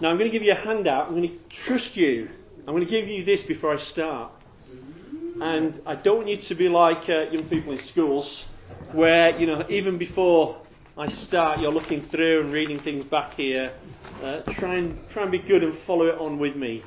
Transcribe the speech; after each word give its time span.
Now, 0.00 0.10
I'm 0.10 0.18
going 0.18 0.30
to 0.30 0.32
give 0.32 0.44
you 0.44 0.52
a 0.52 0.56
handout. 0.56 1.08
I'm 1.08 1.16
going 1.16 1.28
to 1.28 1.38
trust 1.48 1.96
you. 1.96 2.28
I'm 2.66 2.74
going 2.74 2.84
to 2.84 2.90
give 2.90 3.08
you 3.08 3.24
this 3.24 3.42
before 3.42 3.72
I 3.72 3.78
start. 3.78 4.30
And 5.40 5.80
I 5.86 5.96
don't 5.96 6.18
want 6.18 6.28
you 6.28 6.36
to 6.36 6.54
be 6.54 6.68
like 6.68 7.08
uh, 7.08 7.30
young 7.30 7.44
people 7.44 7.72
in 7.72 7.78
schools, 7.78 8.46
where, 8.92 9.38
you 9.38 9.46
know, 9.46 9.64
even 9.68 9.98
before 9.98 10.56
I 10.96 11.08
start, 11.08 11.60
you're 11.60 11.72
looking 11.72 12.00
through 12.00 12.42
and 12.42 12.52
reading 12.52 12.78
things 12.78 13.04
back 13.04 13.34
here. 13.34 13.72
Uh, 14.22 14.40
try 14.48 14.74
and 14.76 14.98
try 15.10 15.22
and 15.22 15.32
be 15.32 15.38
good 15.38 15.62
and 15.62 15.74
follow 15.74 16.06
it 16.06 16.18
on 16.18 16.38
with 16.38 16.56
me. 16.56 16.82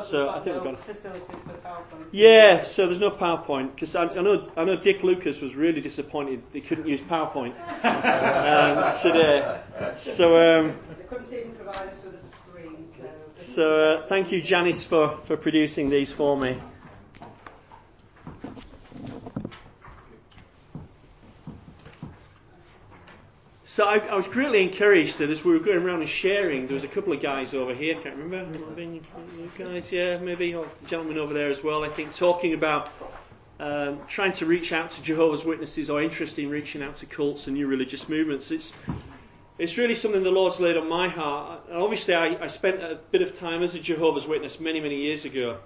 So 0.00 0.28
I 0.30 0.40
think 0.40 0.56
no 0.64 0.70
we've 0.70 0.78
facilities 0.80 1.22
for 1.28 1.52
PowerPoint. 1.54 2.06
Yeah, 2.12 2.64
so 2.64 2.86
there's 2.86 3.00
no 3.00 3.10
PowerPoint 3.10 3.74
because 3.74 3.94
I, 3.94 4.04
I, 4.04 4.22
know 4.22 4.50
I 4.56 4.64
know 4.64 4.76
Dick 4.76 5.02
Lucas 5.02 5.40
was 5.40 5.54
really 5.54 5.80
disappointed 5.80 6.42
they 6.52 6.60
couldn't 6.60 6.86
use 6.86 7.00
PowerPoint 7.00 7.54
um, 7.84 9.00
today. 9.02 9.60
So 10.00 10.36
um, 10.36 10.78
they 10.98 11.04
couldn't 11.04 11.32
even 11.32 11.52
provide 11.54 11.88
us 11.88 12.04
with 12.04 12.14
a 12.14 12.26
screen. 12.26 12.86
So, 12.98 13.44
so 13.54 13.80
uh, 13.82 14.06
thank 14.06 14.32
you, 14.32 14.40
Janice, 14.40 14.84
for 14.84 15.18
for 15.26 15.36
producing 15.36 15.90
these 15.90 16.12
for 16.12 16.36
me. 16.36 16.58
So 23.72 23.86
I, 23.86 23.96
I, 24.00 24.14
was 24.16 24.28
greatly 24.28 24.62
encouraged 24.62 25.16
that 25.16 25.30
as 25.30 25.46
we 25.46 25.52
were 25.52 25.58
going 25.58 25.78
around 25.78 26.00
and 26.00 26.08
sharing, 26.08 26.66
there 26.66 26.74
was 26.74 26.84
a 26.84 26.88
couple 26.88 27.14
of 27.14 27.22
guys 27.22 27.54
over 27.54 27.72
here, 27.72 27.94
can't 27.94 28.16
remember, 28.16 28.58
you 28.78 29.00
guys, 29.56 29.90
yeah, 29.90 30.18
maybe, 30.18 30.54
or 30.54 30.66
the 30.82 30.88
gentleman 30.88 31.16
over 31.16 31.32
there 31.32 31.48
as 31.48 31.64
well, 31.64 31.82
I 31.82 31.88
think, 31.88 32.14
talking 32.14 32.52
about 32.52 32.90
um, 33.60 34.00
trying 34.08 34.34
to 34.34 34.44
reach 34.44 34.72
out 34.72 34.92
to 34.92 35.02
Jehovah's 35.02 35.42
Witnesses 35.42 35.88
or 35.88 36.02
interested 36.02 36.44
in 36.44 36.50
reaching 36.50 36.82
out 36.82 36.98
to 36.98 37.06
cults 37.06 37.46
and 37.46 37.56
new 37.56 37.66
religious 37.66 38.10
movements. 38.10 38.50
It's, 38.50 38.74
it's 39.56 39.78
really 39.78 39.94
something 39.94 40.22
the 40.22 40.30
Lord's 40.30 40.60
laid 40.60 40.76
on 40.76 40.86
my 40.86 41.08
heart. 41.08 41.62
Obviously, 41.72 42.12
I, 42.12 42.44
I 42.44 42.48
spent 42.48 42.82
a 42.82 42.98
bit 43.10 43.22
of 43.22 43.38
time 43.38 43.62
as 43.62 43.74
a 43.74 43.80
Jehovah's 43.80 44.26
Witness 44.26 44.60
many, 44.60 44.80
many 44.80 44.96
years 44.96 45.24
ago. 45.24 45.56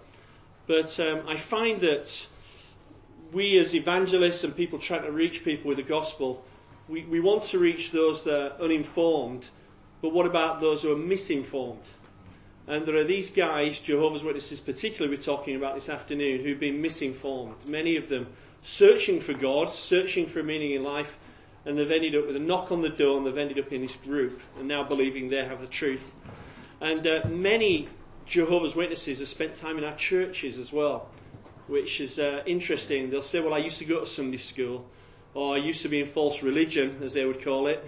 But 0.68 1.01
um, 1.01 1.27
I 1.27 1.38
find 1.38 1.79
that 1.79 2.27
we 3.32 3.59
as 3.59 3.74
evangelists 3.74 4.45
and 4.45 4.54
people 4.54 4.79
trying 4.79 5.02
to 5.02 5.10
reach 5.10 5.43
people 5.43 5.66
with 5.71 5.79
the 5.79 5.82
gospel, 5.82 6.45
we, 6.88 7.04
we 7.04 7.20
want 7.20 7.45
to 7.45 7.59
reach 7.59 7.90
those 7.90 8.23
that 8.24 8.34
are 8.34 8.62
uninformed, 8.62 9.46
but 10.02 10.12
what 10.12 10.26
about 10.26 10.60
those 10.60 10.82
who 10.82 10.93
are 10.93 10.96
misinformed? 10.96 11.82
And 12.68 12.87
there 12.87 12.96
are 12.96 13.04
these 13.04 13.30
guys, 13.30 13.78
Jehovah's 13.78 14.23
Witnesses 14.23 14.60
particularly, 14.60 15.16
we're 15.16 15.23
talking 15.23 15.56
about 15.56 15.74
this 15.74 15.88
afternoon, 15.88 16.45
who've 16.45 16.59
been 16.59 16.82
misinformed. 16.82 17.54
Many 17.65 17.96
of 17.96 18.09
them 18.09 18.26
searching 18.65 19.20
for 19.20 19.32
God, 19.32 19.73
searching 19.73 20.26
for 20.26 20.43
meaning 20.43 20.73
in 20.73 20.82
life, 20.82 21.16
and 21.65 21.78
they've 21.78 21.90
ended 21.90 22.15
up 22.15 22.26
with 22.26 22.37
a 22.37 22.40
knock 22.40 22.70
on 22.70 22.82
the 22.82 22.88
door 22.88 23.18
and 23.18 23.26
they've 23.26 23.38
ended 23.38 23.59
up 23.59 23.73
in 23.73 23.82
this 23.82 23.95
group 23.96 24.40
and 24.59 24.68
now 24.68 24.84
believing 24.84 25.28
they 25.28 25.45
have 25.45 25.60
the 25.60 25.66
truth. 25.66 26.12
And 26.80 27.06
uh, 27.06 27.23
many 27.28 27.88
Jehovah's 28.26 28.76
Witnesses 28.76 29.18
have 29.18 29.28
spent 29.28 29.56
time 29.56 29.78
in 29.78 29.84
our 29.84 29.96
churches 29.96 30.59
as 30.59 30.73
well, 30.73 31.09
which 31.66 32.00
is 32.00 32.18
uh, 32.18 32.43
interesting. 32.46 33.10
They'll 33.10 33.23
say, 33.23 33.40
Well, 33.40 33.54
I 33.54 33.59
used 33.59 33.78
to 33.78 33.84
go 33.84 34.00
to 34.00 34.06
Sunday 34.06 34.38
school 34.38 34.87
or 35.37 35.54
I 35.54 35.59
used 35.59 35.82
to 35.82 35.88
be 35.88 36.01
in 36.01 36.06
false 36.06 36.42
religion, 36.42 37.02
as 37.04 37.12
they 37.12 37.26
would 37.26 37.45
call 37.45 37.66
it. 37.66 37.84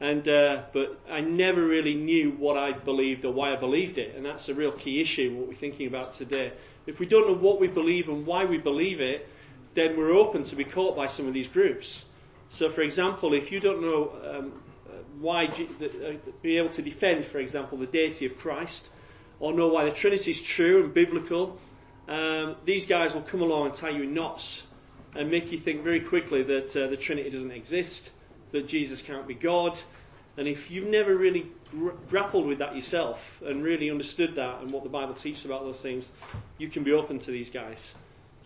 And 0.00 0.28
uh, 0.28 0.62
but 0.72 1.00
I 1.08 1.20
never 1.20 1.64
really 1.64 1.94
knew 1.94 2.32
what 2.32 2.56
I 2.56 2.72
believed 2.72 3.24
or 3.24 3.32
why 3.32 3.52
I 3.52 3.56
believed 3.56 3.98
it, 3.98 4.16
and 4.16 4.24
that's 4.24 4.48
a 4.48 4.54
real 4.54 4.72
key 4.72 5.00
issue. 5.00 5.34
What 5.36 5.48
we're 5.48 5.54
thinking 5.54 5.86
about 5.86 6.14
today. 6.14 6.52
If 6.86 6.98
we 6.98 7.06
don't 7.06 7.28
know 7.28 7.34
what 7.34 7.60
we 7.60 7.68
believe 7.68 8.08
and 8.08 8.26
why 8.26 8.44
we 8.44 8.58
believe 8.58 9.00
it, 9.00 9.28
then 9.74 9.96
we're 9.96 10.12
open 10.12 10.44
to 10.44 10.56
be 10.56 10.64
caught 10.64 10.96
by 10.96 11.08
some 11.08 11.26
of 11.28 11.34
these 11.34 11.48
groups. 11.48 12.04
So, 12.50 12.70
for 12.70 12.82
example, 12.82 13.34
if 13.34 13.52
you 13.52 13.60
don't 13.60 13.82
know 13.82 14.12
um, 14.24 14.52
why 15.20 15.46
uh, 15.46 16.12
be 16.42 16.58
able 16.58 16.70
to 16.70 16.82
defend, 16.82 17.26
for 17.26 17.38
example, 17.38 17.78
the 17.78 17.86
deity 17.86 18.26
of 18.26 18.38
Christ, 18.38 18.88
or 19.40 19.52
know 19.52 19.68
why 19.68 19.84
the 19.84 19.92
Trinity 19.92 20.30
is 20.30 20.40
true 20.40 20.84
and 20.84 20.94
biblical, 20.94 21.58
um, 22.08 22.56
these 22.64 22.86
guys 22.86 23.14
will 23.14 23.22
come 23.22 23.42
along 23.42 23.66
and 23.66 23.74
tie 23.74 23.90
you 23.90 24.02
in 24.02 24.14
knots 24.14 24.62
and 25.18 25.32
make 25.32 25.50
you 25.50 25.58
think 25.58 25.82
very 25.82 25.98
quickly 25.98 26.44
that 26.44 26.76
uh, 26.76 26.86
the 26.86 26.96
Trinity 26.96 27.28
doesn't 27.28 27.50
exist, 27.50 28.08
that 28.52 28.68
Jesus 28.68 29.02
can't 29.02 29.26
be 29.26 29.34
God. 29.34 29.76
And 30.36 30.46
if 30.46 30.70
you've 30.70 30.86
never 30.86 31.16
really 31.16 31.50
gr- 31.72 31.90
grappled 32.08 32.46
with 32.46 32.58
that 32.58 32.76
yourself 32.76 33.42
and 33.44 33.64
really 33.64 33.90
understood 33.90 34.36
that 34.36 34.60
and 34.60 34.70
what 34.70 34.84
the 34.84 34.88
Bible 34.88 35.14
teaches 35.14 35.44
about 35.44 35.64
those 35.64 35.78
things, 35.78 36.08
you 36.56 36.68
can 36.68 36.84
be 36.84 36.92
open 36.92 37.18
to 37.18 37.32
these 37.32 37.50
guys. 37.50 37.94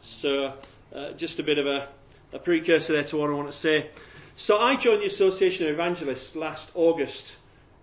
So, 0.02 0.54
uh, 0.94 1.12
just 1.12 1.38
a 1.38 1.42
bit 1.42 1.58
of 1.58 1.66
a, 1.66 1.88
a 2.32 2.38
precursor 2.38 2.94
there 2.94 3.04
to 3.04 3.18
what 3.18 3.28
I 3.28 3.34
want 3.34 3.52
to 3.52 3.56
say. 3.56 3.90
So, 4.36 4.58
I 4.58 4.76
joined 4.76 5.02
the 5.02 5.06
Association 5.06 5.66
of 5.66 5.74
Evangelists 5.74 6.34
last 6.34 6.70
August, 6.74 7.30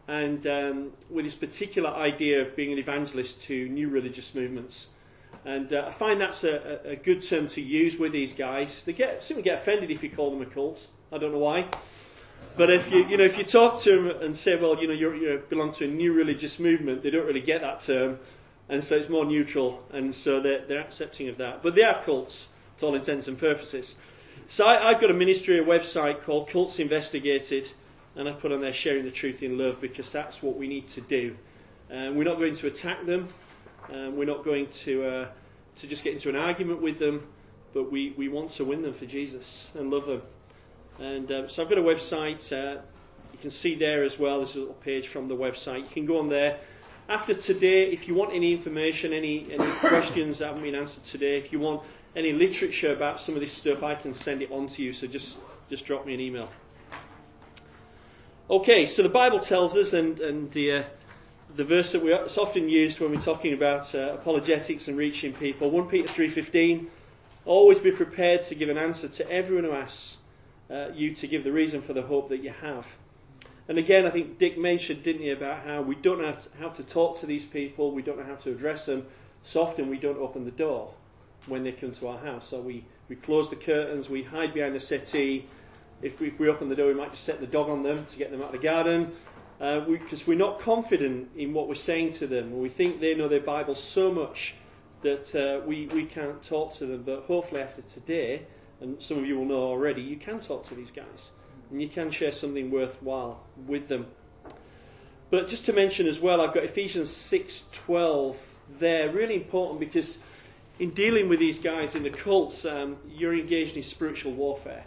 and 0.08 0.48
um, 0.48 0.92
with 1.12 1.26
this 1.26 1.36
particular 1.36 1.92
idea 1.92 2.42
of 2.42 2.56
being 2.56 2.74
an 2.74 2.80
evangelist 2.80 3.44
to 3.44 3.70
new 3.70 3.90
religious 3.90 4.34
movements. 4.34 4.88
And 5.46 5.72
uh, 5.74 5.86
I 5.88 5.92
find 5.92 6.20
that's 6.20 6.44
a, 6.44 6.80
a, 6.84 6.96
good 6.96 7.24
term 7.24 7.48
to 7.50 7.62
use 7.62 7.98
with 7.98 8.12
these 8.12 8.34
guys. 8.34 8.84
They 8.84 8.94
get 8.94 9.24
simply 9.24 9.44
get 9.44 9.60
offended 9.60 9.90
if 9.90 10.04
you 10.04 10.10
call 10.10 10.32
them 10.32 10.42
a 10.42 10.46
cult. 10.46 10.86
I 11.12 11.18
don't 11.18 11.32
know 11.32 11.40
why. 11.40 11.68
But 12.58 12.70
if 12.70 12.92
you 12.92 13.06
you 13.08 13.18
know 13.18 13.24
if 13.24 13.38
you 13.38 13.44
talk 13.44 13.82
to 13.84 13.90
them 13.90 14.22
and 14.22 14.36
say, 14.36 14.58
well, 14.58 14.80
you 14.82 14.88
know, 14.88 14.94
you 14.94 15.42
belong 15.50 15.72
to 15.74 15.86
a 15.86 15.88
new 15.88 16.14
religious 16.14 16.60
movement, 16.60 17.04
they 17.04 17.10
don't 17.10 17.26
really 17.26 17.42
get 17.42 17.62
that 17.62 17.82
term, 17.82 18.20
and 18.68 18.84
so 18.84 18.96
it's 18.96 19.10
more 19.10 19.26
neutral, 19.26 19.84
and 19.92 20.14
so 20.14 20.42
they're 20.42 20.66
they're 20.66 20.82
accepting 20.82 21.30
of 21.30 21.38
that. 21.38 21.64
But 21.64 21.76
they 21.76 21.84
are 21.84 22.04
cults 22.04 22.50
to 22.80 22.88
all 22.88 22.96
intents 22.96 23.28
and 23.28 23.38
purposes. 23.38 23.96
So 24.50 24.66
I, 24.66 24.92
have 24.92 25.02
got 25.02 25.12
a 25.12 25.14
ministry, 25.14 25.60
a 25.60 25.64
website 25.64 26.24
called 26.24 26.50
Cults 26.50 26.80
Investigated, 26.80 27.70
and 28.16 28.28
I 28.28 28.32
put 28.32 28.52
on 28.52 28.62
there 28.62 28.74
sharing 28.74 29.06
the 29.06 29.12
truth 29.12 29.44
in 29.44 29.58
love 29.58 29.80
because 29.80 30.12
that's 30.12 30.42
what 30.42 30.58
we 30.58 30.68
need 30.68 30.88
to 30.90 31.02
do. 31.02 31.38
We're 31.90 32.24
not 32.24 32.38
going 32.38 32.56
to 32.56 32.68
attack 32.68 33.06
them. 33.06 33.28
Um, 33.94 34.18
we're 34.18 34.26
not 34.26 34.44
going 34.44 34.68
to 34.68 35.06
uh, 35.06 35.28
to 35.78 35.88
just 35.88 36.04
get 36.04 36.14
into 36.14 36.30
an 36.30 36.36
argument 36.36 36.82
with 36.82 37.00
them, 37.00 37.28
but 37.74 37.92
we, 37.92 38.14
we 38.18 38.28
want 38.28 38.52
to 38.52 38.66
win 38.66 38.82
them 38.82 38.94
for 38.94 39.06
Jesus 39.06 39.70
and 39.76 39.90
love 39.90 40.06
them. 40.06 40.22
And 41.00 41.32
um, 41.32 41.50
so 41.50 41.64
I've 41.64 41.70
got 41.70 41.78
a 41.78 41.82
website. 41.82 42.52
Uh, 42.52 42.82
you 43.32 43.40
can 43.40 43.52
see 43.52 43.76
there 43.76 44.04
as 44.04 44.20
well. 44.20 44.38
There's 44.38 44.56
a 44.56 44.60
little 44.60 44.74
page 44.76 45.08
from 45.08 45.28
the 45.28 45.36
website. 45.36 45.84
You 45.84 45.90
can 45.90 46.06
go 46.06 46.20
on 46.20 46.30
there. 46.30 46.60
After 47.08 47.34
today, 47.34 47.92
if 47.92 48.08
you 48.08 48.14
want 48.14 48.34
any 48.34 48.54
information, 48.54 49.14
any 49.14 49.52
any 49.52 49.72
questions 49.80 50.40
that 50.40 50.48
haven't 50.48 50.64
been 50.64 50.76
answered 50.76 51.04
today, 51.06 51.38
if 51.38 51.52
you 51.52 51.60
want 51.60 51.82
any 52.16 52.34
literature 52.34 52.94
about 52.94 53.22
some 53.22 53.36
of 53.36 53.42
this 53.42 53.54
stuff, 53.54 53.82
I 53.82 53.96
can 53.96 54.14
send 54.14 54.42
it 54.42 54.52
on 54.52 54.68
to 54.68 54.84
you. 54.84 54.94
So 54.94 55.08
just 55.08 55.38
just 55.70 55.86
drop 55.86 56.06
me 56.06 56.14
an 56.14 56.20
email. 56.20 56.50
Okay, 58.50 58.88
so 58.88 59.04
the 59.04 59.10
Bible 59.10 59.40
tells 59.40 59.76
us, 59.76 59.94
and 59.94 60.20
and 60.20 60.52
the 60.52 60.72
uh, 60.72 60.84
the 61.56 61.64
verse 61.64 61.92
that 61.94 62.04
we 62.04 62.14
often 62.14 62.70
used 62.70 63.00
when 63.00 63.12
we're 63.12 63.22
talking 63.22 63.54
about 63.54 63.94
uh, 63.96 64.14
apologetics 64.14 64.88
and 64.88 64.98
reaching 64.98 65.34
people. 65.34 65.70
1 65.70 65.88
peter 65.88 66.12
3.15 66.12 66.88
always 67.46 67.80
be 67.80 67.92
prepared 67.92 68.44
to 68.44 68.56
give 68.56 68.70
an 68.70 68.78
answer 68.78 69.08
to 69.08 69.30
everyone 69.32 69.64
who 69.64 69.72
asks 69.72 70.18
uh, 70.70 70.90
you 70.94 71.16
to 71.16 71.28
give 71.28 71.44
the 71.44 71.52
reason 71.52 71.82
for 71.82 71.94
the 71.94 72.02
hope 72.02 72.30
that 72.30 72.44
you 72.44 72.52
have. 72.62 72.86
And 73.68 73.78
again 73.78 74.06
i 74.06 74.12
think 74.12 74.38
dick 74.38 74.58
mentioned 74.58 75.04
didn't 75.04 75.22
he 75.22 75.32
about 75.32 75.66
how 75.66 75.82
we 75.82 75.96
don't 75.96 76.22
know 76.22 76.36
how 76.60 76.70
to 76.70 76.84
talk 76.84 77.20
to 77.22 77.26
these 77.26 77.46
people 77.46 77.92
we 77.92 78.02
don't 78.02 78.20
know 78.20 78.26
how 78.26 78.36
to 78.36 78.52
address 78.52 78.86
them. 78.86 79.06
So 79.44 79.64
often 79.64 79.90
we 79.90 79.98
don't 79.98 80.18
open 80.18 80.46
the 80.46 80.52
door 80.52 80.94
when 81.48 81.64
they 81.64 81.72
come 81.72 81.94
to 81.94 82.08
our 82.10 82.20
house. 82.20 82.50
So 82.50 82.60
we, 82.60 82.84
we 83.08 83.16
close 83.16 83.50
the 83.50 83.56
curtains 83.56 84.10
we 84.10 84.22
hide 84.22 84.54
behind 84.54 84.76
the 84.76 84.80
settee. 84.80 85.48
If 86.02 86.20
we, 86.20 86.28
if 86.28 86.40
we 86.40 86.48
open 86.48 86.70
the 86.70 86.76
door 86.76 86.88
we 86.88 86.94
might 86.94 87.12
just 87.12 87.24
set 87.24 87.40
the 87.40 87.48
dog 87.48 87.70
on 87.70 87.82
them 87.82 88.06
to 88.06 88.18
get 88.18 88.30
them 88.30 88.42
out 88.42 88.54
of 88.54 88.62
the 88.62 88.68
garden 88.68 89.12
because 89.60 90.22
uh, 90.22 90.26
we, 90.26 90.36
are 90.36 90.38
not 90.38 90.62
confident 90.62 91.30
in 91.36 91.54
what 91.54 91.68
we're 91.68 91.76
saying 91.76 92.14
to 92.14 92.28
them. 92.28 92.60
We 92.60 92.70
think 92.70 93.02
they 93.02 93.14
know 93.14 93.28
their 93.28 93.42
Bible 93.42 93.76
so 93.76 94.12
much 94.12 94.56
that 95.02 95.36
uh, 95.36 95.66
we, 95.66 95.88
we 95.88 96.06
can't 96.06 96.42
talk 96.44 96.76
to 96.78 96.86
them. 96.86 97.04
But 97.04 97.24
hopefully, 97.24 97.62
after 97.62 97.82
today, 97.82 98.44
and 98.80 99.02
some 99.02 99.18
of 99.18 99.26
you 99.26 99.38
will 99.38 99.46
know 99.46 99.64
already, 99.64 100.02
you 100.02 100.16
can 100.16 100.40
talk 100.40 100.68
to 100.70 100.76
these 100.76 100.92
guys 100.92 101.32
and 101.70 101.82
you 101.82 101.90
can 101.90 102.12
share 102.12 102.32
something 102.32 102.72
worthwhile 102.72 103.44
with 103.68 103.88
them. 103.88 104.08
But 105.30 105.50
just 105.50 105.66
to 105.66 105.74
mention 105.74 106.08
as 106.08 106.20
well, 106.20 106.42
I've 106.42 106.54
got 106.54 106.64
Ephesians 106.64 107.12
6:12 107.12 108.36
there, 108.80 109.12
really 109.12 109.36
important 109.36 109.80
because 109.80 110.18
in 110.80 110.92
dealing 110.92 111.30
with 111.30 111.40
these 111.40 111.60
guys 111.60 111.96
in 111.96 112.04
the 112.04 112.10
cults, 112.10 112.66
um, 112.66 112.98
you're 113.10 113.34
engaged 113.34 113.78
in 113.78 113.84
spiritual 113.84 114.32
warfare. 114.32 114.86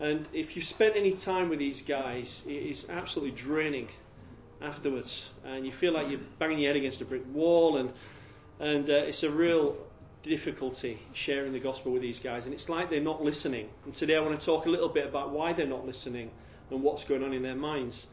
And 0.00 0.26
if 0.32 0.56
you 0.56 0.62
spent 0.62 0.96
any 0.96 1.12
time 1.12 1.50
with 1.50 1.58
these 1.58 1.82
guys, 1.82 2.40
it 2.46 2.52
is 2.52 2.86
absolutely 2.88 3.36
draining 3.36 3.88
afterwards, 4.62 5.28
and 5.44 5.66
you 5.66 5.72
feel 5.72 5.92
like 5.92 6.08
you're 6.08 6.20
banging 6.38 6.60
your 6.60 6.72
head 6.72 6.76
against 6.76 7.02
a 7.02 7.04
brick 7.04 7.22
wall, 7.32 7.76
and 7.76 7.92
and 8.60 8.88
uh, 8.88 8.94
it's 8.94 9.22
a 9.22 9.30
real 9.30 9.76
difficulty 10.22 10.98
sharing 11.12 11.52
the 11.52 11.60
gospel 11.60 11.92
with 11.92 12.02
these 12.02 12.18
guys, 12.18 12.46
and 12.46 12.54
it's 12.54 12.68
like 12.68 12.88
they're 12.88 13.00
not 13.00 13.22
listening. 13.22 13.68
And 13.84 13.94
today 13.94 14.16
I 14.16 14.20
want 14.20 14.38
to 14.38 14.44
talk 14.44 14.66
a 14.66 14.70
little 14.70 14.88
bit 14.88 15.06
about 15.06 15.30
why 15.30 15.52
they're 15.52 15.66
not 15.66 15.86
listening 15.86 16.30
and 16.70 16.82
what's 16.82 17.04
going 17.04 17.22
on 17.22 17.32
in 17.32 17.42
their 17.42 17.54
minds. 17.54 18.06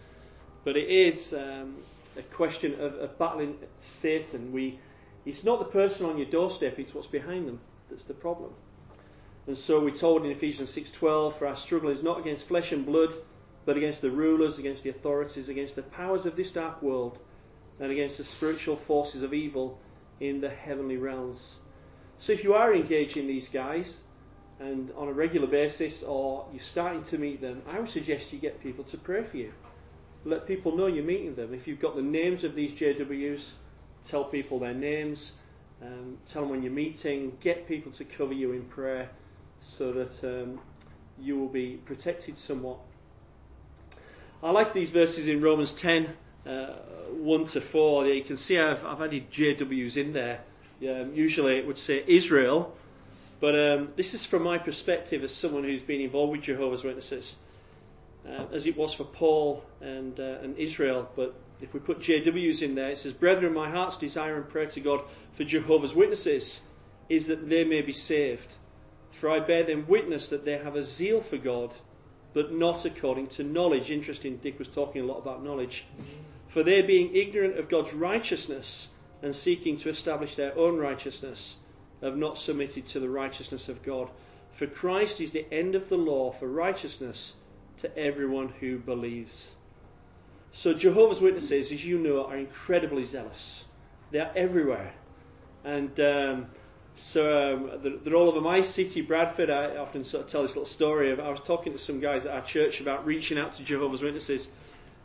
But 0.64 0.76
it 0.76 0.90
is 0.90 1.34
um, 1.34 1.78
a 2.18 2.22
question 2.22 2.74
of, 2.82 2.96
of 2.96 3.18
battling 3.18 3.58
Satan. 3.80 4.52
We, 4.52 4.80
it's 5.26 5.44
not 5.46 5.60
the 5.60 5.66
person 5.66 6.06
on 6.06 6.18
your 6.18 6.28
doorstep; 6.28 6.80
it's 6.80 6.94
what's 6.94 7.08
behind 7.08 7.48
them 7.48 7.60
that's 7.90 8.04
the 8.04 8.14
problem. 8.14 8.52
And 9.48 9.58
so 9.58 9.80
we're 9.80 9.92
told 9.96 10.26
in 10.26 10.32
Ephesians 10.32 10.70
6:12, 10.72 11.38
"For 11.38 11.48
our 11.48 11.56
struggle 11.56 11.90
is 11.90 12.04
not 12.04 12.20
against 12.20 12.48
flesh 12.48 12.74
and 12.74 12.86
blood, 12.86 13.14
but 13.64 13.78
against 13.78 14.02
the 14.02 14.12
rulers, 14.12 14.60
against 14.60 14.84
the 14.84 14.90
authorities, 14.90 15.48
against 15.48 15.78
the 15.78 15.84
powers 15.84 16.26
of 16.26 16.36
this 16.36 16.52
dark 16.52 16.82
world, 16.82 17.18
and 17.80 17.90
against 17.90 18.18
the 18.18 18.26
spiritual 18.26 18.76
forces 18.76 19.24
of 19.24 19.34
evil 19.34 19.80
in 20.20 20.42
the 20.42 20.50
heavenly 20.50 20.98
realms. 20.98 21.60
So 22.20 22.34
if 22.34 22.44
you 22.44 22.56
are 22.56 22.76
engaging 22.76 23.26
these 23.26 23.48
guys 23.48 24.02
and 24.60 24.92
on 24.98 25.08
a 25.08 25.14
regular 25.14 25.48
basis 25.48 26.04
or 26.04 26.46
you're 26.52 26.60
starting 26.60 27.04
to 27.04 27.18
meet 27.18 27.40
them, 27.40 27.62
I 27.68 27.80
would 27.80 27.90
suggest 27.90 28.34
you 28.34 28.40
get 28.40 28.60
people 28.60 28.84
to 28.86 28.98
pray 28.98 29.24
for 29.24 29.38
you. 29.38 29.54
Let 30.26 30.46
people 30.46 30.76
know 30.76 30.88
you're 30.88 31.06
meeting 31.06 31.36
them. 31.36 31.54
If 31.54 31.68
you've 31.68 31.80
got 31.80 31.96
the 31.96 32.02
names 32.02 32.44
of 32.44 32.54
these 32.54 32.74
JWs, 32.74 33.54
tell 34.06 34.26
people 34.26 34.60
their 34.60 34.74
names, 34.74 35.34
um, 35.82 36.18
tell 36.28 36.42
them 36.42 36.52
when 36.52 36.64
you're 36.64 36.72
meeting, 36.74 37.38
get 37.40 37.66
people 37.66 37.94
to 37.94 38.04
cover 38.04 38.34
you 38.34 38.52
in 38.52 38.66
prayer 38.66 39.10
so 39.68 39.92
that 39.92 40.24
um, 40.24 40.60
you 41.20 41.38
will 41.38 41.50
be 41.50 41.80
protected 41.86 42.40
somewhat. 42.40 42.78
I 44.42 44.52
like 44.52 44.74
these 44.74 44.92
verses 44.92 45.28
in 45.28 45.42
Romans 45.42 45.72
10, 45.74 46.10
uh, 46.46 46.68
1 47.12 47.46
to 47.48 47.62
4. 47.62 48.08
You 48.08 48.24
can 48.24 48.38
see 48.38 48.58
I've, 48.58 48.86
I've 48.86 49.02
added 49.02 49.32
JWs 49.32 49.98
in 49.98 50.14
there. 50.14 50.42
Um, 50.82 51.14
usually 51.16 51.58
it 51.58 51.66
would 51.66 51.80
say 51.80 52.04
Israel, 52.06 52.76
but 53.40 53.60
um, 53.60 53.90
this 53.96 54.14
is 54.14 54.24
from 54.24 54.44
my 54.44 54.60
perspective 54.60 55.24
as 55.24 55.34
someone 55.34 55.64
who's 55.64 55.82
been 55.82 56.02
involved 56.02 56.34
with 56.34 56.42
Jehovah's 56.42 56.84
Witnesses, 56.84 57.36
uh, 58.28 58.46
as 58.54 58.68
it 58.68 58.78
was 58.78 58.94
for 58.94 59.04
Paul 59.04 59.64
and, 59.82 60.20
uh, 60.20 60.38
and 60.44 60.56
Israel. 60.58 61.10
But 61.16 61.34
if 61.62 61.74
we 61.74 61.80
put 61.80 62.00
JWs 62.00 62.62
in 62.62 62.76
there, 62.76 62.90
it 62.90 63.00
says, 63.00 63.14
Brethren, 63.14 63.56
my 63.56 63.72
heart's 63.72 63.98
desire 63.98 64.38
and 64.38 64.48
prayer 64.48 64.68
to 64.68 64.80
God 64.80 65.02
for 65.36 65.44
Jehovah's 65.44 65.96
Witnesses 65.96 66.60
is 67.10 67.28
that 67.28 67.50
they 67.50 67.64
may 67.64 67.82
be 67.82 67.94
saved. 67.94 68.54
For 69.20 69.30
I 69.30 69.40
bear 69.40 69.64
them 69.64 69.86
witness 69.88 70.30
that 70.30 70.46
they 70.46 70.58
have 70.58 70.76
a 70.76 70.84
zeal 70.84 71.22
for 71.22 71.38
God, 71.38 71.74
but 72.34 72.54
not 72.54 72.86
according 72.86 73.28
to 73.28 73.44
knowledge. 73.44 73.90
Interesting, 73.90 74.38
Dick 74.38 74.60
was 74.60 74.68
talking 74.68 75.02
a 75.02 75.06
lot 75.06 75.18
about 75.18 75.44
knowledge. 75.44 75.86
For 76.50 76.64
they, 76.64 76.82
being 76.82 77.16
ignorant 77.16 77.58
of 77.58 77.70
God's 77.70 77.94
righteousness 77.94 78.90
and 79.22 79.36
seeking 79.36 79.78
to 79.78 79.90
establish 79.90 80.36
their 80.36 80.58
own 80.58 80.78
righteousness, 80.78 81.56
have 82.02 82.18
not 82.18 82.38
submitted 82.38 82.88
to 82.88 83.00
the 83.00 83.10
righteousness 83.10 83.70
of 83.70 83.84
God. 83.84 84.10
For 84.54 84.68
Christ 84.68 85.20
is 85.20 85.32
the 85.32 85.52
end 85.52 85.76
of 85.76 85.90
the 85.90 85.98
law 85.98 86.32
for 86.32 86.48
righteousness 86.48 87.34
to 87.78 87.98
everyone 87.98 88.50
who 88.60 88.78
believes. 88.78 89.56
So, 90.52 90.74
Jehovah's 90.74 91.22
Witnesses, 91.22 91.72
as 91.72 91.86
you 91.86 92.00
know, 92.00 92.26
are 92.26 92.38
incredibly 92.38 93.06
zealous. 93.06 93.66
They 94.12 94.20
are 94.20 94.32
everywhere. 94.36 94.94
And 95.64 96.00
um, 96.00 96.48
so 96.98 97.54
um, 97.54 97.72
they're, 97.84 97.98
they're, 97.98 98.16
all 98.16 98.28
over 98.28 98.42
my 98.42 98.62
city, 98.62 99.02
Bradford. 99.02 99.50
I 99.50 99.78
often 99.78 100.04
sort 100.04 100.26
of 100.26 100.32
tell 100.32 100.42
this 100.42 100.52
little 100.52 100.66
story 100.66 101.12
of 101.12 101.20
I 101.20 101.30
was 101.30 101.40
talking 101.40 101.74
to 101.74 101.80
some 101.80 102.00
guys 102.00 102.26
at 102.26 102.34
our 102.34 102.42
church 102.42 102.82
about 102.82 103.06
reaching 103.06 103.38
out 103.38 103.54
to 103.56 103.64
Jehovah's 103.64 104.02
Witnesses, 104.02 104.48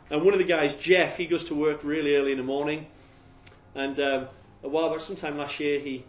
and 0.09 0.23
one 0.23 0.33
of 0.33 0.39
the 0.39 0.45
guys, 0.45 0.75
Jeff, 0.75 1.17
he 1.17 1.27
goes 1.27 1.45
to 1.45 1.55
work 1.55 1.83
really 1.83 2.15
early 2.15 2.31
in 2.31 2.37
the 2.37 2.43
morning, 2.43 2.87
and 3.75 3.99
um, 3.99 4.27
a 4.63 4.67
while 4.67 4.89
back, 4.89 5.01
sometime 5.01 5.37
last 5.37 5.59
year, 5.59 5.79
he 5.79 6.03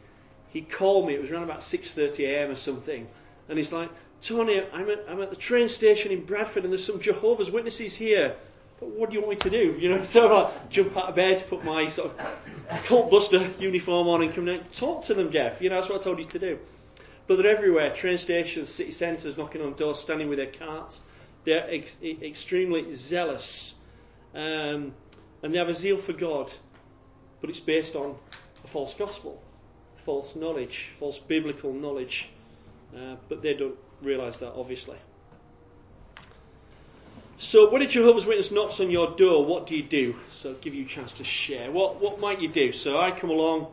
he 0.51 0.63
called 0.63 1.07
me. 1.07 1.15
It 1.15 1.21
was 1.21 1.31
around 1.31 1.45
about 1.45 1.61
6:30 1.61 2.21
a.m. 2.21 2.51
or 2.51 2.57
something, 2.57 3.07
and 3.49 3.59
he's 3.59 3.73
like, 3.73 3.91
Tony, 4.23 4.63
I'm 4.73 4.89
at, 4.89 5.05
I'm 5.09 5.21
at 5.21 5.31
the 5.31 5.37
train 5.37 5.69
station 5.69 6.13
in 6.13 6.25
Bradford, 6.25 6.65
and 6.65 6.73
there's 6.73 6.85
some 6.85 7.01
Jehovah's 7.01 7.51
Witnesses 7.51 7.95
here 7.95 8.37
what 8.81 9.11
do 9.11 9.15
you 9.15 9.23
want 9.23 9.31
me 9.31 9.37
to 9.37 9.51
do? 9.51 9.77
You 9.79 9.89
know, 9.91 10.05
so 10.05 10.37
I 10.37 10.53
jump 10.71 10.97
out 10.97 11.11
of 11.11 11.15
bed, 11.15 11.45
put 11.49 11.65
my 11.65 11.89
sort 11.89 12.19
of 12.19 12.85
cult 12.85 13.11
buster 13.11 13.51
uniform 13.59 14.09
on, 14.09 14.23
and 14.23 14.35
come 14.35 14.47
down. 14.47 14.61
Talk 14.75 15.05
to 15.07 15.15
them, 15.15 15.31
Jeff. 15.31 15.61
You 15.61 15.71
know, 15.71 15.77
that's 15.77 15.89
what 15.89 16.01
I 16.01 16.05
told 16.05 16.19
you 16.19 16.27
to 16.27 16.39
do. 16.39 16.59
But 17.27 17.39
they're 17.39 17.57
everywhere: 17.57 17.95
train 17.95 18.19
stations, 18.19 18.71
city 18.71 18.93
centres, 18.93 19.37
knocking 19.37 19.63
on 19.63 19.75
doors, 19.75 20.01
standing 20.01 20.29
with 20.29 20.39
their 20.39 20.51
carts. 20.51 21.03
They're 21.45 21.69
ex- 21.71 21.97
extremely 22.03 22.95
zealous, 22.95 23.75
um, 24.35 24.95
and 25.43 25.53
they 25.53 25.59
have 25.59 25.69
a 25.69 25.75
zeal 25.75 25.99
for 25.99 26.15
God, 26.15 26.51
but 27.41 27.51
it's 27.51 27.61
based 27.61 27.95
on 27.95 28.17
a 28.65 28.69
false 28.69 28.95
gospel, 28.95 29.43
false 30.05 30.35
knowledge, 30.35 30.91
false 30.99 31.19
biblical 31.19 31.73
knowledge. 31.73 32.29
Uh, 32.97 33.17
but 33.29 33.43
they 33.43 33.55
don't 33.55 33.77
realise 34.03 34.39
that, 34.39 34.53
obviously. 34.53 34.97
So, 37.39 37.71
when 37.71 37.83
a 37.83 37.87
Jehovah's 37.87 38.27
Witness 38.27 38.53
knocks 38.53 38.81
on 38.81 38.91
your 38.91 39.17
door, 39.17 39.45
what 39.45 39.67
do 39.67 39.77
you 39.77 39.83
do? 39.83 40.17
So, 40.33 40.51
I'll 40.51 40.57
give 40.57 40.75
you 40.75 40.85
a 40.85 40.89
chance 40.89 41.13
to 41.15 41.25
share. 41.25 41.71
What, 41.71 42.01
what 42.01 42.21
might 42.21 42.41
you 42.41 42.49
do? 42.49 42.73
So, 42.73 42.99
I 42.99 43.11
come 43.11 43.31
along, 43.31 43.67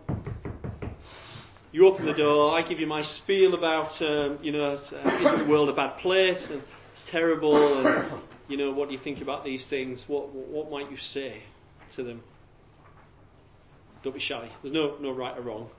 you 1.72 1.88
open 1.88 2.06
the 2.06 2.14
door, 2.14 2.58
I 2.58 2.64
give 2.64 2.80
you 2.80 2.88
my 2.88 3.04
spiel 3.04 3.54
about, 3.54 4.02
um, 4.02 4.40
you 4.42 4.52
know, 4.52 4.80
uh, 4.92 5.10
is 5.10 5.40
the 5.40 5.46
world 5.46 5.70
a 5.70 5.74
bad 5.74 6.00
place 6.00 6.50
and 6.50 6.62
it's 6.94 7.08
terrible, 7.08 7.86
and, 7.86 8.06
you 8.48 8.58
know, 8.58 8.72
what 8.72 8.90
do 8.90 8.94
you 8.94 9.00
think 9.00 9.22
about 9.22 9.44
these 9.44 9.66
things? 9.66 10.10
What, 10.10 10.30
what 10.30 10.72
might 10.72 10.90
you 10.90 10.98
say 10.98 11.44
to 11.96 12.04
them? 12.04 12.24
Don't 14.04 14.14
be 14.14 14.20
shy. 14.20 14.50
There's 14.64 14.74
no, 14.74 14.98
no 15.00 15.12
right 15.12 15.38
or 15.38 15.42
wrong 15.42 15.70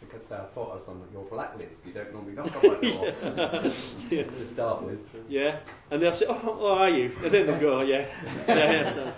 because 0.00 0.30
I 0.32 0.44
thought 0.54 0.72
I 0.72 0.74
was 0.74 0.88
on 0.88 1.02
your 1.12 1.24
blacklist. 1.24 1.84
You 1.86 1.92
don't 1.92 2.12
normally 2.12 2.34
knock 2.34 2.54
on 2.56 2.68
my 2.68 2.90
door 2.90 3.06
yeah. 4.10 4.22
to 4.24 4.46
start 4.46 4.82
with. 4.82 5.04
Yeah, 5.28 5.58
and 5.90 6.02
they'll 6.02 6.12
say, 6.12 6.26
"Oh, 6.28 6.34
how 6.34 6.66
are 6.66 6.90
you?" 6.90 7.12
And 7.24 7.32
then 7.32 7.46
they'll 7.46 7.60
go, 7.60 7.80
"Yeah, 7.82 8.06
yeah." 8.48 8.54
yeah 8.56 8.94
so. 8.94 9.12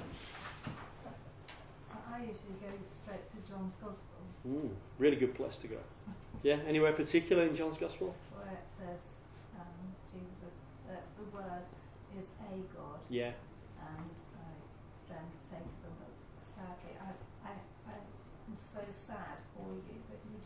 I 2.13 2.19
usually 2.21 2.59
go 2.61 2.69
straight 2.87 3.25
to 3.31 3.37
John's 3.51 3.75
Gospel. 3.75 4.21
Mm, 4.49 4.71
really 4.99 5.17
good 5.17 5.35
place 5.35 5.57
to 5.63 5.69
go. 5.69 5.77
Yeah, 6.43 6.57
anywhere 6.67 6.93
particular 6.93 7.45
in 7.45 7.57
John's 7.57 7.79
Gospel? 7.79 8.15
Where 8.33 8.53
it 8.53 8.65
says 8.69 9.01
um, 9.57 9.93
Jesus, 10.09 10.57
uh, 10.89 10.97
the 11.17 11.37
Word 11.37 11.65
is 12.19 12.33
a 12.41 12.57
God. 12.77 13.01
Yeah. 13.09 13.33
And 13.81 14.09
I 14.37 14.53
then 15.09 15.27
say 15.37 15.61
to 15.61 15.77
them 15.85 15.97
that 16.01 16.13
sadly, 16.41 16.97
I, 16.97 17.49
I, 17.49 17.53
I'm 17.93 18.57
so 18.57 18.81
sad 18.89 19.37
for 19.55 19.69
you 19.69 20.01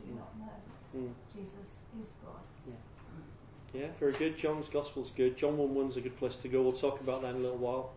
do 0.07 0.15
not 0.15 0.39
know. 0.39 1.07
Mm. 1.09 1.13
Jesus 1.35 1.81
is 2.01 2.15
God. 2.25 2.41
Yeah. 2.67 3.81
Yeah, 3.81 3.87
very 3.99 4.13
good. 4.13 4.39
John's 4.39 4.69
Gospel's 4.69 5.11
good. 5.17 5.37
John 5.37 5.59
1 5.59 5.69
1's 5.75 5.97
a 5.97 6.01
good 6.01 6.17
place 6.17 6.37
to 6.37 6.49
go. 6.49 6.63
We'll 6.63 6.73
talk 6.73 7.01
about 7.01 7.23
that 7.23 7.31
in 7.31 7.37
a 7.37 7.41
little 7.41 7.59
while. 7.59 7.91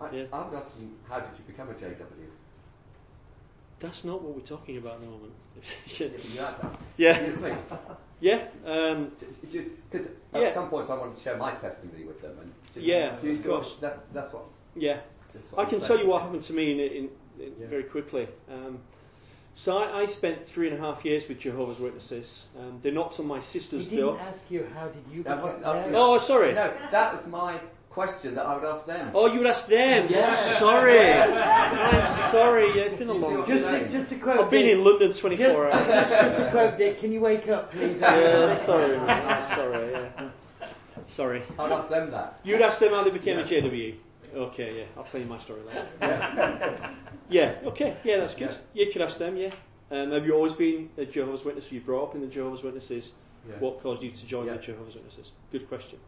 I, 0.00 0.10
yeah. 0.10 0.24
I've 0.32 0.50
got 0.50 0.68
some. 0.68 0.92
How 1.08 1.20
did 1.20 1.30
you 1.38 1.44
become 1.46 1.68
a 1.70 1.74
JW? 1.74 1.96
That's 3.80 4.04
not 4.04 4.22
what 4.22 4.34
we're 4.34 4.42
talking 4.42 4.78
about 4.78 4.94
at 4.94 5.00
the 5.00 5.06
moment. 5.06 5.32
yeah. 6.98 7.28
Yeah. 8.20 8.44
Um, 8.64 9.12
because 9.50 10.06
at 10.32 10.40
yeah. 10.40 10.54
some 10.54 10.70
point 10.70 10.88
I 10.88 10.94
wanted 10.94 11.16
to 11.16 11.22
share 11.22 11.36
my 11.36 11.52
testimony 11.52 12.04
with 12.04 12.22
them. 12.22 12.34
And 12.40 12.52
just, 12.72 12.86
yeah, 12.86 13.18
do 13.20 13.26
you 13.28 13.36
see 13.36 13.48
what, 13.48 13.76
that's, 13.78 13.98
that's 14.12 14.32
what. 14.32 14.44
Yeah. 14.74 15.00
That's 15.34 15.52
what 15.52 15.66
I 15.66 15.68
can 15.68 15.80
tell 15.80 15.98
you 15.98 16.06
what 16.06 16.22
happened 16.22 16.44
to 16.44 16.52
me 16.54 16.72
in, 16.72 16.80
in, 16.80 17.10
in 17.38 17.52
yeah. 17.60 17.66
very 17.66 17.82
quickly. 17.82 18.26
Um, 18.50 18.78
so 19.56 19.78
I, 19.78 20.02
I, 20.02 20.06
spent 20.06 20.46
three 20.46 20.68
and 20.68 20.78
a 20.78 20.80
half 20.80 21.04
years 21.04 21.26
with 21.28 21.38
Jehovah's 21.38 21.78
Witnesses. 21.78 22.44
Um, 22.58 22.78
they 22.82 22.90
knocked 22.90 23.18
on 23.18 23.26
my 23.26 23.40
sister's 23.40 23.90
he 23.90 23.96
door. 23.96 24.12
didn't 24.12 24.28
ask 24.28 24.50
you 24.50 24.66
how 24.74 24.88
did 24.88 25.02
you 25.10 25.22
that 25.22 25.42
become 25.42 25.94
Oh, 25.94 26.18
sorry. 26.18 26.52
No, 26.52 26.72
that 26.90 27.12
was 27.12 27.26
my 27.26 27.58
question 27.88 28.34
that 28.34 28.44
I 28.44 28.54
would 28.54 28.64
ask 28.64 28.84
them. 28.84 29.10
Oh, 29.14 29.32
you 29.32 29.38
would 29.38 29.46
ask 29.46 29.66
them? 29.66 30.06
Yeah. 30.10 30.34
Sorry. 30.58 31.12
I'm 31.12 32.30
sorry. 32.30 32.66
Yeah, 32.76 32.82
it's 32.82 32.98
been 32.98 33.08
a 33.08 33.14
long 33.14 33.46
just 33.46 33.68
to, 33.70 33.88
just 33.88 34.08
to 34.10 34.16
quote 34.16 34.40
I've 34.40 34.50
been 34.50 34.66
Dick, 34.66 34.76
in 34.76 34.84
London 34.84 35.14
24 35.14 35.68
just, 35.68 35.88
hours. 35.88 36.08
Just 36.10 36.36
to 36.36 36.50
quote 36.50 36.76
Dick, 36.76 36.98
can 36.98 37.10
you 37.10 37.20
wake 37.20 37.48
up, 37.48 37.72
please? 37.72 37.98
yeah, 37.98 38.54
sorry. 38.66 38.96
sorry, 39.56 39.90
yeah. 39.92 40.28
Sorry. 41.08 41.42
I'd 41.58 41.72
ask 41.72 41.88
them 41.88 42.10
that. 42.10 42.40
You'd 42.44 42.60
ask 42.60 42.78
them 42.78 42.90
how 42.90 43.02
they 43.04 43.10
became 43.10 43.38
yeah. 43.38 43.44
a 43.44 43.48
JW? 43.48 43.94
Okay, 44.34 44.78
yeah. 44.78 44.84
I'll 44.96 45.04
tell 45.04 45.20
you 45.20 45.26
my 45.26 45.38
story 45.38 45.60
later. 45.66 45.86
Yeah. 46.00 46.90
yeah, 47.28 47.54
okay. 47.64 47.96
Yeah, 48.04 48.18
that's 48.18 48.34
good. 48.34 48.56
Yeah. 48.74 48.84
You 48.84 48.92
could 48.92 49.02
ask 49.02 49.18
them, 49.18 49.36
yeah. 49.36 49.50
Um, 49.90 50.12
have 50.12 50.26
you 50.26 50.34
always 50.34 50.52
been 50.52 50.90
a 50.98 51.04
Jehovah's 51.04 51.44
Witness? 51.44 51.70
Were 51.70 51.74
you 51.76 51.80
brought 51.80 52.08
up 52.08 52.14
in 52.14 52.20
the 52.20 52.26
Jehovah's 52.26 52.62
Witnesses? 52.62 53.12
Yeah. 53.48 53.56
What 53.60 53.82
caused 53.82 54.02
you 54.02 54.10
to 54.10 54.26
join 54.26 54.46
yeah. 54.46 54.54
the 54.54 54.58
Jehovah's 54.58 54.94
Witnesses? 54.94 55.32
Good 55.52 55.68
question. 55.68 55.98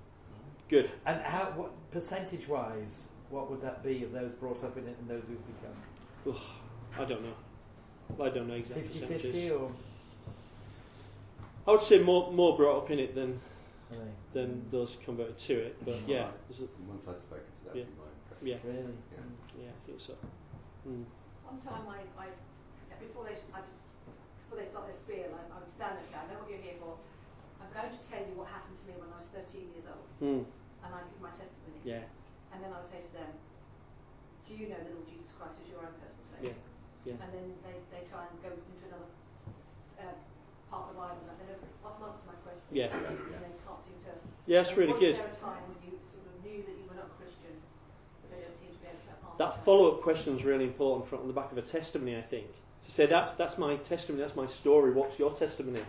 Good. 0.68 0.90
And 1.06 1.20
how, 1.22 1.52
what 1.56 1.70
percentage-wise, 1.90 3.06
what 3.30 3.50
would 3.50 3.62
that 3.62 3.82
be 3.82 4.02
of 4.04 4.12
those 4.12 4.32
brought 4.32 4.64
up 4.64 4.76
in 4.76 4.86
it 4.86 4.96
and 5.00 5.08
those 5.08 5.28
who've 5.28 5.46
become? 5.56 5.76
Oh, 6.26 7.00
I 7.00 7.04
don't 7.04 7.22
know. 7.22 8.24
I 8.24 8.28
don't 8.30 8.48
know 8.48 8.54
exactly. 8.54 9.00
50-50 9.00 9.60
or? 9.60 9.70
I 11.66 11.72
would 11.72 11.82
say 11.82 12.02
more 12.02 12.32
more 12.32 12.56
brought 12.56 12.84
up 12.84 12.90
in 12.90 12.98
it 12.98 13.14
than 13.14 13.38
really? 13.90 14.12
than 14.32 14.64
those 14.70 14.96
converted 15.04 15.38
to 15.38 15.54
it. 15.54 15.84
But 15.84 16.00
yeah, 16.06 16.28
a, 16.28 16.66
once 16.88 17.06
I've 17.08 17.18
spoken 17.18 17.46
to 17.46 17.64
that, 17.66 17.76
yeah. 17.76 17.84
Yeah. 18.42 18.62
Really? 18.62 18.94
Yeah. 19.10 19.66
yeah, 19.66 19.74
I 19.74 19.80
think 19.86 19.98
so. 19.98 20.14
Mm. 20.86 21.02
One 21.42 21.58
time 21.58 21.90
I, 21.90 22.06
I 22.14 22.30
before 23.02 23.26
they, 23.26 23.34
I 23.54 23.62
just, 23.62 23.82
before 24.46 24.58
they 24.62 24.68
start 24.70 24.86
their 24.86 24.94
spiel, 24.94 25.30
I, 25.34 25.42
I 25.50 25.56
would 25.58 25.70
stand 25.70 25.98
and 25.98 26.06
say, 26.06 26.18
I 26.18 26.26
know 26.30 26.42
what 26.42 26.50
you're 26.50 26.62
here 26.62 26.78
for. 26.78 26.98
I'm 27.58 27.70
going 27.74 27.90
to 27.90 28.02
tell 28.06 28.22
you 28.22 28.34
what 28.38 28.46
happened 28.50 28.78
to 28.78 28.84
me 28.86 28.94
when 28.98 29.10
I 29.10 29.18
was 29.18 29.30
13 29.34 29.74
years 29.74 29.86
old. 29.90 30.06
Mm. 30.22 30.42
And 30.86 30.90
I 30.94 31.02
give 31.10 31.18
my 31.18 31.34
testimony. 31.34 31.82
Yeah. 31.82 32.06
And 32.54 32.62
then 32.62 32.70
I 32.70 32.78
would 32.78 32.90
say 32.90 33.02
to 33.02 33.12
them, 33.12 33.30
do 34.46 34.54
you 34.54 34.70
know 34.70 34.78
the 34.78 34.94
Lord 34.94 35.10
Jesus 35.10 35.34
Christ 35.34 35.58
is 35.60 35.68
your 35.68 35.82
own 35.82 35.92
personal 35.98 36.26
Saviour? 36.30 36.54
Yeah. 36.54 37.12
yeah. 37.12 37.20
And 37.20 37.28
then 37.34 37.46
they, 37.66 37.76
they 37.90 38.02
try 38.08 38.24
and 38.24 38.38
go 38.40 38.54
into 38.54 38.84
another 38.88 39.10
uh, 39.98 40.16
part 40.70 40.88
of 40.88 40.94
the 40.94 40.98
Bible. 41.00 41.18
And 41.24 41.30
I 41.32 41.34
say, 41.40 41.46
no, 41.50 41.56
what's 41.82 41.98
answer 42.00 42.26
my 42.30 42.38
question? 42.44 42.68
Yeah. 42.72 42.92
And 42.92 43.42
they 43.44 43.56
can't 43.64 43.80
seem 43.82 43.98
to. 44.06 44.12
Yeah, 44.46 44.62
that's 44.62 44.76
really 44.76 44.92
was 44.92 45.00
good. 45.00 45.16
Was 45.16 45.24
there 45.24 45.34
a 45.34 45.44
time 45.44 45.62
when 45.68 45.78
you 45.84 45.92
sort 46.12 46.24
of 46.28 46.34
knew 46.44 46.60
that 46.64 46.74
you 46.76 46.84
were 46.88 46.98
not 46.98 47.10
Christian, 47.20 47.54
but 48.22 48.28
they 48.32 48.40
don't 48.44 48.56
seem 48.56 48.72
to 48.72 48.80
be 48.80 48.88
be 48.88 48.92
able 48.92 49.00
to 49.00 49.16
answer 49.28 49.38
that 49.40 49.64
follow-up 49.64 50.02
question 50.02 50.36
is 50.36 50.44
really 50.44 50.64
important 50.64 51.08
from 51.08 51.20
on 51.24 51.28
the 51.28 51.36
back 51.36 51.52
of 51.52 51.58
a 51.58 51.62
testimony, 51.66 52.16
I 52.16 52.22
think. 52.22 52.46
To 52.86 52.90
say 52.92 53.06
that's 53.06 53.32
that's 53.34 53.58
my 53.58 53.76
testimony, 53.90 54.22
that's 54.24 54.36
my 54.36 54.46
story. 54.46 54.92
What's 54.92 55.18
your 55.18 55.32
testimony? 55.34 55.80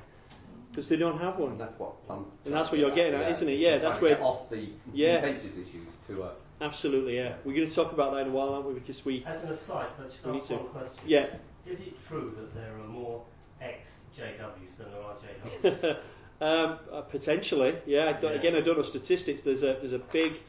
Because 0.70 0.88
they 0.88 0.98
don't 0.98 1.18
have 1.20 1.38
one. 1.40 1.52
And 1.52 1.60
that's 1.60 1.74
what 1.80 1.94
I'm 2.10 2.26
And 2.46 2.54
that's 2.54 2.70
what 2.72 2.80
you're 2.80 2.94
getting 2.94 3.16
at, 3.16 3.32
isn't 3.32 3.48
it? 3.50 3.58
Yeah, 3.58 3.72
Just 3.78 3.84
that's 3.84 4.02
where- 4.02 4.16
get 4.16 4.22
off 4.22 4.50
the 4.50 4.70
Yeah. 4.94 5.20
contentious 5.20 5.58
issues 5.58 5.96
to 6.08 6.24
uh, 6.24 6.32
Absolutely, 6.62 7.16
yeah. 7.16 7.36
We're 7.46 7.56
going 7.56 7.70
to 7.70 7.74
talk 7.74 7.94
about 7.94 8.12
that 8.14 8.22
in 8.22 8.28
a 8.28 8.32
while, 8.32 8.50
aren't 8.54 8.66
we? 8.68 8.74
Because 8.74 9.04
we, 9.06 9.24
As 9.26 9.42
an 9.44 9.50
aside, 9.50 9.88
can 9.96 10.06
I 10.06 10.08
just 10.10 10.26
ask 10.26 10.50
one 10.50 10.68
question? 10.68 10.98
yeah. 11.08 11.28
Is 11.66 11.80
it 11.80 11.94
true 12.08 12.34
that 12.38 12.54
there 12.54 12.74
are 12.74 12.88
more 12.88 13.24
ex-JWs 13.62 14.78
than 14.78 14.88
there 14.92 15.02
are 15.02 15.16
JWs? 15.16 15.98
Um, 16.42 16.80
uh, 16.94 17.02
potentially, 17.02 17.76
yeah. 17.86 18.06
I 18.18 18.22
Yeah. 18.26 18.30
Again, 18.30 18.56
I 18.56 18.62
don't 18.62 18.78
know 18.78 18.82
statistics. 18.84 19.42
There's 19.42 19.62
a 19.62 19.76
there's 19.82 19.92
a 19.92 20.00
big 20.00 20.40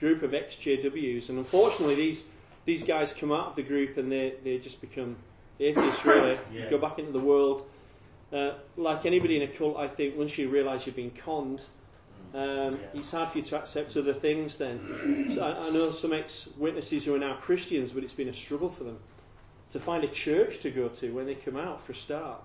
group 0.00 0.22
of 0.22 0.32
ex-JWs, 0.32 1.28
and 1.28 1.36
unfortunately, 1.36 1.96
these 1.96 2.24
these 2.64 2.82
guys 2.82 3.12
come 3.12 3.30
out 3.30 3.48
of 3.48 3.56
the 3.56 3.62
group 3.62 3.98
and 3.98 4.10
they, 4.10 4.36
they 4.42 4.56
just 4.56 4.80
become 4.80 5.16
atheists. 5.60 6.02
Really, 6.06 6.38
Yeah. 6.50 6.70
go 6.70 6.78
back 6.78 6.98
into 6.98 7.12
the 7.12 7.20
world. 7.20 7.66
Uh, 8.32 8.54
like 8.78 9.04
anybody 9.04 9.36
in 9.36 9.42
a 9.42 9.48
cult, 9.52 9.76
I 9.76 9.86
think 9.86 10.16
once 10.16 10.38
you 10.38 10.48
realise 10.48 10.86
you've 10.86 10.96
been 10.96 11.10
conned, 11.10 11.60
um, 12.32 12.40
Yeah. 12.72 12.76
it's 12.94 13.10
hard 13.10 13.28
for 13.30 13.36
you 13.38 13.44
to 13.44 13.56
accept 13.58 13.94
other 13.98 14.14
things. 14.14 14.56
Then, 14.56 15.30
so 15.34 15.42
I, 15.42 15.66
I 15.66 15.70
know 15.70 15.92
some 15.92 16.14
ex-witnesses 16.14 17.04
who 17.04 17.14
are 17.14 17.18
now 17.18 17.36
Christians, 17.36 17.92
but 17.92 18.02
it's 18.02 18.14
been 18.14 18.28
a 18.30 18.34
struggle 18.34 18.70
for 18.70 18.84
them 18.84 18.98
to 19.72 19.78
find 19.78 20.04
a 20.04 20.08
church 20.08 20.60
to 20.62 20.70
go 20.70 20.88
to 20.88 21.12
when 21.14 21.26
they 21.26 21.34
come 21.34 21.58
out 21.58 21.84
for 21.84 21.92
a 21.92 21.96
start. 21.96 22.40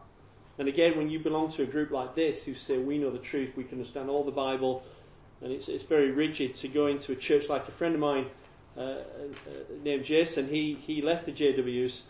And 0.60 0.68
again, 0.68 0.98
when 0.98 1.10
you 1.10 1.20
belong 1.20 1.52
to 1.54 1.64
a 1.64 1.66
group 1.66 1.92
like 1.92 2.16
this 2.16 2.44
who 2.44 2.54
say 2.54 2.78
we 2.78 2.98
know 2.98 3.10
the 3.10 3.18
truth, 3.18 3.54
we 3.56 3.64
can 3.64 3.80
understand 3.80 4.10
all 4.10 4.26
the 4.26 4.32
Bible, 4.32 4.84
and 5.42 5.54
it's, 5.54 5.70
it's 5.70 5.86
very 5.86 6.12
rigid, 6.12 6.58
to 6.58 6.68
go 6.68 6.88
into 6.88 7.14
a 7.14 7.16
church 7.16 7.48
like 7.48 7.68
a 7.68 7.72
friend 7.72 7.96
of 7.96 8.02
mine 8.02 8.26
uh, 8.78 8.82
uh, 8.82 9.04
named 9.84 10.06
Jason, 10.06 10.48
he, 10.48 10.78
he 10.86 11.02
left 11.02 11.26
the 11.26 11.32
JWs. 11.32 12.02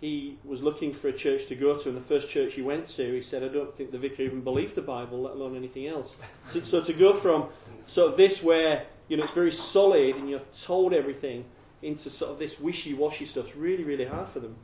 He 0.00 0.38
was 0.44 0.62
looking 0.62 0.94
for 0.94 1.08
a 1.08 1.12
church 1.12 1.46
to 1.48 1.54
go 1.54 1.76
to, 1.76 1.88
and 1.88 1.96
the 1.96 2.02
first 2.02 2.30
church 2.30 2.54
he 2.54 2.62
went 2.62 2.88
to, 2.88 3.14
he 3.14 3.22
said, 3.22 3.44
I 3.44 3.48
don't 3.48 3.74
think 3.76 3.90
the 3.90 3.98
vicar 3.98 4.22
even 4.22 4.40
believed 4.40 4.74
the 4.74 4.82
Bible, 4.82 5.20
let 5.20 5.34
alone 5.34 5.54
anything 5.54 5.86
else. 5.86 6.16
So, 6.52 6.60
so 6.60 6.82
to 6.82 6.92
go 6.94 7.12
from 7.12 7.48
sort 7.86 8.12
of 8.12 8.16
this 8.16 8.42
where 8.42 8.86
you 9.08 9.16
know 9.16 9.24
it's 9.24 9.32
very 9.32 9.52
solid 9.52 10.16
and 10.16 10.28
you're 10.28 10.40
told 10.62 10.94
everything 10.94 11.44
into 11.82 12.10
sort 12.10 12.30
of 12.30 12.38
this 12.38 12.58
wishy-washy 12.58 13.26
stuff 13.26 13.48
is 13.48 13.56
really, 13.56 13.84
really 13.84 14.04
hard 14.04 14.28
for 14.28 14.40
them. 14.40 14.56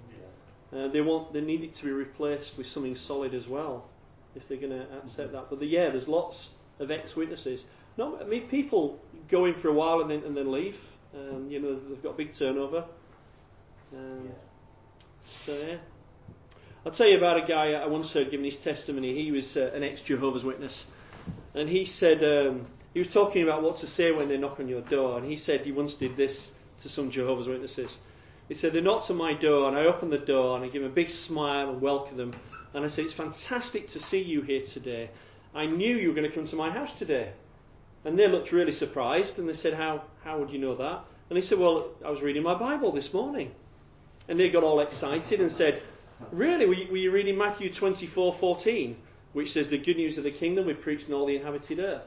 Uh, 0.76 0.88
they 0.88 1.00
want 1.00 1.33
they 1.33 1.40
need 1.40 1.62
it 1.62 1.75
to 1.76 1.85
be 1.85 1.90
replaced 1.90 2.59
with 2.59 2.66
something 2.66 2.97
solid 2.97 3.33
as 3.33 3.49
well, 3.49 3.87
if 4.35 4.47
they're 4.47 4.59
going 4.59 4.73
to 4.73 4.87
accept 4.99 5.33
that. 5.33 5.47
But 5.49 5.61
the, 5.61 5.66
yeah, 5.66 5.88
there's 5.88 6.09
lots 6.09 6.50
of 6.78 6.90
ex-witnesses. 6.90 7.64
No, 7.97 8.18
I 8.21 8.25
mean 8.25 8.47
people 8.49 9.00
go 9.28 9.47
in 9.47 9.54
for 9.54 9.68
a 9.68 9.73
while 9.73 10.00
and 10.00 10.11
then 10.11 10.23
and 10.25 10.37
then 10.37 10.52
leave. 10.52 10.76
Um, 11.14 11.50
you 11.50 11.61
know, 11.61 11.75
they've 11.75 12.02
got 12.02 12.11
a 12.11 12.16
big 12.16 12.35
turnover. 12.35 12.85
Um, 13.97 14.28
So 15.45 15.52
yeah, 15.54 15.76
I'll 16.85 16.92
tell 16.92 17.09
you 17.09 17.16
about 17.16 17.42
a 17.42 17.47
guy 17.47 17.73
I 17.73 17.87
once 17.87 18.12
heard 18.12 18.30
giving 18.30 18.45
his 18.45 18.59
testimony. 18.59 19.14
He 19.14 19.33
was 19.33 19.56
uh, 19.56 19.71
an 19.75 19.83
ex-Jehovah's 19.83 20.45
Witness, 20.45 20.87
and 21.54 21.68
he 21.68 21.87
said 21.87 22.23
um, 22.23 22.66
he 22.92 22.99
was 23.00 23.09
talking 23.09 23.42
about 23.42 23.62
what 23.62 23.78
to 23.78 23.87
say 23.87 24.12
when 24.12 24.28
they 24.28 24.37
knock 24.37 24.61
on 24.61 24.68
your 24.68 24.83
door, 24.83 25.18
and 25.18 25.26
he 25.26 25.37
said 25.37 25.62
he 25.62 25.73
once 25.73 25.95
did 25.95 26.16
this 26.16 26.50
to 26.83 26.88
some 26.88 27.11
Jehovah's 27.11 27.49
Witnesses. 27.49 27.99
He 28.48 28.54
said 28.54 28.72
they 28.72 28.80
knocked 28.80 29.10
on 29.10 29.16
my 29.16 29.34
door, 29.34 29.68
and 29.68 29.76
I 29.76 29.84
opened 29.84 30.12
the 30.12 30.18
door, 30.18 30.56
and 30.56 30.64
I 30.64 30.68
gave 30.68 30.82
them 30.82 30.90
a 30.90 30.94
big 30.94 31.10
smile 31.10 31.68
and 31.70 31.80
welcome 31.80 32.16
them, 32.16 32.32
and 32.74 32.84
I 32.84 32.88
said 32.88 33.04
it's 33.06 33.14
fantastic 33.14 33.88
to 33.90 34.00
see 34.00 34.22
you 34.22 34.42
here 34.42 34.64
today. 34.64 35.10
I 35.54 35.66
knew 35.66 35.96
you 35.96 36.08
were 36.08 36.14
going 36.14 36.28
to 36.28 36.34
come 36.34 36.46
to 36.46 36.56
my 36.56 36.70
house 36.70 36.94
today. 36.94 37.32
And 38.04 38.18
they 38.18 38.28
looked 38.28 38.52
really 38.52 38.72
surprised, 38.72 39.38
and 39.38 39.48
they 39.48 39.54
said, 39.54 39.74
"How 39.74 40.02
how 40.22 40.38
would 40.38 40.50
you 40.50 40.58
know 40.58 40.76
that?" 40.76 41.04
And 41.28 41.36
he 41.36 41.42
said, 41.42 41.58
"Well, 41.58 41.88
I 42.04 42.10
was 42.10 42.22
reading 42.22 42.44
my 42.44 42.54
Bible 42.54 42.92
this 42.92 43.12
morning." 43.12 43.52
And 44.28 44.38
they 44.38 44.48
got 44.48 44.64
all 44.64 44.80
excited 44.80 45.40
and 45.40 45.50
said, 45.50 45.82
Really? 46.32 46.66
Were 46.66 46.74
you, 46.74 46.90
were 46.90 46.96
you 46.96 47.10
reading 47.10 47.36
Matthew 47.36 47.70
24:14, 47.70 48.94
which 49.32 49.52
says 49.52 49.68
the 49.68 49.78
good 49.78 49.96
news 49.96 50.18
of 50.18 50.24
the 50.24 50.30
kingdom 50.30 50.66
we 50.66 50.74
preach 50.74 51.06
in 51.06 51.14
all 51.14 51.26
the 51.26 51.36
inhabited 51.36 51.78
earth? 51.78 52.06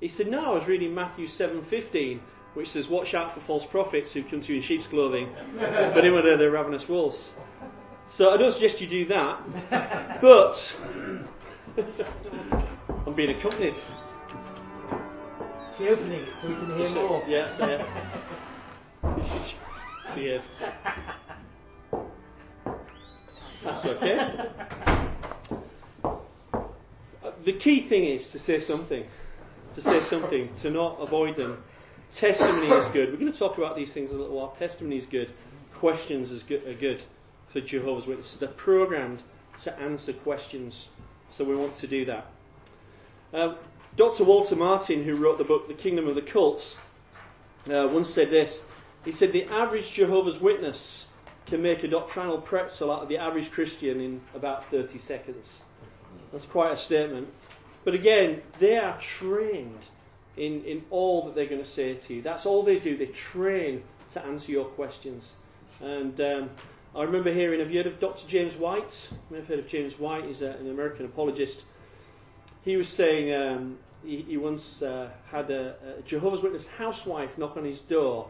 He 0.00 0.08
said, 0.08 0.28
No, 0.28 0.52
I 0.52 0.54
was 0.54 0.66
reading 0.66 0.94
Matthew 0.94 1.26
7:15, 1.28 2.18
which 2.54 2.70
says, 2.70 2.88
Watch 2.88 3.14
out 3.14 3.32
for 3.32 3.40
false 3.40 3.66
prophets 3.66 4.12
who 4.12 4.22
come 4.22 4.40
to 4.42 4.52
you 4.52 4.56
in 4.56 4.62
sheep's 4.62 4.86
clothing, 4.86 5.28
but 5.58 6.04
inwardly 6.04 6.36
they're 6.36 6.50
ravenous 6.50 6.88
wolves. 6.88 7.30
So 8.10 8.32
I 8.32 8.36
don't 8.36 8.52
suggest 8.52 8.80
you 8.80 8.86
do 8.86 9.04
that, 9.06 10.20
but 10.20 10.76
I'm 13.06 13.14
being 13.14 13.30
accompanied. 13.30 13.74
She 15.76 15.88
opening 15.88 16.20
it 16.20 16.36
so 16.36 16.48
we 16.48 16.54
can 16.54 16.78
hear 16.78 16.88
more. 16.90 17.24
Yeah, 17.26 17.56
so 17.56 17.66
yeah. 17.66 17.84
yeah. 20.16 20.38
That's 23.64 23.84
okay. 23.86 24.48
Uh, 26.04 27.30
The 27.44 27.52
key 27.54 27.80
thing 27.88 28.04
is 28.04 28.30
to 28.30 28.38
say 28.38 28.60
something. 28.60 29.04
To 29.74 29.82
say 29.82 30.00
something. 30.00 30.48
To 30.62 30.70
not 30.70 31.00
avoid 31.00 31.36
them. 31.36 31.62
Testimony 32.14 32.68
is 32.68 32.86
good. 32.88 33.10
We're 33.10 33.18
going 33.18 33.32
to 33.32 33.38
talk 33.38 33.58
about 33.58 33.74
these 33.74 33.92
things 33.92 34.12
a 34.12 34.16
little 34.16 34.36
while. 34.36 34.54
Testimony 34.56 34.98
is 34.98 35.06
good. 35.06 35.32
Questions 35.74 36.30
is 36.30 36.44
good, 36.44 36.64
are 36.66 36.74
good 36.74 37.02
for 37.52 37.60
Jehovah's 37.60 38.06
Witnesses. 38.06 38.38
They're 38.38 38.48
programmed 38.50 39.20
to 39.64 39.76
answer 39.80 40.12
questions. 40.12 40.88
So 41.30 41.44
we 41.44 41.56
want 41.56 41.76
to 41.78 41.88
do 41.88 42.04
that. 42.04 42.26
Um, 43.32 43.56
Dr. 43.96 44.22
Walter 44.22 44.54
Martin, 44.54 45.02
who 45.02 45.16
wrote 45.16 45.38
the 45.38 45.44
book 45.44 45.66
The 45.66 45.74
Kingdom 45.74 46.06
of 46.06 46.14
the 46.14 46.22
Cults, 46.22 46.76
uh, 47.68 47.88
once 47.90 48.10
said 48.10 48.30
this. 48.30 48.62
He 49.04 49.10
said, 49.10 49.32
The 49.32 49.46
average 49.46 49.92
Jehovah's 49.92 50.40
Witness 50.40 51.06
can 51.46 51.62
make 51.62 51.82
a 51.82 51.88
doctrinal 51.88 52.38
pretzel 52.40 52.92
out 52.92 53.02
of 53.02 53.08
the 53.08 53.18
average 53.18 53.50
Christian 53.50 54.00
in 54.00 54.20
about 54.34 54.70
30 54.70 55.00
seconds. 55.00 55.62
That's 56.30 56.44
quite 56.44 56.72
a 56.72 56.76
statement. 56.76 57.28
But 57.84 57.94
again, 57.94 58.40
they 58.60 58.78
are 58.78 58.98
trained 59.00 59.84
in, 60.36 60.64
in 60.64 60.84
all 60.90 61.26
that 61.26 61.34
they're 61.34 61.46
going 61.46 61.62
to 61.62 61.68
say 61.68 61.94
to 61.94 62.14
you. 62.14 62.22
That's 62.22 62.46
all 62.46 62.62
they 62.62 62.78
do. 62.78 62.96
They 62.96 63.06
train 63.06 63.82
to 64.14 64.24
answer 64.24 64.52
your 64.52 64.64
questions. 64.64 65.30
And 65.80 66.20
um, 66.20 66.50
I 66.94 67.02
remember 67.02 67.32
hearing, 67.32 67.60
have 67.60 67.70
you 67.70 67.78
heard 67.78 67.86
of 67.86 68.00
Dr. 68.00 68.26
James 68.28 68.54
White? 68.56 69.08
You 69.10 69.18
may 69.30 69.36
have 69.38 69.48
heard 69.48 69.58
of 69.60 69.68
James 69.68 69.98
White. 69.98 70.24
He's 70.24 70.42
a, 70.42 70.50
an 70.50 70.70
American 70.70 71.06
apologist. 71.06 71.64
He 72.64 72.76
was 72.76 72.88
saying 72.88 73.34
um, 73.34 73.78
he, 74.04 74.22
he 74.22 74.36
once 74.36 74.82
uh, 74.82 75.10
had 75.30 75.50
a, 75.50 75.74
a 75.98 76.02
Jehovah's 76.02 76.40
Witness 76.40 76.66
housewife 76.66 77.36
knock 77.38 77.56
on 77.56 77.64
his 77.64 77.80
door 77.80 78.28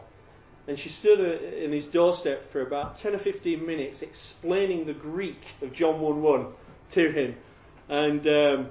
and 0.67 0.79
she 0.79 0.89
stood 0.89 1.19
uh, 1.19 1.45
in 1.63 1.71
his 1.71 1.85
doorstep 1.85 2.51
for 2.51 2.61
about 2.61 2.97
10 2.97 3.15
or 3.15 3.19
15 3.19 3.65
minutes 3.65 4.01
explaining 4.01 4.85
the 4.85 4.93
Greek 4.93 5.41
of 5.61 5.73
John 5.73 5.99
1 5.99 6.21
1 6.21 6.47
to 6.91 7.11
him. 7.11 7.35
And 7.87 8.27
um, 8.27 8.69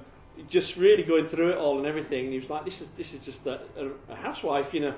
just 0.48 0.76
really 0.76 1.02
going 1.02 1.26
through 1.28 1.50
it 1.50 1.58
all 1.58 1.78
and 1.78 1.86
everything. 1.86 2.24
And 2.24 2.32
he 2.32 2.38
was 2.38 2.50
like, 2.50 2.64
"This 2.64 2.80
is 2.80 2.88
this 2.96 3.12
is 3.14 3.20
just 3.20 3.46
a, 3.46 3.60
a, 4.08 4.14
housewife, 4.14 4.74
you 4.74 4.80
know." 4.80 4.94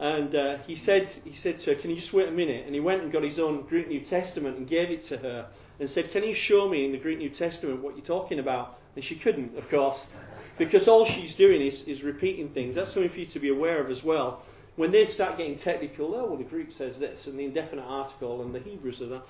And 0.00 0.34
uh, 0.34 0.58
he 0.66 0.76
said 0.76 1.10
he 1.24 1.36
said 1.36 1.58
to 1.60 1.74
her, 1.74 1.80
"Can 1.80 1.90
you 1.90 1.96
just 1.96 2.12
wait 2.12 2.28
a 2.28 2.32
minute?" 2.32 2.64
And 2.66 2.74
he 2.74 2.80
went 2.80 3.02
and 3.02 3.12
got 3.12 3.22
his 3.22 3.38
own 3.38 3.62
Greek 3.62 3.88
New 3.88 4.00
Testament 4.00 4.58
and 4.58 4.68
gave 4.68 4.90
it 4.90 5.04
to 5.04 5.18
her 5.18 5.46
and 5.78 5.88
said, 5.88 6.10
"Can 6.10 6.24
you 6.24 6.34
show 6.34 6.68
me 6.68 6.84
in 6.84 6.92
the 6.92 6.98
Greek 6.98 7.18
New 7.18 7.30
Testament 7.30 7.82
what 7.82 7.96
you're 7.96 8.06
talking 8.06 8.38
about?" 8.38 8.78
And 8.94 9.02
she 9.02 9.14
couldn't, 9.14 9.56
of 9.56 9.70
course, 9.70 10.10
because 10.58 10.86
all 10.86 11.06
she's 11.06 11.34
doing 11.34 11.62
is, 11.62 11.84
is 11.84 12.02
repeating 12.02 12.50
things. 12.50 12.74
That's 12.74 12.92
something 12.92 13.10
for 13.10 13.20
you 13.20 13.26
to 13.26 13.40
be 13.40 13.48
aware 13.48 13.80
of 13.80 13.90
as 13.90 14.04
well. 14.04 14.42
When 14.76 14.90
they 14.90 15.06
start 15.06 15.38
getting 15.38 15.56
technical, 15.56 16.14
oh 16.14 16.26
well, 16.26 16.36
the 16.36 16.44
Greek 16.44 16.72
says 16.76 16.98
this, 16.98 17.26
and 17.26 17.38
the 17.38 17.44
indefinite 17.44 17.84
article, 17.86 18.42
and 18.42 18.54
the 18.54 18.58
Hebrew 18.58 18.92
says 18.92 19.10
that. 19.10 19.22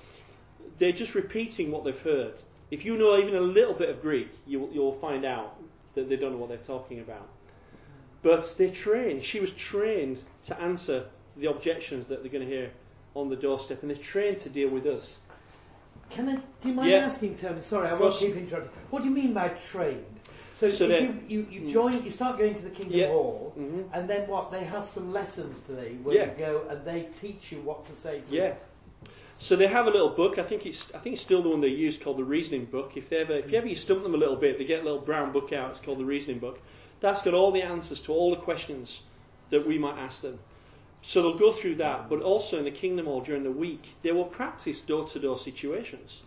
They're 0.79 0.91
just 0.91 1.15
repeating 1.15 1.71
what 1.71 1.83
they've 1.83 1.99
heard. 1.99 2.33
If 2.73 2.85
you 2.85 2.97
know 2.97 3.15
even 3.19 3.35
a 3.35 3.39
little 3.39 3.75
bit 3.75 3.89
of 3.89 4.01
Greek, 4.01 4.29
you'll, 4.47 4.67
you'll 4.73 4.97
find 4.99 5.25
out 5.25 5.61
that 5.93 6.09
they 6.09 6.15
don't 6.15 6.31
know 6.31 6.39
what 6.39 6.49
they're 6.49 6.57
talking 6.57 7.01
about. 7.01 7.29
But 8.23 8.55
they're 8.57 8.71
trained. 8.71 9.23
She 9.23 9.39
was 9.39 9.51
trained 9.51 10.17
to 10.47 10.59
answer 10.59 11.05
the 11.37 11.51
objections 11.51 12.07
that 12.07 12.23
they're 12.23 12.31
going 12.31 12.47
to 12.47 12.51
hear 12.51 12.71
on 13.13 13.29
the 13.29 13.35
doorstep, 13.35 13.83
and 13.83 13.91
they're 13.91 13.97
trained 13.97 14.39
to 14.41 14.49
deal 14.49 14.69
with 14.69 14.87
us. 14.87 15.19
Can 16.09 16.27
I? 16.29 16.35
Do 16.61 16.69
you 16.69 16.73
mind 16.73 16.89
Yeah. 16.89 17.05
asking, 17.05 17.35
Tony? 17.35 17.59
Sorry, 17.61 17.87
I 17.87 17.93
won't 17.93 18.15
keep 18.15 18.35
interrupting. 18.35 18.71
What 18.89 19.03
do 19.03 19.09
you 19.09 19.13
mean 19.13 19.33
by 19.35 19.49
trained? 19.49 20.19
So, 20.51 20.71
So 20.71 20.85
if 20.85 21.01
you, 21.01 21.19
you, 21.27 21.47
you 21.51 21.61
Mm. 21.61 21.69
join, 21.71 22.03
you 22.03 22.09
start 22.09 22.39
going 22.39 22.55
to 22.55 22.63
the 22.63 22.69
Kingdom 22.71 22.97
Yeah. 22.97 23.07
Hall, 23.09 23.53
Mhm. 23.55 23.85
and 23.93 24.09
then 24.09 24.27
what? 24.27 24.49
They 24.51 24.63
have 24.63 24.87
some 24.87 25.11
lessons 25.13 25.61
today 25.61 25.93
where 26.01 26.15
Yeah. 26.15 26.25
you 26.31 26.37
go 26.39 26.65
and 26.69 26.83
they 26.85 27.03
teach 27.13 27.51
you 27.51 27.59
what 27.61 27.85
to 27.85 27.91
say 27.93 28.21
to. 28.21 28.35
Yeah. 28.35 28.55
So 29.43 29.57
they 29.57 29.67
have 29.67 29.87
a 29.87 29.89
little 29.89 30.09
book. 30.09 30.37
I 30.39 30.43
think 30.43 30.65
it's 30.65 30.89
I 30.95 30.99
think 30.99 31.15
it's 31.15 31.21
still 31.21 31.43
the 31.43 31.49
one 31.49 31.59
they 31.59 31.67
use 31.67 31.97
called 31.97 32.15
the 32.15 32.23
Reasoning 32.23 32.63
Book. 32.63 32.95
If 32.95 33.09
they 33.09 33.17
ever 33.17 33.33
if 33.33 33.51
you 33.51 33.57
ever 33.57 33.67
you 33.67 33.75
stump 33.75 34.01
them 34.01 34.13
a 34.15 34.17
little 34.17 34.37
bit, 34.37 34.57
they 34.57 34.63
get 34.63 34.79
a 34.79 34.83
little 34.85 35.01
brown 35.01 35.33
book 35.33 35.51
out. 35.51 35.71
It's 35.71 35.81
called 35.81 35.99
the 35.99 36.05
Reasoning 36.05 36.39
Book. 36.39 36.61
That's 37.01 37.21
got 37.23 37.33
all 37.33 37.51
the 37.51 37.61
answers 37.61 37.99
to 38.03 38.13
all 38.13 38.31
the 38.31 38.41
questions 38.41 39.03
that 39.49 39.67
we 39.67 39.77
might 39.77 39.99
ask 39.99 40.21
them. 40.21 40.39
So 41.01 41.21
they'll 41.21 41.37
go 41.37 41.51
through 41.51 41.75
that, 41.75 42.07
but 42.07 42.21
also 42.21 42.57
in 42.57 42.63
the 42.63 42.71
Kingdom 42.71 43.05
Hall 43.07 43.19
during 43.19 43.43
the 43.43 43.51
week, 43.51 43.89
they 44.01 44.13
will 44.13 44.23
practice 44.23 44.79
door-to-door 44.79 45.37
situations. 45.37 46.21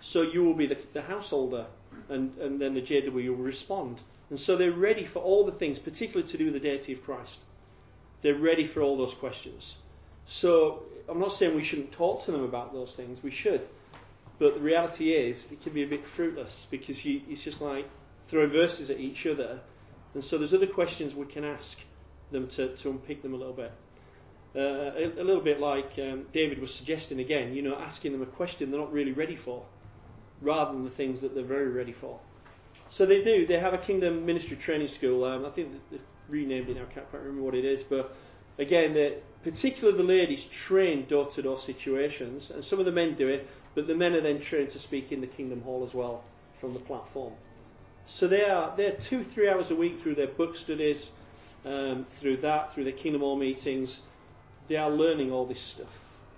So 0.00 0.22
you 0.22 0.42
will 0.42 0.54
be 0.54 0.66
the, 0.66 0.78
the 0.92 1.02
householder, 1.02 1.66
and, 2.08 2.36
and 2.38 2.60
then 2.60 2.74
the 2.74 2.82
JW 2.82 3.28
will 3.28 3.44
respond. 3.44 4.00
And 4.28 4.40
so 4.40 4.56
they're 4.56 4.72
ready 4.72 5.06
for 5.06 5.20
all 5.20 5.46
the 5.46 5.52
things, 5.52 5.78
particularly 5.78 6.28
to 6.32 6.36
do 6.36 6.46
with 6.46 6.54
the 6.54 6.68
deity 6.68 6.94
of 6.94 7.04
Christ. 7.04 7.38
They're 8.22 8.34
ready 8.34 8.66
for 8.66 8.82
all 8.82 8.96
those 8.96 9.14
questions. 9.14 9.76
So 10.26 10.82
I'm 11.08 11.18
not 11.18 11.34
saying 11.34 11.54
we 11.54 11.62
shouldn't 11.62 11.92
talk 11.92 12.24
to 12.24 12.32
them 12.32 12.42
about 12.42 12.72
those 12.72 12.92
things. 12.92 13.22
We 13.22 13.30
should. 13.30 13.66
But 14.38 14.54
the 14.54 14.60
reality 14.60 15.12
is, 15.12 15.50
it 15.52 15.62
can 15.62 15.72
be 15.72 15.82
a 15.82 15.86
bit 15.86 16.06
fruitless 16.06 16.66
because 16.70 17.04
you, 17.04 17.20
it's 17.28 17.42
just 17.42 17.60
like 17.60 17.86
throwing 18.28 18.50
verses 18.50 18.88
at 18.88 18.98
each 18.98 19.26
other. 19.26 19.60
And 20.14 20.24
so 20.24 20.38
there's 20.38 20.54
other 20.54 20.66
questions 20.66 21.14
we 21.14 21.26
can 21.26 21.44
ask 21.44 21.78
them 22.30 22.48
to, 22.48 22.74
to 22.76 22.90
unpick 22.90 23.22
them 23.22 23.34
a 23.34 23.36
little 23.36 23.52
bit. 23.52 23.72
Uh, 24.56 24.60
a, 24.60 25.04
a, 25.20 25.24
little 25.24 25.42
bit 25.42 25.60
like 25.60 25.92
um, 25.98 26.26
David 26.32 26.60
was 26.60 26.74
suggesting 26.74 27.20
again, 27.20 27.54
you 27.54 27.62
know, 27.62 27.76
asking 27.76 28.12
them 28.12 28.22
a 28.22 28.26
question 28.26 28.70
they're 28.70 28.80
not 28.80 28.92
really 28.92 29.12
ready 29.12 29.36
for, 29.36 29.64
rather 30.40 30.72
than 30.72 30.84
the 30.84 30.90
things 30.90 31.20
that 31.20 31.34
they're 31.34 31.44
very 31.44 31.68
ready 31.68 31.92
for. 31.92 32.18
So 32.88 33.06
they 33.06 33.22
do. 33.22 33.46
They 33.46 33.60
have 33.60 33.74
a 33.74 33.78
Kingdom 33.78 34.26
Ministry 34.26 34.56
Training 34.56 34.88
School. 34.88 35.24
Um, 35.24 35.46
I 35.46 35.50
think 35.50 35.68
they've 35.90 36.00
renamed 36.28 36.68
it 36.68 36.76
now. 36.76 36.82
I 36.82 36.92
can't 36.92 37.08
quite 37.10 37.22
remember 37.22 37.42
what 37.42 37.54
it 37.54 37.64
is, 37.64 37.84
but 37.84 38.16
again, 38.60 39.14
particularly 39.42 39.96
the 39.96 40.04
ladies 40.04 40.46
train 40.46 41.06
door-to-door 41.06 41.58
situations, 41.58 42.50
and 42.50 42.64
some 42.64 42.78
of 42.78 42.84
the 42.84 42.92
men 42.92 43.14
do 43.14 43.26
it, 43.26 43.48
but 43.74 43.86
the 43.86 43.94
men 43.94 44.14
are 44.14 44.20
then 44.20 44.40
trained 44.40 44.70
to 44.70 44.78
speak 44.78 45.10
in 45.10 45.20
the 45.20 45.26
Kingdom 45.26 45.62
Hall 45.62 45.84
as 45.84 45.94
well 45.94 46.22
from 46.60 46.74
the 46.74 46.80
platform. 46.80 47.32
So 48.06 48.28
they 48.28 48.44
are 48.44 48.74
they're 48.76 48.92
two 48.92 49.24
three 49.24 49.48
hours 49.48 49.70
a 49.70 49.76
week 49.76 50.00
through 50.00 50.16
their 50.16 50.26
book 50.26 50.56
studies, 50.56 51.10
um, 51.64 52.06
through 52.20 52.38
that, 52.38 52.74
through 52.74 52.84
their 52.84 52.92
Kingdom 52.92 53.22
Hall 53.22 53.36
meetings. 53.36 54.00
They 54.68 54.76
are 54.76 54.90
learning 54.90 55.32
all 55.32 55.46
this 55.46 55.60
stuff 55.60 55.88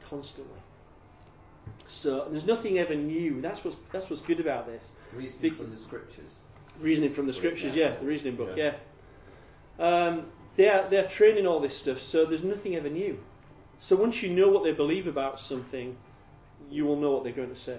constantly. 0.09 0.61
So 1.89 2.27
there's 2.31 2.47
nothing 2.47 2.79
ever 2.79 2.95
new. 2.95 3.41
That's 3.41 3.65
what's 3.65 3.77
that's 3.91 4.09
what's 4.11 4.23
good 4.23 4.41
about 4.41 4.67
this. 4.67 4.93
Reasoning 5.15 5.55
from 5.55 5.71
the 5.71 5.77
scriptures. 5.77 6.43
Reasoning 6.81 7.13
from 7.13 7.27
the 7.27 7.33
scriptures, 7.33 7.75
yeah, 7.75 7.97
the 7.97 8.07
reasoning 8.07 8.37
book, 8.37 8.57
yeah. 8.57 8.75
yeah. 9.79 9.85
Um, 9.85 10.27
they're 10.57 10.87
they're 10.91 11.09
training 11.09 11.47
all 11.47 11.61
this 11.61 11.77
stuff, 11.77 12.01
so 12.01 12.25
there's 12.25 12.45
nothing 12.45 12.77
ever 12.77 12.89
new. 12.89 13.19
So 13.81 13.97
once 13.97 14.23
you 14.23 14.31
know 14.31 14.49
what 14.49 14.63
they 14.63 14.73
believe 14.73 15.07
about 15.07 15.41
something, 15.41 15.97
you 16.71 16.85
will 16.85 16.97
know 16.97 17.11
what 17.13 17.25
they're 17.25 17.33
going 17.33 17.55
to 17.55 17.61
say. 17.61 17.79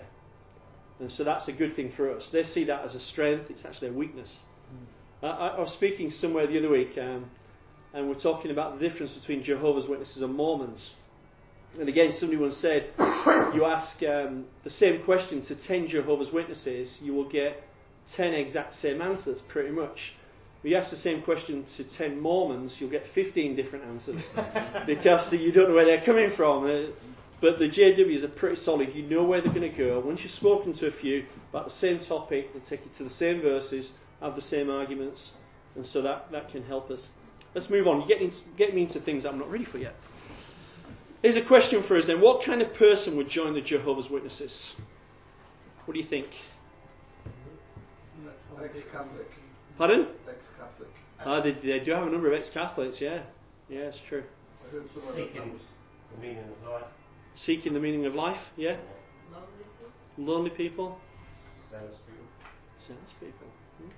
And 1.00 1.12
so 1.12 1.24
that's 1.24 1.48
a 1.48 1.52
good 1.52 1.76
thing 1.76 1.92
for 1.92 2.16
us. 2.16 2.30
They 2.30 2.44
see 2.44 2.66
that 2.66 2.84
as 2.84 2.96
a 2.96 3.00
strength, 3.00 3.50
it's 3.50 3.66
actually 3.66 3.90
a 3.90 3.94
weakness. 3.94 4.44
Mm. 5.24 5.28
I, 5.28 5.48
I, 5.48 5.60
was 5.60 5.74
speaking 5.74 6.12
somewhere 6.12 6.46
the 6.46 6.58
other 6.58 6.70
week, 6.70 6.98
um, 6.98 7.26
and 7.94 8.08
we're 8.08 8.16
talking 8.16 8.52
about 8.52 8.78
the 8.78 8.88
difference 8.88 9.14
between 9.14 9.44
Jehovah's 9.44 9.88
Witnesses 9.88 10.22
and 10.22 10.36
Mormons. 10.36 10.96
And 11.80 11.90
again, 11.90 12.12
somebody 12.12 12.38
once 12.38 12.58
said, 12.58 12.90
you 13.54 13.66
ask 13.66 14.04
um, 14.04 14.46
the 14.64 14.70
same 14.70 15.02
question 15.04 15.42
to 15.44 15.56
10 15.56 15.88
Jehovah's 15.88 16.32
Witnesses, 16.32 17.00
you 17.02 17.14
will 17.14 17.30
get 17.30 17.64
10 18.12 18.34
exact 18.34 18.76
same 18.76 19.02
answers, 19.02 19.42
pretty 19.42 19.72
much. 19.72 20.14
If 20.64 20.70
you 20.70 20.78
ask 20.78 20.92
the 20.92 20.96
same 20.96 21.22
question 21.22 21.66
to 21.76 21.84
10 21.84 22.22
Mormons, 22.22 22.80
you'll 22.80 22.90
get 22.90 23.06
15 23.06 23.54
different 23.54 23.84
answers 23.84 24.32
because 24.86 25.34
you 25.34 25.52
don't 25.52 25.68
know 25.68 25.76
where 25.76 25.84
they're 25.84 26.00
coming 26.00 26.30
from. 26.30 26.66
Uh, 26.66 26.92
but 27.42 27.60
the 27.60 27.68
JWs 27.68 28.24
are 28.24 28.30
pretty 28.30 28.56
solid. 28.56 28.96
You 28.96 29.04
know 29.04 29.26
where 29.26 29.42
they're 29.42 29.52
going 29.52 29.70
to 29.70 29.78
go. 29.78 30.00
Once 30.00 30.24
you've 30.24 30.32
spoken 30.32 30.72
to 30.76 30.88
a 30.88 30.92
few 30.92 31.26
about 31.50 31.66
the 31.66 31.72
same 31.72 32.00
topic, 32.00 32.54
they 32.54 32.60
take 32.62 32.86
you 32.86 32.92
to 33.00 33.04
the 33.04 33.14
same 33.14 33.42
verses, 33.42 33.92
have 34.22 34.38
the 34.38 34.42
same 34.42 34.70
arguments, 34.70 35.34
and 35.76 35.86
so 35.86 36.02
that, 36.02 36.32
that 36.32 36.50
can 36.50 36.64
help 36.64 36.90
us. 36.90 37.10
Let's 37.54 37.70
move 37.70 37.86
on. 37.86 38.00
You 38.00 38.08
get, 38.08 38.22
into, 38.22 38.38
get 38.56 38.74
me 38.74 38.84
into 38.84 39.02
things 39.02 39.26
I'm 39.26 39.40
not 39.40 39.52
ready 39.52 39.66
for 39.66 39.80
yet. 39.80 39.96
Here's 41.22 41.36
a 41.36 41.42
question 41.42 41.84
for 41.84 41.98
us 41.98 42.06
then. 42.06 42.22
What 42.22 42.46
kind 42.46 42.62
of 42.62 42.74
person 42.74 43.18
would 43.18 43.28
join 43.28 43.54
the 43.54 43.62
Jehovah's 43.62 44.10
Witnesses? 44.10 44.74
What 45.84 45.94
do 45.94 46.00
you 46.00 46.06
think? 46.06 46.28
Ex-Catholic. 48.64 49.43
Pardon? 49.78 50.08
Ex-Catholic. 50.28 50.90
Ah, 51.26 51.42
they, 51.42 51.52
they 51.52 51.80
do 51.80 51.92
have 51.92 52.08
a 52.08 52.10
number 52.10 52.28
of 52.32 52.34
ex-Catholics, 52.34 53.02
yeah. 53.02 53.22
Yeah, 53.70 53.80
it's 53.82 54.00
true. 54.00 54.24
Seeking 54.56 55.60
the 56.16 56.22
meaning 56.22 56.44
of 56.64 56.70
life. 56.70 56.84
Seeking 57.36 57.74
the 57.74 57.80
meaning 57.80 58.06
of 58.06 58.16
life, 58.16 58.50
yeah. 58.56 58.76
Lonely 60.18 60.52
people. 60.52 61.00
Zealous 61.70 61.98
people. 62.06 62.26
Zealous 62.88 63.12
people. 63.20 63.48
Hmm. 63.80 63.90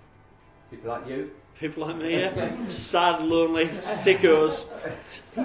People 0.72 0.90
like 0.92 1.08
you. 1.08 1.32
People 1.60 1.88
like 1.88 1.98
me, 1.98 2.20
yeah. 2.20 2.56
Sad, 2.72 3.22
lonely, 3.24 3.68
sickos. 4.04 4.66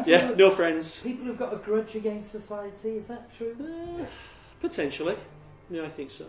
yeah, 0.06 0.30
no 0.36 0.50
friends. 0.50 0.98
People 1.02 1.26
who've 1.26 1.38
got 1.38 1.52
a 1.52 1.56
grudge 1.56 1.94
against 1.94 2.30
society, 2.30 2.90
is 2.96 3.06
that 3.08 3.32
true? 3.36 3.56
Uh, 3.60 4.04
potentially. 4.60 5.16
Yeah, 5.70 5.84
I 5.84 5.88
think 5.88 6.10
so. 6.10 6.26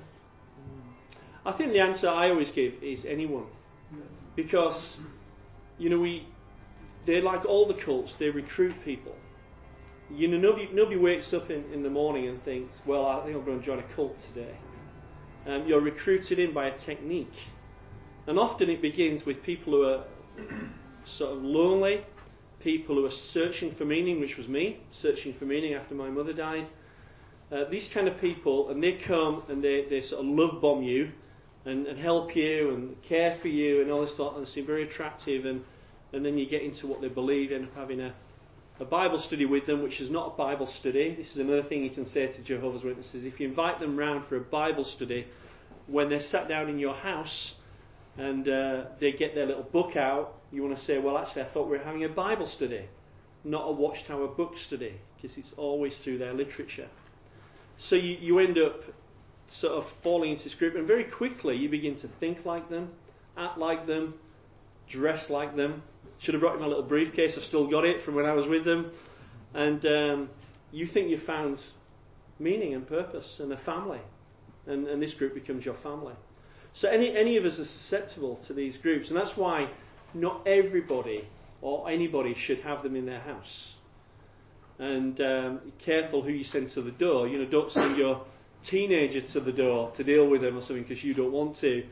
I 1.46 1.52
think 1.52 1.74
the 1.74 1.80
answer 1.80 2.08
I 2.08 2.30
always 2.30 2.52
give 2.52 2.84
is 2.84 3.06
anyone. 3.06 3.46
Because, 4.42 4.98
you 5.78 5.90
know, 5.90 6.00
we, 6.00 6.26
they're 7.06 7.22
like 7.22 7.46
all 7.46 7.68
the 7.68 7.76
cults, 7.76 8.14
they 8.14 8.30
recruit 8.30 8.74
people. 8.84 9.16
You 10.10 10.28
know, 10.28 10.38
nobody, 10.38 10.68
nobody 10.74 10.98
wakes 10.98 11.32
up 11.34 11.52
in, 11.52 11.64
in 11.72 11.84
the 11.84 11.90
morning 11.90 12.28
and 12.28 12.44
thinks, 12.44 12.74
well, 12.86 13.06
I 13.06 13.24
think 13.24 13.38
I'm 13.38 13.46
going 13.46 13.60
to 13.60 13.66
join 13.66 13.78
a 13.78 13.96
cult 13.96 14.18
today. 14.18 14.56
Um, 15.46 15.68
you're 15.68 15.80
recruited 15.80 16.40
in 16.40 16.54
by 16.54 16.68
a 16.68 16.78
technique. 16.78 17.34
And 18.26 18.40
often 18.40 18.70
it 18.70 18.82
begins 18.82 19.26
with 19.26 19.44
people 19.44 19.74
who 19.74 19.84
are 19.84 20.04
sort 21.06 21.38
of 21.38 21.44
lonely, 21.44 22.04
people 22.62 22.96
who 22.96 23.06
are 23.06 23.12
searching 23.12 23.72
for 23.72 23.86
meaning, 23.86 24.20
which 24.20 24.38
was 24.38 24.48
me, 24.48 24.80
searching 24.92 25.34
for 25.34 25.46
meaning 25.46 25.76
after 25.76 25.94
my 25.94 26.10
mother 26.10 26.34
died. 26.34 26.68
Uh, 27.52 27.66
these 27.66 27.88
kind 27.90 28.08
of 28.08 28.20
people, 28.20 28.70
and 28.70 28.82
they 28.82 28.94
come 28.94 29.44
and 29.50 29.64
they, 29.64 29.86
they 29.86 30.02
sort 30.02 30.26
of 30.26 30.28
love 30.32 30.62
bomb 30.62 30.82
you 30.82 31.12
and, 31.66 31.88
and 31.88 31.98
help 32.00 32.36
you 32.36 32.74
and 32.74 33.02
care 33.04 33.38
for 33.42 33.48
you 33.48 33.82
and 33.82 33.92
all 33.92 34.02
this 34.02 34.14
stuff 34.14 34.38
and 34.38 34.48
seem 34.48 34.66
very 34.66 34.84
attractive. 34.84 35.46
And, 35.46 35.64
and 36.14 36.26
then 36.26 36.38
you 36.38 36.46
get 36.46 36.64
into 36.64 36.88
what 36.88 37.02
they 37.02 37.08
believe, 37.08 37.52
end 37.52 37.66
up 37.66 37.76
having 37.76 38.02
a, 38.02 38.14
a 38.80 38.86
Bible 38.86 39.20
study 39.20 39.46
with 39.46 39.66
them, 39.66 39.84
which 39.84 40.02
is 40.02 40.10
not 40.10 40.34
a 40.34 40.38
Bible 40.38 40.68
study. 40.68 41.16
This 41.16 41.32
is 41.32 41.38
another 41.38 41.64
thing 41.64 41.84
you 41.84 41.90
can 41.90 42.06
say 42.06 42.28
to 42.28 42.42
Jehovah's 42.42 42.84
Witnesses. 42.84 43.26
If 43.26 43.40
you 43.40 43.48
invite 43.48 43.80
them 43.80 43.98
round 43.98 44.26
for 44.26 44.38
a 44.38 44.42
Bible 44.42 44.84
study, 44.84 45.28
when 45.88 46.10
they're 46.10 46.20
sat 46.20 46.48
down 46.48 46.70
in 46.70 46.80
your 46.80 46.96
house 46.96 47.56
and 48.18 48.48
uh, 48.48 48.86
they 49.00 49.12
get 49.12 49.36
their 49.36 49.46
little 49.46 49.64
book 49.64 49.96
out, 49.96 50.34
you 50.52 50.64
want 50.64 50.76
to 50.76 50.84
say, 50.84 50.98
well, 50.98 51.18
actually, 51.18 51.44
I 51.44 51.46
thought 51.46 51.68
we 51.70 51.78
were 51.78 51.84
having 51.84 52.04
a 52.04 52.10
Bible 52.10 52.48
study, 52.48 52.86
not 53.44 53.68
a 53.68 53.72
Watchtower 53.72 54.28
book 54.28 54.58
study, 54.58 54.94
because 55.16 55.38
it's 55.38 55.54
always 55.54 55.96
through 55.98 56.18
their 56.18 56.34
literature. 56.34 56.88
So 57.78 57.96
you, 57.96 58.18
you 58.20 58.40
end 58.40 58.58
up 58.58 58.84
sort 59.52 59.74
of 59.74 59.90
falling 60.02 60.32
into 60.32 60.46
this 60.46 60.56
group, 60.56 60.76
and 60.76 60.88
very 60.88 61.04
quickly 61.04 61.56
you 61.58 61.70
begin 61.70 61.96
to 61.98 62.08
think 62.08 62.46
like 62.46 62.70
them, 62.70 62.90
act 63.38 63.58
like 63.58 63.86
them, 63.86 64.14
dress 64.88 65.30
like 65.30 65.56
them. 65.56 65.84
Should 66.20 66.36
have 66.36 66.42
brought 66.42 66.60
my 66.60 66.68
little 66.68 66.84
briefcase. 66.84 67.38
I've 67.38 67.46
still 67.46 67.68
got 67.68 67.84
it 67.86 68.04
from 68.04 68.16
when 68.16 68.26
I 68.26 68.34
was 68.34 68.48
with 68.48 68.64
them. 68.64 68.92
And 69.54 69.86
um, 69.86 70.30
you 70.72 70.86
think 70.86 71.10
you've 71.10 71.24
found 71.24 71.60
meaning 72.40 72.74
and 72.74 72.88
purpose 72.88 73.40
and 73.40 73.52
a 73.52 73.58
family, 73.58 74.00
and, 74.68 74.88
and 74.88 75.02
this 75.02 75.14
group 75.14 75.34
becomes 75.34 75.66
your 75.66 75.76
family. 75.76 76.14
So 76.74 76.90
any 76.90 77.16
any 77.16 77.38
of 77.38 77.46
us 77.46 77.60
are 77.60 77.66
susceptible 77.66 78.40
to 78.48 78.54
these 78.54 78.78
groups, 78.78 79.10
and 79.10 79.18
that's 79.18 79.36
why 79.36 79.70
not 80.14 80.48
everybody 80.48 81.28
or 81.62 81.90
anybody 81.90 82.34
should 82.34 82.60
have 82.62 82.84
them 82.84 82.96
in 82.96 83.06
their 83.06 83.20
house. 83.20 83.74
And 84.80 85.20
um, 85.22 85.60
careful 85.80 86.22
who 86.22 86.32
you 86.32 86.44
send 86.44 86.72
to 86.72 86.82
the 86.82 86.92
door. 86.92 87.28
You 87.28 87.40
know, 87.40 87.46
don't 87.46 87.72
send 87.72 87.98
your 87.98 88.24
teenager 88.64 89.22
to 89.22 89.40
the 89.40 89.52
door 89.52 89.92
to 89.96 90.04
deal 90.04 90.28
with 90.28 90.42
them 90.42 90.58
or 90.58 90.62
something 90.62 90.84
because 90.84 91.04
you 91.04 91.14
don't 91.14 91.32
want 91.32 91.56
to. 91.58 91.84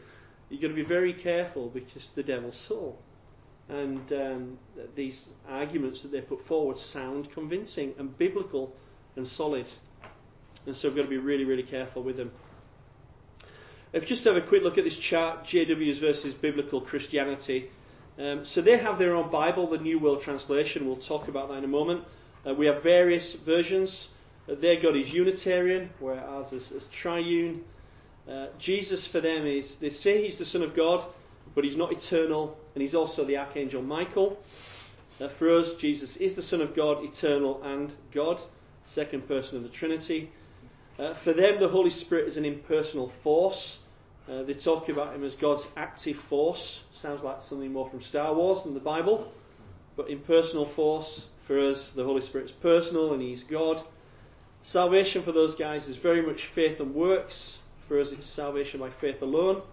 You've 0.49 0.61
got 0.61 0.69
to 0.69 0.73
be 0.73 0.83
very 0.83 1.13
careful 1.13 1.69
because 1.69 2.09
the 2.15 2.23
devil's 2.23 2.57
soul. 2.57 2.99
And 3.69 4.11
um, 4.11 4.57
these 4.95 5.29
arguments 5.47 6.01
that 6.01 6.11
they 6.11 6.21
put 6.21 6.41
forward 6.45 6.79
sound 6.79 7.31
convincing 7.31 7.93
and 7.99 8.17
biblical 8.17 8.75
and 9.15 9.27
solid. 9.27 9.67
And 10.65 10.75
so 10.75 10.87
we've 10.87 10.97
got 10.97 11.03
to 11.03 11.09
be 11.09 11.17
really, 11.17 11.45
really 11.45 11.63
careful 11.63 12.01
with 12.01 12.17
them. 12.17 12.31
If 13.93 14.05
just 14.05 14.23
have 14.25 14.37
a 14.37 14.41
quick 14.41 14.63
look 14.63 14.77
at 14.77 14.83
this 14.83 14.97
chart, 14.97 15.45
JWs 15.45 15.99
versus 15.99 16.33
biblical 16.33 16.81
Christianity. 16.81 17.69
Um, 18.19 18.45
so 18.45 18.61
they 18.61 18.77
have 18.77 18.99
their 18.99 19.15
own 19.15 19.31
Bible, 19.31 19.67
the 19.67 19.77
New 19.77 19.97
World 19.97 20.21
Translation. 20.21 20.85
We'll 20.85 20.97
talk 20.97 21.27
about 21.27 21.49
that 21.49 21.55
in 21.55 21.63
a 21.63 21.67
moment. 21.67 22.03
Uh, 22.45 22.53
we 22.53 22.65
have 22.67 22.83
various 22.83 23.33
versions. 23.33 24.09
Their 24.55 24.79
God 24.79 24.95
is 24.95 25.13
Unitarian, 25.13 25.89
where 25.99 26.19
ours 26.19 26.53
is, 26.53 26.71
is 26.71 26.85
Triune. 26.91 27.63
Uh, 28.29 28.47
Jesus 28.57 29.05
for 29.05 29.21
them 29.21 29.45
is, 29.45 29.75
they 29.75 29.89
say 29.89 30.23
he's 30.23 30.37
the 30.37 30.45
Son 30.45 30.61
of 30.61 30.75
God, 30.75 31.03
but 31.55 31.63
he's 31.63 31.75
not 31.75 31.91
eternal, 31.91 32.57
and 32.73 32.81
he's 32.81 32.95
also 32.95 33.25
the 33.25 33.37
Archangel 33.37 33.81
Michael. 33.81 34.41
Uh, 35.19 35.27
for 35.27 35.51
us, 35.51 35.75
Jesus 35.75 36.17
is 36.17 36.35
the 36.35 36.43
Son 36.43 36.61
of 36.61 36.75
God, 36.75 37.03
eternal 37.03 37.61
and 37.63 37.93
God, 38.13 38.39
second 38.85 39.27
person 39.27 39.57
of 39.57 39.63
the 39.63 39.69
Trinity. 39.69 40.31
Uh, 40.97 41.13
for 41.13 41.33
them, 41.33 41.59
the 41.59 41.67
Holy 41.67 41.89
Spirit 41.89 42.27
is 42.27 42.37
an 42.37 42.45
impersonal 42.45 43.09
force. 43.23 43.79
Uh, 44.29 44.43
they 44.43 44.53
talk 44.53 44.89
about 44.89 45.15
him 45.15 45.23
as 45.23 45.35
God's 45.35 45.67
active 45.75 46.17
force. 46.17 46.83
Sounds 47.01 47.23
like 47.23 47.41
something 47.41 47.71
more 47.71 47.89
from 47.89 48.01
Star 48.01 48.33
Wars 48.33 48.63
than 48.63 48.73
the 48.73 48.79
Bible. 48.79 49.31
But 49.95 50.09
impersonal 50.09 50.65
force, 50.65 51.25
for 51.45 51.59
us, 51.59 51.89
the 51.89 52.03
Holy 52.03 52.21
Spirit 52.21 52.45
is 52.45 52.51
personal 52.51 53.13
and 53.13 53.21
he's 53.21 53.43
God. 53.43 53.81
Salvation 54.69 55.23
for 55.23 55.31
those 55.31 55.55
guys 55.55 55.87
is 55.87 55.95
very 55.95 56.21
much 56.21 56.45
faith 56.45 56.79
and 56.79 56.93
works. 56.93 57.57
For 57.87 57.99
us, 57.99 58.11
it's 58.11 58.27
salvation 58.27 58.79
by 58.79 58.91
faith 58.91 59.19
alone. 59.23 59.63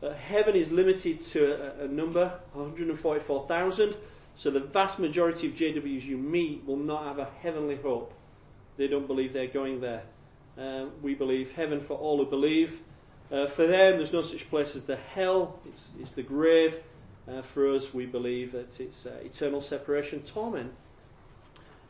Uh, 0.00 0.12
heaven 0.12 0.54
is 0.54 0.70
limited 0.70 1.26
to 1.32 1.80
a, 1.80 1.84
a 1.84 1.88
number, 1.88 2.32
144,000. 2.52 3.96
So 4.36 4.52
the 4.52 4.60
vast 4.60 5.00
majority 5.00 5.48
of 5.48 5.54
JWs 5.54 6.04
you 6.04 6.16
meet 6.16 6.64
will 6.64 6.76
not 6.76 7.06
have 7.06 7.18
a 7.18 7.28
heavenly 7.42 7.74
hope. 7.74 8.14
They 8.76 8.86
don't 8.86 9.08
believe 9.08 9.32
they're 9.32 9.48
going 9.48 9.80
there. 9.80 10.04
Uh, 10.56 10.86
we 11.02 11.16
believe 11.16 11.50
heaven 11.50 11.80
for 11.80 11.94
all 11.94 12.18
who 12.18 12.26
believe. 12.26 12.78
Uh, 13.32 13.48
for 13.48 13.66
them, 13.66 13.96
there's 13.96 14.12
no 14.12 14.22
such 14.22 14.48
place 14.48 14.76
as 14.76 14.84
the 14.84 14.94
hell. 14.94 15.58
It's, 15.66 15.88
it's 16.00 16.10
the 16.12 16.22
grave. 16.22 16.76
Uh, 17.28 17.42
for 17.42 17.74
us, 17.74 17.92
we 17.92 18.06
believe 18.06 18.52
that 18.52 18.78
it's 18.78 19.06
uh, 19.06 19.18
eternal 19.24 19.60
separation, 19.60 20.22
torment. 20.22 20.72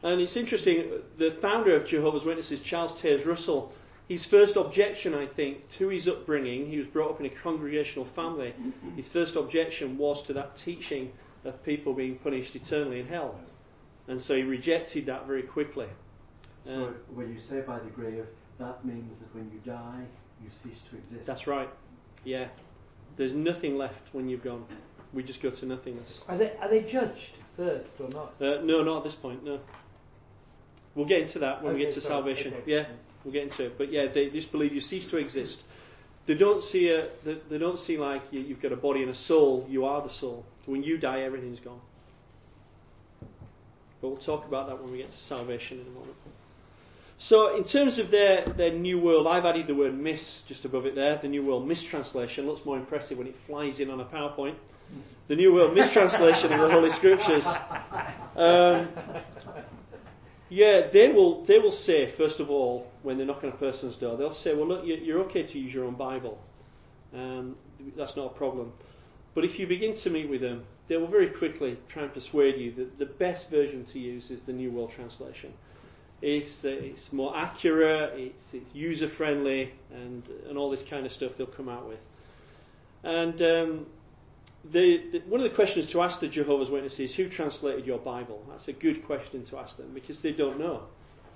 And 0.02 0.20
it's 0.20 0.37
interesting, 0.37 0.84
the 1.16 1.30
founder 1.30 1.74
of 1.74 1.87
Jehovah's 1.87 2.24
Witnesses, 2.24 2.61
Charles 2.61 2.92
Taze 3.00 3.26
Russell, 3.26 3.72
his 4.08 4.24
first 4.24 4.56
objection, 4.56 5.12
I 5.14 5.26
think, 5.26 5.68
to 5.70 5.88
his 5.88 6.08
upbringing, 6.08 6.70
he 6.70 6.78
was 6.78 6.87
brought 6.87 7.11
up 7.11 7.20
in 7.20 7.26
a 7.26 7.30
congregational 7.30 8.04
family, 8.06 8.54
his 8.96 9.08
first 9.08 9.37
objection 9.37 9.98
was 9.98 10.22
to 10.22 10.32
that 10.34 10.56
teaching 10.56 11.12
of 11.44 11.62
people 11.64 11.92
being 11.94 12.16
punished 12.16 12.54
eternally 12.56 13.00
in 13.00 13.06
hell. 13.06 13.38
And 14.06 14.20
so 14.20 14.37
he 14.37 14.42
rejected 14.42 15.06
that 15.06 15.26
very 15.26 15.42
quickly. 15.42 15.87
So 16.64 16.84
Uh, 16.87 16.88
when 17.14 17.32
you 17.32 17.38
say 17.40 17.61
by 17.61 17.78
the 17.78 17.90
grave, 17.90 18.24
that 18.58 18.84
means 18.84 19.18
that 19.18 19.34
when 19.34 19.50
you 19.52 19.61
die, 19.64 20.04
you 20.42 20.48
cease 20.50 20.80
to 20.90 20.96
exist. 20.96 21.26
that's 21.26 21.46
right. 21.46 21.68
Yeah. 22.24 22.48
There's 23.16 23.32
nothing 23.34 23.76
left 23.76 24.08
when 24.14 24.28
you've 24.28 24.44
gone. 24.44 24.64
We 25.12 25.22
just 25.22 25.42
go 25.42 25.50
to 25.50 25.66
nothingness. 25.66 26.20
Are 26.28 26.37
they, 26.38 26.52
are 26.61 26.68
they 26.68 26.82
judged 26.82 27.32
first 27.56 28.00
or 28.00 28.08
not? 28.08 28.34
Uh, 28.40 28.61
no, 28.62 28.80
not 28.82 28.98
at 28.98 29.04
this 29.04 29.14
point, 29.14 29.44
no. 29.44 29.58
We'll 30.98 31.06
get 31.06 31.20
into 31.20 31.38
that 31.38 31.62
when 31.62 31.74
we 31.74 31.78
get 31.78 31.94
to 31.94 32.00
sorry, 32.00 32.12
salvation. 32.12 32.54
okay. 32.54 32.72
Yeah, 32.72 32.87
we'll 33.22 33.32
get 33.32 33.44
into 33.44 33.66
it. 33.66 33.78
But 33.78 33.92
yeah, 33.92 34.08
they 34.12 34.30
just 34.30 34.50
believe 34.50 34.74
you 34.74 34.80
cease 34.80 35.06
to 35.11 35.18
exist. 35.18 35.62
They 36.26 36.34
don't 36.34 36.61
see 36.61 36.88
a, 36.88 37.06
they, 37.24 37.37
they 37.48 37.56
don't 37.56 37.78
see 37.78 37.98
like 37.98 38.20
you, 38.32 38.40
you've 38.40 38.61
got 38.61 38.72
a 38.72 38.76
body 38.76 39.02
and 39.02 39.11
a 39.12 39.14
soul. 39.14 39.64
You 39.70 39.84
are 39.84 40.02
the 40.02 40.11
soul. 40.11 40.44
When 40.66 40.82
you 40.82 40.98
die, 40.98 41.20
everything's 41.20 41.61
gone. 41.61 41.78
But 44.00 44.08
we'll 44.08 44.16
talk 44.16 44.44
about 44.44 44.66
that 44.66 44.82
when 44.82 44.90
we 44.90 44.98
get 44.98 45.12
to 45.12 45.16
salvation 45.16 45.78
in 45.78 45.87
a 45.87 45.90
moment. 45.90 46.16
So, 47.20 47.56
in 47.56 47.62
terms 47.62 47.98
of 47.98 48.11
their, 48.11 48.44
their 48.44 48.72
New 48.72 48.98
World, 48.98 49.28
I've 49.28 49.46
added 49.46 49.68
the 49.68 49.76
word 49.76 49.96
miss 49.96 50.42
just 50.48 50.64
above 50.64 50.84
it 50.84 50.96
there. 50.96 51.16
The 51.16 51.28
New 51.28 51.46
World 51.46 51.68
mistranslation 51.68 52.44
looks 52.48 52.64
more 52.64 52.76
impressive 52.76 53.18
when 53.18 53.28
it 53.28 53.37
flies 53.46 53.78
in 53.78 53.88
on 53.88 54.00
a 54.00 54.04
PowerPoint. 54.04 54.56
The 55.28 55.37
New 55.37 55.54
World 55.54 55.76
mistranslation 55.76 56.52
of 56.52 56.61
the 56.61 56.70
Holy 56.70 56.90
Scriptures. 56.90 57.46
Um, 58.37 58.88
yeah, 60.48 60.87
they 60.88 61.08
will. 61.12 61.44
They 61.44 61.58
will 61.58 61.72
say 61.72 62.11
first 62.11 62.40
of 62.40 62.50
all 62.50 62.90
when 63.02 63.18
they 63.18 63.24
knock 63.24 63.44
on 63.44 63.50
a 63.50 63.56
person's 63.56 63.96
door, 63.96 64.16
they'll 64.16 64.32
say, 64.32 64.54
"Well, 64.54 64.66
look, 64.66 64.84
you- 64.84 64.96
you're 64.96 65.20
okay 65.20 65.42
to 65.42 65.58
use 65.58 65.72
your 65.74 65.84
own 65.84 65.94
Bible. 65.94 66.38
Um, 67.14 67.56
that's 67.96 68.16
not 68.16 68.26
a 68.26 68.34
problem. 68.34 68.72
But 69.34 69.44
if 69.44 69.58
you 69.58 69.66
begin 69.66 69.94
to 69.96 70.11
meet 70.11 70.28
with 70.28 70.40
them, 70.40 70.64
they 70.88 70.96
will 70.96 71.06
very 71.06 71.28
quickly 71.28 71.76
try 71.88 72.02
and 72.04 72.12
persuade 72.12 72.56
you 72.56 72.72
that 72.72 72.98
the 72.98 73.06
best 73.06 73.50
version 73.50 73.84
to 73.92 73.98
use 73.98 74.30
is 74.30 74.42
the 74.42 74.52
New 74.52 74.70
World 74.70 74.90
Translation. 74.90 75.52
It's 76.20 76.64
uh, 76.64 76.68
it's 76.68 77.12
more 77.12 77.37
accurate, 77.37 78.18
it's 78.18 78.54
it's 78.54 78.74
user 78.74 79.08
friendly, 79.08 79.72
and 79.92 80.22
and 80.48 80.58
all 80.58 80.70
this 80.70 80.82
kind 80.82 81.06
of 81.06 81.12
stuff 81.12 81.37
they'll 81.37 81.46
come 81.46 81.68
out 81.68 81.87
with. 81.88 82.00
And 83.04 83.40
um, 83.42 83.87
the, 84.64 85.03
the, 85.12 85.18
one 85.21 85.40
of 85.40 85.49
the 85.49 85.55
questions 85.55 85.90
to 85.90 86.03
ask 86.03 86.21
the 86.21 86.29
Jehovah's 86.29 86.68
Witnesses 86.68 87.11
is 87.11 87.14
who 87.14 87.29
translated 87.29 87.87
your 87.87 87.99
Bible? 87.99 88.44
That's 88.49 88.68
a 88.68 88.73
good 88.73 89.05
question 89.07 89.44
to 89.47 89.59
ask 89.59 89.77
them 89.77 89.90
because 89.94 90.21
they 90.21 90.33
don't 90.33 90.59
know. 90.59 90.83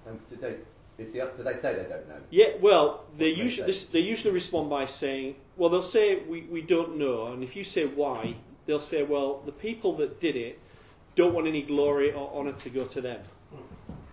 Um, 0.07 0.19
did 0.29 0.41
they? 0.41 0.57
Is 0.99 1.13
the, 1.13 1.31
do 1.37 1.43
they 1.43 1.55
say 1.55 1.75
they 1.75 1.89
don't 1.89 2.09
know? 2.09 2.17
Yeah, 2.31 2.49
well, 2.61 3.05
they 3.17 3.31
do 3.31 3.37
they 3.37 3.43
usually 3.43 3.73
they 3.93 4.01
usually 4.01 4.35
respond 4.35 4.69
by 4.69 4.87
saying, 4.87 5.37
well, 5.57 5.71
they'll 5.71 5.83
say 5.83 6.17
we, 6.25 6.43
we 6.43 6.61
don't 6.61 6.99
know, 6.99 7.29
and 7.29 7.43
if 7.43 7.57
you 7.57 7.65
say 7.65 7.87
why, 7.87 8.37
they'll 8.67 8.79
say, 8.79 9.03
well, 9.03 9.43
the 9.47 9.53
people 9.53 9.97
that 9.97 10.21
did 10.21 10.37
it 10.37 10.59
don't 11.17 11.33
want 11.33 11.47
any 11.47 11.63
glory 11.63 12.13
or 12.13 12.31
honour 12.35 12.53
to 12.53 12.71
go 12.71 12.85
to 12.87 13.01
them, 13.01 13.21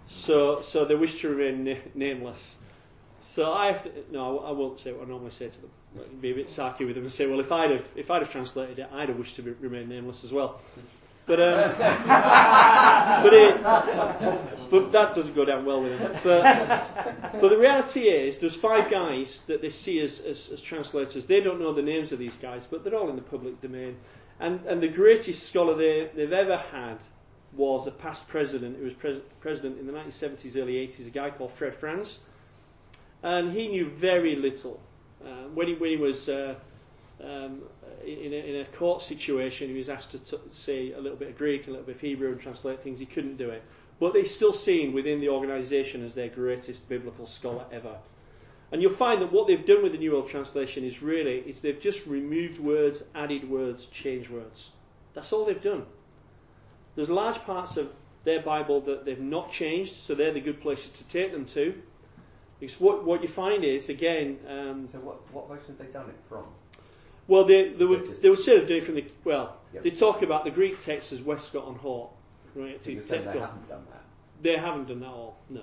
so 0.08 0.62
so 0.62 0.86
they 0.86 0.96
wish 0.96 1.20
to 1.22 1.30
remain 1.30 1.64
na- 1.66 1.82
nameless. 1.96 2.58
So 3.40 3.54
I 3.54 3.68
have 3.68 3.86
to, 3.86 3.92
no, 4.12 4.40
I 4.40 4.52
won't 4.52 4.82
say 4.82 4.92
what 4.92 5.06
I 5.06 5.10
normally 5.10 5.32
say 5.32 5.48
to 5.48 5.62
them. 5.62 5.70
I'd 5.98 6.22
be 6.22 6.32
a 6.32 6.36
bit 6.36 6.50
sarky 6.50 6.86
with 6.86 6.96
them 6.96 7.06
and 7.06 7.14
say, 7.14 7.26
well, 7.26 7.40
if 7.40 7.54
I'd 7.54 7.72
have 7.72 7.86
if 7.96 8.12
I'd 8.12 8.22
have 8.22 8.30
translated 8.30 8.80
it, 8.80 8.90
I'd 8.92 9.08
have 9.08 9.18
wished 9.18 9.38
to 9.38 9.42
be, 9.42 9.52
remain 9.52 9.88
nameless 9.88 10.26
as 10.26 10.34
well. 10.34 10.60
But 11.26 11.40
um, 11.40 11.74
but 13.24 13.34
it, 13.34 13.64
but 14.70 14.92
that 14.92 15.16
doesn't 15.16 15.36
go 15.36 15.46
down 15.46 15.64
well 15.64 15.82
with 15.82 15.98
them. 16.00 16.20
But 16.22 17.32
but 17.40 17.48
the 17.48 17.58
reality 17.58 18.10
is, 18.10 18.40
there's 18.40 18.58
five 18.58 18.92
guys 18.92 19.40
that 19.48 19.62
they 19.62 19.70
see 19.70 20.02
as, 20.02 20.20
as, 20.20 20.50
as 20.52 20.60
translators. 20.60 21.26
They 21.26 21.40
don't 21.40 21.62
know 21.62 21.72
the 21.74 21.82
names 21.82 22.12
of 22.12 22.20
these 22.20 22.36
guys, 22.36 22.68
but 22.70 22.84
they're 22.84 22.96
all 22.96 23.10
in 23.10 23.16
the 23.16 23.22
public 23.22 23.62
domain. 23.62 23.96
And 24.42 24.66
and 24.66 24.84
the 24.84 24.90
greatest 24.90 25.48
scholar 25.48 25.76
they, 25.76 26.10
they've 26.14 26.34
ever 26.34 26.58
had 26.58 26.98
was 27.54 27.88
a 27.88 27.92
past 27.92 28.28
president 28.28 28.76
who 28.76 28.84
was 28.84 28.94
pres- 28.96 29.22
president 29.40 29.80
in 29.80 29.88
the 29.88 29.94
1970s, 29.94 30.58
early 30.58 30.74
80s, 30.74 31.08
a 31.08 31.10
guy 31.10 31.30
called 31.30 31.54
Fred 31.54 31.74
Franz. 31.74 32.20
And 33.24 33.52
he 33.52 33.68
knew 33.68 33.90
very 33.90 34.36
little. 34.36 34.80
Uh, 35.24 35.48
when, 35.54 35.68
he, 35.68 35.74
when 35.74 35.90
he 35.90 35.98
was 35.98 36.30
uh, 36.30 36.56
um, 37.22 37.62
in, 38.06 38.34
a, 38.34 38.36
in 38.36 38.56
a 38.62 38.66
court 38.78 39.02
situation, 39.02 39.70
he 39.70 39.78
was 39.78 39.90
asked 39.90 40.12
to 40.12 40.20
t- 40.20 40.38
say 40.52 40.94
a 40.94 41.00
little 41.00 41.18
bit 41.18 41.30
of 41.30 41.38
Greek, 41.38 41.68
a 41.68 41.70
little 41.70 41.86
bit 41.86 41.96
of 41.96 42.02
Hebrew, 42.02 42.32
and 42.32 42.40
translate 42.40 42.82
things. 42.82 43.00
He 43.00 43.06
couldn't 43.06 43.38
do 43.38 43.50
it. 43.50 43.64
But 44.00 44.14
they're 44.14 44.26
still 44.26 44.54
seen 44.54 44.94
within 44.94 45.20
the 45.20 45.30
organisation 45.30 46.06
as 46.06 46.14
their 46.14 46.30
greatest 46.30 46.88
biblical 46.88 47.28
scholar 47.28 47.66
ever. 47.72 47.98
And 48.72 48.82
you'll 48.82 48.94
find 48.94 49.22
that 49.22 49.34
what 49.34 49.48
they've 49.48 49.66
done 49.66 49.84
with 49.84 49.92
the 49.92 49.98
New 49.98 50.14
World 50.14 50.30
Translation 50.30 50.86
is 50.86 51.02
really, 51.02 51.40
is 51.40 51.60
they've 51.60 51.82
just 51.82 52.06
removed 52.06 52.60
words, 52.60 53.04
added 53.16 53.50
words, 53.50 53.88
changed 53.88 54.30
words. 54.30 54.70
That's 55.14 55.34
all 55.34 55.46
they've 55.46 55.62
done. 55.62 55.86
There's 56.96 57.10
large 57.10 57.38
parts 57.40 57.78
of 57.78 57.92
their 58.24 58.42
Bible 58.42 58.82
that 58.82 59.06
they've 59.06 59.20
not 59.20 59.52
changed, 59.52 59.96
so 60.06 60.14
they're 60.14 60.34
the 60.34 60.40
good 60.40 60.62
places 60.62 60.92
to 60.92 61.04
take 61.06 61.32
them 61.32 61.46
to. 61.48 61.74
Because 62.60 62.80
what, 62.80 63.06
what 63.06 63.22
you 63.22 63.28
find 63.30 63.64
is, 63.64 63.90
again, 63.90 64.38
um, 64.48 64.88
So 64.92 64.98
what 65.00 65.32
what 65.34 65.48
versions 65.48 65.78
they 65.80 65.86
done 65.86 66.10
it 66.10 66.16
from? 66.28 66.44
well, 67.28 67.46
they, 67.46 67.70
they, 67.70 67.74
They're 67.76 67.88
would, 67.88 68.06
just- 68.06 68.22
they 68.22 68.30
would 68.30 68.40
say 68.40 68.58
they're 68.58 68.68
doing 68.68 68.82
it 68.82 68.86
from 68.86 68.96
the, 68.96 69.06
well, 69.24 69.56
Yep. 69.74 69.84
they 69.84 69.92
talk 69.92 70.24
about 70.24 70.46
the 70.46 70.52
Greek 70.52 70.80
text 70.82 71.12
as 71.14 71.22
Westcott 71.22 71.68
and 71.68 71.78
Hort. 71.78 72.10
Right, 72.56 72.84
So 72.84 72.90
you're 72.90 73.04
saying 73.04 73.26
they 73.26 73.38
haven't 73.40 73.70
done 73.70 73.86
that? 73.92 74.04
They 74.42 74.58
haven't 74.58 74.88
done 74.88 75.00
that 75.02 75.06
all. 75.08 75.38
No. 75.50 75.62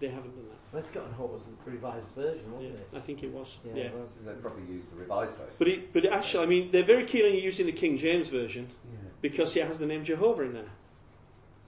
They 0.00 0.08
haven't 0.08 0.34
done 0.34 0.46
that. 0.48 0.76
Westcott 0.76 1.04
and 1.06 1.14
Hort 1.14 1.32
was 1.32 1.44
the 1.44 1.70
revised 1.70 2.08
version, 2.16 2.52
wasn't 2.52 2.72
Yeah, 2.92 2.98
I 2.98 3.00
think 3.00 3.22
it 3.22 3.30
was. 3.30 3.56
Yeah, 3.64 3.72
Yeah. 3.84 3.90
well- 3.94 4.08
they 4.24 4.32
probably 4.32 4.64
used 4.74 4.90
the 4.90 4.96
revised 4.96 5.32
version. 5.36 5.54
But 5.58 5.68
it, 5.68 5.92
but 5.92 6.04
it 6.04 6.12
actually, 6.12 6.42
I 6.44 6.46
mean, 6.48 6.70
they're 6.72 6.82
very 6.84 7.06
keen 7.06 7.24
on 7.26 7.32
using 7.34 7.66
the 7.66 7.72
King 7.72 7.96
James 7.96 8.26
version 8.28 8.68
Yeah. 8.92 8.98
because 9.20 9.54
it 9.56 9.64
has 9.66 9.78
the 9.78 9.86
name 9.86 10.04
Jehovah 10.04 10.42
in 10.42 10.52
there. 10.54 10.70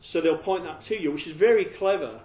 So 0.00 0.20
they'll 0.20 0.37
point 0.37 0.64
that 0.64 0.83
to 0.83 1.00
you, 1.00 1.12
which 1.12 1.28
is 1.28 1.33
very 1.35 1.64
clever 1.66 2.20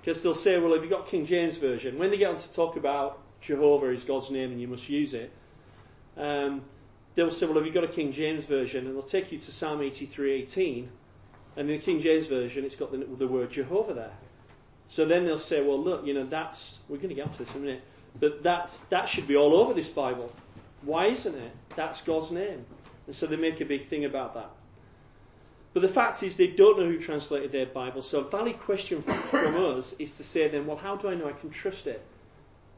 because 0.00 0.22
they'll 0.22 0.34
say, 0.34 0.58
well, 0.58 0.74
have 0.74 0.82
you 0.82 0.90
got 0.90 1.08
King 1.08 1.26
James 1.26 1.56
version? 1.56 1.98
When 1.98 2.10
they 2.10 2.18
get 2.18 2.30
on 2.30 2.38
to 2.38 2.52
talk 2.52 2.76
about 2.76 3.20
Jehovah 3.40 3.90
is 3.90 4.04
God's 4.04 4.30
name 4.30 4.52
and 4.52 4.60
you 4.60 4.68
must 4.68 4.88
use 4.88 5.14
it, 5.14 5.32
um, 6.16 6.62
they'll 7.14 7.30
say, 7.30 7.46
well, 7.46 7.56
have 7.56 7.66
you 7.66 7.72
got 7.72 7.84
a 7.84 7.88
King 7.88 8.12
James 8.12 8.44
version? 8.44 8.86
And 8.86 8.94
they'll 8.94 9.02
take 9.02 9.32
you 9.32 9.38
to 9.38 9.52
Psalm 9.52 9.80
83:18, 9.80 10.88
and 11.56 11.70
in 11.70 11.78
the 11.78 11.84
King 11.84 12.00
James 12.00 12.26
version, 12.26 12.64
it's 12.64 12.76
got 12.76 12.92
the, 12.92 12.98
the 12.98 13.26
word 13.26 13.50
Jehovah 13.50 13.94
there. 13.94 14.16
So 14.90 15.04
then 15.04 15.24
they'll 15.24 15.38
say, 15.38 15.60
well, 15.60 15.82
look, 15.82 16.06
you 16.06 16.14
know, 16.14 16.26
that's 16.26 16.78
we're 16.88 16.96
going 16.96 17.10
to 17.10 17.14
get 17.14 17.26
onto 17.26 17.44
this 17.44 17.54
in 17.54 17.62
a 17.62 17.64
minute, 17.64 17.82
but 18.18 18.42
that's 18.42 18.80
that 18.90 19.08
should 19.08 19.26
be 19.26 19.36
all 19.36 19.54
over 19.54 19.74
this 19.74 19.88
Bible. 19.88 20.32
Why 20.82 21.06
isn't 21.06 21.34
it? 21.34 21.52
That's 21.76 22.00
God's 22.02 22.30
name, 22.30 22.64
and 23.06 23.14
so 23.14 23.26
they 23.26 23.36
make 23.36 23.60
a 23.60 23.64
big 23.64 23.88
thing 23.88 24.04
about 24.04 24.34
that. 24.34 24.50
But 25.74 25.82
the 25.82 25.88
fact 25.88 26.22
is, 26.22 26.36
they 26.36 26.46
don't 26.48 26.78
know 26.78 26.86
who 26.86 26.98
translated 26.98 27.52
their 27.52 27.66
Bible. 27.66 28.02
So 28.02 28.20
a 28.20 28.28
valid 28.28 28.58
question 28.60 29.02
from 29.02 29.56
us 29.56 29.94
is 29.98 30.16
to 30.16 30.24
say 30.24 30.48
then, 30.48 30.66
well, 30.66 30.76
how 30.76 30.96
do 30.96 31.08
I 31.08 31.14
know 31.14 31.28
I 31.28 31.32
can 31.32 31.50
trust 31.50 31.86
it? 31.86 32.04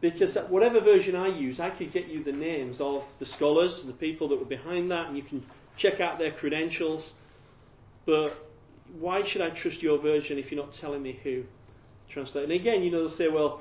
Because 0.00 0.34
whatever 0.48 0.80
version 0.80 1.14
I 1.14 1.28
use, 1.28 1.60
I 1.60 1.70
could 1.70 1.92
get 1.92 2.08
you 2.08 2.24
the 2.24 2.32
names 2.32 2.80
of 2.80 3.04
the 3.18 3.26
scholars 3.26 3.80
and 3.80 3.88
the 3.88 3.96
people 3.96 4.28
that 4.28 4.38
were 4.38 4.44
behind 4.44 4.90
that, 4.90 5.08
and 5.08 5.16
you 5.16 5.22
can 5.22 5.44
check 5.76 6.00
out 6.00 6.18
their 6.18 6.32
credentials. 6.32 7.12
But 8.06 8.34
why 8.98 9.22
should 9.22 9.42
I 9.42 9.50
trust 9.50 9.82
your 9.82 9.98
version 9.98 10.38
if 10.38 10.50
you're 10.50 10.62
not 10.62 10.72
telling 10.72 11.02
me 11.02 11.18
who 11.22 11.44
translated? 12.08 12.50
And 12.50 12.60
again, 12.60 12.82
you 12.82 12.90
know, 12.90 13.00
they'll 13.00 13.10
say, 13.10 13.28
well, 13.28 13.60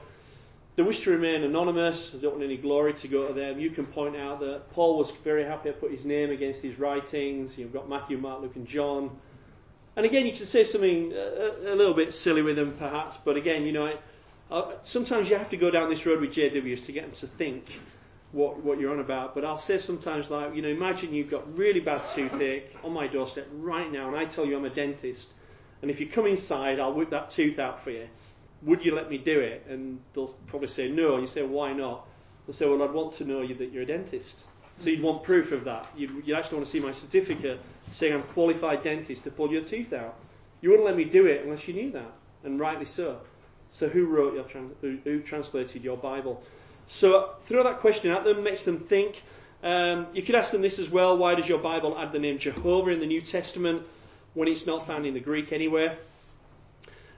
they 0.76 0.84
wish 0.84 1.02
to 1.02 1.12
remain 1.12 1.44
anonymous. 1.44 2.12
They 2.12 2.20
don't 2.20 2.34
want 2.34 2.44
any 2.44 2.58
glory 2.58 2.94
to 2.94 3.08
go 3.08 3.28
to 3.28 3.34
them. 3.34 3.60
You 3.60 3.70
can 3.70 3.86
point 3.86 4.16
out 4.16 4.40
that 4.40 4.72
Paul 4.72 4.98
was 4.98 5.12
very 5.24 5.44
happy 5.44 5.70
to 5.70 5.76
put 5.76 5.92
his 5.92 6.06
name 6.06 6.30
against 6.30 6.62
his 6.62 6.80
writings. 6.80 7.58
You've 7.58 7.74
got 7.74 7.90
Matthew, 7.90 8.18
Mark, 8.18 8.42
Luke, 8.42 8.56
and 8.56 8.68
John. 8.68 9.12
And 9.96 10.06
again, 10.06 10.26
you 10.26 10.34
can 10.34 10.46
say 10.46 10.64
something 10.64 11.12
a, 11.12 11.74
a 11.74 11.76
little 11.76 11.94
bit 11.94 12.14
silly 12.14 12.42
with 12.42 12.56
them, 12.56 12.76
perhaps. 12.78 13.18
But 13.26 13.36
again, 13.36 13.64
you 13.64 13.74
know, 13.74 13.88
I, 13.88 13.96
uh, 14.54 14.72
sometimes 14.84 15.30
you 15.30 15.38
have 15.38 15.50
to 15.50 15.58
go 15.58 15.70
down 15.70 15.90
this 15.90 16.06
road 16.06 16.22
with 16.22 16.34
JWs 16.34 16.86
to 16.86 16.92
get 16.92 17.04
them 17.04 17.16
to 17.20 17.28
think 17.28 17.66
what 18.32 18.64
what 18.64 18.80
you're 18.80 18.92
on 18.92 19.00
about. 19.00 19.36
But 19.36 19.46
I'll 19.46 19.58
say 19.58 19.78
sometimes 19.78 20.30
like, 20.30 20.56
you 20.56 20.62
know, 20.62 20.70
imagine 20.70 21.14
you've 21.14 21.30
got 21.30 21.58
really 21.58 21.80
bad 21.80 22.02
toothache 22.16 22.76
on 22.84 22.94
my 22.94 23.08
doorstep 23.08 23.48
right 23.54 23.92
now, 23.92 24.08
and 24.08 24.16
I 24.16 24.26
tell 24.26 24.46
you 24.46 24.58
I'm 24.58 24.66
a 24.66 24.70
dentist, 24.70 25.30
and 25.82 25.92
if 25.92 26.00
you 26.00 26.08
come 26.08 26.26
inside, 26.26 26.80
I'll 26.80 26.94
whip 26.94 27.10
that 27.12 27.32
tooth 27.32 27.60
out 27.60 27.84
for 27.84 27.92
you. 27.92 28.08
Would 28.64 28.84
you 28.84 28.96
let 28.96 29.10
me 29.10 29.18
do 29.18 29.40
it? 29.40 29.66
And 29.70 30.00
they'll 30.14 30.36
probably 30.48 30.68
say 30.68 30.90
no. 30.90 31.14
And 31.14 31.22
you 31.22 31.28
say, 31.28 31.44
why 31.44 31.74
not? 31.74 32.06
They'll 32.46 32.56
say, 32.56 32.68
well, 32.68 32.84
I'd 32.84 32.92
want 32.94 33.14
to 33.18 33.26
know 33.26 33.42
you 33.42 33.56
that 33.56 33.72
you're 33.72 33.84
a 33.84 33.86
dentist. 33.86 34.42
So 34.80 34.90
you'd 34.90 35.02
want 35.02 35.24
proof 35.24 35.52
of 35.52 35.66
that. 35.66 35.88
You'd, 35.96 36.26
you'd 36.26 36.38
actually 36.38 36.58
want 36.58 36.68
to 36.68 36.72
see 36.72 36.80
my 36.80 36.94
certificate 36.94 37.60
saying 37.92 38.14
I'm 38.14 38.22
a 38.22 38.24
qualified 38.24 38.84
dentist 38.84 39.24
to 39.26 39.32
pull 39.32 39.52
your 39.52 39.64
teeth 39.64 39.94
out. 39.94 40.16
You 40.62 40.70
wouldn't 40.70 40.86
let 40.86 40.98
me 40.98 41.04
do 41.04 41.26
it 41.26 41.44
unless 41.44 41.68
you 41.68 41.74
knew 41.74 41.92
that, 41.92 42.12
and 42.44 42.60
rightly 42.60 42.86
so. 42.86 43.20
So 43.72 43.88
who 43.88 44.06
wrote 44.06 44.34
your 44.34 44.44
trans- 44.44 44.76
who, 44.82 44.98
who 45.04 45.22
translated 45.22 45.84
your 45.84 45.98
Bible? 45.98 46.44
So 46.88 47.36
throw 47.46 47.64
that 47.64 47.80
question 47.80 48.12
at 48.12 48.24
them, 48.24 48.44
makes 48.44 48.64
them 48.64 48.80
think. 48.80 49.22
Um, 49.64 50.08
you 50.14 50.22
could 50.22 50.36
ask 50.36 50.52
them 50.52 50.62
this 50.62 50.80
as 50.80 50.90
well: 50.90 51.18
Why 51.18 51.36
does 51.36 51.48
your 51.48 51.60
Bible 51.60 51.98
add 51.98 52.12
the 52.12 52.20
name 52.20 52.40
Jehovah 52.40 52.92
in 52.92 53.00
the 53.00 53.06
New 53.06 53.22
Testament 53.22 53.84
when 54.34 54.48
it's 54.48 54.66
not 54.66 54.88
found 54.88 55.06
in 55.06 55.14
the 55.14 55.20
Greek 55.20 55.52
anywhere? 55.52 55.98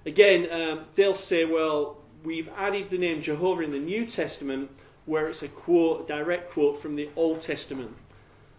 Again, 0.05 0.51
um, 0.51 0.85
they'll 0.95 1.13
say, 1.13 1.45
well, 1.45 1.97
we've 2.23 2.49
added 2.57 2.89
the 2.89 2.97
name 2.97 3.21
Jehovah 3.21 3.61
in 3.61 3.71
the 3.71 3.79
New 3.79 4.05
Testament 4.05 4.69
where 5.05 5.27
it's 5.27 5.43
a 5.43 5.47
quote, 5.47 6.07
direct 6.07 6.51
quote 6.51 6.81
from 6.81 6.95
the 6.95 7.09
Old 7.15 7.41
Testament. 7.41 7.95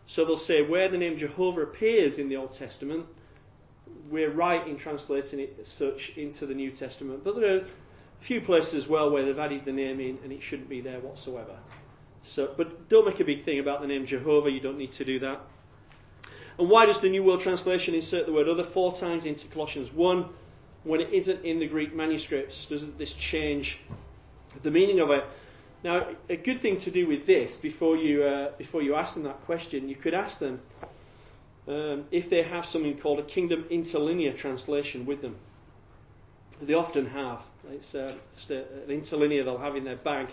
So 0.07 0.25
they'll 0.25 0.39
say 0.39 0.63
where 0.63 0.89
the 0.89 0.99
name 0.99 1.17
Jehovah 1.17 1.63
appears 1.63 2.19
in 2.19 2.29
the 2.29 2.37
Old 2.37 2.55
Testament, 2.55 3.07
we're 4.11 4.31
right 4.31 4.67
in 4.67 4.77
translating 4.77 5.41
it 5.41 5.57
as 5.61 5.69
such 5.69 6.13
into 6.17 6.47
the 6.47 6.55
New 6.55 6.71
Testament. 6.71 7.25
But 7.25 7.37
there 7.37 7.55
are 7.57 7.61
a 7.61 7.67
few 8.21 8.41
places 8.41 8.75
as 8.75 8.89
well 8.89 9.11
where 9.11 9.25
they've 9.25 9.39
added 9.39 9.65
the 9.65 9.73
name 9.73 10.01
in 10.01 10.19
and 10.23 10.33
it 10.33 10.43
shouldn't 10.43 10.69
be 10.69 10.81
there 10.81 11.01
whatsoever. 11.01 11.57
So, 12.25 12.53
but 12.57 12.89
don't 12.89 13.07
make 13.07 13.21
a 13.21 13.25
big 13.25 13.45
thing 13.45 13.59
about 13.59 13.81
the 13.81 13.87
name 13.87 14.07
Jehovah. 14.07 14.51
You 14.51 14.61
don't 14.61 14.79
need 14.79 14.93
to 14.95 15.05
do 15.05 15.19
that. 15.21 15.41
And 16.59 16.69
why 16.69 16.87
does 16.87 17.01
the 17.01 17.09
New 17.09 17.25
World 17.25 17.41
Translation 17.41 17.95
insert 17.95 18.27
the 18.27 18.33
word 18.33 18.49
other 18.49 18.65
four 18.65 18.97
times 18.97 19.25
into 19.25 19.47
Colossians 19.49 19.93
1 19.93 20.29
when 20.85 21.01
it 21.01 21.13
isn't 21.13 21.45
in 21.45 21.59
the 21.59 21.67
Greek 21.67 21.95
manuscripts? 21.95 22.67
Doesn't 22.67 22.99
this 22.99 23.13
change 23.13 23.81
the 24.63 24.71
meaning 24.71 25.01
of 25.01 25.11
it? 25.11 25.25
Now, 25.85 26.07
a 26.29 26.37
good 26.37 26.61
thing 26.61 26.79
to 26.79 26.91
do 26.91 27.07
with 27.07 27.27
this 27.27 27.57
before 27.57 27.97
you 27.97 28.23
uh, 28.23 28.53
before 28.57 28.83
you 28.83 28.95
ask 28.95 29.15
them 29.15 29.25
that 29.25 29.45
question, 29.47 29.89
you 29.89 29.97
could 29.97 30.15
ask 30.15 30.39
them 30.39 30.61
um, 31.67 32.05
if 32.11 32.31
they 32.31 32.43
have 32.43 32.67
something 32.67 32.99
called 32.99 33.19
a 33.19 33.25
Kingdom 33.25 33.65
Interlinear 33.71 34.37
translation 34.37 35.07
with 35.07 35.23
them. 35.23 35.37
They 36.61 36.75
often 36.75 37.07
have. 37.07 37.41
It's 37.71 37.95
uh, 37.95 38.15
just 38.37 38.51
a, 38.51 38.61
an 38.85 38.91
interlinear 38.91 39.45
they'll 39.45 39.59
have 39.59 39.77
in 39.77 39.85
their 39.85 39.97
bag. 39.97 40.29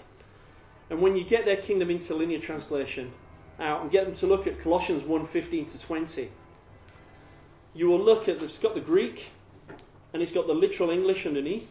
And 0.89 1.01
when 1.01 1.15
you 1.15 1.23
get 1.23 1.45
their 1.45 1.57
Kingdom 1.57 1.89
Interlinear 1.89 2.41
translation 2.41 3.11
out 3.59 3.81
and 3.81 3.91
get 3.91 4.05
them 4.05 4.15
to 4.15 4.27
look 4.27 4.47
at 4.47 4.61
Colossians 4.61 5.03
1:15 5.03 5.71
to 5.71 5.79
20, 5.79 6.29
you 7.73 7.87
will 7.87 7.99
look 7.99 8.27
at 8.27 8.41
it's 8.41 8.59
got 8.59 8.75
the 8.75 8.81
Greek 8.81 9.25
and 10.13 10.21
it's 10.21 10.31
got 10.31 10.47
the 10.47 10.53
literal 10.53 10.89
English 10.89 11.25
underneath 11.25 11.67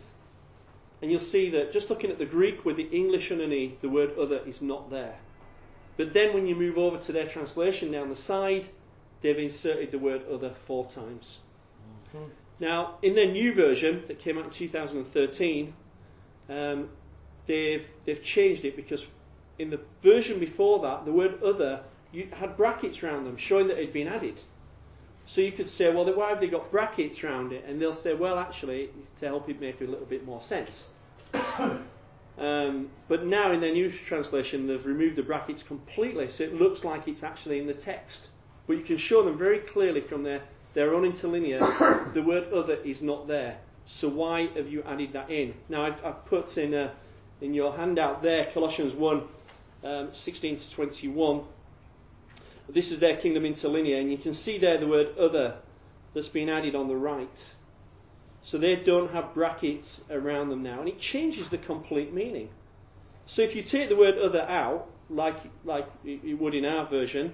and 1.01 1.11
you'll 1.11 1.20
see 1.20 1.51
that 1.51 1.72
just 1.72 1.90
looking 1.90 2.11
at 2.11 2.18
the 2.18 2.27
Greek 2.27 2.64
with 2.64 2.77
the 2.77 2.88
English 2.90 3.31
underneath, 3.31 3.81
the 3.81 3.88
word 3.88 4.18
other 4.18 4.40
is 4.46 4.61
not 4.61 4.90
there. 4.90 5.16
But 5.96 6.12
then 6.12 6.35
when 6.35 6.46
you 6.46 6.57
move 6.57 6.79
over 6.79 6.98
to 6.98 7.12
their 7.12 7.27
translation 7.27 7.92
down 7.92 8.09
the 8.09 8.16
side, 8.16 8.66
they've 9.20 9.38
inserted 9.38 9.90
the 9.90 9.98
word 9.98 10.22
other 10.31 10.51
four 10.66 10.87
times. 10.90 11.38
Now, 12.61 12.96
in 13.03 13.14
their 13.14 13.31
new 13.31 13.55
version 13.55 14.05
that 14.09 14.18
came 14.18 14.38
out 14.38 14.44
in 14.46 14.51
2013, 14.51 15.72
um, 16.48 16.88
they've, 17.46 17.87
they've 18.05 18.22
changed 18.22 18.64
it 18.64 18.74
because 18.74 19.07
in 19.59 19.70
the 19.70 19.81
version 20.03 20.40
before 20.40 20.81
that, 20.81 21.05
the 21.05 21.12
word 21.12 21.42
other 21.42 21.83
had 22.33 22.57
brackets 22.57 23.03
around 23.03 23.24
them 23.24 23.37
showing 23.37 23.68
that 23.68 23.79
it 23.79 23.87
had 23.87 23.92
been 23.92 24.09
added. 24.09 24.40
So 25.29 25.43
you 25.43 25.53
could 25.53 25.71
say, 25.71 25.95
well, 25.95 26.11
why 26.14 26.31
have 26.31 26.41
they 26.41 26.47
got 26.47 26.71
brackets 26.71 27.23
around 27.23 27.53
it? 27.53 27.64
And 27.67 27.81
they'll 27.81 27.95
say, 27.95 28.14
well, 28.14 28.38
actually, 28.38 28.88
it's 28.99 29.21
to 29.21 29.27
help 29.27 29.49
it 29.51 29.61
make 29.61 29.83
a 29.83 29.85
little 29.85 30.07
bit 30.07 30.25
more 30.25 30.43
sense. 30.43 30.88
um, 32.38 32.88
but 33.09 33.27
now 33.27 33.53
in 33.53 33.61
their 33.61 33.73
new 33.73 33.93
translation, 33.93 34.67
they've 34.67 34.85
removed 34.85 35.17
the 35.17 35.23
brackets 35.23 35.62
completely, 35.62 36.31
so 36.31 36.45
it 36.45 36.55
looks 36.55 36.83
like 36.83 37.07
it's 37.07 37.23
actually 37.23 37.59
in 37.59 37.67
the 37.67 37.75
text. 37.75 38.29
But 38.67 38.79
you 38.79 38.83
can 38.83 38.97
show 38.97 39.23
them 39.23 39.37
very 39.37 39.59
clearly 39.59 40.01
from 40.01 40.23
their, 40.23 40.41
their 40.73 40.95
own 40.95 41.05
interlinear, 41.05 41.59
the 42.14 42.23
word 42.23 42.51
other 42.51 42.77
is 42.77 43.03
not 43.03 43.29
there. 43.29 43.59
So 43.87 44.09
why 44.09 44.47
have 44.57 44.71
you 44.71 44.83
added 44.85 45.12
that 45.12 45.31
in? 45.31 45.53
Now, 45.69 45.85
I've, 45.85 46.03
I've 46.07 46.25
put 46.25 46.57
in, 46.57 46.73
a, 46.73 46.91
in 47.43 47.53
your 47.53 47.77
handout 47.77 48.23
there 48.23 48.47
Colossians 48.47 48.95
1 48.95 49.23
um, 49.85 50.09
16 50.14 50.59
to 50.59 50.71
21 50.71 51.43
this 52.69 52.93
is 52.93 53.01
their 53.01 53.17
kingdom 53.17 53.45
interlinear, 53.45 53.99
and 53.99 54.11
you 54.11 54.19
can 54.19 54.35
see 54.35 54.59
there 54.59 54.79
the 54.79 54.87
word 54.87 55.17
other 55.19 55.57
that's 56.15 56.29
been 56.29 56.49
added 56.49 56.75
on 56.75 56.89
the 56.89 56.97
right. 56.97 57.55
So 58.43 58.59
they 58.59 58.77
don't 58.77 59.13
have 59.13 59.35
brackets 59.35 60.03
around 60.11 60.51
them 60.51 60.63
now, 60.63 60.81
and 60.81 60.89
it 60.89 60.99
changes 60.99 61.49
the 61.49 61.59
complete 61.59 62.13
meaning. 62.13 62.51
So 63.27 63.43
if 63.43 63.55
you 63.55 63.63
take 63.63 63.89
the 63.89 63.97
word 63.97 64.19
other 64.19 64.43
out, 64.43 64.91
like, 65.11 65.37
like 65.65 65.87
you 66.05 66.37
would 66.37 66.55
in 66.55 66.65
our 66.65 66.87
version, 66.87 67.33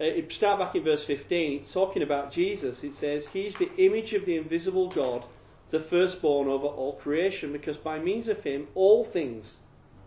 uh, 0.00 0.06
start 0.30 0.58
back 0.58 0.74
in 0.74 0.84
verse 0.84 1.04
15, 1.04 1.60
it's 1.60 1.72
talking 1.72 2.02
about 2.02 2.32
Jesus. 2.32 2.82
It 2.82 2.94
says, 2.94 3.26
He's 3.26 3.56
the 3.56 3.70
image 3.76 4.14
of 4.14 4.24
the 4.24 4.36
invisible 4.36 4.88
God, 4.88 5.24
the 5.70 5.80
firstborn 5.80 6.48
over 6.48 6.66
all 6.66 6.94
creation, 6.94 7.52
because 7.52 7.76
by 7.76 7.98
means 7.98 8.28
of 8.28 8.42
him 8.42 8.68
all 8.74 9.04
things 9.04 9.58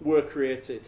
were 0.02 0.22
created 0.22 0.82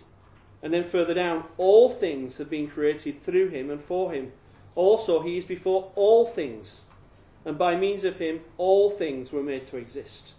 and 0.61 0.73
then 0.73 0.83
further 0.83 1.13
down, 1.13 1.43
all 1.57 1.89
things 1.89 2.37
have 2.37 2.49
been 2.49 2.67
created 2.67 3.23
through 3.23 3.49
him 3.49 3.69
and 3.69 3.83
for 3.83 4.11
him. 4.11 4.31
Also, 4.75 5.21
he 5.21 5.37
is 5.37 5.45
before 5.45 5.91
all 5.95 6.27
things, 6.27 6.81
and 7.45 7.57
by 7.57 7.75
means 7.75 8.03
of 8.03 8.17
him, 8.17 8.41
all 8.57 8.91
things 8.91 9.31
were 9.31 9.43
made 9.43 9.67
to 9.69 9.77
exist. 9.77 10.33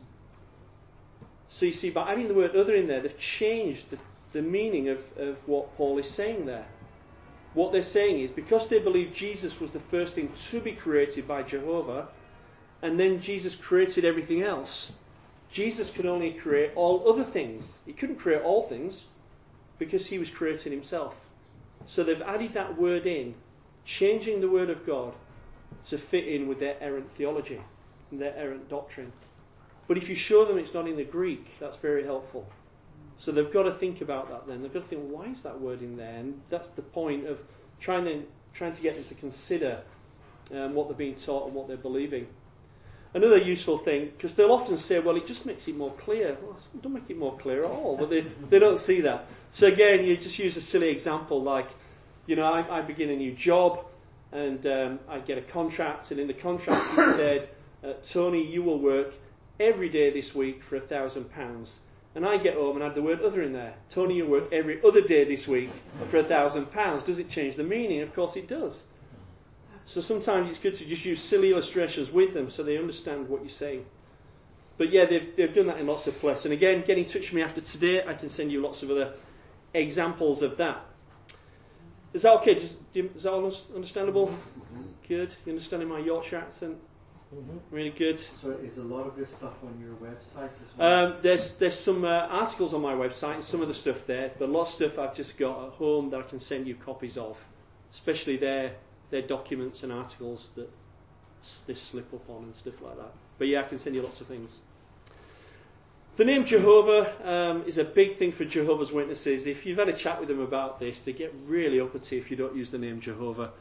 So 1.50 1.66
you 1.66 1.72
see, 1.72 1.90
by 1.90 2.12
adding 2.12 2.28
the 2.28 2.35
word 2.35 2.54
other 2.54 2.74
in 2.74 2.87
there, 2.87 3.00
they've 3.00 3.18
changed 3.18 3.90
the, 3.90 3.98
the 4.33 4.42
meaning 4.42 4.88
of, 4.88 5.00
of 5.18 5.37
what 5.48 5.76
Paul 5.76 5.98
is 5.98 6.09
saying 6.09 6.46
there. 6.46 6.66
What 7.54 7.72
they're 7.72 7.83
saying 7.83 8.20
is 8.20 8.31
because 8.31 8.68
they 8.68 8.78
believe 8.78 9.12
Jesus 9.12 9.59
was 9.59 9.70
the 9.70 9.81
first 9.81 10.14
thing 10.14 10.31
to 10.50 10.61
be 10.61 10.72
created 10.72 11.26
by 11.26 11.42
Jehovah, 11.42 12.09
and 12.83 12.98
then 13.00 13.20
Jesus 13.20 13.57
created 13.57 14.04
everything 14.04 14.42
else, 14.42 14.92
Jesus 15.50 15.90
could 15.90 16.07
only 16.07 16.33
create 16.33 16.72
all 16.76 17.09
other 17.11 17.24
things. 17.24 17.66
He 17.87 17.92
couldn't 17.92 18.16
create 18.16 18.42
all 18.42 18.68
things 18.68 19.07
because 19.79 20.07
he 20.07 20.19
was 20.19 20.31
creating 20.31 20.73
himself. 20.73 21.14
So 21.87 22.05
they've 22.05 22.23
added 22.23 22.55
that 22.55 22.79
word 22.79 23.07
in, 23.07 23.35
changing 23.85 24.41
the 24.41 24.49
word 24.49 24.71
of 24.71 24.85
God 24.87 25.14
to 25.88 25.99
fit 25.99 26.27
in 26.27 26.49
with 26.49 26.61
their 26.61 26.77
errant 26.81 27.09
theology 27.17 27.61
and 28.11 28.21
their 28.21 28.35
errant 28.37 28.69
doctrine. 28.69 29.12
But 29.87 29.97
if 29.97 30.09
you 30.09 30.14
show 30.14 30.45
them 30.45 30.59
it's 30.59 30.75
not 30.75 30.87
in 30.87 30.97
the 30.97 31.05
Greek, 31.05 31.59
that's 31.59 31.77
very 31.77 32.05
helpful. 32.05 32.47
So 33.19 33.33
they've 33.33 33.53
got 33.53 33.64
to 33.64 33.75
think 33.75 34.01
about 34.01 34.29
that 34.31 34.47
then. 34.47 34.62
They've 34.62 34.73
got 34.73 34.83
to 34.83 34.88
think, 34.88 35.09
why 35.09 35.27
is 35.27 35.43
that 35.43 35.61
word 35.61 35.81
in 35.81 35.97
there? 35.97 36.19
And 36.19 36.41
that's 36.51 36.69
the 36.71 36.83
point 36.83 37.27
of 37.27 37.41
trying 37.81 38.05
to, 38.05 38.23
trying 38.55 38.77
to 38.77 38.83
get 38.83 38.97
them 38.97 39.05
to 39.05 39.14
consider 39.14 39.81
um, 40.55 40.75
what 40.75 40.88
they're 40.88 40.97
being 40.97 41.17
taught 41.17 41.47
and 41.47 41.55
what 41.55 41.69
they're 41.69 41.77
believing. 41.77 42.27
Another 43.14 43.38
useful 43.38 43.79
thing, 43.79 44.12
because 44.17 44.35
they'll 44.35 44.53
often 44.53 44.77
say, 44.77 44.99
well, 44.99 45.17
it 45.17 45.27
just 45.27 45.47
makes 45.47 45.67
it 45.67 45.77
more 45.77 45.93
clear. 45.93 46.37
Well, 46.43 46.59
don't 46.83 46.93
make 46.93 47.09
it 47.09 47.17
more 47.17 47.37
clear 47.38 47.64
at 47.64 47.71
all, 47.71 47.97
but 47.97 48.11
they, 48.11 48.21
they 48.21 48.59
don't 48.59 48.79
see 48.79 49.01
that. 49.01 49.27
So 49.52 49.66
again, 49.66 50.04
you 50.04 50.16
just 50.16 50.38
use 50.38 50.56
a 50.56 50.62
silly 50.62 50.88
example 50.88 51.42
like, 51.42 51.68
you 52.26 52.37
know, 52.37 52.44
I, 52.44 52.78
I 52.78 52.82
begin 52.82 53.11
a 53.11 53.16
new 53.16 53.32
job 53.32 53.84
and 54.32 54.64
um, 54.66 55.00
I 55.08 55.20
get 55.20 55.38
a 55.38 55.42
contract, 55.42 56.11
and 56.11 56.20
in 56.20 56.26
the 56.26 56.34
contract 56.34 56.98
it 56.98 57.16
said, 57.16 57.48
uh, 57.82 57.94
Tony, 58.11 58.46
you 58.46 58.62
will 58.62 58.78
work 58.78 59.14
every 59.58 59.88
day 59.88 60.11
this 60.11 60.34
week 60.34 60.62
for 60.62 60.76
a 60.76 60.80
thousand 60.80 61.32
pounds. 61.32 61.72
And 62.14 62.26
I 62.26 62.37
get 62.37 62.54
home 62.54 62.76
and 62.76 62.84
add 62.84 62.94
the 62.94 63.02
word 63.02 63.22
other 63.22 63.42
in 63.42 63.52
there. 63.52 63.74
Tony, 63.90 64.16
you 64.16 64.26
work 64.26 64.52
every 64.52 64.82
other 64.82 65.00
day 65.00 65.24
this 65.24 65.46
week 65.46 65.70
for 66.11 66.18
a 66.18 66.24
thousand 66.24 66.72
pounds. 66.72 67.04
Does 67.04 67.18
it 67.18 67.30
change 67.30 67.54
the 67.54 67.62
meaning? 67.62 68.00
Of 68.00 68.14
course 68.14 68.34
it 68.37 68.48
does. 68.48 68.82
So 69.87 70.00
sometimes 70.00 70.50
it's 70.50 70.58
good 70.58 70.76
to 70.76 70.84
just 70.84 71.04
use 71.04 71.22
silly 71.22 71.50
illustrations 71.52 72.11
with 72.11 72.34
them 72.34 72.50
so 72.50 72.62
they 72.62 72.76
understand 72.76 73.28
what 73.28 73.42
you're 73.42 73.50
saying. 73.50 73.87
But 74.78 74.90
yeah, 74.90 75.06
they've, 75.06 75.34
they've 75.37 75.54
done 75.54 75.66
that 75.66 75.78
in 75.78 75.87
lots 75.87 76.06
of 76.06 76.18
places. 76.18 76.46
And 76.46 76.54
again, 76.54 76.84
get 76.87 76.98
in 76.98 77.04
touch 77.04 77.22
with 77.22 77.34
me 77.34 77.42
after 77.42 77.61
today. 77.61 78.04
I 78.04 78.14
can 78.14 78.30
send 78.30 78.52
you 78.52 78.61
lots 78.61 78.82
of 78.82 78.90
other 78.90 79.14
examples 79.74 80.42
of 80.42 80.57
that. 80.59 80.85
Is 82.12 82.22
that 82.22 82.33
okay? 82.40 82.54
Just, 82.54 82.74
is 82.94 83.22
that 83.22 83.33
all 83.33 83.52
understandable? 83.74 84.28
Mm-hmm. 84.28 84.83
Good. 85.07 85.31
You 85.44 85.52
understanding 85.52 85.88
my 85.88 85.98
Yorkshire 85.98 86.38
accent? 86.38 86.78
Mm-hmm. 87.35 87.59
Really 87.70 87.90
good. 87.90 88.20
So 88.40 88.52
is 88.52 88.78
a 88.78 88.83
lot 88.83 89.07
of 89.07 89.14
this 89.14 89.31
stuff 89.31 89.52
on 89.62 89.78
your 89.78 89.94
website 89.96 90.44
as 90.46 90.78
well? 90.78 91.07
Um, 91.09 91.16
there's 91.20 91.54
there's 91.57 91.78
some 91.78 92.04
uh, 92.04 92.26
articles 92.31 92.72
on 92.72 92.81
my 92.81 92.94
website 92.94 93.35
and 93.35 93.44
some 93.44 93.61
of 93.61 93.68
the 93.68 93.74
stuff 93.74 94.07
there, 94.07 94.31
but 94.38 94.48
a 94.48 94.50
lot 94.50 94.68
of 94.68 94.72
stuff 94.72 94.98
I've 94.98 95.14
just 95.14 95.37
got 95.37 95.66
at 95.66 95.72
home 95.74 96.09
that 96.11 96.20
I 96.20 96.22
can 96.22 96.40
send 96.40 96.66
you 96.66 96.74
copies 96.74 97.18
of, 97.18 97.37
especially 97.92 98.38
their 98.38 98.72
their 99.11 99.22
documents 99.22 99.83
and 99.83 99.92
articles 99.92 100.48
that 100.54 100.70
they 101.66 101.74
slip 101.74 102.12
up 102.14 102.28
on 102.31 102.44
and 102.44 102.57
stuff 102.57 102.81
like 102.81 102.96
that. 102.96 103.12
But 103.38 103.48
yeah, 103.48 103.61
I 103.61 103.64
can 103.64 103.78
send 103.78 103.94
you 103.94 104.02
lots 104.02 104.22
of 104.22 104.26
things. 104.26 104.61
The 106.18 106.24
name 106.24 106.44
Jehovah 106.44 107.12
um, 107.24 107.62
is 107.68 107.78
a 107.78 107.85
big 107.85 108.18
thing 108.18 108.33
for 108.33 108.44
Jehovah's 108.44 108.90
Witnesses. 108.90 109.46
If 109.46 109.64
you've 109.64 109.78
had 109.78 109.88
a 109.88 109.92
chat 109.92 110.18
with 110.18 110.28
them 110.28 110.40
about 110.40 110.81
this, 110.81 111.00
they 111.02 111.12
get 111.12 111.33
really 111.46 111.81
uppity 111.81 112.18
if 112.18 112.28
you 112.28 112.37
don't 112.37 112.57
use 112.57 112.72
the 112.72 112.78
name 112.78 113.00
Jehovah. 113.00 113.52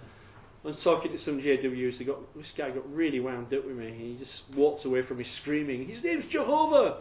I 0.65 0.67
was 0.67 0.81
talking 0.81 1.11
to 1.11 1.19
some 1.19 1.39
JWs. 1.39 1.99
They 1.99 2.05
got 2.05 2.35
this 2.35 2.51
guy 2.57 2.71
got 2.71 2.91
really 2.91 3.19
wound 3.19 3.53
up 3.53 3.63
with 3.63 3.77
me. 3.77 3.93
He 3.93 4.17
just 4.17 4.41
walked 4.55 4.85
away 4.85 5.03
from 5.03 5.19
me 5.19 5.23
screaming, 5.23 5.87
"His 5.87 6.03
name's 6.03 6.27
Jehovah!" 6.27 6.97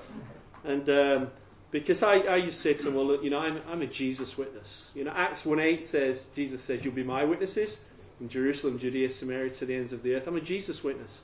And 0.62 0.90
um, 0.90 1.30
Because 1.70 2.02
I, 2.02 2.18
I 2.18 2.36
used 2.36 2.58
to 2.58 2.62
say 2.62 2.74
to 2.74 2.82
them, 2.82 2.94
well, 2.94 3.06
look, 3.06 3.24
you 3.24 3.30
know, 3.30 3.38
I'm, 3.38 3.60
I'm 3.68 3.82
a 3.82 3.86
Jesus 3.86 4.38
witness. 4.38 4.86
You 4.94 5.04
know, 5.04 5.12
Acts 5.14 5.42
1.8 5.42 5.86
says, 5.86 6.18
Jesus 6.34 6.62
says, 6.62 6.84
you'll 6.84 6.94
be 6.94 7.02
my 7.02 7.24
witnesses 7.24 7.80
in 8.20 8.28
Jerusalem, 8.28 8.78
Judea, 8.78 9.10
Samaria, 9.10 9.50
to 9.50 9.66
the 9.66 9.74
ends 9.74 9.92
of 9.92 10.02
the 10.02 10.14
earth. 10.14 10.26
I'm 10.26 10.36
a 10.36 10.40
Jesus 10.40 10.84
witness. 10.84 11.20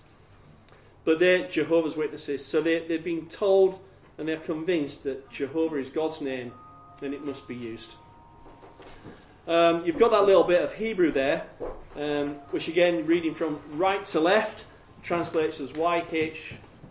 But 1.05 1.21
they're 1.21 1.49
Jehovah's 1.49 1.97
Witnesses. 1.97 2.45
So 2.45 2.61
they, 2.61 2.87
they've 2.87 3.03
been 3.03 3.27
told 3.27 3.81
and 4.19 4.29
they're 4.29 4.37
convinced 4.39 5.05
that 5.05 5.31
Jehovah 5.31 5.77
is 5.77 5.89
God's 5.89 6.21
name 6.21 6.53
and 7.03 7.15
it 7.15 7.25
must 7.25 7.47
be 7.49 7.55
used. 7.55 7.91
Um, 9.47 9.85
you've 9.85 9.99
got 9.99 10.13
that 10.13 10.25
little 10.25 10.45
bit 10.45 10.63
of 10.63 10.73
Hebrew 10.73 11.11
there, 11.11 11.47
um, 11.97 12.35
which 12.51 12.69
again, 12.69 13.07
reading 13.07 13.35
from 13.35 13.61
right 13.73 14.05
to 14.07 14.21
left, 14.21 14.65
translates 15.03 15.59
as 15.59 15.71
YH, 15.71 16.37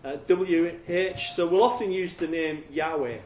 uh, 0.03 0.17
WH. 0.27 1.35
So 1.35 1.47
we'll 1.47 1.63
often 1.63 1.91
use 1.91 2.13
the 2.15 2.27
name 2.27 2.63
Yahweh 2.71 3.19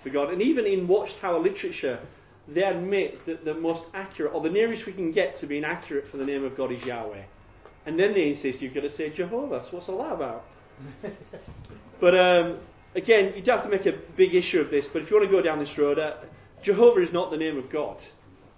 for 0.00 0.10
God. 0.10 0.32
And 0.32 0.42
even 0.42 0.66
in 0.66 0.88
Watchtower 0.88 1.38
literature, 1.38 2.00
they 2.48 2.62
admit 2.62 3.24
that 3.26 3.44
the 3.44 3.54
most 3.54 3.84
accurate, 3.94 4.34
or 4.34 4.40
the 4.40 4.50
nearest 4.50 4.86
we 4.86 4.92
can 4.92 5.12
get 5.12 5.36
to 5.38 5.46
being 5.46 5.64
accurate 5.64 6.08
for 6.08 6.16
the 6.16 6.24
name 6.24 6.44
of 6.44 6.56
God 6.56 6.72
is 6.72 6.84
Yahweh. 6.84 7.22
And 7.86 7.98
then 7.98 8.14
they 8.14 8.30
insist 8.30 8.60
you've 8.60 8.74
got 8.74 8.82
to 8.82 8.90
say 8.90 9.10
Jehovah. 9.10 9.64
So 9.64 9.76
what's 9.76 9.88
all 9.88 9.98
that 9.98 10.12
about? 10.12 10.44
but 12.00 12.18
um, 12.18 12.58
again, 12.96 13.34
you 13.36 13.42
don't 13.42 13.60
have 13.60 13.70
to 13.70 13.70
make 13.70 13.86
a 13.86 13.92
big 14.16 14.34
issue 14.34 14.60
of 14.60 14.70
this. 14.70 14.86
But 14.86 15.02
if 15.02 15.10
you 15.10 15.16
want 15.16 15.30
to 15.30 15.36
go 15.36 15.42
down 15.42 15.58
this 15.58 15.78
road, 15.78 15.98
uh, 15.98 16.14
Jehovah 16.62 17.00
is 17.00 17.12
not 17.12 17.30
the 17.30 17.36
name 17.36 17.58
of 17.58 17.70
God. 17.70 17.98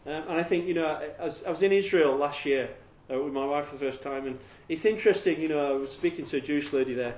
Um, 0.07 0.13
and 0.13 0.33
I 0.33 0.43
think, 0.43 0.67
you 0.67 0.75
know, 0.75 0.87
I 0.87 1.25
was, 1.27 1.43
I 1.45 1.51
was 1.51 1.63
in 1.63 1.73
Israel 1.73 2.17
last 2.17 2.47
year 2.47 2.71
uh, 3.13 3.19
with 3.19 3.33
my 3.33 3.45
wife 3.45 3.67
for 3.67 3.77
the 3.77 3.91
first 3.91 4.03
time, 4.03 4.27
and 4.27 4.39
it's 4.69 4.85
interesting, 4.85 5.41
you 5.41 5.49
know, 5.49 5.75
I 5.75 5.77
was 5.77 5.91
speaking 5.91 6.25
to 6.27 6.39
a 6.39 6.41
Jewish 6.41 6.73
lady 6.73 6.95
there, 6.95 7.17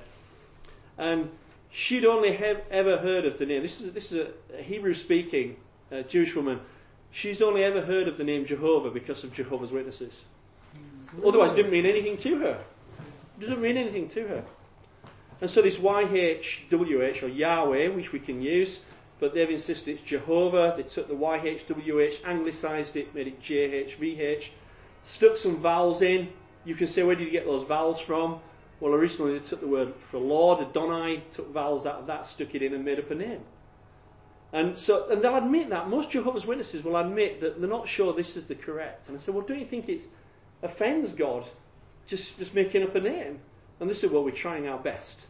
and 0.99 1.31
she'd 1.71 2.05
only 2.05 2.33
have 2.33 2.63
ever 2.71 2.97
heard 2.97 3.27
of 3.27 3.39
the 3.39 3.47
name. 3.47 3.63
This 3.63 3.81
is, 3.81 3.93
this 3.93 4.11
is 4.11 4.29
a 4.59 4.63
Hebrew 4.63 4.95
speaking 4.95 5.57
uh, 5.93 6.03
Jewish 6.03 6.35
woman. 6.35 6.61
She's 7.13 7.43
only 7.43 7.65
ever 7.65 7.81
heard 7.81 8.09
of 8.09 8.17
the 8.19 8.25
name 8.25 8.47
Jehovah 8.47 8.91
because 8.91 9.25
of 9.25 9.35
Jehovah's 9.35 9.71
Witnesses. 9.71 10.13
Otherwise, 11.25 11.53
it 11.53 11.57
didn't 11.57 11.73
mean 11.73 11.87
anything 11.87 12.17
to 12.19 12.39
her. 12.39 12.65
It 13.39 13.41
doesn't 13.41 13.61
mean 13.61 13.77
anything 13.77 14.09
to 14.11 14.29
her. 14.29 14.45
And 15.41 15.49
so 15.51 15.63
this 15.63 15.77
YHWH 15.77 17.23
or 17.23 17.29
Yahweh, 17.29 17.89
which 17.89 18.13
we 18.13 18.21
can 18.21 18.43
use, 18.43 18.79
but 19.21 19.35
they've 19.35 19.51
insisted 19.51 19.93
it's 19.97 20.03
Jehovah. 20.03 20.75
They 20.77 20.83
took 20.83 21.09
the 21.09 21.15
YHWH, 21.15 22.25
anglicized 22.25 22.97
it, 22.97 23.15
made 23.15 23.29
it 23.29 23.43
JHVH, 23.43 24.45
stuck 25.05 25.37
some 25.37 25.57
vowels 25.59 26.03
in. 26.03 26.29
You 26.65 26.75
can 26.75 26.89
say, 26.89 27.03
where 27.03 27.15
did 27.15 27.25
you 27.25 27.31
get 27.31 27.47
those 27.47 27.67
vowels 27.67 28.01
from? 28.01 28.41
Well, 28.81 28.95
originally 28.95 29.39
they 29.39 29.45
took 29.45 29.61
the 29.61 29.67
word 29.67 29.95
for 30.11 30.19
Lord, 30.19 30.61
Adonai, 30.61 31.23
took 31.33 31.53
vowels 31.53 31.87
out 31.87 32.01
of 32.01 32.07
that, 32.07 32.27
stuck 32.27 32.55
it 32.55 32.63
in, 32.63 32.75
and 32.75 32.85
made 32.85 32.99
up 32.99 33.11
a 33.11 33.15
name. 33.15 33.41
And 34.53 34.79
so, 34.79 35.09
and 35.11 35.23
they'll 35.23 35.37
admit 35.37 35.71
that. 35.71 35.89
Most 35.89 36.11
Jehovah's 36.11 36.47
Witnesses 36.47 36.83
will 36.83 36.97
admit 36.97 37.41
that 37.41 37.61
they're 37.61 37.69
not 37.69 37.89
sure 37.89 38.13
this 38.13 38.37
is 38.37 38.45
the 38.45 38.55
correct. 38.55 39.09
And 39.09 39.17
I 39.17 39.21
said, 39.21 39.35
well, 39.35 39.45
don't 39.47 39.61
you 39.61 39.67
think 39.67 39.89
it 39.89 40.03
offends 40.63 41.13
God 41.13 41.45
just, 42.07 42.37
just 42.39 42.55
making 42.55 42.83
up 42.83 42.95
a 42.95 43.01
name? 43.01 43.39
And 43.79 43.89
they 43.89 43.95
said, 43.95 44.11
well, 44.11 44.25
we're 44.25 44.33
trying 44.33 44.67
our 44.67 44.79
best. 44.79 45.21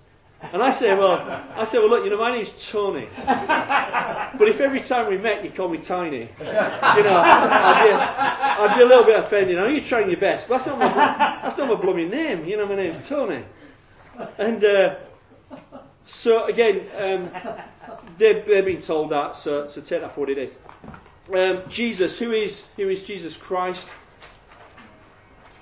And 0.52 0.62
I 0.62 0.70
say, 0.72 0.96
well, 0.96 1.20
I 1.54 1.64
say, 1.66 1.78
well, 1.78 1.90
look, 1.90 2.04
you 2.04 2.10
know, 2.10 2.16
my 2.18 2.32
name's 2.32 2.52
Tony. 2.70 3.06
But 3.26 4.48
if 4.48 4.60
every 4.60 4.80
time 4.80 5.08
we 5.08 5.18
met 5.18 5.44
you 5.44 5.50
call 5.50 5.68
me 5.68 5.78
Tiny, 5.78 6.20
you 6.20 6.44
know, 6.44 7.20
I'd 7.22 7.84
be, 7.86 7.92
I'd 7.94 8.74
be 8.76 8.82
a 8.82 8.86
little 8.86 9.04
bit 9.04 9.18
offended. 9.18 9.58
I 9.58 9.62
know 9.62 9.68
you're 9.68 9.84
trying 9.84 10.08
your 10.08 10.18
best, 10.18 10.48
but 10.48 10.58
that's 10.58 10.66
not 10.68 10.78
my, 10.78 10.88
that's 11.42 11.58
not 11.58 11.68
my 11.68 11.74
blooming 11.74 12.10
name. 12.10 12.46
You 12.46 12.56
know, 12.56 12.66
my 12.66 12.76
name's 12.76 13.06
Tony. 13.06 13.44
And 14.38 14.64
uh, 14.64 14.96
so 16.06 16.46
again, 16.46 16.86
um, 16.96 17.30
they've, 18.18 18.44
they've 18.46 18.64
been 18.64 18.82
told 18.82 19.10
that, 19.10 19.36
so, 19.36 19.68
so 19.68 19.80
take 19.80 20.00
that 20.00 20.14
for 20.14 20.20
what 20.20 20.30
it 20.30 20.38
is. 20.38 20.50
Um, 21.32 21.62
Jesus, 21.68 22.18
who 22.18 22.32
is 22.32 22.66
who 22.76 22.88
is 22.88 23.02
Jesus 23.04 23.36
Christ? 23.36 23.84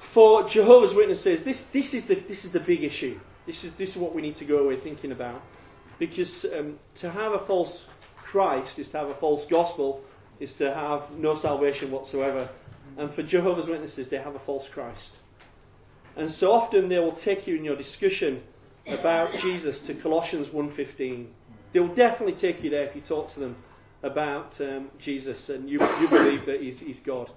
For 0.01 0.49
Jehovah's 0.49 0.95
Witnesses, 0.95 1.45
this 1.45 1.61
this 1.73 1.93
is 1.93 2.07
the 2.07 2.15
this 2.15 2.47
is 2.47 2.53
the 2.53 2.61
big 2.61 2.85
issue. 2.85 3.21
This 3.49 3.65
is 3.65 3.73
this 3.79 3.91
is 3.93 3.97
what 3.97 4.15
we 4.15 4.21
need 4.21 4.37
to 4.37 4.45
go 4.45 4.59
away 4.59 4.77
thinking 4.77 5.11
about, 5.11 5.41
because 5.99 6.45
um, 6.55 6.79
to 6.97 7.11
have 7.11 7.33
a 7.33 7.39
false 7.39 7.87
Christ 8.17 8.79
is 8.79 8.89
to 8.89 8.99
have 8.99 9.09
a 9.09 9.15
false 9.15 9.47
gospel, 9.47 10.05
is 10.39 10.53
to 10.59 10.75
have 10.75 11.13
no 11.13 11.35
salvation 11.35 11.91
whatsoever, 11.91 12.47
and 12.99 13.11
for 13.11 13.23
Jehovah's 13.23 13.67
Witnesses 13.67 14.11
they 14.11 14.19
have 14.19 14.35
a 14.35 14.39
false 14.39 14.69
Christ, 14.69 15.15
and 16.15 16.31
so 16.31 16.53
often 16.53 16.91
they 16.91 16.99
will 16.99 17.13
take 17.13 17.47
you 17.47 17.57
in 17.57 17.65
your 17.65 17.75
discussion 17.75 18.43
about 18.87 19.33
Jesus 19.39 19.81
to 19.87 19.95
Colossians 19.95 20.49
1:15. 20.49 21.29
They 21.73 21.81
will 21.81 21.95
definitely 21.95 22.35
take 22.35 22.63
you 22.63 22.69
there 22.69 22.85
if 22.85 22.95
you 22.95 23.01
talk 23.01 23.33
to 23.33 23.41
them 23.41 23.57
about 24.03 24.61
um, 24.61 24.91
Jesus 24.99 25.49
and 25.49 25.71
you, 25.71 25.81
you 26.03 26.09
believe 26.09 26.45
that 26.45 26.61
he's, 26.61 26.81
he's 26.81 27.01
God. 27.01 27.31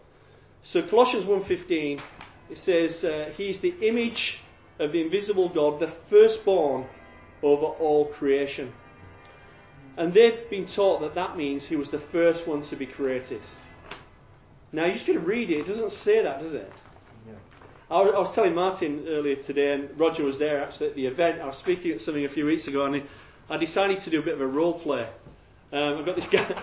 So 0.64 0.82
Colossians 0.82 1.24
1:15 1.24 2.02
it 2.50 2.58
says 2.58 3.06
uh, 3.06 3.32
he's 3.38 3.62
the 3.62 3.74
image 3.82 4.42
of 4.80 4.92
the 4.92 5.02
invisible 5.02 5.50
God, 5.50 5.80
the 5.80 5.88
firstborn 5.88 6.86
over 7.44 7.66
all 7.66 8.06
creation. 8.06 8.72
And 9.98 10.14
they've 10.14 10.50
been 10.50 10.68
taught 10.68 11.02
that 11.02 11.16
that 11.16 11.38
means 11.38 11.66
he 11.66 11.76
was 11.76 11.90
the 11.90 12.00
first 12.00 12.48
one 12.48 12.64
to 12.64 12.76
be 12.76 12.86
created. 12.86 13.42
Now 14.72 14.86
you 14.86 14.94
just 14.94 15.06
got 15.06 15.14
to 15.14 15.20
read 15.20 15.52
it. 15.52 15.60
It 15.60 15.68
doesn't 15.68 15.92
say 15.92 16.24
that, 16.24 16.42
does 16.42 16.54
it? 16.54 16.72
I 17.92 18.02
was, 18.02 18.14
I 18.16 18.20
was 18.20 18.34
telling 18.34 18.56
Martin 18.56 19.06
earlier 19.10 19.36
today, 19.36 19.74
and 19.74 20.00
Roger 20.00 20.24
was 20.24 20.38
there 20.38 20.64
actually 20.64 20.88
at 20.88 20.96
the 20.96 21.06
event. 21.08 21.42
I 21.42 21.46
was 21.48 21.58
speaking 21.58 21.92
at 21.92 22.00
something 22.00 22.24
a 22.24 22.30
few 22.30 22.46
weeks 22.46 22.68
ago, 22.68 22.86
and 22.86 23.04
I 23.50 23.58
decided 23.58 24.00
to 24.02 24.10
do 24.10 24.20
a 24.20 24.24
bit 24.24 24.34
of 24.34 24.40
a 24.40 24.48
role 24.48 24.80
play. 24.80 25.06
Um, 25.74 25.98
I've 25.98 26.06
got 26.06 26.16
this 26.16 26.28
guy. 26.28 26.56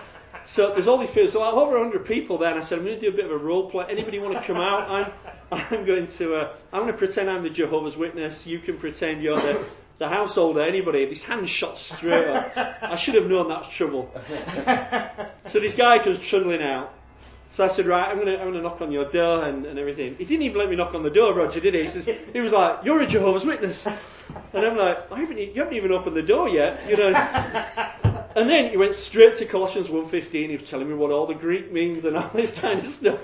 So 0.49 0.73
there's 0.73 0.87
all 0.87 0.97
these 0.97 1.11
people. 1.11 1.29
So 1.29 1.43
I 1.43 1.45
have 1.45 1.55
over 1.55 1.79
100 1.79 2.05
people 2.05 2.39
there, 2.39 2.49
and 2.49 2.59
I 2.59 2.63
said 2.63 2.79
I'm 2.79 2.85
going 2.85 2.99
to 2.99 3.01
do 3.01 3.09
a 3.09 3.15
bit 3.15 3.25
of 3.25 3.31
a 3.31 3.37
role 3.37 3.69
play. 3.69 3.85
Anybody 3.87 4.17
want 4.17 4.33
to 4.33 4.41
come 4.41 4.57
out? 4.57 4.89
I'm 4.89 5.11
I'm 5.51 5.85
going 5.85 6.07
to 6.07 6.35
uh, 6.35 6.53
I'm 6.73 6.81
going 6.81 6.91
to 6.91 6.97
pretend 6.97 7.29
I'm 7.29 7.43
the 7.43 7.49
Jehovah's 7.51 7.95
Witness. 7.95 8.47
You 8.47 8.59
can 8.59 8.77
pretend 8.77 9.21
you're 9.21 9.37
the 9.37 9.63
the 9.99 10.07
householder. 10.07 10.61
Anybody? 10.61 11.07
His 11.07 11.23
hand 11.23 11.47
shot 11.47 11.77
straight 11.77 12.27
up. 12.27 12.51
I 12.81 12.95
should 12.95 13.13
have 13.15 13.27
known 13.27 13.49
that's 13.49 13.69
trouble. 13.69 14.11
so 15.49 15.59
this 15.59 15.75
guy 15.75 15.99
comes 15.99 16.19
trundling 16.19 16.63
out. 16.63 16.93
So 17.53 17.65
I 17.65 17.67
said, 17.67 17.85
right, 17.85 18.07
I'm 18.07 18.15
going 18.15 18.27
to 18.27 18.39
I'm 18.39 18.51
going 18.51 18.53
to 18.53 18.61
knock 18.61 18.81
on 18.81 18.91
your 18.91 19.05
door 19.05 19.43
and, 19.43 19.65
and 19.65 19.77
everything. 19.77 20.15
He 20.15 20.25
didn't 20.25 20.43
even 20.43 20.57
let 20.57 20.69
me 20.69 20.75
knock 20.75 20.95
on 20.95 21.03
the 21.03 21.09
door, 21.11 21.33
Roger, 21.33 21.59
did 21.59 21.75
he? 21.75 21.83
He, 21.83 21.89
says, 21.89 22.09
he 22.33 22.39
was 22.39 22.51
like, 22.51 22.85
you're 22.85 23.01
a 23.01 23.07
Jehovah's 23.07 23.45
Witness. 23.45 23.85
And 23.85 24.65
I'm 24.65 24.77
like, 24.77 25.11
I 25.11 25.19
haven't, 25.19 25.37
you 25.37 25.53
haven't 25.55 25.75
even 25.75 25.91
opened 25.91 26.15
the 26.15 26.23
door 26.23 26.49
yet, 26.49 26.89
you 26.89 26.95
know. 26.95 28.15
And 28.39 28.49
then 28.49 28.69
he 28.69 28.77
went 28.77 28.95
straight 28.95 29.35
to 29.39 29.45
Colossians 29.45 29.89
1.15. 29.89 30.31
He 30.31 30.55
was 30.55 30.69
telling 30.69 30.87
me 30.87 30.93
what 30.95 31.11
all 31.11 31.27
the 31.27 31.33
Greek 31.33 31.73
means 31.73 32.05
and 32.05 32.15
all 32.15 32.29
this 32.33 32.53
kind 32.53 32.79
of 32.79 32.93
stuff. 32.93 33.19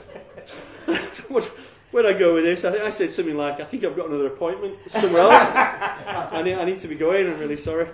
Where'd 1.91 2.05
I 2.05 2.11
go 2.11 2.33
with 2.35 2.43
this? 2.43 2.65
I, 2.65 2.71
think 2.73 2.83
I 2.83 2.89
said 2.89 3.13
something 3.13 3.37
like, 3.37 3.61
I 3.61 3.63
think 3.63 3.85
I've 3.85 3.95
got 3.95 4.09
another 4.09 4.27
appointment 4.27 4.75
somewhere 4.89 5.21
else. 5.21 5.31
I, 5.31 6.41
need, 6.43 6.55
I 6.55 6.65
need 6.65 6.79
to 6.79 6.89
be 6.89 6.95
going. 6.95 7.27
I'm 7.27 7.39
really 7.39 7.55
sorry. 7.55 7.87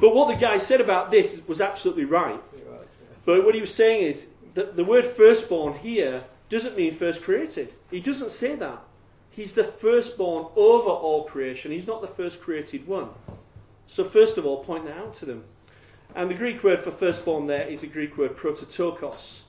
But 0.00 0.14
what 0.14 0.28
the 0.28 0.40
guy 0.40 0.56
said 0.56 0.80
about 0.80 1.10
this 1.10 1.38
was 1.46 1.60
absolutely 1.60 2.06
right. 2.06 2.40
But 3.26 3.44
what 3.44 3.54
he 3.54 3.60
was 3.60 3.74
saying 3.74 4.04
is 4.04 4.26
that 4.54 4.76
the 4.76 4.84
word 4.84 5.04
firstborn 5.04 5.74
here 5.74 6.24
doesn't 6.48 6.74
mean 6.74 6.94
first 6.94 7.20
created. 7.20 7.70
He 7.90 8.00
doesn't 8.00 8.30
say 8.30 8.54
that. 8.54 8.82
He's 9.32 9.52
the 9.52 9.64
firstborn 9.64 10.46
over 10.56 10.88
all 10.88 11.24
creation. 11.24 11.70
He's 11.70 11.86
not 11.86 12.00
the 12.00 12.08
first 12.08 12.40
created 12.40 12.86
one. 12.86 13.10
So 13.88 14.08
first 14.08 14.38
of 14.38 14.46
all, 14.46 14.64
point 14.64 14.86
that 14.86 14.96
out 14.96 15.16
to 15.16 15.26
them. 15.26 15.44
And 16.14 16.30
the 16.30 16.34
Greek 16.34 16.62
word 16.62 16.84
for 16.84 16.92
firstborn 16.92 17.46
there 17.46 17.66
is 17.66 17.80
the 17.80 17.88
Greek 17.88 18.16
word 18.16 18.36
prototokos. 18.36 19.40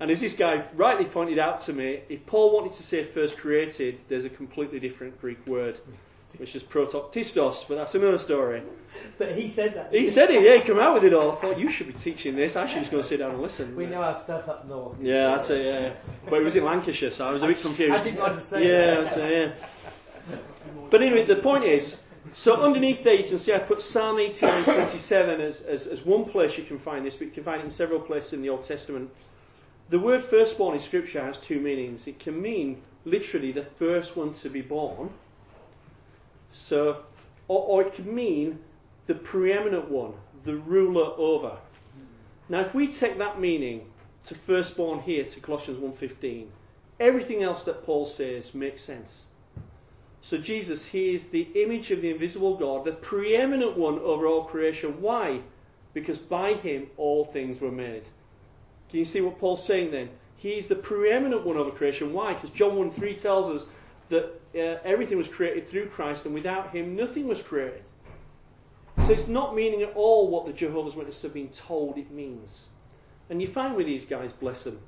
And 0.00 0.10
as 0.10 0.20
this 0.20 0.36
guy 0.36 0.64
rightly 0.74 1.06
pointed 1.06 1.38
out 1.38 1.64
to 1.66 1.72
me, 1.72 2.00
if 2.08 2.24
Paul 2.26 2.54
wanted 2.54 2.74
to 2.76 2.82
say 2.82 3.04
first 3.04 3.38
created, 3.38 3.98
there's 4.08 4.24
a 4.24 4.30
completely 4.30 4.78
different 4.78 5.20
Greek 5.20 5.46
word, 5.46 5.78
which 6.36 6.54
is 6.54 6.62
protoktistos, 6.62 7.66
but 7.66 7.76
that's 7.76 7.94
another 7.94 8.18
story. 8.18 8.62
But 9.16 9.34
he 9.34 9.48
said 9.48 9.74
that. 9.74 9.92
He 9.92 10.08
said 10.08 10.30
it, 10.30 10.42
yeah, 10.42 10.56
he 10.56 10.60
came 10.60 10.78
out 10.78 10.94
with 10.94 11.04
it 11.04 11.14
all. 11.14 11.32
I 11.32 11.36
thought, 11.36 11.58
you 11.58 11.70
should 11.70 11.86
be 11.86 11.94
teaching 11.94 12.36
this. 12.36 12.56
I 12.56 12.66
should 12.66 12.80
just 12.80 12.90
go 12.90 12.98
and 12.98 13.06
sit 13.06 13.18
down 13.18 13.32
and 13.32 13.42
listen. 13.42 13.74
We 13.74 13.86
know 13.86 14.02
our 14.02 14.14
stuff 14.14 14.48
up 14.48 14.66
north. 14.68 14.98
Yeah, 15.00 15.36
that's 15.36 15.48
it, 15.48 15.64
yeah. 15.64 15.92
But 16.28 16.40
it 16.40 16.44
was 16.44 16.56
in 16.56 16.64
Lancashire, 16.64 17.10
so 17.10 17.26
I 17.26 17.32
was 17.32 17.42
a 17.42 17.46
bit 17.46 17.60
confused. 17.60 17.94
I 17.94 18.04
didn't 18.04 18.20
understand. 18.20 18.64
Yeah, 18.64 19.00
that. 19.00 19.18
it, 19.18 19.54
yeah. 20.30 20.38
But 20.90 21.02
anyway, 21.02 21.24
the 21.24 21.36
point 21.36 21.64
is, 21.64 21.98
so 22.32 22.62
underneath 22.62 23.04
there 23.04 23.14
you 23.14 23.28
can 23.28 23.38
see 23.38 23.52
I 23.52 23.58
put 23.58 23.82
Psalm 23.82 24.16
89:27 24.16 25.40
as, 25.40 25.60
as, 25.62 25.86
as 25.86 26.04
one 26.04 26.24
place 26.24 26.56
you 26.58 26.64
can 26.64 26.78
find 26.78 27.04
this, 27.04 27.14
but 27.14 27.26
you 27.26 27.30
can 27.30 27.44
find 27.44 27.60
it 27.60 27.64
in 27.64 27.70
several 27.70 28.00
places 28.00 28.34
in 28.34 28.42
the 28.42 28.48
Old 28.50 28.64
Testament. 28.64 29.10
The 29.88 29.98
word 29.98 30.24
firstborn 30.24 30.74
in 30.74 30.80
Scripture 30.80 31.22
has 31.22 31.38
two 31.38 31.60
meanings. 31.60 32.06
It 32.06 32.18
can 32.18 32.40
mean 32.40 32.82
literally 33.04 33.52
the 33.52 33.64
first 33.64 34.16
one 34.16 34.34
to 34.34 34.48
be 34.48 34.60
born. 34.60 35.10
So, 36.50 37.04
or, 37.48 37.62
or 37.62 37.82
it 37.82 37.94
can 37.94 38.12
mean 38.12 38.58
the 39.06 39.14
preeminent 39.14 39.88
one, 39.88 40.14
the 40.44 40.56
ruler 40.56 41.12
over. 41.16 41.56
Now, 42.48 42.60
if 42.60 42.74
we 42.74 42.88
take 42.88 43.18
that 43.18 43.40
meaning 43.40 43.90
to 44.26 44.34
firstborn 44.34 45.00
here 45.00 45.24
to 45.24 45.40
Colossians 45.40 45.78
1:15, 45.78 46.46
everything 46.98 47.42
else 47.42 47.62
that 47.64 47.84
Paul 47.84 48.06
says 48.06 48.54
makes 48.54 48.82
sense. 48.82 49.26
So 50.26 50.38
Jesus, 50.38 50.84
he 50.84 51.14
is 51.14 51.28
the 51.28 51.48
image 51.54 51.90
of 51.90 52.02
the 52.02 52.10
invisible 52.10 52.56
God, 52.56 52.84
the 52.84 52.92
preeminent 52.92 53.76
one 53.76 53.98
over 54.00 54.26
all 54.26 54.44
creation. 54.44 55.00
Why? 55.00 55.40
because 55.96 56.18
by 56.18 56.52
him 56.52 56.88
all 56.98 57.24
things 57.24 57.58
were 57.58 57.72
made. 57.72 58.02
Can 58.90 58.98
you 58.98 59.06
see 59.06 59.22
what 59.22 59.38
Paul's 59.38 59.64
saying 59.64 59.92
then? 59.92 60.10
He's 60.36 60.68
the 60.68 60.74
preeminent 60.74 61.46
one 61.46 61.56
over 61.56 61.70
creation. 61.70 62.12
Why? 62.12 62.34
Because 62.34 62.50
John 62.50 62.76
1 62.76 62.90
3 62.90 63.14
tells 63.14 63.62
us 63.62 63.66
that 64.10 64.24
uh, 64.54 64.78
everything 64.84 65.16
was 65.16 65.26
created 65.26 65.66
through 65.70 65.88
Christ, 65.88 66.26
and 66.26 66.34
without 66.34 66.68
him 66.70 66.96
nothing 66.96 67.26
was 67.26 67.40
created. 67.40 67.82
So 69.06 69.12
it's 69.12 69.26
not 69.26 69.54
meaning 69.54 69.80
at 69.80 69.94
all 69.94 70.28
what 70.28 70.44
the 70.44 70.52
Jehovah's 70.52 70.94
Witnesses 70.94 71.22
have 71.22 71.32
been 71.32 71.48
told 71.48 71.96
it 71.96 72.10
means. 72.10 72.66
And 73.30 73.40
you 73.40 73.48
find 73.48 73.74
with 73.74 73.86
these 73.86 74.04
guys, 74.04 74.30
bless 74.38 74.64
them, 74.64 74.78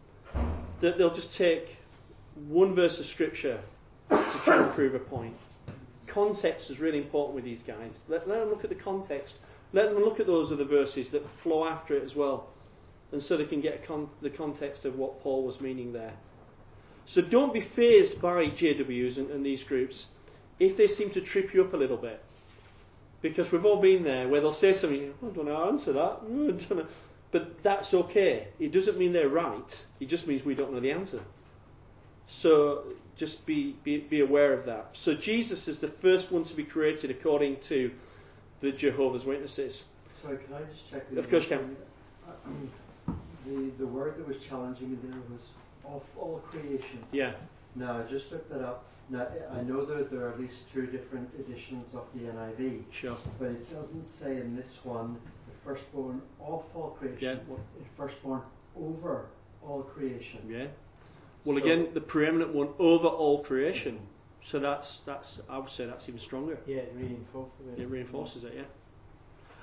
that 0.82 0.98
they'll 0.98 1.14
just 1.14 1.34
take 1.34 1.78
one 2.48 2.74
verse 2.74 3.00
of 3.00 3.06
scripture 3.06 3.60
to 4.32 4.38
try 4.38 4.62
and 4.62 4.72
prove 4.74 4.94
a 4.94 4.98
point. 4.98 5.36
Context 6.06 6.70
is 6.70 6.80
really 6.80 6.98
important 6.98 7.34
with 7.34 7.44
these 7.44 7.62
guys. 7.62 7.92
Let, 8.08 8.28
let 8.28 8.40
them 8.40 8.48
look 8.48 8.64
at 8.64 8.70
the 8.70 8.76
context. 8.76 9.34
Let 9.72 9.92
them 9.92 10.02
look 10.02 10.20
at 10.20 10.26
those 10.26 10.50
other 10.50 10.64
verses 10.64 11.10
that 11.10 11.28
flow 11.40 11.66
after 11.66 11.94
it 11.94 12.04
as 12.04 12.14
well. 12.14 12.48
And 13.12 13.22
so 13.22 13.36
they 13.36 13.44
can 13.44 13.60
get 13.60 13.86
con- 13.86 14.08
the 14.20 14.30
context 14.30 14.84
of 14.84 14.96
what 14.96 15.22
Paul 15.22 15.44
was 15.44 15.60
meaning 15.60 15.92
there. 15.92 16.12
So 17.06 17.22
don't 17.22 17.52
be 17.52 17.60
fazed 17.60 18.20
by 18.20 18.46
JWs 18.46 19.16
and, 19.16 19.30
and 19.30 19.44
these 19.44 19.62
groups 19.62 20.06
if 20.58 20.76
they 20.76 20.88
seem 20.88 21.10
to 21.10 21.20
trip 21.20 21.54
you 21.54 21.64
up 21.64 21.72
a 21.72 21.76
little 21.76 21.96
bit. 21.96 22.22
Because 23.22 23.50
we've 23.50 23.64
all 23.64 23.80
been 23.80 24.04
there 24.04 24.28
where 24.28 24.40
they'll 24.40 24.52
say 24.52 24.74
something, 24.74 25.12
I 25.22 25.26
don't 25.34 25.46
know 25.46 25.56
how 25.56 25.64
to 25.64 25.72
answer 25.72 25.92
that. 25.92 26.86
But 27.30 27.62
that's 27.62 27.92
okay. 27.92 28.48
It 28.58 28.72
doesn't 28.72 28.98
mean 28.98 29.12
they're 29.12 29.28
right. 29.28 29.84
It 30.00 30.06
just 30.06 30.26
means 30.26 30.44
we 30.44 30.54
don't 30.54 30.72
know 30.72 30.80
the 30.80 30.92
answer. 30.92 31.20
So 32.28 32.84
just 33.16 33.44
be, 33.46 33.74
be, 33.84 33.98
be 33.98 34.20
aware 34.20 34.52
of 34.52 34.66
that. 34.66 34.90
So 34.92 35.14
Jesus 35.14 35.66
is 35.68 35.78
the 35.78 35.88
first 35.88 36.30
one 36.30 36.44
to 36.44 36.54
be 36.54 36.64
created 36.64 37.10
according 37.10 37.56
to 37.68 37.90
the 38.60 38.70
Jehovah's 38.72 39.24
Witnesses. 39.24 39.84
Sorry, 40.22 40.38
can 40.38 40.54
I 40.54 40.62
just 40.70 40.90
check? 40.90 41.08
the 41.10 41.18
Of 41.20 41.30
course 41.30 41.48
you 41.50 41.56
other? 41.56 41.66
The, 43.46 43.70
the 43.78 43.86
word 43.86 44.18
that 44.18 44.28
was 44.28 44.36
challenging 44.44 44.90
me 44.90 44.98
there 45.04 45.18
was 45.32 45.52
of 45.86 46.02
all 46.18 46.42
creation. 46.50 46.98
Yeah. 47.12 47.32
Now, 47.76 47.98
I 47.98 48.02
just 48.10 48.30
looked 48.30 48.50
that 48.50 48.60
up. 48.62 48.84
Now, 49.08 49.26
I 49.54 49.62
know 49.62 49.86
that 49.86 50.10
there 50.10 50.26
are 50.26 50.32
at 50.32 50.40
least 50.40 50.70
two 50.70 50.84
different 50.86 51.30
editions 51.38 51.94
of 51.94 52.04
the 52.14 52.26
NIV, 52.30 52.82
Sure. 52.90 53.16
but 53.38 53.46
it 53.46 53.72
doesn't 53.74 54.06
say 54.06 54.36
in 54.36 54.54
this 54.54 54.80
one 54.84 55.16
the 55.46 55.54
firstborn 55.64 56.20
of 56.40 56.62
all 56.74 56.96
creation, 56.98 57.40
Yeah. 57.48 57.54
the 57.54 57.84
firstborn 57.96 58.42
over 58.78 59.26
all 59.66 59.82
creation. 59.82 60.40
Yeah. 60.46 60.66
Well, 61.48 61.56
So- 61.56 61.64
again, 61.64 61.88
the 61.94 62.00
preeminent 62.00 62.52
one 62.54 62.68
over 62.78 63.06
all 63.08 63.42
creation. 63.42 63.98
So 64.44 64.58
that's 64.58 64.98
that's 65.00 65.40
I 65.48 65.58
would 65.58 65.70
say 65.70 65.86
that's 65.86 66.08
even 66.08 66.20
stronger. 66.20 66.58
Yeah, 66.66 66.76
it 66.76 66.92
reinforces 66.94 67.60
it. 67.76 67.80
It 67.82 67.86
reinforces 67.88 68.44
it. 68.44 68.52
Yeah. 68.56 68.62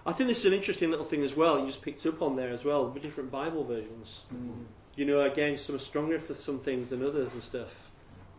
I 0.06 0.14
think 0.14 0.28
this 0.30 0.40
is 0.40 0.46
an 0.46 0.54
interesting 0.54 0.92
little 0.92 1.06
thing 1.06 1.24
as 1.24 1.36
well. 1.36 1.60
You 1.60 1.68
just 1.68 1.82
picked 1.82 2.06
up 2.06 2.22
on 2.22 2.36
there 2.36 2.50
as 2.50 2.64
well. 2.64 2.90
The 2.90 3.00
different 3.00 3.32
Bible 3.32 3.64
versions. 3.64 4.24
Mm. 4.34 4.66
You 4.96 5.06
know, 5.06 5.22
again, 5.22 5.58
some 5.58 5.76
are 5.76 5.80
stronger 5.80 6.20
for 6.20 6.36
some 6.36 6.60
things 6.60 6.90
than 6.90 7.04
others 7.04 7.34
and 7.34 7.42
stuff. 7.42 7.70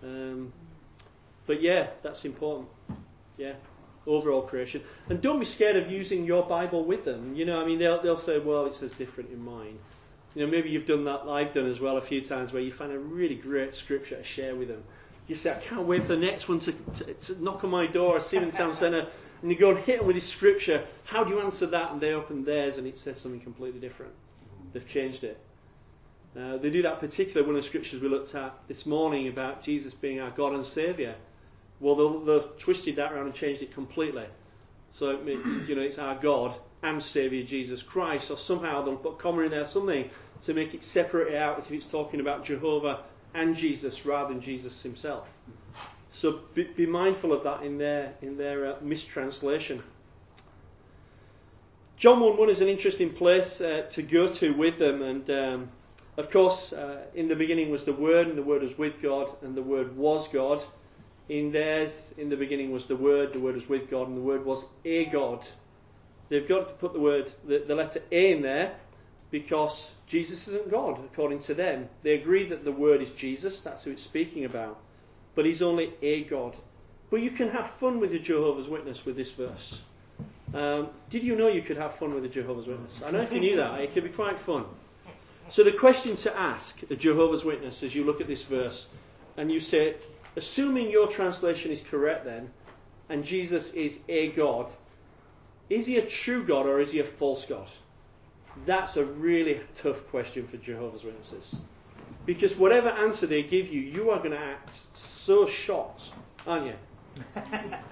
Um, 0.03 0.53
but 1.47 1.61
yeah, 1.63 1.89
that's 2.03 2.25
important. 2.25 2.69
Yeah, 3.37 3.55
overall 4.07 4.43
creation. 4.43 4.83
And 5.09 5.21
don't 5.21 5.39
be 5.41 5.45
scared 5.47 5.77
of 5.77 5.91
using 5.91 6.25
your 6.25 6.45
Bible 6.47 6.85
with 6.85 7.05
them. 7.05 7.35
You 7.35 7.45
know, 7.45 7.61
I 7.61 7.67
mean, 7.67 7.79
they'll 7.79 8.01
they'll 8.03 8.19
say, 8.19 8.39
well, 8.39 8.67
it 8.67 8.75
says 8.77 8.93
different 8.93 9.31
in 9.31 9.45
mine. 9.45 9.79
You 10.37 10.45
know, 10.45 10.53
maybe 10.53 10.69
you've 10.69 10.85
done 10.85 11.05
that. 11.05 11.23
I've 11.23 11.55
done 11.55 11.67
as 11.67 11.81
well 11.81 11.97
a 11.97 12.03
few 12.03 12.21
times 12.21 12.53
where 12.53 12.61
you 12.61 12.71
find 12.71 12.93
a 12.93 12.99
really 12.99 13.37
great 13.37 13.75
scripture 13.75 14.17
to 14.17 14.23
share 14.23 14.55
with 14.55 14.69
them. 14.69 14.85
You 15.29 15.35
say, 15.35 15.51
I 15.51 15.55
can't 15.55 15.87
wait 15.87 16.03
for 16.03 16.15
the 16.15 16.19
next 16.19 16.47
one 16.47 16.61
to, 16.61 16.73
to, 16.73 17.15
to 17.15 17.43
knock 17.43 17.65
on 17.65 17.71
my 17.71 17.87
door, 17.87 18.21
see 18.21 18.39
them 18.39 18.51
in 18.51 18.55
town 18.55 18.77
centre, 18.79 19.09
and 19.41 19.51
you 19.51 19.57
go 19.57 19.71
and 19.71 19.79
hit 19.79 19.97
them 19.97 20.07
with 20.07 20.15
this 20.15 20.29
scripture. 20.29 20.85
How 21.05 21.25
do 21.25 21.31
you 21.31 21.41
answer 21.41 21.65
that? 21.69 21.91
And 21.91 22.03
they 22.03 22.13
open 22.13 22.45
theirs, 22.45 22.77
and 22.77 22.87
it 22.87 22.99
says 22.99 23.19
something 23.19 23.41
completely 23.41 23.81
different. 23.81 24.13
They've 24.75 24.87
changed 24.87 25.25
it. 25.25 25.41
Uh, 26.39 26.59
they 26.59 26.69
do 26.69 26.83
that 26.83 27.01
particularly 27.01 27.47
one 27.47 27.57
of 27.57 27.63
the 27.63 27.69
scriptures 27.69 28.03
we 28.03 28.09
looked 28.09 28.35
at 28.35 28.53
this 28.69 28.85
morning 28.85 29.29
about 29.29 29.63
Jesus 29.63 29.95
being 29.95 30.21
our 30.21 30.31
God 30.31 30.53
and 30.53 30.67
Saviour. 30.67 31.15
Well, 31.81 31.95
they'll, 31.95 32.21
they've 32.21 32.59
twisted 32.59 32.97
that 32.97 33.11
around 33.11 33.25
and 33.25 33.35
changed 33.35 33.63
it 33.63 33.73
completely. 33.73 34.27
So 34.93 35.11
it 35.11 35.25
means, 35.25 35.67
you 35.67 35.77
know, 35.77 35.81
it's 35.81 35.99
our 35.99 36.15
God 36.15 36.55
and 36.83 37.03
Saviour 37.03 37.43
Jesus 37.43 37.83
Christ, 37.83 38.31
or 38.31 38.37
somehow 38.37 38.83
they'll 38.83 38.97
put 38.97 39.19
comma 39.19 39.43
in 39.43 39.51
there 39.51 39.67
something 39.67 40.11
to 40.45 40.55
make 40.55 40.75
it 40.75 40.85
separate 40.85 41.35
out 41.35 41.59
as 41.59 41.67
if 41.67 41.73
it's 41.73 41.87
talking 41.87 42.21
about 42.21 42.45
Jehovah 42.45 43.01
and 43.35 43.57
Jesus 43.57 44.07
rather 44.07 44.33
than 44.33 44.43
Jesus 44.43 44.83
himself. 44.83 45.29
So 46.11 46.41
be, 46.55 46.65
be 46.65 46.87
mindful 46.87 47.33
of 47.33 47.43
that 47.45 47.63
in 47.63 47.79
their 47.79 48.15
in 48.23 48.37
their 48.37 48.73
uh, 48.73 48.77
mistranslation. 48.81 49.83
John 51.99 52.21
1 52.21 52.37
1 52.37 52.51
is 52.51 52.61
an 52.61 52.69
interesting 52.69 53.13
place 53.13 53.61
uh, 53.61 53.87
to 53.93 54.03
go 54.03 54.29
to 54.35 54.51
with 54.53 54.79
them, 54.79 55.03
and 55.03 55.31
um, 55.31 55.69
of 56.17 56.31
course, 56.31 56.73
uh, 56.73 57.03
in 57.15 57.29
the 57.29 57.37
beginning 57.37 57.71
was 57.71 57.85
the 57.85 57.93
Word, 57.93 58.29
and 58.29 58.39
the 58.39 58.43
Word 58.43 58.63
was 58.63 58.77
with 58.79 59.03
God, 59.03 59.31
and 59.43 59.55
the 59.55 59.63
Word 59.63 59.97
was 59.97 60.29
God. 60.29 60.63
In 61.29 61.53
theirs, 61.53 61.93
in 62.17 62.29
the 62.29 62.37
beginning 62.37 62.71
was 62.71 62.87
the 62.87 62.97
Word, 62.97 63.33
the 63.33 63.41
Word 63.41 63.57
was 63.57 63.69
with 63.69 63.91
God, 63.91 64.09
and 64.09 64.17
the 64.17 64.23
Word 64.23 64.45
was 64.45 64.65
a 64.85 65.07
God. 65.07 65.47
They've 66.29 66.47
got 66.47 66.69
to 66.69 66.75
put 66.75 66.93
the 66.93 67.01
word, 67.01 67.33
the, 67.47 67.65
the 67.67 67.75
letter 67.75 68.03
A 68.11 68.33
in 68.33 68.43
there, 68.43 68.77
because 69.31 69.91
Jesus 70.07 70.47
isn't 70.49 70.71
God, 70.71 70.99
according 71.05 71.41
to 71.45 71.55
them. 71.55 71.89
They 72.03 72.15
agree 72.15 72.49
that 72.49 72.65
the 72.65 72.73
Word 72.73 73.03
is 73.03 73.11
Jesus, 73.11 73.61
that's 73.61 73.85
who 73.85 73.93
it's 73.93 74.03
speaking 74.03 74.45
about, 74.45 74.79
but 75.35 75.45
He's 75.45 75.63
only 75.63 75.93
a 76.03 76.25
God. 76.25 76.55
But 77.11 77.21
you 77.21 77.31
can 77.31 77.51
have 77.51 77.71
fun 77.81 78.01
with 78.01 78.11
the 78.11 78.19
Jehovah's 78.19 78.69
Witness 78.69 79.05
with 79.05 79.17
this 79.17 79.31
verse. 79.31 79.83
Um, 80.55 80.89
did 81.11 81.23
you 81.23 81.37
know 81.37 81.49
you 81.49 81.63
could 81.63 81.77
have 81.77 81.97
fun 81.97 82.15
with 82.15 82.25
a 82.25 82.29
Jehovah's 82.29 82.67
Witness? 82.67 82.95
I 82.99 83.11
don't 83.11 83.15
know 83.15 83.23
if 83.23 83.33
you 83.33 83.41
knew 83.41 83.57
that. 83.57 83.81
It 83.81 83.93
could 83.93 84.05
be 84.05 84.11
quite 84.11 84.39
fun. 84.39 84.65
So 85.51 85.63
the 85.63 85.73
question 85.73 86.17
to 86.19 86.37
ask 86.37 86.81
a 86.91 86.97
Jehovah's 86.97 87.45
Witness 87.45 87.83
as 87.83 87.95
you 87.95 88.05
look 88.05 88.21
at 88.21 88.27
this 88.27 88.43
verse, 88.43 88.87
and 89.37 89.51
you 89.51 89.61
say, 89.61 89.97
assuming 90.35 90.91
your 90.91 91.09
translation 91.09 91.71
is 91.71 91.81
correct 91.81 92.25
then, 92.25 92.51
and 93.09 93.25
Jesus 93.25 93.73
is 93.75 93.99
a 94.09 94.31
God, 94.33 94.67
is 95.69 95.87
he 95.87 95.99
a 95.99 96.07
true 96.07 96.45
God 96.45 96.67
or 96.67 96.81
is 96.81 96.91
he 96.93 97.01
a 97.01 97.05
false 97.05 97.45
God? 97.45 97.69
That's 98.65 98.97
a 98.97 99.05
really 99.05 99.61
tough 99.77 100.09
question 100.09 100.47
for 100.49 100.57
Jehovah's 100.57 101.05
Witnesses. 101.05 101.55
Because 102.25 102.57
whatever 102.57 102.89
answer 102.89 103.27
they 103.27 103.43
give 103.43 103.69
you, 103.69 103.81
you 103.81 104.11
are 104.11 104.19
going 104.19 104.33
to 104.33 104.39
act 104.39 104.77
so 104.95 105.47
shocked, 105.47 106.11
aren't 106.47 106.67
you? 106.67 106.75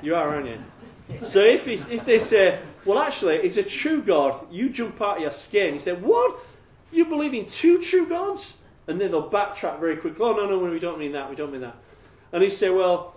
You 0.02 0.16
are, 0.16 0.34
aren't 0.34 0.46
you? 0.46 0.58
So 1.26 1.40
if, 1.40 1.68
if 1.68 2.04
they 2.04 2.18
say, 2.18 2.58
well, 2.84 2.98
actually, 2.98 3.36
it's 3.36 3.56
a 3.56 3.62
true 3.62 4.02
God, 4.02 4.46
you 4.50 4.70
jump 4.70 5.00
out 5.00 5.16
of 5.16 5.22
your 5.22 5.30
skin. 5.30 5.74
You 5.74 5.80
say, 5.80 5.92
what? 5.92 6.38
You 6.90 7.04
believe 7.04 7.34
in 7.34 7.46
two 7.46 7.82
true 7.82 8.06
gods? 8.08 8.56
And 8.86 9.00
then 9.00 9.10
they'll 9.10 9.30
backtrack 9.30 9.80
very 9.80 9.96
quickly. 9.96 10.24
Oh, 10.24 10.32
no, 10.32 10.46
no, 10.48 10.58
we 10.58 10.78
don't 10.78 10.98
mean 10.98 11.12
that. 11.12 11.30
We 11.30 11.36
don't 11.36 11.52
mean 11.52 11.62
that. 11.62 11.76
And 12.32 12.42
you 12.42 12.50
say, 12.50 12.68
well, 12.70 13.14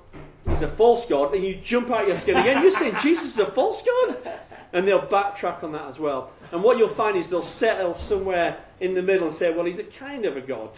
he's 0.48 0.62
a 0.62 0.68
false 0.68 1.08
God. 1.08 1.34
And 1.34 1.44
you 1.44 1.56
jump 1.56 1.92
out 1.92 2.04
of 2.04 2.08
your 2.10 2.18
skin 2.18 2.38
again. 2.38 2.62
You're 2.62 2.72
saying 2.72 2.96
Jesus 3.02 3.34
is 3.34 3.40
a 3.40 3.48
false 3.48 3.84
God? 3.84 4.18
And 4.78 4.88
they'll 4.88 5.02
backtrack 5.02 5.64
on 5.64 5.72
that 5.72 5.88
as 5.88 5.98
well. 5.98 6.32
And 6.52 6.62
what 6.62 6.78
you'll 6.78 6.88
find 6.88 7.18
is 7.18 7.30
they'll 7.30 7.42
settle 7.42 7.96
somewhere 7.96 8.60
in 8.80 8.94
the 8.94 9.02
middle 9.02 9.30
and 9.30 9.36
say, 9.36 9.52
well, 9.52 9.66
he's 9.66 9.80
a 9.80 9.84
kind 9.84 10.24
of 10.24 10.38
a 10.38 10.42
God. 10.42 10.70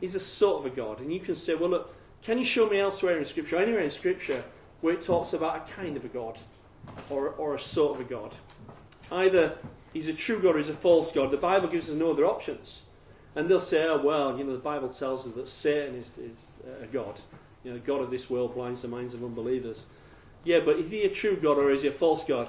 He's 0.00 0.14
a 0.14 0.20
sort 0.20 0.64
of 0.64 0.72
a 0.72 0.74
God. 0.74 1.00
And 1.00 1.12
you 1.12 1.20
can 1.20 1.36
say, 1.36 1.54
well, 1.54 1.68
look, 1.68 1.94
can 2.22 2.38
you 2.38 2.44
show 2.46 2.66
me 2.66 2.80
elsewhere 2.80 3.18
in 3.18 3.26
Scripture, 3.26 3.58
anywhere 3.58 3.82
in 3.82 3.90
Scripture, 3.90 4.42
where 4.80 4.94
it 4.94 5.04
talks 5.04 5.34
about 5.34 5.56
a 5.56 5.72
kind 5.74 5.94
of 5.98 6.06
a 6.06 6.08
God 6.08 6.38
or, 7.10 7.28
or 7.36 7.56
a 7.56 7.60
sort 7.60 8.00
of 8.00 8.06
a 8.06 8.08
God? 8.08 8.32
Either 9.12 9.58
he's 9.92 10.08
a 10.08 10.14
true 10.14 10.40
God 10.40 10.54
or 10.54 10.58
he's 10.58 10.70
a 10.70 10.74
false 10.74 11.12
God. 11.12 11.30
The 11.30 11.36
Bible 11.36 11.68
gives 11.68 11.90
us 11.90 11.96
no 11.96 12.12
other 12.12 12.24
options. 12.24 12.80
And 13.36 13.46
they'll 13.46 13.60
say, 13.60 13.84
oh, 13.84 14.00
well, 14.02 14.38
you 14.38 14.44
know, 14.44 14.52
the 14.52 14.58
Bible 14.58 14.88
tells 14.88 15.26
us 15.26 15.34
that 15.34 15.50
Satan 15.50 15.96
is, 15.96 16.06
is 16.30 16.36
a 16.82 16.86
God. 16.86 17.20
You 17.62 17.72
know, 17.72 17.76
the 17.76 17.84
God 17.84 18.00
of 18.00 18.10
this 18.10 18.30
world 18.30 18.54
blinds 18.54 18.80
the 18.80 18.88
minds 18.88 19.12
of 19.12 19.22
unbelievers. 19.22 19.84
Yeah, 20.44 20.60
but 20.60 20.78
is 20.78 20.90
he 20.90 21.02
a 21.02 21.10
true 21.10 21.36
God 21.36 21.58
or 21.58 21.70
is 21.70 21.82
he 21.82 21.88
a 21.88 21.92
false 21.92 22.24
God? 22.24 22.48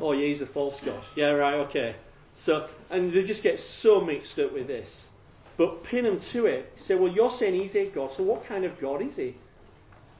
Oh, 0.00 0.12
yeah, 0.12 0.26
he's 0.26 0.40
a 0.40 0.46
false 0.46 0.78
God. 0.80 1.00
Yeah, 1.16 1.30
right, 1.30 1.54
okay. 1.66 1.96
So, 2.36 2.68
and 2.90 3.12
they 3.12 3.24
just 3.24 3.42
get 3.42 3.58
so 3.58 4.00
mixed 4.00 4.38
up 4.38 4.52
with 4.52 4.66
this. 4.66 5.08
But 5.56 5.82
pin 5.82 6.04
them 6.04 6.20
to 6.32 6.46
it. 6.46 6.72
Say, 6.78 6.94
well, 6.94 7.12
you're 7.12 7.32
saying 7.32 7.60
he's 7.60 7.74
a 7.74 7.86
God, 7.86 8.14
so 8.16 8.22
what 8.22 8.46
kind 8.46 8.64
of 8.64 8.80
God 8.80 9.02
is 9.02 9.16
he? 9.16 9.34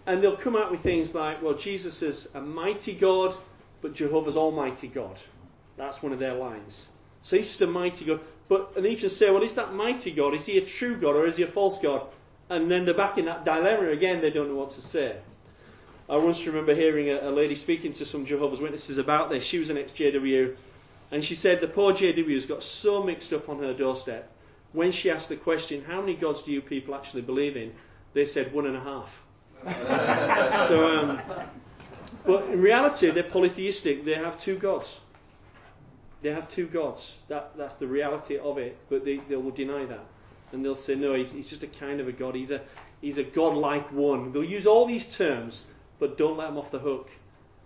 And 0.07 0.23
they'll 0.23 0.37
come 0.37 0.57
out 0.57 0.71
with 0.71 0.81
things 0.81 1.15
like, 1.15 1.43
well, 1.43 1.55
Jesus 1.55 2.03
is 2.03 2.29
a 2.35 2.41
mighty 2.41 2.95
God, 2.95 3.35
but 3.81 3.95
Jehovah's 3.95 4.37
Almighty 4.37 4.89
God. 4.89 5.17
That's 5.77 6.03
one 6.03 6.13
of 6.13 6.19
their 6.19 6.35
lines. 6.35 6.89
So 7.23 7.37
he's 7.37 7.47
just 7.47 7.61
a 7.61 7.67
mighty 7.67 8.05
God. 8.05 8.21
But 8.49 8.73
and 8.77 8.87
you 8.87 8.97
can 8.97 9.11
say, 9.11 9.31
well, 9.31 9.43
is 9.43 9.55
that 9.55 9.75
mighty 9.75 10.11
God? 10.11 10.35
Is 10.35 10.47
he 10.47 10.59
a 10.59 10.65
true 10.65 10.97
God 10.97 11.15
or 11.15 11.27
is 11.27 11.37
he 11.37 11.43
a 11.43 11.47
false 11.47 11.79
God? 11.81 12.07
And 12.49 12.71
then 12.71 12.85
they're 12.85 12.95
back 12.95 13.19
in 13.19 13.27
that 13.27 13.45
dilemma 13.45 13.91
again. 13.91 14.21
They 14.21 14.31
don't 14.31 14.49
know 14.49 14.57
what 14.57 14.71
to 14.73 14.81
say. 14.81 15.17
I 16.09 16.17
once 16.17 16.47
remember 16.47 16.75
hearing 16.75 17.11
a, 17.11 17.29
a 17.29 17.31
lady 17.31 17.55
speaking 17.55 17.93
to 17.95 18.07
some 18.07 18.25
Jehovah's 18.25 18.61
Witnesses 18.61 18.99
about 18.99 19.31
this. 19.31 19.45
She 19.45 19.59
was 19.59 19.71
an 19.71 19.79
ex-JW, 19.79 20.57
and 21.11 21.25
she 21.25 21.35
said 21.35 21.61
the 21.61 21.69
poor 21.69 21.93
JW's 21.93 22.47
got 22.47 22.63
so 22.63 23.03
mixed 23.03 23.33
up 23.33 23.49
on 23.49 23.59
her 23.61 23.75
doorstep. 23.75 24.31
When 24.73 24.93
she 24.93 25.11
asked 25.11 25.29
the 25.29 25.37
question, 25.37 25.85
"How 25.85 26.01
many 26.01 26.15
gods 26.15 26.43
do 26.43 26.53
you 26.53 26.61
people 26.61 26.95
actually 26.95 27.23
believe 27.23 27.57
in?" 27.57 27.73
They 28.15 28.27
said 28.27 28.53
one 28.53 28.67
and 28.67 28.77
a 28.77 28.81
half. 28.81 29.09
so, 30.69 30.99
um, 30.99 31.21
but 32.25 32.45
in 32.51 32.61
reality, 32.61 33.11
they're 33.11 33.23
polytheistic. 33.23 34.05
They 34.05 34.15
have 34.15 34.41
two 34.43 34.57
gods. 34.57 35.01
They 36.23 36.31
have 36.31 36.51
two 36.53 36.67
gods. 36.67 37.17
That, 37.29 37.57
that's 37.57 37.77
the 37.77 37.87
reality 37.87 38.39
of 38.39 38.59
it. 38.59 38.77
But 38.89 39.05
they, 39.05 39.19
they 39.29 39.37
will 39.37 39.51
deny 39.51 39.85
that. 39.87 40.05
And 40.53 40.65
they'll 40.65 40.77
say, 40.77 40.95
no, 40.95 41.15
he's, 41.15 41.33
he's 41.33 41.49
just 41.49 41.63
a 41.63 41.67
kind 41.67 42.01
of 42.01 42.09
a 42.09 42.13
God. 42.13 42.35
He's 42.35 42.51
a, 42.51 42.61
he's 43.01 43.19
a 43.19 43.23
God-like 43.23 43.93
one. 43.93 44.33
They'll 44.33 44.45
use 44.45 44.67
all 44.67 44.87
these 44.87 45.07
terms, 45.17 45.67
but 45.99 46.19
don't 46.19 46.37
let 46.37 46.49
them 46.49 46.59
off 46.59 46.71
the 46.71 46.79
hook. 46.79 47.11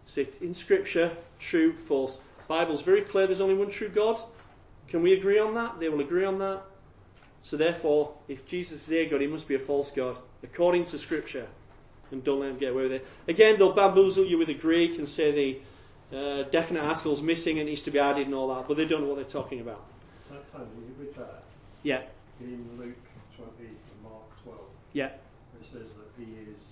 Say, 0.06 0.28
in 0.40 0.54
Scripture, 0.54 1.16
true, 1.38 1.72
false. 1.72 2.16
Bible's 2.48 2.82
very 2.82 3.02
clear 3.02 3.26
there's 3.26 3.40
only 3.40 3.54
one 3.54 3.70
true 3.70 3.88
God. 3.88 4.20
Can 4.88 5.02
we 5.02 5.14
agree 5.14 5.38
on 5.38 5.54
that? 5.54 5.80
They 5.80 5.88
will 5.88 6.00
agree 6.00 6.24
on 6.24 6.38
that. 6.40 6.62
So 7.44 7.56
therefore, 7.56 8.14
if 8.28 8.46
Jesus 8.46 8.82
is 8.88 8.92
a 8.92 9.06
God, 9.06 9.20
he 9.20 9.26
must 9.26 9.48
be 9.48 9.54
a 9.54 9.58
false 9.58 9.90
God, 9.90 10.16
according 10.42 10.86
to 10.86 10.98
Scripture. 10.98 11.46
And 12.10 12.22
don't 12.22 12.40
let 12.40 12.48
them 12.48 12.58
get 12.58 12.72
away 12.72 12.82
with 12.82 12.92
it. 12.92 13.06
Again, 13.26 13.56
they'll 13.58 13.72
bamboozle 13.72 14.26
you 14.26 14.38
with 14.38 14.48
the 14.48 14.54
Greek 14.54 14.98
and 14.98 15.08
say 15.08 15.32
the 15.32 15.60
uh, 16.12 16.42
definite 16.50 16.82
article's 16.82 17.22
missing 17.22 17.58
and 17.58 17.68
needs 17.68 17.82
to 17.82 17.90
be 17.90 17.98
added 17.98 18.26
and 18.26 18.34
all 18.34 18.54
that, 18.54 18.68
but 18.68 18.76
they 18.76 18.86
don't 18.86 19.00
know 19.00 19.08
what 19.08 19.16
they're 19.16 19.24
talking 19.24 19.60
about. 19.60 19.82
So, 20.28 20.36
Tony, 20.52 20.66
with 20.98 21.16
that, 21.16 21.42
Yeah, 21.82 22.02
in 22.40 22.68
Luke 22.78 22.94
20 23.36 23.50
and 23.60 24.02
Mark 24.02 24.42
12, 24.44 24.58
yeah, 24.92 25.06
it 25.06 25.16
says 25.62 25.94
that 25.94 26.08
he 26.18 26.50
is 26.50 26.71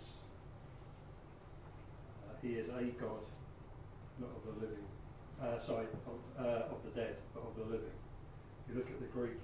he 2.43 2.55
is 2.55 2.69
a 2.69 2.83
God, 3.01 3.23
not 4.19 4.31
of 4.37 4.45
the 4.45 4.67
living, 4.67 4.85
uh, 5.43 5.59
sorry, 5.59 5.87
of, 6.07 6.45
uh, 6.45 6.73
of 6.73 6.79
the 6.85 7.01
dead, 7.01 7.17
but 7.35 7.43
of 7.43 7.57
the 7.57 7.65
living. 7.65 7.95
If 8.67 8.75
you 8.75 8.79
look 8.81 8.91
at 8.91 9.01
the 9.01 9.07
Greek 9.07 9.39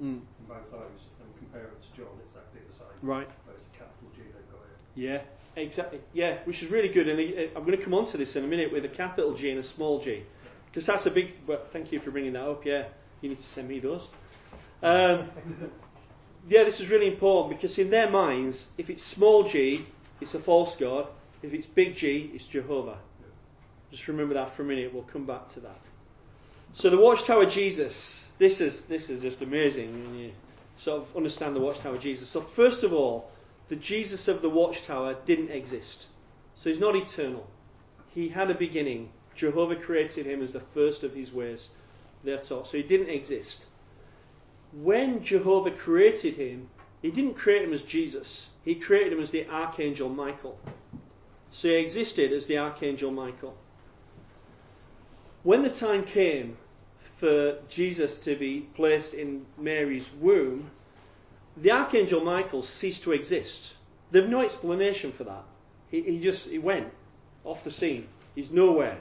mm, 0.00 0.20
in 0.20 0.44
both 0.48 0.70
those 0.70 1.06
and 1.20 1.28
compare 1.38 1.64
it 1.64 1.80
to 1.80 1.96
John, 1.96 2.12
it's 2.24 2.34
exactly 2.34 2.60
the 2.66 2.74
same. 2.74 2.86
right. 3.02 3.28
But 3.46 3.56
it's 3.56 3.64
a 3.64 3.78
capital 3.78 4.08
G 4.14 4.22
they've 4.22 4.50
got 4.50 4.60
here. 4.94 5.24
Yeah, 5.56 5.62
exactly. 5.62 6.00
Yeah, 6.12 6.38
which 6.44 6.62
is 6.62 6.70
really 6.70 6.88
good. 6.88 7.08
And 7.08 7.18
uh, 7.20 7.58
I'm 7.58 7.64
going 7.64 7.76
to 7.76 7.84
come 7.84 7.94
on 7.94 8.10
to 8.10 8.16
this 8.16 8.36
in 8.36 8.44
a 8.44 8.46
minute 8.46 8.72
with 8.72 8.84
a 8.84 8.88
capital 8.88 9.34
G 9.34 9.50
and 9.50 9.60
a 9.60 9.64
small 9.64 10.00
g. 10.00 10.22
Because 10.66 10.86
that's 10.86 11.06
a 11.06 11.10
big. 11.10 11.46
But 11.46 11.70
thank 11.72 11.92
you 11.92 12.00
for 12.00 12.10
bringing 12.10 12.32
that 12.34 12.48
up. 12.48 12.64
Yeah, 12.64 12.84
you 13.20 13.28
need 13.30 13.40
to 13.40 13.48
send 13.48 13.68
me 13.68 13.80
those. 13.80 14.08
Um, 14.82 15.30
yeah, 16.48 16.64
this 16.64 16.80
is 16.80 16.88
really 16.88 17.08
important 17.08 17.56
because 17.56 17.78
in 17.78 17.90
their 17.90 18.10
minds, 18.10 18.66
if 18.76 18.90
it's 18.90 19.04
small 19.04 19.44
g, 19.44 19.86
it's 20.20 20.34
a 20.34 20.40
false 20.40 20.76
god. 20.76 21.06
If 21.44 21.52
it's 21.52 21.66
big 21.66 21.94
G, 21.94 22.30
it's 22.34 22.46
Jehovah. 22.46 22.96
Just 23.90 24.08
remember 24.08 24.32
that 24.32 24.56
for 24.56 24.62
a 24.62 24.64
minute. 24.64 24.94
We'll 24.94 25.02
come 25.02 25.26
back 25.26 25.52
to 25.52 25.60
that. 25.60 25.78
So 26.72 26.88
the 26.88 26.96
Watchtower 26.96 27.44
Jesus. 27.44 28.24
This 28.38 28.62
is 28.62 28.80
this 28.86 29.10
is 29.10 29.20
just 29.20 29.42
amazing 29.42 29.92
when 29.92 30.18
you 30.18 30.32
sort 30.78 31.02
of 31.02 31.16
understand 31.16 31.54
the 31.54 31.60
Watchtower 31.60 31.98
Jesus. 31.98 32.30
So 32.30 32.40
first 32.40 32.82
of 32.82 32.94
all, 32.94 33.30
the 33.68 33.76
Jesus 33.76 34.26
of 34.26 34.40
the 34.40 34.48
Watchtower 34.48 35.16
didn't 35.26 35.50
exist. 35.50 36.06
So 36.56 36.70
he's 36.70 36.80
not 36.80 36.96
eternal. 36.96 37.46
He 38.14 38.28
had 38.28 38.50
a 38.50 38.54
beginning. 38.54 39.10
Jehovah 39.36 39.76
created 39.76 40.24
him 40.24 40.42
as 40.42 40.52
the 40.52 40.60
first 40.60 41.02
of 41.02 41.14
his 41.14 41.30
ways. 41.30 41.68
They're 42.24 42.38
taught. 42.38 42.68
So 42.68 42.78
he 42.78 42.82
didn't 42.82 43.10
exist. 43.10 43.66
When 44.72 45.22
Jehovah 45.22 45.72
created 45.72 46.36
him, 46.36 46.70
he 47.02 47.10
didn't 47.10 47.34
create 47.34 47.62
him 47.62 47.74
as 47.74 47.82
Jesus. 47.82 48.48
He 48.64 48.76
created 48.76 49.12
him 49.12 49.20
as 49.20 49.30
the 49.30 49.46
Archangel 49.48 50.08
Michael. 50.08 50.58
So 51.54 51.68
he 51.68 51.74
existed 51.76 52.32
as 52.32 52.46
the 52.46 52.58
Archangel 52.58 53.12
Michael. 53.12 53.54
When 55.44 55.62
the 55.62 55.70
time 55.70 56.04
came 56.04 56.56
for 57.16 57.58
Jesus 57.68 58.18
to 58.20 58.36
be 58.36 58.66
placed 58.74 59.14
in 59.14 59.46
Mary's 59.56 60.10
womb, 60.20 60.70
the 61.56 61.70
Archangel 61.70 62.22
Michael 62.22 62.62
ceased 62.62 63.04
to 63.04 63.12
exist. 63.12 63.74
There's 64.10 64.28
no 64.28 64.42
explanation 64.42 65.12
for 65.12 65.24
that. 65.24 65.44
He, 65.90 66.02
he 66.02 66.20
just 66.20 66.48
he 66.48 66.58
went 66.58 66.92
off 67.44 67.62
the 67.62 67.70
scene. 67.70 68.08
He's 68.34 68.50
nowhere. 68.50 68.98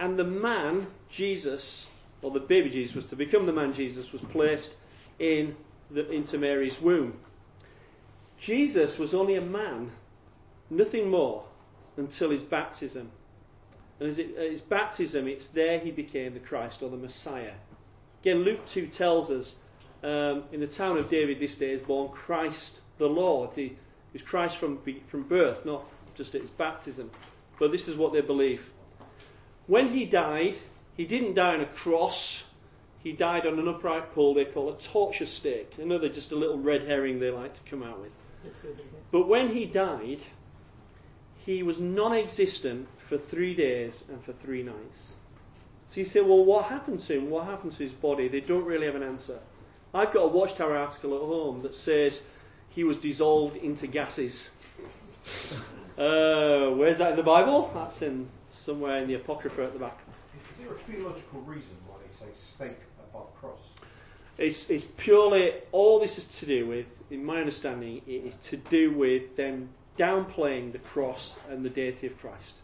And 0.00 0.18
the 0.18 0.24
man, 0.24 0.88
Jesus, 1.08 1.86
or 2.20 2.32
the 2.32 2.40
baby 2.40 2.68
Jesus 2.68 2.96
was 2.96 3.06
to 3.06 3.16
become 3.16 3.46
the 3.46 3.52
man 3.52 3.72
Jesus, 3.72 4.12
was 4.12 4.22
placed 4.32 4.74
in 5.20 5.54
the, 5.90 6.10
into 6.10 6.36
Mary's 6.36 6.80
womb. 6.80 7.14
Jesus 8.40 8.98
was 8.98 9.14
only 9.14 9.36
a 9.36 9.40
man, 9.40 9.90
nothing 10.70 11.10
more, 11.10 11.44
until 11.96 12.30
his 12.30 12.42
baptism. 12.42 13.10
And 14.00 14.08
as 14.08 14.18
it, 14.18 14.36
his 14.36 14.60
baptism, 14.60 15.26
it's 15.26 15.48
there 15.48 15.78
he 15.78 15.90
became 15.90 16.34
the 16.34 16.40
Christ 16.40 16.82
or 16.82 16.90
the 16.90 16.96
Messiah. 16.96 17.54
Again, 18.22 18.38
Luke 18.38 18.66
2 18.68 18.86
tells 18.86 19.30
us 19.30 19.56
um, 20.02 20.44
in 20.52 20.60
the 20.60 20.66
town 20.66 20.96
of 20.96 21.10
David 21.10 21.40
this 21.40 21.56
day 21.56 21.72
is 21.72 21.82
born 21.82 22.10
Christ 22.10 22.78
the 22.98 23.08
Lord. 23.08 23.50
He 23.54 23.76
is 24.14 24.22
Christ 24.22 24.56
from, 24.56 24.78
from 25.08 25.22
birth, 25.24 25.64
not 25.64 25.84
just 26.16 26.34
at 26.34 26.42
his 26.42 26.50
baptism. 26.50 27.10
But 27.58 27.72
this 27.72 27.88
is 27.88 27.96
what 27.96 28.12
they 28.12 28.20
believe. 28.20 28.68
When 29.66 29.88
he 29.88 30.04
died, 30.04 30.56
he 30.96 31.04
didn't 31.04 31.34
die 31.34 31.54
on 31.54 31.60
a 31.60 31.66
cross. 31.66 32.44
He 33.02 33.12
died 33.12 33.46
on 33.46 33.58
an 33.58 33.68
upright 33.68 34.14
pole 34.14 34.34
they 34.34 34.44
call 34.44 34.70
a 34.70 34.78
torture 34.78 35.26
stake. 35.26 35.72
Another 35.78 36.08
just 36.08 36.32
a 36.32 36.36
little 36.36 36.58
red 36.58 36.84
herring 36.84 37.20
they 37.20 37.30
like 37.30 37.54
to 37.54 37.70
come 37.70 37.82
out 37.82 38.00
with. 38.00 38.12
But 39.10 39.28
when 39.28 39.48
he 39.48 39.66
died, 39.66 40.20
he 41.48 41.62
was 41.62 41.78
non 41.78 42.12
existent 42.12 42.86
for 43.08 43.16
three 43.16 43.54
days 43.54 44.04
and 44.10 44.22
for 44.22 44.34
three 44.34 44.62
nights. 44.62 45.06
So 45.90 46.00
you 46.00 46.04
say, 46.04 46.20
well, 46.20 46.44
what 46.44 46.66
happened 46.66 47.00
to 47.04 47.16
him? 47.16 47.30
What 47.30 47.46
happened 47.46 47.72
to 47.72 47.82
his 47.82 47.92
body? 47.92 48.28
They 48.28 48.40
don't 48.40 48.66
really 48.66 48.84
have 48.84 48.96
an 48.96 49.02
answer. 49.02 49.38
I've 49.94 50.12
got 50.12 50.24
a 50.24 50.28
Watchtower 50.28 50.76
article 50.76 51.14
at 51.14 51.22
home 51.22 51.62
that 51.62 51.74
says 51.74 52.20
he 52.68 52.84
was 52.84 52.98
dissolved 52.98 53.56
into 53.56 53.86
gases. 53.86 54.48
Uh, 55.98 56.70
where's 56.76 56.98
that 56.98 57.10
in 57.10 57.16
the 57.16 57.24
Bible? 57.24 57.72
That's 57.74 58.02
in 58.02 58.28
somewhere 58.54 58.98
in 59.02 59.08
the 59.08 59.14
Apocrypha 59.14 59.64
at 59.64 59.72
the 59.72 59.80
back. 59.80 59.98
Is 60.52 60.58
there 60.58 60.72
a 60.72 60.78
theological 60.78 61.40
reason 61.40 61.74
why 61.88 61.96
they 62.06 62.14
say 62.14 62.32
stake 62.32 62.78
above 63.10 63.34
cross? 63.40 63.58
It's, 64.38 64.70
it's 64.70 64.84
purely 64.96 65.54
all 65.72 65.98
this 65.98 66.16
is 66.16 66.28
to 66.38 66.46
do 66.46 66.68
with, 66.68 66.86
in 67.10 67.24
my 67.24 67.40
understanding, 67.40 68.00
it 68.06 68.26
is 68.26 68.34
to 68.50 68.58
do 68.58 68.92
with 68.92 69.34
them 69.36 69.70
downplaying 69.98 70.72
the 70.72 70.78
cross 70.78 71.34
and 71.50 71.64
the 71.64 71.70
deity 71.70 72.06
of 72.06 72.18
Christ. 72.20 72.54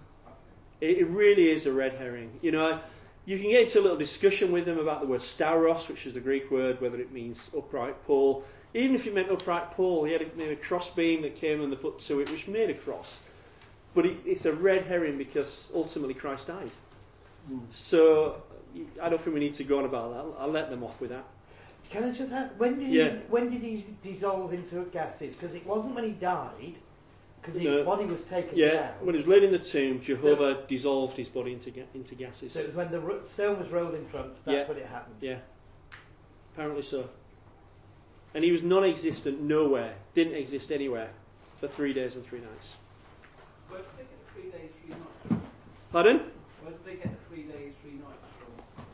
It, 0.80 0.98
it 0.98 1.06
really 1.06 1.50
is 1.50 1.66
a 1.66 1.72
red 1.72 1.94
herring. 1.94 2.30
You 2.42 2.52
know, 2.52 2.80
you 3.26 3.38
can 3.38 3.50
get 3.50 3.64
into 3.64 3.80
a 3.80 3.82
little 3.82 3.96
discussion 3.98 4.52
with 4.52 4.64
them 4.66 4.78
about 4.78 5.00
the 5.00 5.06
word 5.06 5.22
stauros, 5.22 5.88
which 5.88 6.06
is 6.06 6.14
the 6.14 6.20
Greek 6.20 6.50
word, 6.50 6.80
whether 6.80 7.00
it 7.00 7.12
means 7.12 7.38
upright 7.56 8.04
pole. 8.06 8.44
Even 8.74 8.94
if 8.94 9.06
you 9.06 9.12
meant 9.12 9.30
upright 9.30 9.70
pole, 9.72 10.04
he 10.04 10.12
had 10.12 10.22
a, 10.22 10.26
maybe 10.36 10.52
a 10.52 10.56
crossbeam 10.56 11.22
that 11.22 11.36
came 11.36 11.62
and 11.62 11.72
they 11.72 11.76
put 11.76 12.00
to 12.00 12.20
it, 12.20 12.30
which 12.30 12.48
made 12.48 12.70
a 12.70 12.74
cross. 12.74 13.20
But 13.94 14.06
it, 14.06 14.16
it's 14.26 14.44
a 14.46 14.52
red 14.52 14.84
herring 14.84 15.16
because 15.18 15.68
ultimately 15.74 16.14
Christ 16.14 16.48
died. 16.48 16.70
So 17.72 18.42
I 19.00 19.08
don't 19.08 19.22
think 19.22 19.34
we 19.34 19.40
need 19.40 19.54
to 19.54 19.64
go 19.64 19.78
on 19.78 19.84
about 19.84 20.10
that. 20.12 20.18
I'll, 20.18 20.36
I'll 20.40 20.50
let 20.50 20.70
them 20.70 20.82
off 20.82 21.00
with 21.00 21.10
that. 21.10 21.24
Can 21.90 22.04
I 22.04 22.10
just 22.10 22.32
ask, 22.32 22.52
when 22.58 22.78
did 22.78 22.88
Yeah. 22.90 23.10
he 23.10 23.16
when 23.28 23.50
did 23.50 23.60
he 23.60 23.84
dissolve 24.02 24.52
into 24.52 24.84
gases? 24.86 25.36
Because 25.36 25.54
it 25.54 25.64
wasn't 25.66 25.94
when 25.94 26.04
he 26.04 26.10
died, 26.10 26.74
because 27.44 27.60
his 27.60 27.64
No. 27.74 27.84
body 27.84 28.06
was 28.06 28.22
taken 28.24 28.56
Yeah, 28.56 28.72
down. 28.74 28.94
when 29.02 29.14
he 29.14 29.18
was 29.18 29.26
laid 29.26 29.42
in 29.42 29.52
the 29.52 29.58
tomb, 29.58 30.00
Jehovah 30.00 30.64
dissolved 30.66 31.14
his 31.16 31.28
body 31.28 31.52
into, 31.52 31.70
ga- 31.70 31.84
into 31.94 32.14
gases. 32.14 32.52
So 32.52 32.60
it 32.60 32.66
was 32.68 32.74
when 32.74 32.90
the 32.90 33.00
ro- 33.00 33.22
stone 33.22 33.58
was 33.58 33.68
rolled 33.70 33.94
in 33.94 34.06
front. 34.06 34.32
That's 34.46 34.62
Yeah. 34.62 34.68
when 34.68 34.78
it 34.78 34.86
happened. 34.86 35.16
Yeah, 35.20 35.40
apparently 36.54 36.82
so. 36.82 37.06
And 38.34 38.42
he 38.42 38.50
was 38.50 38.62
non-existent 38.62 39.42
nowhere, 39.42 39.94
didn't 40.14 40.34
exist 40.36 40.72
anywhere 40.72 41.10
for 41.60 41.68
three 41.68 41.92
days 41.92 42.14
and 42.16 42.24
three 42.24 42.40
nights. 42.40 42.76
Where 43.68 43.80
did 43.80 43.88
they 43.98 44.02
get 44.04 44.26
the 44.26 44.32
three 44.40 44.50
days, 44.50 44.70
three 44.80 44.94
nights 44.94 45.10
from? 45.28 45.42
Pardon? 45.92 46.16
Where 46.62 46.72
did 46.72 46.84
they 46.86 46.94
get 46.94 47.10
the 47.10 47.34
three 47.34 47.42
days, 47.42 47.74
three 47.82 47.92
nights 47.92 48.26
from? 48.38 48.84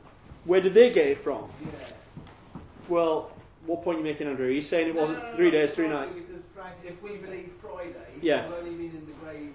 Where 0.44 0.60
did 0.60 0.74
they 0.74 0.90
get 0.92 1.06
it 1.06 1.18
from? 1.18 1.48
Yeah. 1.64 2.58
Well, 2.88 3.30
what 3.70 3.82
point 3.84 3.96
are 3.96 4.00
you 4.00 4.04
making, 4.04 4.26
Andrew? 4.26 4.46
Are 4.48 4.50
you 4.50 4.62
saying 4.62 4.88
it 4.88 4.94
No, 4.94 5.02
wasn't 5.02 5.18
no, 5.20 5.30
no, 5.30 5.36
three 5.36 5.44
no, 5.46 5.50
days, 5.52 5.70
three 5.70 5.86
Friday, 5.88 6.06
nights? 6.06 6.16
Because 6.16 6.72
if 6.84 7.02
we 7.02 7.16
believe 7.16 7.52
Friday, 7.62 7.92
Yeah. 8.20 8.42
he's 8.44 8.52
only 8.52 8.70
been 8.72 8.96
in 8.96 9.06
the 9.06 9.12
grave 9.24 9.54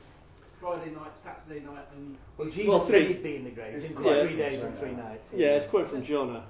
Friday 0.61 0.91
night, 0.91 1.11
Saturday 1.22 1.66
night, 1.66 1.86
and 1.95 2.18
Well, 2.38 2.47
Jesus 2.47 2.68
Well, 2.70 2.80
said 2.82 2.91
three. 3.05 3.07
he'd 3.13 3.24
be 3.24 3.36
in 3.36 3.43
the 3.43 3.49
grave. 3.51 3.76
It's 3.76 3.89
Didn't 3.89 4.01
quite 4.01 4.28
three 4.28 4.38
days 4.38 4.61
and 4.63 4.78
three 4.80 4.91
nights. 4.93 5.34
Yeah, 5.34 5.57
it's 5.57 5.68
quoted 5.68 5.89
from 5.89 6.03
Jonah. 6.03 6.43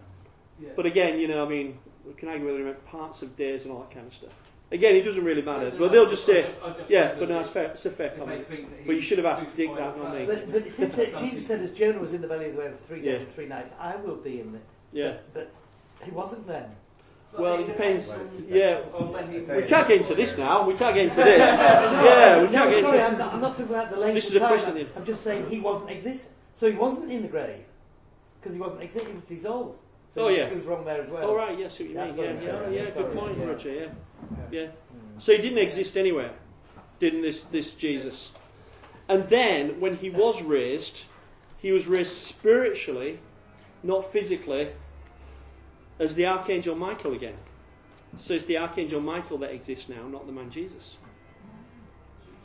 yeah. 0.61 0.70
But 0.76 0.86
again, 0.86 1.20
you 1.20 1.28
know, 1.28 1.43
I 1.43 1.49
mean, 1.49 1.78
we 2.05 2.13
can 2.13 2.30
argue 2.30 2.45
whether 2.45 2.59
he 2.59 2.63
meant 2.66 2.86
parts 2.86 3.24
of 3.24 3.36
days 3.36 3.63
and 3.63 3.72
all 3.72 3.80
that 3.80 3.91
kind 3.91 4.05
of 4.07 4.13
stuff. 4.13 4.32
Again, 4.72 4.95
it 4.95 5.01
doesn't 5.03 5.24
really 5.24 5.41
matter. 5.41 5.66
No, 5.66 5.70
no, 5.72 5.78
But 5.80 5.91
they'll 5.91 6.09
just 6.09 6.26
say, 6.26 6.49
yeah, 6.88 7.16
but 7.18 7.30
no, 7.30 7.39
it's 7.39 7.49
fair. 7.49 7.66
It's 7.72 7.86
a 7.86 7.91
fair 7.91 8.09
comment. 8.11 8.47
think 8.47 8.70
that 8.70 8.80
he 8.80 8.86
But 8.86 8.95
you 8.95 9.01
should 9.01 9.18
have 9.20 9.26
asked 9.28 9.45
was 9.45 9.53
Dick 9.55 9.70
that, 9.76 9.97
not 9.97 10.05
on 10.07 10.18
me. 10.18 10.26
But, 10.26 10.51
but 10.51 10.66
it 10.68 10.74
said 10.76 10.91
that 10.93 11.18
Jesus 11.18 11.45
said, 11.45 11.61
as 11.61 11.72
Jonah 11.72 11.99
was 11.99 12.13
in 12.13 12.22
the 12.22 12.28
belly 12.28 12.47
of 12.49 12.55
the 12.55 12.59
whale 12.61 12.72
for 12.72 12.78
three 12.88 13.01
days 13.01 13.05
Yeah. 13.05 13.20
and 13.20 13.28
three 13.28 13.47
nights, 13.47 13.74
I 13.80 13.95
will 13.95 14.16
be 14.16 14.39
in 14.39 14.53
the. 14.53 14.59
Yeah. 14.91 15.18
But, 15.34 15.51
but 15.99 16.05
he 16.05 16.11
wasn't 16.11 16.47
then. 16.47 16.66
Well, 17.38 17.60
it 17.60 17.68
depends. 17.68 18.14
Yeah, 18.48 18.82
on 18.94 19.12
when 19.12 19.32
he 19.32 19.40
We 19.40 19.64
can't 19.64 19.88
get 19.88 20.02
into 20.02 20.16
this 20.16 20.38
now. 20.38 20.66
We 20.66 20.76
can't 20.76 20.96
get 20.96 21.06
into 21.06 21.18
this. 21.18 21.40
yeah, 21.40 22.42
we 22.42 22.48
no, 22.48 22.52
can't 22.52 22.72
get 22.72 22.82
sorry, 22.82 23.00
into 23.00 23.06
I'm 23.06 23.12
this. 23.12 23.20
not, 23.20 23.34
I'm 23.34 23.42
not 23.42 23.52
talking 23.52 23.66
about 23.76 23.90
the 23.90 23.98
length 23.98 24.14
This 24.16 24.28
of 24.30 24.36
is 24.36 24.42
a 24.42 24.48
question 24.48 24.78
I'm. 24.78 24.88
I'm 24.96 25.06
just 25.06 25.22
saying 25.24 25.50
he 25.50 25.60
wasn't 25.60 25.90
existing. 25.92 26.32
So 26.54 26.72
he 26.72 26.78
wasn't 26.78 27.12
in 27.12 27.22
the 27.24 27.28
grave 27.28 27.66
because 28.40 28.54
he 28.54 28.60
wasn't 28.62 28.84
existing. 28.84 29.10
He 29.10 29.16
was 29.20 29.26
dissolved. 29.28 29.78
So 30.08 30.26
Oh, 30.26 30.28
yeah. 30.30 30.50
he 30.50 30.56
was 30.56 30.66
wrong 30.66 30.86
there 30.86 31.02
as 31.02 31.10
well. 31.10 31.28
All 31.30 31.36
right, 31.36 31.58
yes, 31.60 31.78
what 31.80 31.90
you 31.90 31.96
mean. 31.98 31.98
Yeah, 31.98 32.12
I'm 32.14 32.18
yeah, 32.18 32.70
yeah, 32.70 32.90
Sorry, 32.90 33.06
good 33.08 33.18
point, 33.18 33.38
yeah. 33.38 33.46
Roger. 33.46 33.74
Yeah, 33.74 33.88
yeah. 34.52 34.62
Mm. 34.62 34.70
So 35.20 35.34
he 35.34 35.40
didn't 35.40 35.58
exist 35.58 35.98
anywhere, 35.98 36.32
didn't 37.00 37.22
this 37.22 37.44
this 37.46 37.72
Jesus? 37.74 38.32
And 39.10 39.28
then 39.30 39.80
when 39.82 39.98
he 39.98 40.10
was 40.10 40.42
raised, 40.42 40.98
he 41.58 41.72
was 41.72 41.86
raised 41.86 42.14
spiritually, 42.14 43.20
not 43.84 44.12
physically, 44.14 44.70
as 46.00 46.16
the 46.16 46.26
Archangel 46.26 46.76
Michael 46.76 47.14
again. 47.14 47.36
So 48.20 48.34
it's 48.34 48.46
the 48.46 48.58
Archangel 48.58 49.02
Michael 49.02 49.38
that 49.39 49.52
exists 49.52 49.89
now, 49.89 50.08
not 50.08 50.26
the 50.26 50.32
man 50.32 50.50
Jesus. 50.52 50.96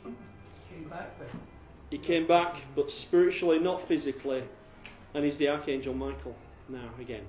He 0.03 0.75
came 0.75 0.89
back 0.89 1.17
then. 1.19 1.29
He 1.89 1.97
came 1.97 2.27
back, 2.27 2.55
but 2.75 2.91
spiritually, 2.91 3.59
not 3.59 3.87
physically, 3.87 4.43
and 5.13 5.25
he's 5.25 5.37
the 5.37 5.49
Archangel 5.49 5.93
Michael 5.93 6.35
now 6.69 6.89
again. 6.99 7.23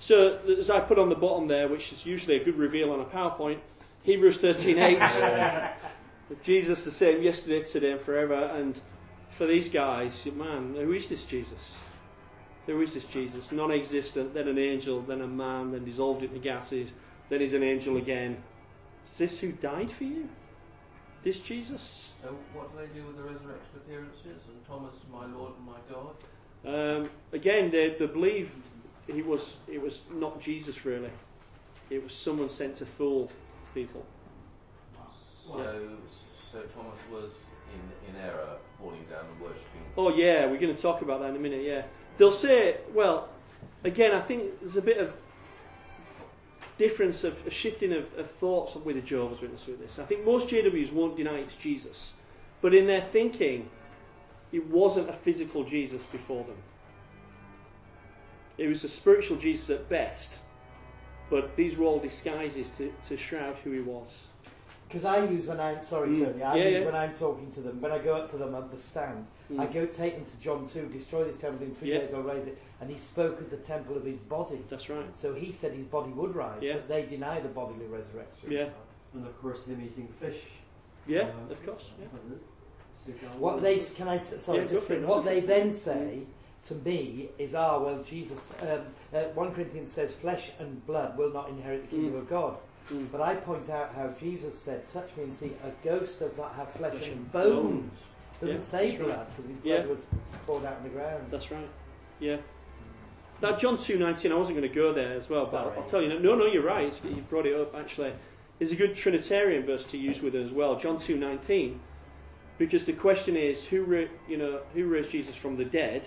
So, 0.00 0.38
as 0.58 0.70
I 0.70 0.80
put 0.80 0.98
on 0.98 1.08
the 1.08 1.14
bottom 1.14 1.48
there, 1.48 1.68
which 1.68 1.92
is 1.92 2.06
usually 2.06 2.36
a 2.36 2.44
good 2.44 2.56
reveal 2.56 2.92
on 2.92 3.00
a 3.00 3.04
PowerPoint, 3.04 3.58
Hebrews 4.02 4.38
13:8. 4.38 5.72
Jesus 6.42 6.84
the 6.84 6.90
same 6.90 7.22
yesterday, 7.22 7.62
today, 7.62 7.92
and 7.92 8.00
forever. 8.00 8.34
And 8.34 8.78
for 9.36 9.46
these 9.46 9.68
guys, 9.68 10.12
man, 10.26 10.74
who 10.74 10.92
is 10.92 11.08
this 11.08 11.24
Jesus? 11.24 11.58
Who 12.68 12.82
is 12.82 12.92
this 12.92 13.04
Jesus? 13.04 13.50
Non-existent, 13.50 14.34
then 14.34 14.46
an 14.46 14.58
angel, 14.58 15.00
then 15.00 15.22
a 15.22 15.26
man, 15.26 15.72
then 15.72 15.86
dissolved 15.86 16.22
into 16.22 16.38
gases, 16.38 16.90
then 17.30 17.40
he's 17.40 17.54
an 17.54 17.62
angel 17.62 17.96
again. 17.96 18.36
Is 19.10 19.18
this 19.18 19.40
who 19.40 19.52
died 19.52 19.90
for 19.90 20.04
you? 20.04 20.28
This 21.24 21.40
Jesus? 21.40 22.10
So 22.22 22.36
what 22.52 22.70
do 22.70 22.86
they 22.86 23.00
do 23.00 23.06
with 23.06 23.16
the 23.16 23.22
resurrection 23.22 23.70
appearances 23.76 24.42
and 24.48 24.66
Thomas, 24.66 24.94
my 25.10 25.24
Lord 25.24 25.52
and 25.56 25.66
my 25.66 25.78
God? 25.90 26.14
Um, 26.66 27.10
again, 27.32 27.70
they, 27.70 27.96
they 27.98 28.06
believe 28.06 28.50
he 29.06 29.22
was 29.22 29.56
it 29.66 29.80
was 29.80 30.02
not 30.12 30.38
Jesus 30.38 30.84
really. 30.84 31.10
It 31.88 32.04
was 32.04 32.12
someone 32.12 32.50
sent 32.50 32.76
to 32.78 32.86
fool 32.86 33.32
people. 33.72 34.04
So, 35.46 35.80
so 36.52 36.60
Thomas 36.74 36.98
was 37.10 37.30
in, 37.72 38.14
in 38.14 38.20
error, 38.20 38.58
falling 38.78 39.04
down 39.10 39.24
and 39.32 39.40
worshipping. 39.40 39.80
Oh 39.96 40.14
yeah, 40.14 40.44
we're 40.44 40.60
going 40.60 40.76
to 40.76 40.82
talk 40.82 41.00
about 41.00 41.20
that 41.20 41.30
in 41.30 41.36
a 41.36 41.38
minute. 41.38 41.64
Yeah, 41.64 41.84
they'll 42.18 42.32
say, 42.32 42.76
well, 42.92 43.28
again, 43.84 44.12
I 44.12 44.20
think 44.20 44.60
there's 44.60 44.76
a 44.76 44.82
bit 44.82 44.98
of 44.98 45.12
difference 46.76 47.24
of 47.24 47.44
a 47.46 47.50
shifting 47.50 47.92
of, 47.92 48.06
of 48.18 48.30
thoughts 48.32 48.76
with 48.76 48.96
the 48.96 49.02
Jehovah's 49.02 49.40
Witnesses 49.40 49.66
with 49.66 49.80
this. 49.80 49.98
I 49.98 50.04
think 50.04 50.24
most 50.24 50.48
JWs 50.48 50.92
won't 50.92 51.16
deny 51.16 51.38
it's 51.38 51.56
Jesus, 51.56 52.12
but 52.60 52.74
in 52.74 52.86
their 52.86 53.02
thinking, 53.02 53.68
it 54.52 54.66
wasn't 54.68 55.08
a 55.10 55.14
physical 55.14 55.64
Jesus 55.64 56.02
before 56.12 56.44
them. 56.44 56.56
It 58.58 58.68
was 58.68 58.84
a 58.84 58.88
spiritual 58.88 59.36
Jesus 59.36 59.70
at 59.70 59.88
best, 59.88 60.32
but 61.30 61.54
these 61.56 61.76
were 61.76 61.84
all 61.84 61.98
disguises 62.00 62.66
to, 62.78 62.92
to 63.08 63.16
shroud 63.16 63.56
who 63.62 63.72
he 63.72 63.80
was. 63.80 64.10
Because 64.88 65.04
I 65.04 65.22
use 65.24 65.46
when 65.46 65.60
I'm 65.60 65.82
sorry, 65.84 66.08
Mm. 66.08 66.24
Tony. 66.24 66.42
I 66.42 66.56
Yeah, 66.56 66.68
use 66.68 66.80
yeah. 66.80 66.86
when 66.86 66.94
I'm 66.94 67.12
talking 67.12 67.50
to 67.50 67.60
them. 67.60 67.78
When 67.82 67.92
I 67.92 67.98
go 67.98 68.14
up 68.14 68.28
to 68.30 68.38
them 68.38 68.54
at 68.54 68.70
the 68.70 68.78
stand, 68.78 69.26
Mm. 69.52 69.60
I 69.60 69.66
go 69.66 69.84
take 69.84 70.14
them 70.16 70.24
to 70.24 70.40
John 70.40 70.64
two. 70.66 70.86
Destroy 70.86 71.24
this 71.24 71.36
temple 71.36 71.66
in 71.66 71.74
three 71.74 71.90
Yeah. 71.92 71.98
days. 71.98 72.14
I'll 72.14 72.22
raise 72.22 72.46
it. 72.46 72.56
And 72.80 72.90
he 72.90 72.98
spoke 72.98 73.38
of 73.40 73.50
the 73.50 73.58
temple 73.58 73.96
of 73.98 74.04
his 74.04 74.20
body. 74.20 74.64
That's 74.70 74.88
right. 74.88 75.14
So 75.14 75.34
he 75.34 75.52
said 75.52 75.72
his 75.74 75.84
body 75.84 76.10
would 76.12 76.34
rise, 76.34 76.62
Yeah. 76.62 76.74
but 76.76 76.88
they 76.88 77.02
deny 77.04 77.38
the 77.40 77.48
bodily 77.48 77.86
resurrection. 77.86 78.50
Yeah. 78.50 78.68
And 79.12 79.26
of 79.26 79.38
course, 79.42 79.64
him 79.64 79.80
eating 79.82 80.08
fish. 80.20 80.40
Yeah, 81.06 81.28
Uh, 81.48 81.52
of 81.52 81.64
course. 81.66 81.90
Yeah. 82.00 82.06
and 82.12 82.32
the 82.32 82.38
cigar 83.12 83.30
What 83.38 83.60
they 83.60 83.78
can 83.78 84.08
I 84.08 84.14
s- 84.16 84.42
sorry 84.42 84.58
Yeah, 84.60 84.64
go 84.64 84.70
just 84.70 84.86
for 84.86 84.92
it, 84.94 84.96
think, 84.96 85.08
no, 85.08 85.14
what 85.16 85.24
they 85.24 85.40
then 85.40 85.70
say 85.70 86.20
to 86.64 86.74
me 86.74 87.28
is 87.38 87.54
ah 87.54 87.78
well 87.78 88.02
Jesus 88.02 88.52
um, 88.62 88.80
uh, 89.14 89.24
one 89.34 89.52
Corinthians 89.54 89.92
says 89.92 90.12
flesh 90.12 90.50
and 90.58 90.84
blood 90.86 91.16
will 91.16 91.30
not 91.32 91.48
inherit 91.50 91.82
the 91.82 91.88
kingdom 91.88 92.14
Mm. 92.14 92.18
of 92.18 92.28
God. 92.28 92.56
Mm. 92.90 93.10
But 93.12 93.20
I 93.20 93.34
point 93.34 93.68
out 93.70 93.94
how 93.94 94.08
Jesus 94.08 94.58
said, 94.58 94.86
"Touch 94.86 95.14
me 95.16 95.24
and 95.24 95.34
see." 95.34 95.52
A 95.64 95.70
ghost 95.84 96.18
does 96.20 96.36
not 96.36 96.54
have 96.54 96.70
flesh, 96.70 96.94
Flesh 96.94 97.08
and 97.08 97.18
and 97.18 97.32
bones. 97.32 98.12
Doesn't 98.40 98.56
Yeah, 98.56 98.62
say 98.62 98.96
blood 98.96 99.26
because 99.30 99.48
his 99.48 99.58
blood 99.58 99.84
Yeah. 99.84 99.86
was 99.86 100.06
poured 100.46 100.64
out 100.64 100.76
on 100.76 100.82
the 100.84 100.88
ground. 100.90 101.26
That's 101.30 101.50
right. 101.50 101.68
Yeah. 102.20 102.36
That 103.40 103.58
John 103.58 103.78
two 103.78 103.98
nineteen, 103.98 104.32
I 104.32 104.36
wasn't 104.36 104.58
going 104.58 104.68
to 104.68 104.74
go 104.74 104.92
there 104.92 105.12
as 105.12 105.28
well, 105.28 105.44
but 105.44 105.74
I'll 105.76 105.84
tell 105.84 106.02
you. 106.02 106.08
No, 106.18 106.34
no, 106.34 106.46
you're 106.46 106.62
right. 106.62 106.92
You 107.04 107.22
brought 107.22 107.46
it 107.46 107.54
up 107.54 107.74
actually. 107.74 108.12
Is 108.58 108.72
a 108.72 108.76
good 108.76 108.96
Trinitarian 108.96 109.64
verse 109.66 109.86
to 109.88 109.98
use 109.98 110.20
with 110.20 110.34
it 110.34 110.44
as 110.44 110.50
well. 110.50 110.78
John 110.80 110.98
two 111.00 111.16
nineteen, 111.16 111.80
because 112.58 112.84
the 112.84 112.92
question 112.92 113.36
is 113.36 113.64
who 113.64 113.82
ra- 113.84 114.10
you 114.26 114.36
know 114.36 114.60
who 114.74 114.86
raised 114.88 115.10
Jesus 115.10 115.36
from 115.36 115.56
the 115.56 115.64
dead. 115.64 116.02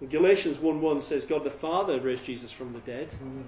And 0.00 0.10
Galatians 0.10 0.58
one 0.60 0.80
one 0.80 1.02
says 1.02 1.24
God 1.24 1.44
the 1.44 1.50
Father 1.50 2.00
raised 2.00 2.24
Jesus 2.24 2.50
from 2.50 2.72
the 2.72 2.80
dead. 2.80 3.08
Mm. 3.22 3.44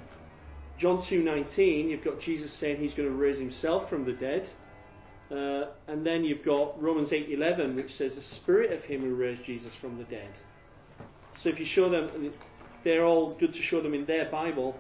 John 0.79 1.03
two 1.03 1.23
nineteen, 1.23 1.89
you've 1.89 2.05
got 2.05 2.21
Jesus 2.21 2.53
saying 2.53 2.79
He's 2.79 2.95
going 2.95 3.09
to 3.09 3.15
raise 3.15 3.39
Himself 3.39 3.89
from 3.89 4.05
the 4.05 4.13
dead. 4.13 4.49
Uh, 5.31 5.65
and 5.89 6.07
then 6.07 6.23
you've 6.25 6.45
got 6.45 6.81
Romans 6.81 7.11
8:11, 7.11 7.75
which 7.77 7.95
says 7.95 8.15
the 8.15 8.23
Spirit 8.23 8.73
of 8.73 8.85
Him 8.85 9.01
who 9.01 9.15
raised 9.15 9.45
Jesus 9.45 9.75
from 9.75 9.99
the 9.99 10.05
dead. 10.05 10.31
So 11.39 11.49
if 11.49 11.59
you 11.59 11.67
show 11.67 11.89
them, 11.89 12.33
they're 12.85 13.05
all 13.05 13.33
good 13.33 13.55
to 13.55 13.63
show 13.63 13.81
them 13.81 13.95
in 13.95 14.05
their 14.05 14.27
Bible, 14.27 14.79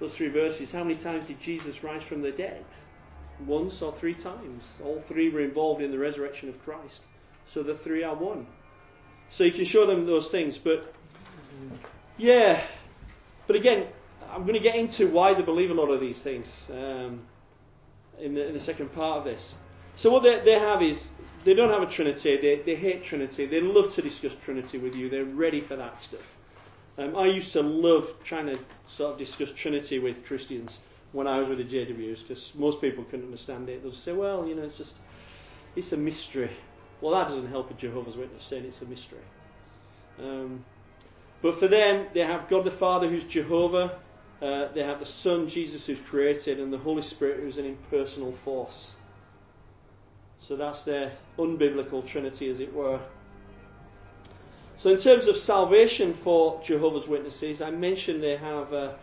those 0.00 0.14
three 0.14 0.28
verses. 0.28 0.72
How 0.72 0.82
many 0.82 0.96
times 0.96 1.26
did 1.26 1.40
Jesus 1.40 1.84
rise 1.84 2.02
from 2.02 2.22
the 2.22 2.30
dead? 2.30 2.64
Once 3.46 3.82
or 3.82 3.92
three 3.92 4.14
times. 4.14 4.64
All 4.82 5.02
three 5.08 5.28
were 5.28 5.40
involved 5.40 5.82
in 5.82 5.90
the 5.90 5.98
resurrection 5.98 6.48
of 6.48 6.62
Christ. 6.64 7.00
So 7.52 7.62
the 7.62 7.74
three 7.74 8.02
are 8.02 8.14
one. 8.14 8.46
So 9.30 9.44
you 9.44 9.52
can 9.52 9.64
show 9.64 9.86
them 9.86 10.06
those 10.06 10.28
things, 10.28 10.58
but 10.58 10.94
yeah. 12.16 12.62
But 13.46 13.56
again, 13.56 13.86
I'm 14.32 14.42
going 14.42 14.54
to 14.54 14.60
get 14.60 14.76
into 14.76 15.08
why 15.08 15.34
they 15.34 15.42
believe 15.42 15.70
a 15.70 15.74
lot 15.74 15.90
of 15.90 16.00
these 16.00 16.18
things 16.18 16.48
um, 16.70 17.20
in, 18.18 18.34
the, 18.34 18.46
in 18.48 18.54
the 18.54 18.60
second 18.60 18.92
part 18.94 19.18
of 19.18 19.24
this. 19.24 19.54
So 19.96 20.10
what 20.10 20.22
they, 20.22 20.40
they 20.40 20.58
have 20.58 20.82
is 20.82 21.02
they 21.44 21.54
don't 21.54 21.70
have 21.70 21.82
a 21.82 21.90
Trinity. 21.90 22.38
They, 22.38 22.62
they 22.64 22.74
hate 22.74 23.04
Trinity. 23.04 23.46
They 23.46 23.60
love 23.60 23.94
to 23.94 24.02
discuss 24.02 24.32
Trinity 24.44 24.78
with 24.78 24.94
you. 24.94 25.10
They're 25.10 25.24
ready 25.24 25.60
for 25.60 25.76
that 25.76 26.02
stuff. 26.02 26.26
Um, 26.98 27.16
I 27.16 27.26
used 27.26 27.52
to 27.52 27.62
love 27.62 28.12
trying 28.24 28.46
to 28.46 28.58
sort 28.88 29.12
of 29.12 29.18
discuss 29.18 29.50
Trinity 29.52 29.98
with 29.98 30.24
Christians 30.24 30.78
when 31.12 31.26
I 31.26 31.38
was 31.38 31.48
with 31.48 31.58
the 31.58 31.64
JWs 31.64 32.26
because 32.26 32.52
most 32.54 32.80
people 32.80 33.04
couldn't 33.04 33.26
understand 33.26 33.68
it. 33.68 33.82
They'd 33.82 33.94
say, 33.94 34.12
"Well, 34.12 34.46
you 34.46 34.54
know, 34.54 34.62
it's 34.62 34.76
just 34.76 34.94
it's 35.76 35.92
a 35.92 35.96
mystery." 35.96 36.50
Well, 37.00 37.12
that 37.14 37.28
doesn't 37.28 37.48
help 37.48 37.70
a 37.70 37.74
Jehovah's 37.74 38.16
Witness 38.16 38.44
saying 38.44 38.64
it's 38.64 38.80
a 38.82 38.84
mystery. 38.84 39.18
Um, 40.18 40.64
but 41.40 41.58
for 41.58 41.66
them, 41.66 42.06
they 42.14 42.20
have 42.20 42.48
God 42.48 42.64
the 42.64 42.70
Father 42.70 43.08
who's 43.08 43.24
Jehovah. 43.24 43.98
Uh, 44.42 44.72
they 44.74 44.82
have 44.82 44.98
the 44.98 45.06
Son 45.06 45.48
Jesus 45.48 45.86
who's 45.86 46.00
created, 46.00 46.58
and 46.58 46.72
the 46.72 46.78
Holy 46.78 47.02
Spirit 47.02 47.40
who's 47.40 47.58
an 47.58 47.64
impersonal 47.64 48.32
force. 48.44 48.92
So 50.40 50.56
that's 50.56 50.82
their 50.82 51.12
unbiblical 51.38 52.04
Trinity, 52.04 52.50
as 52.50 52.58
it 52.58 52.74
were. 52.74 52.98
So, 54.78 54.90
in 54.90 54.98
terms 54.98 55.28
of 55.28 55.36
salvation 55.36 56.12
for 56.12 56.60
Jehovah's 56.64 57.06
Witnesses, 57.06 57.62
I 57.62 57.70
mentioned 57.70 58.20
they 58.20 58.36
have 58.36 58.72
a, 58.72 58.98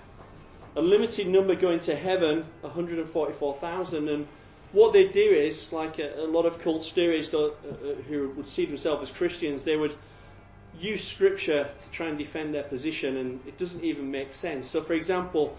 a 0.76 0.82
limited 0.82 1.28
number 1.28 1.56
going 1.56 1.80
to 1.82 1.96
heaven, 1.96 2.46
144,000, 2.60 4.10
and 4.10 4.28
what 4.74 4.92
they 4.92 5.08
do 5.08 5.22
is, 5.22 5.72
like 5.72 6.00
a, 6.00 6.20
a 6.20 6.28
lot 6.28 6.46
of 6.46 6.60
cults 6.60 6.92
do, 6.92 7.10
is 7.10 7.34
uh, 7.34 7.52
who 8.10 8.32
would 8.32 8.50
see 8.50 8.66
themselves 8.66 9.10
as 9.10 9.16
Christians, 9.16 9.64
they 9.64 9.78
would 9.78 9.96
use 10.78 11.08
Scripture 11.08 11.70
to 11.84 11.90
try 11.92 12.08
and 12.08 12.18
defend 12.18 12.54
their 12.54 12.64
position, 12.64 13.18
and 13.18 13.40
it 13.48 13.58
doesn't 13.58 13.84
even 13.84 14.10
make 14.10 14.34
sense. 14.34 14.70
So, 14.70 14.82
for 14.82 14.94
example, 14.94 15.58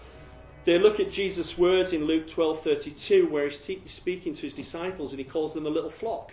they 0.63 0.77
look 0.77 0.99
at 0.99 1.11
Jesus' 1.11 1.57
words 1.57 1.93
in 1.93 2.05
Luke 2.05 2.27
12:32, 2.27 3.29
where 3.29 3.49
he's 3.49 3.57
te- 3.57 3.81
speaking 3.87 4.35
to 4.35 4.41
his 4.41 4.53
disciples, 4.53 5.11
and 5.11 5.19
he 5.19 5.25
calls 5.25 5.53
them 5.53 5.65
a 5.65 5.69
little 5.69 5.89
flock. 5.89 6.31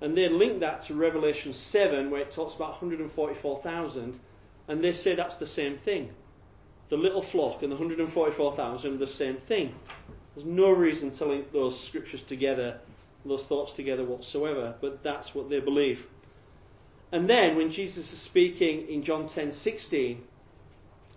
And 0.00 0.16
they 0.16 0.28
link 0.28 0.60
that 0.60 0.84
to 0.86 0.94
Revelation 0.94 1.52
7, 1.52 2.10
where 2.10 2.22
it 2.22 2.32
talks 2.32 2.54
about 2.54 2.70
144,000, 2.82 4.18
and 4.68 4.84
they 4.84 4.92
say 4.92 5.14
that's 5.14 5.36
the 5.36 5.46
same 5.46 5.78
thing. 5.78 6.10
The 6.90 6.96
little 6.96 7.22
flock 7.22 7.62
and 7.62 7.70
the 7.70 7.76
144,000 7.76 8.94
are 8.94 8.96
the 8.96 9.08
same 9.08 9.36
thing. 9.36 9.74
There's 10.34 10.46
no 10.46 10.70
reason 10.70 11.10
to 11.12 11.24
link 11.26 11.52
those 11.52 11.78
scriptures 11.78 12.22
together, 12.22 12.80
those 13.24 13.44
thoughts 13.44 13.72
together 13.72 14.04
whatsoever, 14.04 14.74
but 14.80 15.02
that's 15.02 15.34
what 15.34 15.48
they 15.48 15.60
believe. 15.60 16.06
And 17.12 17.28
then 17.28 17.56
when 17.56 17.72
Jesus 17.72 18.12
is 18.12 18.18
speaking 18.18 18.88
in 18.88 19.02
John 19.02 19.28
10:16, 19.28 20.18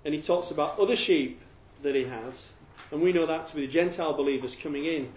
and 0.06 0.14
he 0.14 0.22
talks 0.22 0.52
about 0.52 0.80
other 0.80 0.96
sheep 0.96 1.40
that 1.84 1.96
he 1.96 2.04
has, 2.06 2.54
and 2.92 3.02
we 3.02 3.14
know 3.14 3.26
that 3.26 3.48
to 3.48 3.56
be 3.56 3.66
the 3.66 3.72
Gentile 3.72 4.14
believers 4.14 4.56
coming 4.56 4.86
in, 4.86 5.12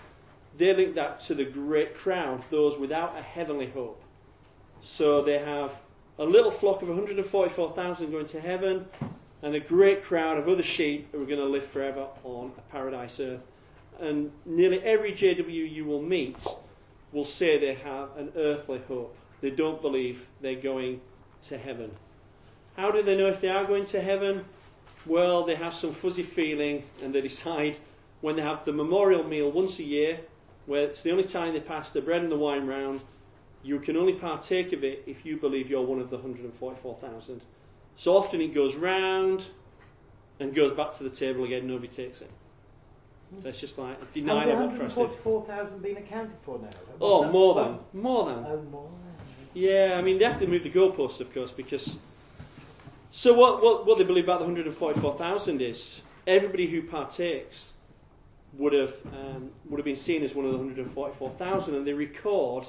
they 0.58 0.74
link 0.74 0.94
that 0.94 1.20
to 1.22 1.34
the 1.34 1.44
great 1.44 1.96
crowd, 1.96 2.44
those 2.50 2.78
without 2.78 3.16
a 3.16 3.22
heavenly 3.22 3.66
hope. 3.66 4.00
So 4.82 5.22
they 5.22 5.38
have 5.38 5.72
a 6.18 6.24
little 6.24 6.50
flock 6.50 6.82
of 6.82 6.88
144,000 6.88 8.10
going 8.10 8.26
to 8.28 8.40
heaven, 8.40 8.86
and 9.42 9.54
a 9.54 9.60
great 9.60 10.04
crowd 10.04 10.38
of 10.38 10.48
other 10.48 10.62
sheep 10.62 11.08
who 11.12 11.22
are 11.22 11.26
going 11.26 11.40
to 11.40 11.46
live 11.46 11.66
forever 11.66 12.06
on 12.24 12.52
a 12.56 12.72
paradise 12.72 13.20
earth. 13.20 13.40
And 14.00 14.30
nearly 14.44 14.80
every 14.82 15.12
JW 15.12 15.70
you 15.70 15.84
will 15.84 16.02
meet 16.02 16.36
will 17.12 17.24
say 17.24 17.58
they 17.58 17.74
have 17.74 18.16
an 18.16 18.32
earthly 18.36 18.80
hope. 18.88 19.14
They 19.40 19.50
don't 19.50 19.80
believe 19.80 20.26
they're 20.40 20.60
going 20.60 21.00
to 21.48 21.58
heaven. 21.58 21.90
How 22.76 22.90
do 22.90 23.02
they 23.02 23.16
know 23.16 23.28
if 23.28 23.40
they 23.40 23.48
are 23.48 23.64
going 23.64 23.86
to 23.86 24.00
heaven? 24.00 24.44
Well, 25.04 25.44
they 25.44 25.54
have 25.54 25.74
some 25.74 25.94
fuzzy 25.94 26.22
feeling 26.22 26.84
and 27.02 27.14
they 27.14 27.20
decide 27.32 27.76
when 28.20 28.36
they 28.36 28.42
have 28.42 28.64
the 28.64 28.72
memorial 28.72 29.22
meal 29.22 29.50
once 29.50 29.78
a 29.78 29.84
year, 29.84 30.18
where 30.66 30.82
it's 30.84 31.02
the 31.02 31.10
only 31.10 31.24
time 31.24 31.52
they 31.52 31.60
pass 31.60 31.90
the 31.90 32.00
bread 32.00 32.22
and 32.22 32.32
the 32.32 32.36
wine 32.36 32.66
round, 32.66 33.00
you 33.62 33.78
can 33.78 33.96
only 33.96 34.14
partake 34.14 34.72
of 34.72 34.84
it 34.84 35.04
if 35.06 35.24
you 35.24 35.36
believe 35.36 35.68
you're 35.68 35.84
one 35.84 36.00
of 36.00 36.10
the 36.10 36.16
144,000. 36.16 37.40
So 37.96 38.16
often 38.16 38.40
it 38.40 38.54
goes 38.54 38.74
round, 38.74 39.44
and 40.40 40.54
goes 40.54 40.72
back 40.72 40.96
to 40.98 41.04
the 41.04 41.10
table 41.10 41.44
again, 41.44 41.66
nobody 41.66 41.88
takes 41.88 42.20
it. 42.20 42.30
So 43.42 43.48
it's 43.48 43.58
just 43.58 43.76
like 43.78 43.96
a 44.00 44.04
denial 44.14 44.52
of 44.52 44.70
what 44.70 44.78
Christ 44.78 44.94
did. 44.94 45.02
144,000 45.02 45.82
been 45.82 45.96
accounted 45.96 46.36
for 46.42 46.58
now? 46.58 46.70
Oh, 47.00 47.30
more 47.30 47.54
than. 47.54 47.78
More 47.92 48.26
than. 48.26 48.46
Oh, 48.46 48.62
more 48.70 48.90
Yeah, 49.56 49.94
I 49.96 50.02
mean, 50.02 50.18
they 50.18 50.26
have 50.26 50.38
to 50.40 50.46
move 50.46 50.64
the 50.64 50.70
goalposts, 50.70 51.20
of 51.20 51.32
course, 51.32 51.50
because. 51.50 51.98
So, 53.10 53.32
what, 53.32 53.62
what, 53.62 53.86
what 53.86 53.96
they 53.96 54.04
believe 54.04 54.24
about 54.24 54.40
the 54.40 54.44
144,000 54.44 55.62
is 55.62 55.98
everybody 56.26 56.66
who 56.66 56.82
partakes 56.82 57.70
would 58.58 58.74
have, 58.74 58.92
um, 59.14 59.50
would 59.70 59.78
have 59.78 59.86
been 59.86 59.96
seen 59.96 60.22
as 60.24 60.34
one 60.34 60.44
of 60.44 60.52
the 60.52 60.58
144,000, 60.58 61.74
and 61.74 61.86
they 61.86 61.94
record 61.94 62.66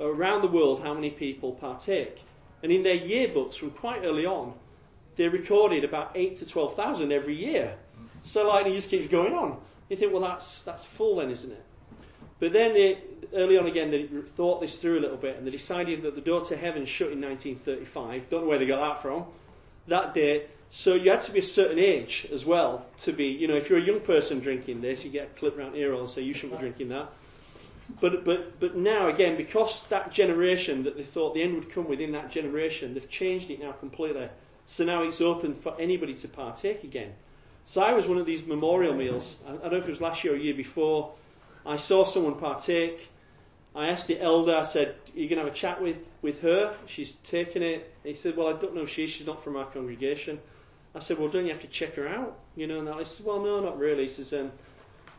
around 0.00 0.40
the 0.40 0.48
world 0.48 0.82
how 0.82 0.94
many 0.94 1.10
people 1.10 1.52
partake. 1.52 2.22
And 2.62 2.72
in 2.72 2.82
their 2.82 2.96
yearbooks 2.96 3.56
from 3.56 3.70
quite 3.72 4.02
early 4.02 4.24
on, 4.24 4.54
they 5.16 5.28
recorded 5.28 5.84
about 5.84 6.12
8 6.14 6.38
to 6.38 6.46
12,000 6.46 7.12
every 7.12 7.36
year. 7.36 7.74
So, 8.24 8.48
like, 8.48 8.64
it 8.64 8.72
just 8.72 8.88
keeps 8.88 9.08
going 9.08 9.34
on. 9.34 9.60
You 9.90 9.98
think, 9.98 10.14
well, 10.14 10.22
that's, 10.22 10.62
that's 10.62 10.86
full 10.86 11.16
then, 11.16 11.30
isn't 11.30 11.52
it? 11.52 11.64
But 12.40 12.54
then 12.54 12.72
they, 12.72 12.98
early 13.34 13.58
on 13.58 13.66
again, 13.66 13.90
they 13.90 14.06
thought 14.36 14.62
this 14.62 14.78
through 14.78 14.98
a 14.98 15.02
little 15.02 15.18
bit 15.18 15.36
and 15.36 15.46
they 15.46 15.50
decided 15.50 16.02
that 16.02 16.14
the 16.14 16.22
door 16.22 16.44
to 16.46 16.56
heaven 16.56 16.86
shut 16.86 17.12
in 17.12 17.20
1935. 17.20 18.30
Don't 18.30 18.42
know 18.42 18.48
where 18.48 18.58
they 18.58 18.66
got 18.66 18.80
that 18.80 19.02
from. 19.02 19.26
That 19.86 20.14
day. 20.14 20.46
So 20.70 20.94
you 20.94 21.10
had 21.10 21.22
to 21.22 21.32
be 21.32 21.40
a 21.40 21.44
certain 21.44 21.78
age 21.78 22.26
as 22.32 22.44
well 22.44 22.86
to 23.02 23.12
be, 23.12 23.26
you 23.26 23.46
know, 23.46 23.56
if 23.56 23.68
you're 23.68 23.78
a 23.78 23.84
young 23.84 24.00
person 24.00 24.40
drinking 24.40 24.80
this, 24.80 25.04
you 25.04 25.10
get 25.10 25.30
a 25.34 25.38
clip 25.38 25.58
around 25.58 25.74
here 25.74 25.92
and 25.92 26.08
say 26.08 26.22
you 26.22 26.32
shouldn't 26.32 26.58
be 26.58 26.66
drinking 26.66 26.88
that. 26.88 27.10
But, 28.00 28.24
but, 28.24 28.58
but 28.58 28.76
now 28.76 29.08
again, 29.08 29.36
because 29.36 29.82
that 29.88 30.12
generation 30.12 30.84
that 30.84 30.96
they 30.96 31.02
thought 31.02 31.34
the 31.34 31.42
end 31.42 31.56
would 31.56 31.72
come 31.72 31.88
within 31.88 32.12
that 32.12 32.30
generation, 32.30 32.94
they've 32.94 33.10
changed 33.10 33.50
it 33.50 33.60
now 33.60 33.72
completely. 33.72 34.28
So 34.66 34.84
now 34.84 35.02
it's 35.02 35.20
open 35.20 35.56
for 35.56 35.78
anybody 35.78 36.14
to 36.14 36.28
partake 36.28 36.84
again. 36.84 37.12
So 37.66 37.82
I 37.82 37.92
was 37.92 38.06
one 38.06 38.18
of 38.18 38.26
these 38.26 38.46
memorial 38.46 38.94
meals. 38.94 39.36
I, 39.46 39.50
I 39.50 39.54
don't 39.54 39.72
know 39.72 39.78
if 39.78 39.88
it 39.88 39.90
was 39.90 40.00
last 40.00 40.24
year 40.24 40.34
or 40.34 40.36
year 40.36 40.54
before. 40.54 41.12
I 41.66 41.76
saw 41.76 42.04
someone 42.04 42.36
partake. 42.38 43.08
I 43.74 43.88
asked 43.88 44.08
the 44.08 44.20
elder, 44.20 44.56
I 44.56 44.64
said, 44.64 44.88
Are 44.88 45.18
you 45.18 45.28
going 45.28 45.38
to 45.38 45.44
have 45.44 45.52
a 45.52 45.56
chat 45.56 45.80
with, 45.80 45.96
with 46.22 46.40
her? 46.40 46.76
She's 46.86 47.12
taken 47.24 47.62
it. 47.62 47.92
He 48.02 48.14
said, 48.14 48.36
Well, 48.36 48.48
I 48.48 48.52
don't 48.54 48.74
know 48.74 48.86
she. 48.86 49.06
She's 49.06 49.26
not 49.26 49.44
from 49.44 49.56
our 49.56 49.66
congregation. 49.66 50.40
I 50.94 50.98
said, 50.98 51.18
Well, 51.18 51.28
don't 51.28 51.44
you 51.44 51.52
have 51.52 51.62
to 51.62 51.68
check 51.68 51.94
her 51.94 52.08
out? 52.08 52.36
You 52.56 52.66
know, 52.66 52.80
and 52.80 52.88
I 52.88 53.04
said, 53.04 53.26
Well, 53.26 53.40
no, 53.40 53.60
not 53.60 53.78
really. 53.78 54.06
He 54.06 54.12
says, 54.12 54.32
um, 54.32 54.50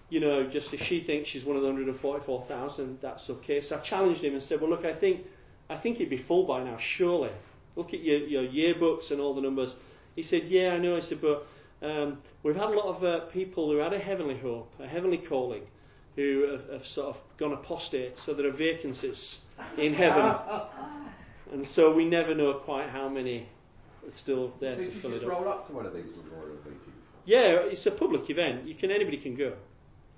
You 0.10 0.20
know, 0.20 0.44
just 0.44 0.74
if 0.74 0.84
she 0.84 1.00
thinks 1.00 1.30
she's 1.30 1.46
one 1.46 1.56
of 1.56 1.62
the 1.62 1.70
144,000, 1.70 3.00
that's 3.02 3.30
okay. 3.30 3.62
So 3.62 3.78
I 3.78 3.80
challenged 3.80 4.24
him 4.24 4.34
and 4.34 4.44
said, 4.44 4.60
Well, 4.60 4.70
look, 4.70 4.84
I 4.84 4.94
think, 4.94 5.26
I 5.70 5.78
think 5.78 5.98
he'd 5.98 6.10
be 6.10 6.18
full 6.18 6.44
by 6.44 6.64
now, 6.64 6.78
surely. 6.78 7.32
Look 7.78 7.94
at 7.94 8.04
your, 8.04 8.20
your 8.20 8.44
yearbooks 8.44 9.12
and 9.12 9.22
all 9.22 9.34
the 9.34 9.42
numbers. 9.42 9.74
He 10.16 10.24
said, 10.24 10.44
Yeah, 10.46 10.74
I 10.74 10.78
know. 10.78 10.98
He 10.98 11.02
said, 11.04 11.22
But 11.22 11.48
um, 11.82 12.18
we've 12.44 12.56
had 12.56 12.66
a 12.66 12.78
lot 12.78 12.98
of 12.98 13.04
uh, 13.06 13.20
people 13.28 13.72
who 13.72 13.78
had 13.78 13.94
a 13.94 14.00
heavenly 14.00 14.38
hope, 14.38 14.74
a 14.78 14.88
heavenly 14.88 15.20
calling 15.20 15.62
who 16.16 16.48
have, 16.52 16.70
have, 16.70 16.86
sort 16.86 17.16
of 17.16 17.18
gone 17.38 17.54
apostate, 17.54 18.18
so 18.18 18.34
there 18.34 18.48
are 18.48 18.52
vacancies 18.52 19.40
in 19.78 19.94
heaven. 19.94 20.36
and 21.52 21.66
so 21.66 21.92
we 21.94 22.06
never 22.06 22.36
know 22.36 22.54
quite 22.54 22.90
how 22.90 23.08
many 23.08 23.48
are 24.06 24.12
still 24.12 24.54
there 24.60 24.76
Did 24.76 24.90
to 24.90 24.96
you 24.96 25.02
fill 25.02 25.12
just 25.12 25.24
it 25.24 25.30
up. 25.30 25.40
roll 25.40 25.50
up 25.50 25.68
to 25.68 25.74
one 25.74 25.86
of 25.86 25.94
these 25.94 26.10
memorial 26.10 26.58
meetings? 26.66 26.96
Yeah, 27.26 27.62
it's 27.62 27.86
a 27.86 27.92
public 27.92 28.30
event. 28.30 28.68
You 28.68 28.76
can 28.76 28.92
anybody 28.92 29.18
can 29.18 29.36
go. 29.36 29.54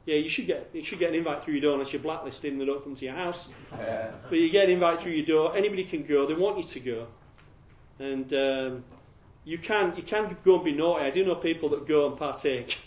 Yeah, 0.06 0.16
you 0.16 0.30
should 0.30 0.48
get 0.48 0.70
you 0.74 0.84
should 0.84 1.00
get 1.00 1.10
an 1.10 1.16
invite 1.16 1.44
through 1.44 1.56
your 1.56 1.62
door 1.62 1.74
unless 1.74 1.94
you're 1.94 2.02
blacklisted 2.02 2.52
and 2.52 2.62
they 2.62 2.66
don't 2.66 2.84
come 2.84 2.96
to 2.96 3.06
your 3.06 3.14
house. 3.14 3.50
Yeah. 3.72 4.12
But 4.30 4.38
you 4.39 4.50
get 4.50 4.66
an 4.66 4.72
invite 4.72 5.02
through 5.02 5.14
your 5.14 5.26
door. 5.26 5.56
Anybody 5.56 5.84
can 5.84 6.06
go. 6.06 6.28
They 6.28 6.34
want 6.34 6.58
you 6.58 6.64
to 6.64 6.80
go, 6.80 7.08
and 8.00 8.34
um, 8.34 8.84
you 9.46 9.58
can 9.58 9.94
you 9.96 10.04
can 10.04 10.36
go 10.44 10.56
and 10.56 10.66
be 10.66 10.74
naughty. 10.74 11.06
I 11.06 11.10
do 11.10 11.26
know 11.26 11.36
people 11.36 11.70
that 11.70 11.88
go 11.88 12.08
and 12.08 12.18
partake. 12.18 12.78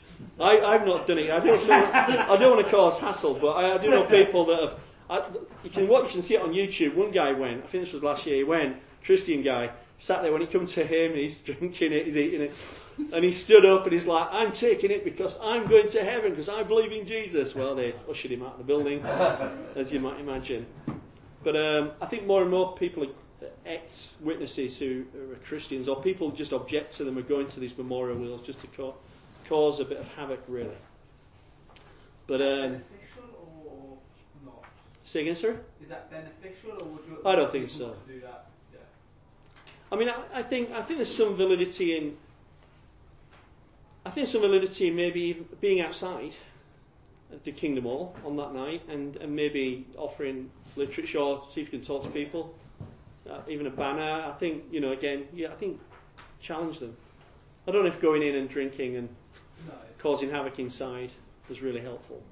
I, 0.40 0.60
I've 0.60 0.86
not 0.86 1.06
done 1.06 1.18
it. 1.18 1.30
I 1.30 1.40
don't, 1.40 1.70
I 1.70 2.36
don't 2.36 2.56
want 2.56 2.66
to 2.66 2.70
cause 2.70 2.98
hassle, 2.98 3.34
but 3.34 3.52
I, 3.52 3.74
I 3.74 3.78
do 3.78 3.90
know 3.90 4.04
people 4.04 4.44
that 4.46 4.60
have. 4.60 4.78
I, 5.08 5.24
you 5.62 5.70
can 5.70 5.88
what 5.88 6.04
you 6.04 6.10
can 6.10 6.22
see 6.22 6.34
it 6.34 6.42
on 6.42 6.52
YouTube. 6.52 6.94
One 6.94 7.10
guy 7.10 7.32
went. 7.32 7.64
I 7.64 7.66
think 7.68 7.84
this 7.84 7.92
was 7.92 8.02
last 8.02 8.26
year. 8.26 8.36
He 8.36 8.44
went. 8.44 8.76
Christian 9.04 9.42
guy 9.42 9.70
sat 9.98 10.22
there 10.22 10.32
when 10.32 10.42
it 10.42 10.52
comes 10.52 10.72
to 10.74 10.84
him. 10.84 11.14
He's 11.14 11.40
drinking 11.40 11.92
it. 11.92 12.06
He's 12.06 12.16
eating 12.16 12.42
it, 12.42 12.54
and 13.12 13.24
he 13.24 13.32
stood 13.32 13.64
up 13.64 13.84
and 13.84 13.92
he's 13.92 14.06
like, 14.06 14.28
"I'm 14.30 14.52
taking 14.52 14.90
it 14.90 15.04
because 15.04 15.38
I'm 15.42 15.66
going 15.66 15.88
to 15.90 16.04
heaven 16.04 16.30
because 16.30 16.48
I 16.48 16.62
believe 16.62 16.92
in 16.92 17.06
Jesus." 17.06 17.54
Well, 17.54 17.74
they 17.74 17.94
ushered 18.10 18.32
him 18.32 18.42
out 18.42 18.52
of 18.52 18.58
the 18.58 18.64
building, 18.64 19.02
as 19.76 19.92
you 19.92 20.00
might 20.00 20.20
imagine. 20.20 20.66
But 21.44 21.56
um, 21.56 21.92
I 22.00 22.06
think 22.06 22.26
more 22.26 22.42
and 22.42 22.50
more 22.50 22.76
people, 22.76 23.04
are 23.04 23.48
ex-witnesses 23.64 24.78
who 24.78 25.04
are 25.14 25.36
Christians, 25.46 25.88
or 25.88 26.02
people 26.02 26.30
just 26.30 26.52
object 26.52 26.96
to 26.96 27.04
them, 27.04 27.18
are 27.18 27.22
going 27.22 27.48
to 27.48 27.60
these 27.60 27.76
memorial 27.76 28.18
wheels 28.18 28.40
just 28.44 28.60
to 28.60 28.66
ca- 28.68 28.94
cause 29.48 29.80
a 29.80 29.84
bit 29.84 29.98
of 29.98 30.06
havoc, 30.08 30.40
really. 30.48 30.76
But 32.26 32.40
um, 32.40 32.48
beneficial 32.48 33.58
or 33.64 33.98
not? 34.44 34.64
say 35.04 35.22
again, 35.22 35.36
sir. 35.36 35.60
Is 35.82 35.88
that 35.88 36.10
beneficial 36.10 36.72
or 36.72 36.86
would 36.86 37.04
you? 37.08 37.18
I 37.24 37.36
don't 37.36 37.52
think 37.52 37.70
so. 37.70 37.96
Do? 38.06 38.14
Yeah. 38.14 38.28
I 39.92 39.96
mean, 39.96 40.08
I, 40.08 40.40
I 40.40 40.42
think 40.42 40.72
I 40.72 40.82
think 40.82 40.98
there's 40.98 41.14
some 41.14 41.36
validity 41.36 41.96
in. 41.96 42.16
I 44.04 44.10
think 44.10 44.26
some 44.28 44.40
validity 44.40 44.88
in 44.88 44.96
maybe 44.96 45.20
even 45.20 45.46
being 45.60 45.80
outside 45.80 46.32
at 47.32 47.42
the 47.44 47.52
Kingdom 47.52 47.84
Hall 47.84 48.14
on 48.24 48.36
that 48.36 48.54
night, 48.54 48.82
and, 48.88 49.16
and 49.16 49.34
maybe 49.34 49.84
offering 49.96 50.50
literature, 50.76 51.18
or 51.18 51.46
see 51.50 51.60
if 51.60 51.72
you 51.72 51.78
can 51.78 51.86
talk 51.86 52.04
to 52.04 52.10
people, 52.10 52.54
uh, 53.28 53.40
even 53.48 53.66
a 53.66 53.70
banner. 53.70 54.24
I 54.26 54.32
think 54.38 54.64
you 54.70 54.80
know, 54.80 54.92
again, 54.92 55.26
yeah, 55.32 55.48
I 55.52 55.54
think 55.54 55.80
challenge 56.40 56.78
them. 56.78 56.96
I 57.68 57.72
don't 57.72 57.82
know 57.82 57.88
if 57.88 58.00
going 58.00 58.22
in 58.22 58.34
and 58.34 58.48
drinking 58.48 58.96
and. 58.96 59.08
Causing 59.98 60.30
havoc 60.30 60.58
inside 60.58 61.10
was 61.48 61.60
really 61.60 61.80
helpful, 61.80 62.22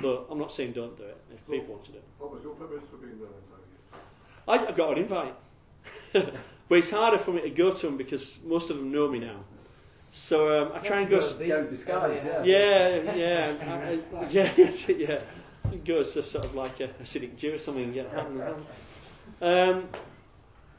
but 0.00 0.26
I'm 0.30 0.38
not 0.38 0.52
saying 0.52 0.72
don't 0.72 0.96
do 0.96 1.04
it 1.04 1.16
if 1.32 1.46
people 1.46 1.74
want 1.74 1.84
to 1.86 1.92
do 1.92 1.98
it. 1.98 2.04
What 2.18 2.32
was 2.32 2.42
your 2.42 2.54
purpose 2.54 2.84
for 2.90 2.96
being 2.96 3.18
there 3.18 3.28
then, 3.28 3.52
I, 4.48 4.66
I 4.66 4.72
got 4.72 4.92
an 4.92 4.98
invite. 4.98 5.34
but 6.12 6.78
it's 6.78 6.90
harder 6.90 7.18
for 7.18 7.32
me 7.32 7.42
to 7.42 7.50
go 7.50 7.72
to 7.72 7.86
them 7.86 7.96
because 7.96 8.38
most 8.44 8.70
of 8.70 8.76
them 8.76 8.92
know 8.92 9.08
me 9.08 9.18
now. 9.18 9.40
So 10.12 10.62
um, 10.62 10.72
I 10.74 10.78
try 10.78 11.00
and 11.00 11.10
go. 11.10 11.20
That's 11.20 11.40
a 11.40 11.48
Go 11.48 11.66
disguise, 11.66 12.22
yeah. 12.24 12.42
Yeah, 12.44 13.14
yeah, 13.14 13.98
I, 14.14 14.18
I, 14.18 14.28
yeah, 14.30 14.52
yeah. 14.88 15.20
Go 15.84 16.00
as 16.00 16.14
a 16.16 16.22
sort 16.22 16.44
of 16.44 16.54
like 16.54 16.80
a 16.80 16.88
Hasidic 16.88 17.38
Jew 17.38 17.54
or 17.54 17.58
something. 17.58 17.94
Yeah, 17.94 18.04
um, 19.40 19.88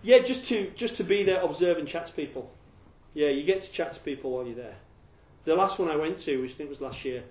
yeah, 0.04 0.20
just 0.20 0.48
to 0.50 0.70
just 0.76 0.98
to 0.98 1.04
be 1.04 1.24
there, 1.24 1.42
observe 1.42 1.78
and 1.78 1.88
chat 1.88 2.08
to 2.08 2.14
people. 2.14 2.52
Yeah, 3.16 3.30
you 3.30 3.44
get 3.44 3.64
to 3.64 3.72
chat 3.72 3.94
to 3.94 4.00
people 4.00 4.32
while 4.32 4.46
you're 4.46 4.56
there. 4.56 4.76
The 5.46 5.56
last 5.56 5.80
one 5.80 5.90
I 5.90 5.96
went 5.96 6.20
to, 6.20 6.42
which 6.42 6.52
I 6.52 6.56
think 6.56 6.70
was 6.70 6.82
last 6.82 7.04
year, 7.04 7.24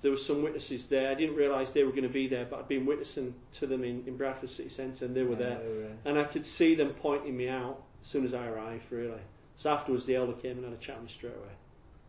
there 0.00 0.10
were 0.10 0.16
some 0.16 0.42
witnesses 0.42 0.86
there. 0.86 1.10
I 1.10 1.14
didn't 1.14 1.36
realise 1.36 1.70
they 1.70 1.82
were 1.82 1.90
going 1.90 2.04
to 2.04 2.08
be 2.08 2.28
there, 2.28 2.44
but 2.44 2.60
I'd 2.60 2.68
been 2.68 2.86
witnessing 2.86 3.34
to 3.58 3.66
them 3.66 3.84
in, 3.84 4.04
in 4.06 4.16
Bradford 4.16 4.50
City 4.50 4.70
Centre, 4.70 5.04
and 5.04 5.14
they 5.14 5.24
were 5.24 5.34
there. 5.34 5.58
Oh, 5.60 5.82
right. 5.82 5.98
And 6.04 6.18
I 6.18 6.24
could 6.24 6.46
see 6.46 6.74
them 6.74 6.94
pointing 7.00 7.36
me 7.36 7.48
out 7.48 7.82
as 8.02 8.08
soon 8.08 8.24
as 8.24 8.32
I 8.32 8.46
arrived, 8.46 8.84
really. 8.90 9.20
So 9.56 9.70
afterwards, 9.70 10.06
the 10.06 10.14
elder 10.14 10.34
came 10.34 10.56
and 10.56 10.64
had 10.64 10.72
a 10.72 10.76
chat 10.76 10.96
with 11.00 11.10
me 11.10 11.14
straight 11.16 11.34
away. 11.34 11.54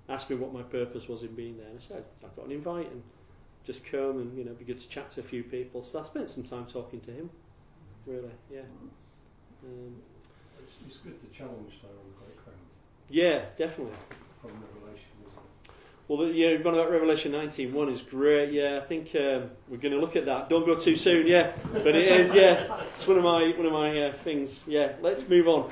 Asked 0.08 0.30
me 0.30 0.36
what 0.36 0.54
my 0.54 0.62
purpose 0.62 1.08
was 1.08 1.24
in 1.24 1.36
being 1.36 1.58
there. 1.58 1.68
And 1.68 1.80
I 1.80 1.82
said, 1.82 2.04
I've 2.24 2.36
got 2.36 2.46
an 2.46 2.52
invite 2.52 2.92
and 2.92 3.02
just 3.66 3.84
come 3.84 4.20
and, 4.20 4.38
you 4.38 4.46
know, 4.46 4.54
be 4.54 4.66
good 4.66 4.80
to 4.80 4.88
chat 4.88 5.12
to 5.16 5.22
a 5.22 5.24
few 5.24 5.44
people. 5.44 5.84
So 5.84 6.00
I 6.00 6.06
spent 6.06 6.30
some 6.30 6.44
time 6.44 6.68
talking 6.72 7.02
to 7.02 7.12
him, 7.12 7.30
really, 8.06 8.32
yeah. 8.52 8.62
Um, 9.64 9.96
It's, 10.64 10.74
it's 10.88 10.98
good 10.98 11.20
to 11.22 11.38
challenge 11.38 11.74
though 11.82 11.90
on 11.90 12.14
great 12.18 12.38
ground 12.46 12.60
yeah, 13.10 13.46
definitely. 13.58 13.98
From 14.42 14.52
Revelation, 14.52 15.12
isn't 15.26 15.38
it? 15.38 15.72
Well, 16.08 16.28
yeah, 16.28 16.62
one 16.64 16.74
about 16.74 16.92
Revelation 16.92 17.32
19, 17.32 17.74
one 17.74 17.90
is 17.90 18.02
great. 18.02 18.52
Yeah, 18.52 18.80
I 18.82 18.86
think 18.86 19.08
um, 19.16 19.50
we're 19.68 19.78
going 19.78 19.94
to 19.94 20.00
look 20.00 20.16
at 20.16 20.26
that. 20.26 20.50
Don't 20.50 20.66
go 20.66 20.76
too 20.76 20.96
soon. 20.96 21.28
Yeah, 21.28 21.52
but 21.74 21.96
it 21.96 22.08
is. 22.22 22.34
Yeah, 22.34 22.84
it's 22.96 23.08
one 23.08 23.18
of 23.18 23.24
my 23.24 23.52
one 23.52 23.66
of 23.66 23.74
my 23.74 24.06
uh, 24.06 24.14
things. 24.24 24.60
Yeah, 24.66 24.94
let's 25.02 25.28
move 25.28 25.48
on. 25.48 25.72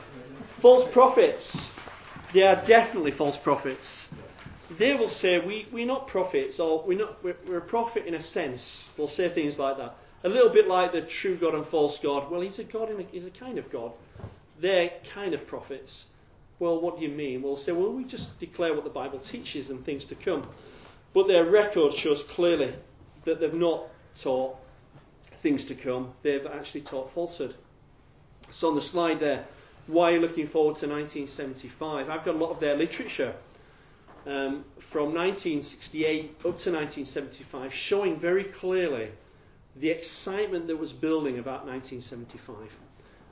False 0.59 0.88
prophets. 0.89 1.72
They 2.34 2.43
are 2.43 2.55
definitely 2.55 3.11
false 3.11 3.38
prophets. 3.38 4.09
They 4.78 4.95
will 4.95 5.07
say 5.07 5.39
we 5.39 5.65
we're 5.72 5.86
not 5.86 6.07
prophets, 6.07 6.59
or 6.59 6.84
we're 6.84 6.99
not 6.99 7.24
we're, 7.24 7.38
we're 7.47 7.57
a 7.57 7.61
prophet 7.61 8.05
in 8.05 8.15
a 8.15 8.22
sense. 8.22 8.86
They'll 8.97 9.07
say 9.07 9.30
things 9.30 9.57
like 9.57 9.78
that. 9.78 9.95
A 10.24 10.30
little 10.30 10.49
bit 10.49 10.68
like 10.68 10.91
the 10.91 11.01
true 11.01 11.36
God 11.36 11.55
and 11.55 11.65
false 11.65 11.99
God. 11.99 12.30
Well, 12.30 12.41
he's 12.41 12.59
a 12.59 12.63
God 12.63 12.91
in 12.91 12.99
a, 12.99 13.03
he's 13.03 13.26
a 13.26 13.30
kind 13.30 13.57
of 13.57 13.72
God. 13.72 13.93
They're 14.59 14.91
kind 15.13 15.34
of 15.34 15.47
prophets. 15.47 16.05
Well, 16.59 16.79
what 16.81 16.97
do 16.97 17.05
you 17.05 17.11
mean? 17.11 17.41
We'll 17.43 17.57
say, 17.57 17.71
well, 17.71 17.91
we 17.91 18.03
just 18.03 18.39
declare 18.39 18.73
what 18.73 18.83
the 18.83 18.89
Bible 18.89 19.19
teaches 19.19 19.69
and 19.69 19.85
things 19.85 20.05
to 20.05 20.15
come. 20.15 20.47
But 21.13 21.27
their 21.27 21.45
record 21.45 21.93
shows 21.93 22.23
clearly 22.23 22.73
that 23.25 23.39
they've 23.39 23.53
not 23.53 23.83
taught 24.21 24.55
things 25.41 25.65
to 25.65 25.75
come. 25.75 26.13
They've 26.23 26.45
actually 26.45 26.81
taught 26.81 27.13
falsehood. 27.13 27.53
So 28.51 28.69
on 28.69 28.75
the 28.75 28.81
slide 28.81 29.19
there, 29.19 29.45
why 29.87 30.11
are 30.11 30.15
you 30.15 30.19
looking 30.19 30.47
forward 30.47 30.77
to 30.77 30.87
1975? 30.87 32.09
I've 32.09 32.25
got 32.25 32.35
a 32.35 32.37
lot 32.37 32.51
of 32.51 32.59
their 32.59 32.75
literature 32.75 33.33
um, 34.25 34.65
from 34.79 35.13
1968 35.13 36.23
up 36.39 36.41
to 36.41 36.71
1975 36.71 37.73
showing 37.73 38.19
very 38.19 38.43
clearly 38.43 39.09
the 39.75 39.89
excitement 39.89 40.67
that 40.67 40.77
was 40.77 40.91
building 40.91 41.39
about 41.39 41.65
1975. 41.65 42.55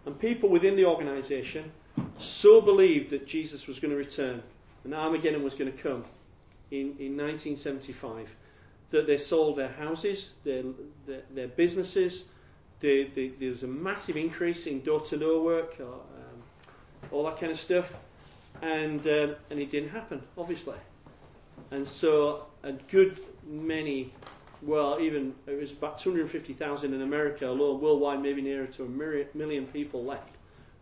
And 0.06 0.20
people 0.20 0.50
within 0.50 0.76
the 0.76 0.86
organisation 0.86 1.72
so 2.20 2.62
believed 2.62 3.10
that 3.12 3.28
Jesus 3.28 3.68
was 3.68 3.80
going 3.80 3.92
to 3.92 3.98
return 3.98 4.42
and 4.86 4.94
Armageddon 4.94 5.44
was 5.44 5.56
going 5.56 5.72
to 5.72 5.78
come 5.78 6.06
in, 6.72 6.96
in 7.00 7.18
1975, 7.18 8.30
that 8.92 9.08
they 9.08 9.18
sold 9.18 9.58
their 9.58 9.72
houses, 9.72 10.34
their, 10.44 10.64
their, 11.08 11.22
their 11.34 11.48
businesses. 11.48 12.26
They, 12.80 13.06
they, 13.16 13.30
there 13.40 13.50
was 13.50 13.64
a 13.64 13.68
massive 13.68 14.16
increase 14.16 14.68
in 14.68 14.82
door 14.82 15.02
to 15.02 15.18
door 15.18 15.44
work, 15.44 15.76
or, 15.80 15.94
um, 15.94 16.42
all 17.12 17.24
that 17.26 17.40
kind 17.40 17.52
of 17.52 17.60
stuff. 17.60 17.94
And, 18.62 19.06
uh, 19.08 19.34
and 19.50 19.60
it 19.60 19.72
didn't 19.72 19.90
happen, 19.90 20.22
obviously. 20.38 20.78
And 21.72 21.88
so 21.88 22.46
a 22.64 22.74
good 22.74 23.18
many, 23.48 24.14
well, 24.62 25.00
even 25.00 25.34
it 25.48 25.60
was 25.60 25.72
about 25.72 26.00
250,000 26.00 26.94
in 26.94 27.02
America 27.02 27.50
alone, 27.50 27.82
worldwide, 27.82 28.22
maybe 28.22 28.42
nearer 28.42 28.68
to 28.68 28.84
a 28.84 29.36
million 29.36 29.66
people 29.68 30.04
left 30.04 30.35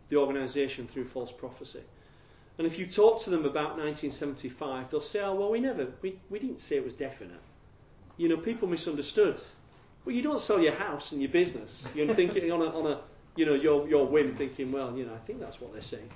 the 0.09 0.17
organisation 0.17 0.87
through 0.87 1.05
false 1.05 1.31
prophecy. 1.31 1.81
And 2.57 2.67
if 2.67 2.77
you 2.77 2.85
talk 2.85 3.23
to 3.23 3.29
them 3.29 3.45
about 3.45 3.77
1975, 3.77 4.91
they'll 4.91 5.01
say, 5.01 5.21
oh, 5.21 5.33
well, 5.33 5.49
we 5.49 5.59
never, 5.59 5.87
we, 6.01 6.19
we 6.29 6.39
didn't 6.39 6.61
say 6.61 6.75
it 6.75 6.85
was 6.85 6.93
definite. 6.93 7.39
You 8.17 8.29
know, 8.29 8.37
people 8.37 8.67
misunderstood. 8.67 9.39
Well, 10.05 10.15
you 10.15 10.21
don't 10.21 10.41
sell 10.41 10.59
your 10.59 10.75
house 10.75 11.13
and 11.13 11.21
your 11.21 11.31
business. 11.31 11.83
You're 11.95 12.13
thinking 12.13 12.51
on 12.51 12.61
a, 12.61 12.65
on 12.65 12.91
a 12.91 12.99
you 13.35 13.45
know, 13.45 13.53
your, 13.55 13.87
your 13.87 14.05
whim, 14.05 14.35
thinking, 14.35 14.71
well, 14.71 14.95
you 14.95 15.05
know, 15.05 15.13
I 15.13 15.25
think 15.25 15.39
that's 15.39 15.59
what 15.59 15.73
they're 15.73 15.81
saying. 15.81 16.09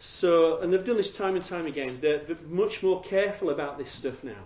So, 0.00 0.58
and 0.58 0.72
they've 0.72 0.84
done 0.84 0.96
this 0.96 1.14
time 1.14 1.36
and 1.36 1.44
time 1.44 1.66
again. 1.66 1.98
They're, 2.00 2.18
they're 2.18 2.36
much 2.48 2.82
more 2.82 3.00
careful 3.02 3.50
about 3.50 3.78
this 3.78 3.92
stuff 3.92 4.24
now 4.24 4.42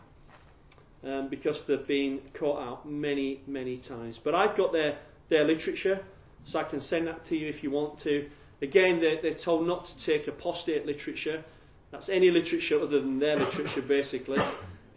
um, 1.04 1.28
because 1.28 1.64
they've 1.64 1.86
been 1.86 2.20
caught 2.34 2.60
out 2.60 2.88
many, 2.88 3.40
many 3.46 3.78
times. 3.78 4.18
But 4.22 4.34
I've 4.34 4.56
got 4.56 4.72
their, 4.72 4.98
their 5.30 5.44
literature, 5.44 6.00
so 6.44 6.58
I 6.58 6.64
can 6.64 6.82
send 6.82 7.06
that 7.06 7.24
to 7.26 7.36
you 7.36 7.48
if 7.48 7.62
you 7.62 7.70
want 7.70 7.98
to. 8.00 8.28
Again, 8.62 9.00
they're, 9.00 9.20
they're 9.20 9.34
told 9.34 9.66
not 9.66 9.86
to 9.86 9.98
take 9.98 10.28
apostate 10.28 10.86
literature. 10.86 11.44
That's 11.90 12.08
any 12.08 12.30
literature 12.30 12.80
other 12.80 13.00
than 13.00 13.18
their 13.18 13.36
literature, 13.36 13.82
basically. 13.82 14.38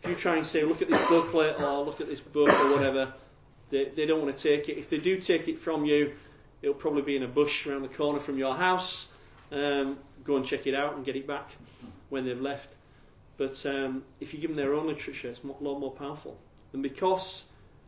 If 0.03 0.10
you 0.10 0.16
try 0.16 0.38
and 0.38 0.45
say, 0.45 0.64
look 0.64 0.82
at 0.82 0.89
this 0.89 1.05
booklet 1.07 1.62
or 1.62 1.84
look 1.84 1.99
at 1.99 2.07
this 2.07 2.22
book 2.22 2.49
or 2.49 2.76
whatever, 2.76 3.14
they, 3.70 3.89
they 3.95 4.05
don't 4.05 4.22
want 4.22 4.38
to 4.38 4.41
take 4.41 4.70
it. 4.70 4.78
If 4.78 4.89
they 4.89 4.97
do 4.97 5.20
take 5.20 5.47
it 5.47 5.60
from 5.60 5.86
you, 5.86 6.14
it'll 6.62 6.74
probably 6.76 7.01
be 7.01 7.16
in 7.16 7.24
a 7.24 7.28
bush 7.28 7.68
around 7.68 7.82
the 7.82 7.89
corner 7.89 8.20
from 8.20 8.38
your 8.38 8.55
house. 8.55 9.07
Um, 9.51 9.97
go 10.24 10.38
and 10.38 10.45
check 10.45 10.68
it 10.68 10.76
out 10.76 10.95
and 10.95 11.05
get 11.05 11.16
it 11.16 11.28
back 11.28 11.49
when 12.10 12.26
they've 12.26 12.39
left. 12.39 12.70
But 13.38 13.66
um, 13.66 14.03
if 14.20 14.34
you 14.34 14.39
give 14.39 14.49
them 14.49 14.57
their 14.57 14.74
own 14.74 14.88
literature, 14.88 15.30
it's 15.30 15.43
a 15.43 15.47
lot 15.47 15.80
more 15.80 15.91
powerful. 15.91 16.38
And 16.74 16.84
because 16.84 17.45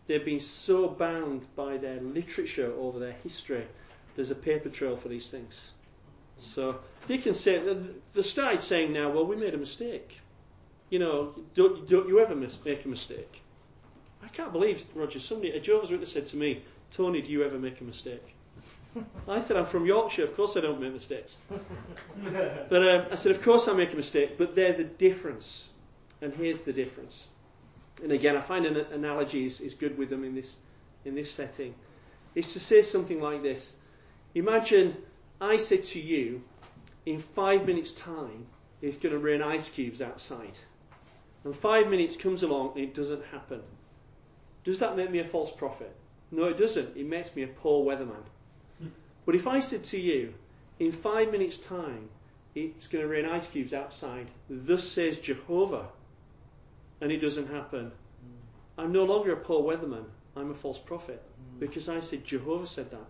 they've 0.07 0.23
been 0.23 0.39
so 0.39 0.87
bound 0.87 1.45
by 1.55 1.77
their 1.77 1.99
literature 2.01 2.73
over 2.77 2.99
their 2.99 3.15
history, 3.23 3.65
there's 4.15 4.31
a 4.31 4.35
paper 4.35 4.69
trail 4.69 4.97
for 4.97 5.09
these 5.09 5.29
things. 5.29 5.71
So 6.39 6.79
they 7.07 7.17
can 7.17 7.35
say, 7.35 7.61
they 8.13 8.23
started 8.23 8.61
saying 8.61 8.93
now, 8.93 9.11
well, 9.11 9.25
we 9.25 9.35
made 9.35 9.53
a 9.53 9.57
mistake. 9.57 10.17
You 10.89 10.99
know, 10.99 11.35
don't, 11.55 11.87
don't 11.87 12.07
you 12.07 12.19
ever 12.19 12.35
make 12.35 12.85
a 12.85 12.87
mistake? 12.87 13.41
I 14.23 14.27
can't 14.27 14.51
believe, 14.51 14.83
Roger, 14.93 15.19
somebody, 15.19 15.51
a 15.51 15.59
Jehovah's 15.59 15.89
Witness 15.89 16.11
said 16.11 16.27
to 16.27 16.37
me, 16.37 16.63
Tony, 16.91 17.21
do 17.21 17.31
you 17.31 17.43
ever 17.43 17.57
make 17.57 17.79
a 17.81 17.83
mistake? 17.83 18.35
I 19.27 19.41
said, 19.41 19.55
I'm 19.55 19.65
from 19.65 19.85
Yorkshire, 19.85 20.23
of 20.23 20.35
course 20.35 20.57
I 20.57 20.61
don't 20.61 20.81
make 20.81 20.93
mistakes. 20.93 21.37
but 22.69 22.87
um, 22.87 23.05
I 23.11 23.15
said, 23.15 23.31
of 23.31 23.41
course 23.41 23.67
I 23.67 23.73
make 23.73 23.93
a 23.93 23.95
mistake, 23.95 24.37
but 24.37 24.55
there's 24.55 24.79
a 24.79 24.83
difference. 24.83 25.69
And 26.21 26.33
here's 26.33 26.63
the 26.63 26.73
difference. 26.73 27.25
And 28.03 28.11
again, 28.11 28.35
I 28.35 28.41
find 28.41 28.65
an 28.65 28.77
analogy 28.91 29.45
is, 29.45 29.61
is 29.61 29.73
good 29.73 29.97
with 29.97 30.09
them 30.09 30.23
in 30.23 30.35
this, 30.35 30.55
in 31.05 31.15
this 31.15 31.31
setting. 31.31 31.73
Is 32.35 32.53
to 32.53 32.59
say 32.59 32.83
something 32.83 33.21
like 33.21 33.41
this. 33.41 33.73
Imagine 34.35 34.95
I 35.39 35.57
said 35.57 35.83
to 35.85 35.99
you, 35.99 36.43
in 37.05 37.19
five 37.19 37.65
minutes' 37.65 37.91
time, 37.91 38.45
it's 38.81 38.97
going 38.97 39.13
to 39.13 39.19
rain 39.19 39.41
ice 39.41 39.69
cubes 39.69 40.01
outside. 40.01 40.57
And 41.43 41.55
five 41.55 41.87
minutes 41.87 42.15
comes 42.15 42.43
along 42.43 42.73
and 42.75 42.83
it 42.83 42.95
doesn't 42.95 43.25
happen. 43.25 43.61
Does 44.63 44.79
that 44.79 44.95
make 44.95 45.09
me 45.09 45.19
a 45.19 45.27
false 45.27 45.51
prophet? 45.51 45.95
No, 46.31 46.45
it 46.45 46.57
doesn't. 46.57 46.95
It 46.95 47.07
makes 47.07 47.35
me 47.35 47.43
a 47.43 47.47
poor 47.47 47.85
weatherman. 47.85 48.23
But 49.25 49.35
if 49.35 49.45
I 49.45 49.59
said 49.59 49.83
to 49.85 49.99
you, 49.99 50.33
in 50.79 50.91
five 50.91 51.31
minutes' 51.31 51.59
time, 51.59 52.09
it's 52.55 52.87
going 52.87 53.03
to 53.03 53.07
rain 53.07 53.25
ice 53.25 53.45
cubes 53.51 53.71
outside, 53.71 54.27
thus 54.49 54.87
says 54.87 55.19
Jehovah, 55.19 55.87
and 57.01 57.11
it 57.11 57.19
doesn't 57.19 57.47
happen, 57.47 57.91
mm. 57.91 58.81
I'm 58.83 58.91
no 58.91 59.05
longer 59.05 59.33
a 59.33 59.37
poor 59.37 59.61
weatherman. 59.61 60.05
I'm 60.35 60.51
a 60.51 60.55
false 60.55 60.79
prophet 60.79 61.21
mm. 61.21 61.59
because 61.59 61.87
I 61.87 61.99
said 61.99 62.25
Jehovah 62.25 62.67
said 62.67 62.89
that. 62.91 63.05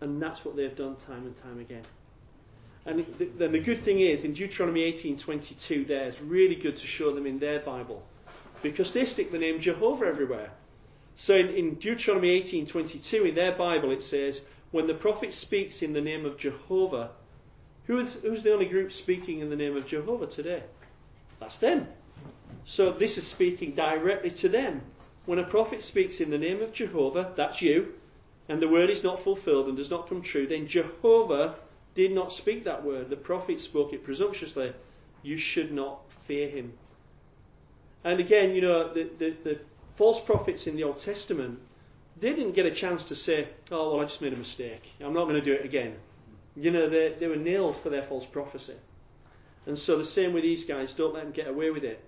And 0.00 0.20
that's 0.20 0.44
what 0.44 0.56
they've 0.56 0.76
done 0.76 0.96
time 1.06 1.22
and 1.22 1.36
time 1.42 1.60
again. 1.60 1.82
And 2.86 3.04
the, 3.18 3.48
the 3.48 3.58
good 3.58 3.84
thing 3.84 4.00
is, 4.00 4.24
in 4.24 4.32
Deuteronomy 4.32 4.90
18:22, 4.92 5.86
there 5.86 6.08
it's 6.08 6.20
really 6.20 6.54
good 6.54 6.78
to 6.78 6.86
show 6.86 7.14
them 7.14 7.26
in 7.26 7.38
their 7.38 7.60
Bible, 7.60 8.02
because 8.62 8.92
they 8.92 9.04
stick 9.04 9.30
the 9.30 9.38
name 9.38 9.60
Jehovah 9.60 10.06
everywhere. 10.06 10.50
So 11.16 11.36
in, 11.36 11.48
in 11.48 11.74
Deuteronomy 11.74 12.42
18:22, 12.42 13.28
in 13.28 13.34
their 13.34 13.52
Bible, 13.52 13.90
it 13.90 14.02
says, 14.02 14.40
when 14.70 14.86
the 14.86 14.94
prophet 14.94 15.34
speaks 15.34 15.82
in 15.82 15.92
the 15.92 16.00
name 16.00 16.24
of 16.24 16.38
Jehovah, 16.38 17.10
who 17.86 17.98
is, 17.98 18.14
who's 18.22 18.42
the 18.42 18.52
only 18.52 18.66
group 18.66 18.92
speaking 18.92 19.40
in 19.40 19.50
the 19.50 19.56
name 19.56 19.76
of 19.76 19.86
Jehovah 19.86 20.26
today? 20.26 20.62
That's 21.40 21.56
them. 21.56 21.86
So 22.64 22.92
this 22.92 23.18
is 23.18 23.26
speaking 23.26 23.74
directly 23.74 24.30
to 24.30 24.48
them. 24.48 24.82
When 25.26 25.38
a 25.38 25.44
prophet 25.44 25.82
speaks 25.82 26.20
in 26.20 26.30
the 26.30 26.38
name 26.38 26.62
of 26.62 26.72
Jehovah, 26.72 27.32
that's 27.36 27.60
you, 27.60 27.94
and 28.50 28.60
the 28.60 28.68
word 28.68 28.90
is 28.90 29.02
not 29.02 29.24
fulfilled 29.24 29.68
and 29.68 29.76
does 29.76 29.90
not 29.90 30.08
come 30.08 30.20
true, 30.20 30.46
then 30.46 30.66
Jehovah 30.66 31.54
did 31.94 32.12
not 32.12 32.32
speak 32.32 32.64
that 32.64 32.84
word. 32.84 33.08
The 33.08 33.16
prophet 33.16 33.60
spoke 33.60 33.94
it 33.94 34.04
presumptuously. 34.04 34.72
You 35.22 35.38
should 35.38 35.72
not 35.72 36.00
fear 36.26 36.48
him. 36.48 36.74
And 38.04 38.20
again, 38.20 38.54
you 38.54 38.60
know, 38.60 38.92
the, 38.92 39.08
the, 39.18 39.34
the 39.44 39.58
false 39.96 40.20
prophets 40.20 40.66
in 40.66 40.76
the 40.76 40.84
Old 40.84 41.00
Testament 41.00 41.60
they 42.20 42.30
didn't 42.30 42.52
get 42.52 42.66
a 42.66 42.70
chance 42.70 43.04
to 43.04 43.16
say, 43.16 43.48
oh, 43.70 43.92
well, 43.94 44.00
I 44.00 44.04
just 44.04 44.20
made 44.20 44.34
a 44.34 44.36
mistake. 44.36 44.82
I'm 45.00 45.14
not 45.14 45.24
going 45.24 45.36
to 45.36 45.40
do 45.40 45.52
it 45.52 45.64
again. 45.64 45.96
You 46.54 46.70
know, 46.70 46.88
they, 46.88 47.14
they 47.18 47.26
were 47.26 47.36
nailed 47.36 47.80
for 47.82 47.88
their 47.88 48.02
false 48.02 48.26
prophecy. 48.26 48.74
And 49.66 49.78
so 49.78 49.98
the 49.98 50.04
same 50.04 50.32
with 50.32 50.42
these 50.42 50.64
guys, 50.64 50.92
don't 50.92 51.14
let 51.14 51.24
them 51.24 51.32
get 51.32 51.48
away 51.48 51.70
with 51.70 51.84
it. 51.84 52.04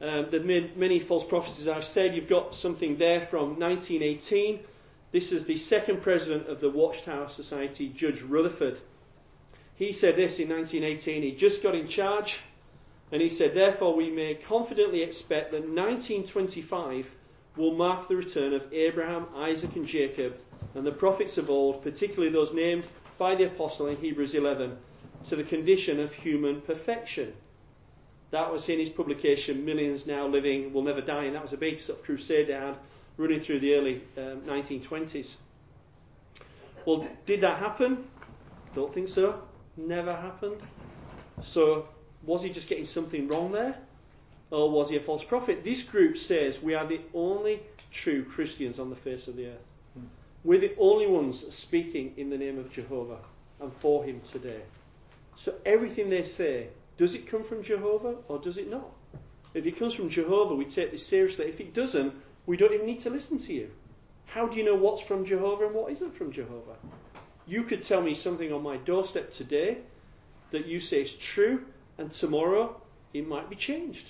Um, 0.00 0.26
they've 0.30 0.44
made 0.44 0.76
many 0.76 1.00
false 1.00 1.26
prophecies. 1.26 1.68
I've 1.68 1.84
said 1.84 2.14
you've 2.14 2.28
got 2.28 2.54
something 2.54 2.96
there 2.96 3.20
from 3.20 3.58
1918. 3.60 4.60
This 5.12 5.30
is 5.30 5.44
the 5.44 5.56
second 5.56 6.02
president 6.02 6.48
of 6.48 6.60
the 6.60 6.68
Watchtower 6.70 7.28
Society, 7.28 7.88
Judge 7.88 8.22
Rutherford. 8.22 8.78
He 9.76 9.92
said 9.92 10.16
this 10.16 10.40
in 10.40 10.48
1918. 10.48 11.22
He 11.22 11.32
just 11.32 11.62
got 11.62 11.74
in 11.74 11.86
charge, 11.86 12.40
and 13.12 13.22
he 13.22 13.28
said, 13.28 13.54
therefore, 13.54 13.94
we 13.94 14.10
may 14.10 14.34
confidently 14.34 15.02
expect 15.02 15.52
that 15.52 15.60
1925 15.60 17.08
will 17.56 17.74
mark 17.74 18.08
the 18.08 18.16
return 18.16 18.52
of 18.52 18.72
Abraham, 18.72 19.26
Isaac, 19.36 19.76
and 19.76 19.86
Jacob, 19.86 20.36
and 20.74 20.84
the 20.84 20.92
prophets 20.92 21.38
of 21.38 21.50
old, 21.50 21.82
particularly 21.82 22.32
those 22.32 22.52
named 22.52 22.84
by 23.16 23.34
the 23.34 23.46
apostle 23.46 23.86
in 23.86 23.96
Hebrews 23.96 24.34
11, 24.34 24.76
to 25.28 25.36
the 25.36 25.44
condition 25.44 26.00
of 26.00 26.12
human 26.12 26.60
perfection. 26.60 27.32
That 28.32 28.52
was 28.52 28.68
in 28.68 28.80
his 28.80 28.90
publication, 28.90 29.64
Millions 29.64 30.06
Now 30.06 30.26
Living 30.26 30.72
Will 30.72 30.82
Never 30.82 31.00
Die, 31.00 31.24
and 31.24 31.36
that 31.36 31.44
was 31.44 31.52
a 31.52 31.56
big 31.56 31.80
sort 31.80 32.00
of 32.00 32.04
crusade 32.04 32.48
they 32.48 32.54
had 32.54 32.76
running 33.16 33.40
through 33.40 33.60
the 33.60 33.74
early 33.74 34.02
um, 34.16 34.42
1920s. 34.42 35.34
Well, 36.84 37.06
did 37.26 37.40
that 37.40 37.58
happen? 37.58 38.04
Don't 38.74 38.92
think 38.94 39.08
so. 39.08 39.42
Never 39.76 40.14
happened. 40.14 40.60
So, 41.44 41.88
was 42.22 42.42
he 42.42 42.50
just 42.50 42.68
getting 42.68 42.86
something 42.86 43.28
wrong 43.28 43.50
there? 43.50 43.76
or 44.50 44.70
was 44.70 44.90
he 44.90 44.96
a 44.96 45.00
false 45.00 45.24
prophet? 45.24 45.64
This 45.64 45.82
group 45.82 46.18
says 46.18 46.62
we 46.62 46.74
are 46.74 46.86
the 46.86 47.00
only 47.14 47.62
true 47.90 48.24
Christians 48.24 48.78
on 48.78 48.90
the 48.90 48.96
face 48.96 49.28
of 49.28 49.36
the 49.36 49.48
earth. 49.48 49.64
Hmm. 49.94 50.06
We're 50.44 50.60
the 50.60 50.74
only 50.78 51.06
ones 51.06 51.44
speaking 51.54 52.14
in 52.16 52.30
the 52.30 52.38
name 52.38 52.58
of 52.58 52.70
Jehovah 52.70 53.18
and 53.60 53.72
for 53.74 54.04
him 54.04 54.20
today. 54.30 54.60
So 55.36 55.54
everything 55.64 56.10
they 56.10 56.24
say, 56.24 56.68
does 56.96 57.14
it 57.14 57.26
come 57.26 57.44
from 57.44 57.62
Jehovah 57.62 58.16
or 58.28 58.38
does 58.38 58.56
it 58.56 58.70
not? 58.70 58.90
If 59.54 59.66
it 59.66 59.78
comes 59.78 59.94
from 59.94 60.10
Jehovah, 60.10 60.54
we 60.54 60.66
take 60.66 60.92
this 60.92 61.06
seriously. 61.06 61.46
If 61.46 61.60
it 61.60 61.74
doesn't, 61.74 62.14
we 62.46 62.56
don't 62.56 62.72
even 62.72 62.86
need 62.86 63.00
to 63.00 63.10
listen 63.10 63.38
to 63.40 63.52
you. 63.52 63.70
How 64.26 64.46
do 64.46 64.56
you 64.56 64.64
know 64.64 64.74
what's 64.74 65.02
from 65.02 65.24
Jehovah 65.24 65.66
and 65.66 65.74
what 65.74 65.92
isn't 65.92 66.16
from 66.16 66.32
Jehovah? 66.32 66.76
You 67.46 67.62
could 67.62 67.82
tell 67.82 68.02
me 68.02 68.14
something 68.14 68.52
on 68.52 68.62
my 68.62 68.76
doorstep 68.76 69.32
today 69.34 69.78
that 70.50 70.66
you 70.66 70.80
say 70.80 71.02
is 71.02 71.14
true, 71.14 71.64
and 71.98 72.10
tomorrow 72.10 72.80
it 73.12 73.26
might 73.26 73.50
be 73.50 73.56
changed. 73.56 74.06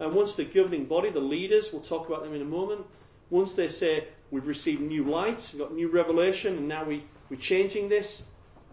And 0.00 0.12
once 0.12 0.34
the 0.34 0.44
governing 0.44 0.86
body, 0.86 1.10
the 1.10 1.20
leaders, 1.20 1.72
we'll 1.72 1.82
talk 1.82 2.08
about 2.08 2.24
them 2.24 2.34
in 2.34 2.42
a 2.42 2.46
moment, 2.46 2.84
once 3.30 3.54
they 3.54 3.68
say 3.68 4.08
we've 4.30 4.46
received 4.46 4.82
new 4.82 5.04
light, 5.04 5.48
we've 5.52 5.62
got 5.62 5.74
new 5.74 5.88
revelation, 5.88 6.56
and 6.56 6.68
now 6.68 6.84
we, 6.84 7.04
we're 7.30 7.40
changing 7.40 7.88
this, 7.88 8.22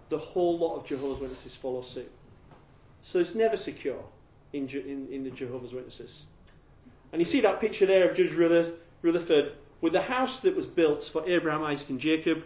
the 0.09 0.17
whole 0.17 0.57
lot 0.57 0.75
of 0.75 0.85
Jehovah's 0.85 1.21
Witnesses 1.21 1.55
follow 1.55 1.81
suit. 1.81 2.11
So 3.03 3.19
it's 3.19 3.35
never 3.35 3.57
secure 3.57 4.03
in, 4.53 4.67
in, 4.69 5.07
in 5.11 5.23
the 5.23 5.29
Jehovah's 5.29 5.71
Witnesses. 5.71 6.23
And 7.11 7.21
you 7.21 7.25
see 7.25 7.41
that 7.41 7.59
picture 7.59 7.85
there 7.85 8.09
of 8.09 8.15
Judge 8.15 8.31
Rutherford 8.33 9.53
with 9.81 9.93
the 9.93 10.01
house 10.01 10.41
that 10.41 10.55
was 10.55 10.65
built 10.65 11.03
for 11.05 11.27
Abraham, 11.29 11.63
Isaac, 11.63 11.89
and 11.89 11.99
Jacob. 11.99 12.43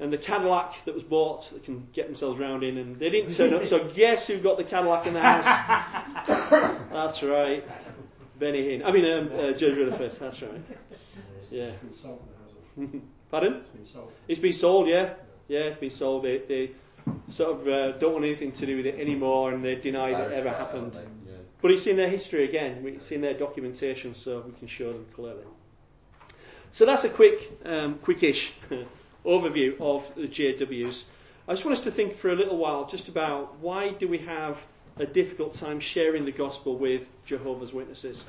and 0.00 0.12
the 0.12 0.18
Cadillac 0.18 0.74
that 0.86 0.94
was 0.94 1.04
bought 1.04 1.48
that 1.52 1.62
can 1.64 1.86
get 1.92 2.06
themselves 2.06 2.40
round 2.40 2.64
in, 2.64 2.76
and 2.78 2.98
they 2.98 3.10
didn't 3.10 3.34
turn 3.36 3.54
up. 3.54 3.66
So 3.66 3.84
guess 3.94 4.26
who 4.26 4.38
got 4.38 4.56
the 4.56 4.64
Cadillac 4.64 5.06
in 5.06 5.14
the 5.14 5.20
house? 5.20 6.26
That's 6.92 7.22
right, 7.22 7.64
Benny 8.38 8.62
Hinn. 8.62 8.84
I 8.84 8.90
mean, 8.90 9.04
um, 9.04 9.30
uh, 9.38 9.52
Judge 9.52 9.76
Rutherford. 9.76 10.18
That's 10.18 10.42
right. 10.42 10.60
Yeah. 11.50 11.64
It's 11.64 11.82
been 11.82 11.94
sold 11.94 12.22
Pardon? 13.30 13.52
it? 13.54 13.58
It's 13.58 13.68
been 13.68 13.84
sold. 13.84 14.12
It's 14.28 14.40
been 14.40 14.54
sold, 14.54 14.88
yeah. 14.88 15.14
Yeah, 15.48 15.60
it's 15.60 15.76
been 15.78 15.90
sold. 15.90 16.24
They, 16.24 16.38
they 16.48 16.70
sort 17.30 17.60
of 17.60 17.68
uh, 17.68 17.98
don't 17.98 18.14
want 18.14 18.24
anything 18.24 18.52
to 18.52 18.66
do 18.66 18.76
with 18.78 18.86
it 18.86 18.98
anymore, 18.98 19.52
and 19.52 19.62
they 19.64 19.74
deny 19.74 20.12
that 20.12 20.32
it 20.32 20.34
ever 20.34 20.48
happened. 20.50 20.96
But 21.62 21.70
it's 21.70 21.86
in 21.86 21.96
their 21.96 22.10
history 22.10 22.44
again. 22.44 22.84
It's 22.84 23.10
in 23.10 23.20
their 23.20 23.34
documentation, 23.34 24.14
so 24.14 24.42
we 24.44 24.52
can 24.58 24.66
show 24.66 24.92
them 24.92 25.06
clearly. 25.14 25.44
So 26.72 26.84
that's 26.84 27.04
a 27.04 27.08
quick, 27.08 27.50
um, 27.64 28.00
quickish 28.04 28.50
overview 29.24 29.80
of 29.80 30.04
the 30.16 30.26
JWs. 30.26 31.04
I 31.46 31.52
just 31.52 31.64
want 31.64 31.78
us 31.78 31.84
to 31.84 31.90
think 31.90 32.16
for 32.18 32.30
a 32.30 32.34
little 32.34 32.56
while 32.56 32.86
just 32.86 33.08
about 33.08 33.58
why 33.58 33.90
do 33.90 34.08
we 34.08 34.18
have 34.18 34.58
a 34.98 35.06
difficult 35.06 35.54
time 35.54 35.80
sharing 35.80 36.24
the 36.24 36.32
gospel 36.32 36.76
with 36.76 37.02
Jehovah's 37.24 37.72
Witnesses. 37.72 38.22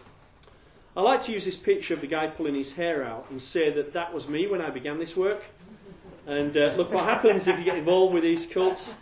I 0.95 1.01
like 1.01 1.25
to 1.25 1.31
use 1.31 1.43
this 1.43 1.55
picture 1.55 1.93
of 1.93 2.01
the 2.01 2.07
guy 2.07 2.27
pulling 2.27 2.55
his 2.55 2.73
hair 2.73 3.03
out 3.03 3.27
and 3.31 3.41
say 3.41 3.71
that 3.71 3.93
that 3.93 4.13
was 4.13 4.27
me 4.27 4.45
when 4.47 4.61
I 4.61 4.69
began 4.69 4.99
this 4.99 5.15
work. 5.15 5.43
And 6.27 6.55
uh, 6.55 6.73
look 6.77 6.93
what 6.93 7.03
happens 7.03 7.47
if 7.47 7.57
you 7.57 7.65
get 7.65 7.77
involved 7.77 8.13
with 8.13 8.23
these 8.23 8.45
cults. 8.47 8.93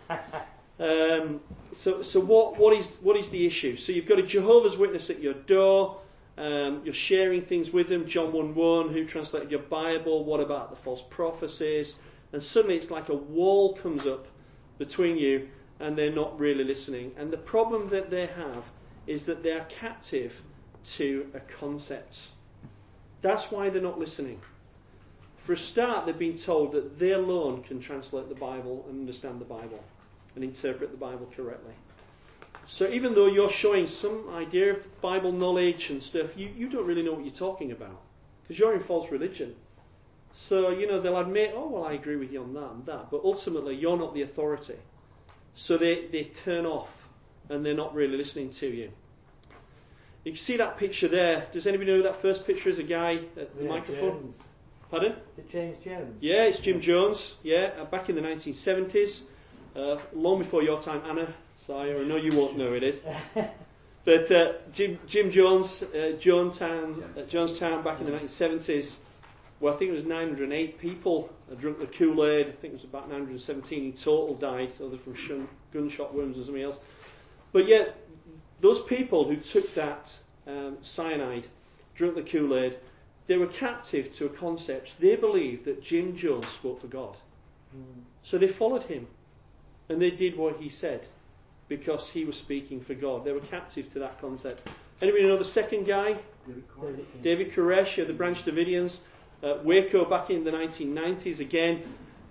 Um, 0.79 1.41
so, 1.75 2.01
so 2.01 2.19
what, 2.19 2.57
what 2.57 2.75
is 2.75 2.87
what 3.01 3.15
is 3.15 3.29
the 3.29 3.45
issue? 3.45 3.77
So 3.77 3.91
you've 3.91 4.07
got 4.07 4.19
a 4.19 4.23
Jehovah's 4.23 4.77
Witness 4.77 5.09
at 5.09 5.21
your 5.21 5.33
door. 5.33 5.97
Um, 6.37 6.81
you're 6.83 6.93
sharing 6.93 7.43
things 7.43 7.71
with 7.71 7.89
them. 7.89 8.07
John 8.07 8.31
1:1, 8.31 8.91
who 8.91 9.05
translated 9.05 9.51
your 9.51 9.61
Bible? 9.61 10.23
What 10.23 10.39
about 10.39 10.69
the 10.69 10.75
false 10.75 11.03
prophecies? 11.09 11.95
And 12.33 12.41
suddenly 12.41 12.77
it's 12.77 12.89
like 12.89 13.09
a 13.09 13.15
wall 13.15 13.75
comes 13.75 14.05
up 14.07 14.27
between 14.77 15.17
you, 15.17 15.49
and 15.79 15.97
they're 15.97 16.11
not 16.11 16.39
really 16.39 16.63
listening. 16.63 17.11
And 17.17 17.31
the 17.31 17.37
problem 17.37 17.89
that 17.89 18.09
they 18.09 18.25
have 18.27 18.63
is 19.05 19.23
that 19.25 19.43
they 19.43 19.51
are 19.51 19.65
captive 19.65 20.33
to 20.95 21.29
a 21.33 21.39
concept. 21.41 22.19
That's 23.21 23.51
why 23.51 23.69
they're 23.69 23.81
not 23.81 23.99
listening. 23.99 24.39
For 25.43 25.53
a 25.53 25.57
start, 25.57 26.05
they've 26.05 26.17
been 26.17 26.37
told 26.37 26.71
that 26.71 26.97
they 26.97 27.11
alone 27.11 27.63
can 27.63 27.79
translate 27.79 28.29
the 28.29 28.35
Bible 28.35 28.85
and 28.89 29.01
understand 29.01 29.41
the 29.41 29.45
Bible 29.45 29.83
and 30.35 30.43
interpret 30.43 30.91
the 30.91 30.97
Bible 30.97 31.29
correctly. 31.35 31.73
So 32.67 32.87
even 32.89 33.13
though 33.13 33.27
you're 33.27 33.49
showing 33.49 33.87
some 33.87 34.29
idea 34.33 34.71
of 34.73 35.01
Bible 35.01 35.31
knowledge 35.31 35.89
and 35.89 36.01
stuff, 36.01 36.37
you, 36.37 36.49
you 36.55 36.69
don't 36.69 36.85
really 36.85 37.03
know 37.03 37.13
what 37.13 37.25
you're 37.25 37.33
talking 37.33 37.71
about 37.71 37.99
because 38.43 38.57
you're 38.57 38.73
in 38.73 38.79
false 38.81 39.11
religion. 39.11 39.55
So, 40.33 40.69
you 40.69 40.87
know, 40.87 41.01
they'll 41.01 41.19
admit, 41.19 41.53
oh, 41.55 41.67
well, 41.67 41.83
I 41.83 41.93
agree 41.93 42.15
with 42.15 42.31
you 42.31 42.41
on 42.41 42.53
that 42.53 42.71
and 42.71 42.85
that, 42.85 43.11
but 43.11 43.21
ultimately 43.23 43.75
you're 43.75 43.97
not 43.97 44.13
the 44.13 44.21
authority. 44.21 44.77
So 45.55 45.77
they, 45.77 46.07
they 46.11 46.23
turn 46.45 46.65
off 46.65 46.89
and 47.49 47.65
they're 47.65 47.73
not 47.73 47.93
really 47.93 48.15
listening 48.17 48.51
to 48.53 48.67
you. 48.67 48.91
You 50.23 50.31
can 50.33 50.41
see 50.41 50.57
that 50.57 50.77
picture 50.77 51.07
there. 51.07 51.47
Does 51.51 51.67
anybody 51.67 51.91
know 51.91 51.97
who 51.97 52.03
that 52.03 52.21
first 52.21 52.45
picture 52.45 52.69
is? 52.69 52.77
A 52.79 52.83
guy 52.83 53.15
at 53.37 53.57
the 53.57 53.63
Yeah, 53.63 53.69
microphone? 53.69 54.21
Jones. 54.21 54.37
Pardon? 54.89 55.11
Is 55.11 55.45
it 55.45 55.49
James 55.49 55.83
Jones? 55.83 56.21
Yeah, 56.21 56.43
it's 56.43 56.59
Jim 56.59 56.79
Jones. 56.79 57.35
Yeah, 57.43 57.71
uh, 57.79 57.85
back 57.85 58.09
in 58.09 58.15
the 58.15 58.21
1970s, 58.21 59.23
uh, 59.75 59.97
long 60.13 60.39
before 60.39 60.63
your 60.63 60.81
time, 60.81 61.01
Anna. 61.05 61.33
Sorry, 61.65 61.97
I 61.97 62.03
know 62.03 62.15
you 62.15 62.35
won't 62.37 62.57
know 62.57 62.69
who 62.69 62.75
it 62.75 62.83
is. 62.83 63.01
But 64.03 64.31
uh, 64.31 64.53
Jim, 64.73 64.97
Jim 65.05 65.29
Jones, 65.29 65.83
uh, 65.83 66.17
Jonestown, 66.19 67.03
uh, 67.15 67.21
Jonestown, 67.21 67.83
back 67.83 67.99
in 67.99 68.07
the 68.07 68.11
1970s. 68.11 68.95
Well, 69.59 69.75
I 69.75 69.77
think 69.77 69.91
it 69.91 69.93
was 69.93 70.05
908 70.05 70.79
people 70.79 71.29
had 71.49 71.59
drunk 71.59 71.79
the 71.79 71.85
Kool-Aid. 71.85 72.47
I 72.47 72.51
think 72.51 72.73
it 72.73 72.77
was 72.77 72.83
about 72.83 73.09
917 73.09 73.85
in 73.85 73.93
total 73.93 74.33
died, 74.33 74.71
so 74.75 74.89
they're 74.89 74.97
from 74.97 75.13
shun, 75.13 75.47
gunshot 75.71 76.15
wounds 76.15 76.37
and 76.37 76.45
something 76.47 76.63
else. 76.63 76.79
But 77.51 77.67
yet, 77.67 77.95
those 78.59 78.81
people 78.81 79.25
who 79.25 79.35
took 79.35 79.71
that 79.75 80.15
um, 80.47 80.77
cyanide, 80.81 81.45
drank 81.93 82.15
the 82.15 82.23
Kool-Aid, 82.23 82.79
they 83.27 83.37
were 83.37 83.47
captive 83.47 84.15
to 84.15 84.25
a 84.25 84.29
concept. 84.29 84.99
They 84.99 85.15
believed 85.15 85.65
that 85.65 85.83
Jim 85.83 86.17
Jones 86.17 86.47
spoke 86.47 86.81
for 86.81 86.87
God. 86.87 87.15
So 88.23 88.39
they 88.39 88.47
followed 88.47 88.83
him. 88.83 89.07
And 89.91 90.01
they 90.01 90.11
did 90.11 90.37
what 90.37 90.55
he 90.55 90.69
said 90.69 91.05
because 91.67 92.09
he 92.09 92.23
was 92.23 92.37
speaking 92.37 92.79
for 92.79 92.93
God. 92.93 93.25
They 93.25 93.33
were 93.33 93.41
captive 93.41 93.91
to 93.91 93.99
that 93.99 94.21
concept. 94.21 94.69
Anybody 95.01 95.27
know 95.27 95.37
the 95.37 95.43
second 95.43 95.85
guy? 95.85 96.15
David 96.47 96.63
Corey. 96.69 97.05
David 97.21 97.53
Koresh 97.53 98.01
of 98.01 98.07
the 98.07 98.13
Branch 98.13 98.41
Davidians. 98.45 98.99
Uh, 99.43 99.57
Waco 99.65 100.05
back 100.05 100.29
in 100.29 100.45
the 100.45 100.51
1990s 100.51 101.39
again. 101.39 101.83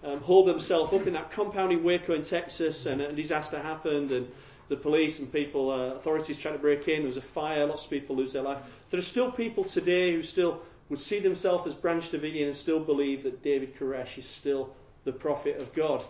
Um, 0.03 0.21
hauled 0.23 0.49
themselves 0.49 0.95
up 0.95 1.07
in 1.07 1.13
that 1.13 1.31
compound 1.33 1.71
in 1.73 1.85
Waco 1.85 2.15
in 2.15 2.25
Texas 2.25 2.87
and 2.87 3.03
a 3.03 3.13
disaster 3.13 3.61
happened 3.61 4.11
and 4.11 4.33
the 4.69 4.77
police 4.77 5.19
and 5.19 5.31
people, 5.31 5.71
uh, 5.71 5.97
authorities 5.97 6.39
tried 6.39 6.53
to 6.53 6.59
break 6.59 6.89
in. 6.89 7.01
There 7.01 7.09
was 7.09 7.19
a 7.19 7.21
fire, 7.21 7.67
lots 7.67 7.85
of 7.85 7.91
people 7.91 8.17
lose 8.17 8.33
their 8.33 8.43
life. 8.43 8.59
There 8.91 8.99
are 8.99 9.03
still 9.03 9.31
people 9.31 9.65
today 9.65 10.15
who 10.15 10.23
still 10.23 10.63
would 10.89 11.01
see 11.01 11.19
themselves 11.19 11.67
as 11.67 11.75
Branch 11.75 12.11
Davidian 12.11 12.49
and 12.49 12.57
still 12.57 12.81
believe 12.81 13.25
that 13.25 13.43
David 13.43 13.79
Koresh 13.79 14.17
is 14.17 14.27
still 14.27 14.75
the 15.05 15.13
prophet 15.13 15.61
of 15.61 15.75
God. 15.75 16.03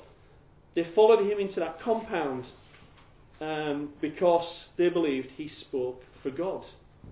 They 0.75 0.85
followed 0.85 1.27
him 1.27 1.39
into 1.39 1.61
that 1.61 1.81
compound 1.81 2.45
um, 3.41 3.91
because 4.01 4.69
they 4.77 4.89
believed 4.89 5.31
he 5.33 5.49
spoke 5.49 6.05
for 6.23 6.31
God. 6.31 6.65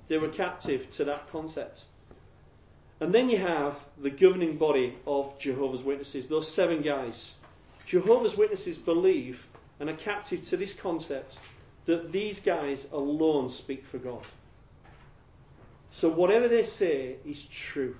They 0.09 0.19
were 0.19 0.29
captive 0.29 0.91
to 0.97 1.05
that 1.05 1.31
concept. 1.31 1.83
And 3.01 3.15
then 3.15 3.31
you 3.31 3.39
have 3.39 3.79
the 3.99 4.11
governing 4.11 4.57
body 4.57 4.97
of 5.07 5.39
Jehovah's 5.39 5.83
Witnesses, 5.83 6.29
those 6.29 6.53
seven 6.53 6.83
guys. 6.83 7.35
Jehovah's 7.87 8.37
Witnesses 8.37 8.77
believe 8.77 9.47
and 9.81 9.89
are 9.89 9.97
captive 9.97 10.47
to 10.49 10.57
this 10.57 10.75
concept 10.75 11.39
that 11.87 12.13
these 12.13 12.41
guys 12.41 12.87
alone 12.93 13.51
speak 13.51 13.87
for 13.87 13.99
God. 13.99 14.23
So 15.93 16.09
whatever 16.09 16.49
they 16.49 16.65
say 16.65 17.17
is 17.25 17.45
true. 17.47 17.97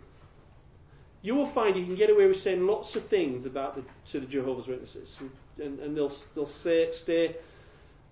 You 1.23 1.35
will 1.35 1.47
find 1.47 1.77
you 1.77 1.85
can 1.85 1.95
get 1.95 2.11
away 2.11 2.27
with 2.27 2.41
saying 2.41 2.67
lots 2.67 2.97
of 2.97 3.07
things 3.07 3.47
about 3.47 3.77
the, 3.77 3.83
to 4.13 4.21
the 4.21 4.27
Jehovah's 4.27 4.67
Witnesses, 4.67 5.19
and, 5.61 5.79
and 5.81 5.97
they'll 5.97 6.13
they'll 6.35 6.47
say 6.47 6.91
stay. 6.93 7.37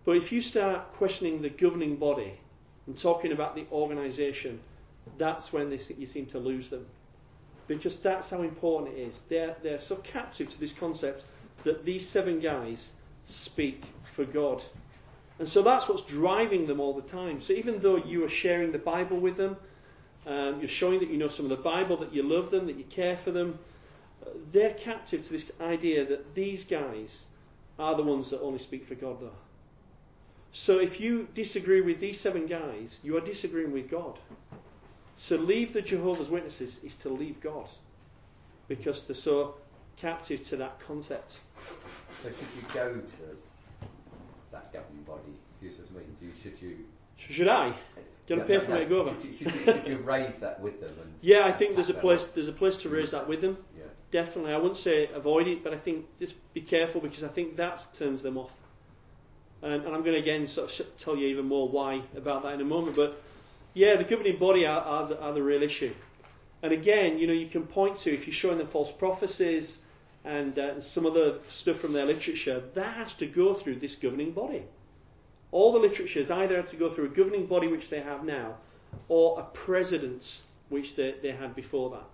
But 0.04 0.16
if 0.16 0.30
you 0.30 0.40
start 0.40 0.92
questioning 0.94 1.42
the 1.42 1.50
governing 1.50 1.96
body 1.96 2.32
and 2.86 2.98
talking 2.98 3.32
about 3.32 3.56
the 3.56 3.66
organisation, 3.72 4.60
that's 5.18 5.52
when 5.52 5.70
they, 5.70 5.80
you 5.98 6.06
seem 6.06 6.26
to 6.26 6.38
lose 6.38 6.68
them, 6.68 6.86
because 7.66 7.96
that's 7.96 8.30
how 8.30 8.42
important 8.42 8.96
it 8.96 9.00
is. 9.00 9.14
They're 9.28 9.56
they're 9.62 9.80
so 9.80 9.96
captive 9.96 10.50
to 10.50 10.60
this 10.60 10.72
concept 10.72 11.24
that 11.64 11.84
these 11.84 12.08
seven 12.08 12.40
guys 12.40 12.92
speak 13.26 13.84
for 14.14 14.24
God. 14.24 14.62
And 15.38 15.48
so 15.48 15.62
that's 15.62 15.88
what's 15.88 16.04
driving 16.04 16.66
them 16.66 16.80
all 16.80 16.94
the 16.94 17.02
time. 17.02 17.42
So 17.42 17.52
even 17.52 17.80
though 17.80 17.96
you 17.96 18.24
are 18.24 18.30
sharing 18.30 18.72
the 18.72 18.78
Bible 18.78 19.18
with 19.18 19.36
them, 19.36 19.56
um, 20.26 20.60
you're 20.60 20.68
showing 20.68 21.00
that 21.00 21.10
you 21.10 21.18
know 21.18 21.28
some 21.28 21.44
of 21.44 21.50
the 21.50 21.62
Bible, 21.62 21.98
that 21.98 22.12
you 22.12 22.22
love 22.22 22.50
them, 22.50 22.66
that 22.66 22.76
you 22.76 22.84
care 22.84 23.16
for 23.18 23.30
them, 23.30 23.58
uh, 24.24 24.30
they're 24.52 24.74
captive 24.74 25.26
to 25.26 25.32
this 25.32 25.44
idea 25.60 26.06
that 26.06 26.34
these 26.34 26.64
guys 26.64 27.24
are 27.78 27.94
the 27.96 28.02
ones 28.02 28.30
that 28.30 28.40
only 28.40 28.58
speak 28.58 28.86
for 28.86 28.94
God, 28.94 29.20
though. 29.20 29.30
So 30.52 30.78
if 30.78 31.00
you 31.00 31.28
disagree 31.34 31.82
with 31.82 32.00
these 32.00 32.18
seven 32.18 32.46
guys, 32.46 32.98
you 33.02 33.16
are 33.16 33.20
disagreeing 33.20 33.72
with 33.72 33.90
God. 33.90 34.18
To 35.28 35.36
leave 35.38 35.72
the 35.72 35.82
Jehovah's 35.82 36.28
Witnesses 36.28 36.76
is 36.82 36.94
to 36.96 37.08
leave 37.08 37.40
God 37.40 37.66
because 38.68 39.02
they're 39.04 39.16
so 39.16 39.54
captive 39.96 40.46
to 40.48 40.56
that 40.56 40.78
concept. 40.80 41.32
So 42.22 42.28
should 42.30 42.38
you 42.38 42.62
go 42.72 42.94
to 42.94 43.36
that 44.52 44.72
governing 44.72 45.02
body? 45.04 45.20
Do 45.60 45.66
you 45.66 45.72
see 45.72 45.78
what 45.78 46.02
I 46.02 46.06
mean? 46.06 46.16
Do 46.20 46.26
you, 46.26 46.32
should 46.42 46.62
you? 46.62 46.76
Should 47.16 47.48
I? 47.48 47.74
Do 48.26 48.34
you 48.34 48.36
want 48.40 48.48
to 48.48 48.54
Yeah, 48.54 48.58
pay 48.60 48.64
for 48.64 48.70
no, 48.72 48.78
me 48.78 48.84
to 48.84 48.90
go 48.90 49.00
over? 49.00 49.10
Should 49.20 49.24
you, 49.24 49.32
should, 49.32 49.54
you, 49.54 49.64
should 49.64 49.86
you 49.86 49.96
raise 49.98 50.38
that 50.40 50.60
with 50.60 50.80
them? 50.80 50.90
Yeah, 51.20 51.44
I 51.46 51.52
think 51.52 51.74
there's 51.74 51.90
a 51.90 51.94
place. 51.94 52.22
them? 52.24 52.30
There's 52.34 52.48
a 52.48 52.52
place 52.52 52.76
to 52.78 52.88
raise 52.88 53.10
that 53.12 53.26
with 53.28 53.40
them. 53.40 53.56
Definitely, 54.10 54.52
I 54.52 54.56
wouldn't 54.56 54.76
say 54.76 55.08
avoid 55.12 55.48
it, 55.48 55.64
but 55.64 55.74
I 55.74 55.78
think 55.78 56.06
just 56.20 56.34
be 56.54 56.60
careful 56.60 57.00
because 57.00 57.24
I 57.24 57.28
think 57.28 57.56
that 57.56 57.84
turns 57.94 58.22
them 58.22 58.38
off. 58.38 58.52
And, 59.62 59.72
and 59.72 59.94
I'm 59.94 60.02
going 60.02 60.14
to 60.14 60.18
again 60.18 60.46
sort 60.48 60.78
of 60.78 60.98
tell 60.98 61.16
you 61.16 61.26
even 61.26 61.46
more 61.46 61.68
why 61.68 62.02
about 62.16 62.44
that 62.44 62.54
in 62.54 62.60
a 62.60 62.64
moment. 62.64 62.96
But 62.96 63.20
yeah, 63.74 63.96
the 63.96 64.04
governing 64.04 64.38
body 64.38 64.64
are, 64.64 64.80
are, 64.80 65.08
the, 65.08 65.20
are 65.20 65.32
the 65.32 65.42
real 65.42 65.62
issue. 65.62 65.92
And 66.62 66.72
again, 66.72 67.18
you 67.18 67.26
know, 67.26 67.32
you 67.32 67.48
can 67.48 67.66
point 67.66 67.98
to 68.00 68.14
if 68.14 68.26
you're 68.26 68.34
showing 68.34 68.58
them 68.58 68.68
false 68.68 68.92
prophecies 68.92 69.78
and 70.24 70.58
uh, 70.58 70.82
some 70.82 71.06
other 71.06 71.38
stuff 71.50 71.78
from 71.78 71.92
their 71.92 72.04
literature, 72.04 72.62
that 72.74 72.94
has 72.96 73.12
to 73.14 73.26
go 73.26 73.54
through 73.54 73.76
this 73.76 73.94
governing 73.94 74.32
body. 74.32 74.62
All 75.52 75.72
the 75.72 75.78
literature 75.78 76.20
has 76.20 76.30
either 76.30 76.56
had 76.56 76.70
to 76.70 76.76
go 76.76 76.92
through 76.92 77.06
a 77.06 77.08
governing 77.08 77.46
body 77.46 77.68
which 77.68 77.90
they 77.90 78.00
have 78.00 78.24
now, 78.24 78.56
or 79.08 79.38
a 79.38 79.44
president 79.44 80.42
which 80.68 80.96
they, 80.96 81.14
they 81.22 81.30
had 81.30 81.54
before 81.54 81.90
that. 81.90 82.04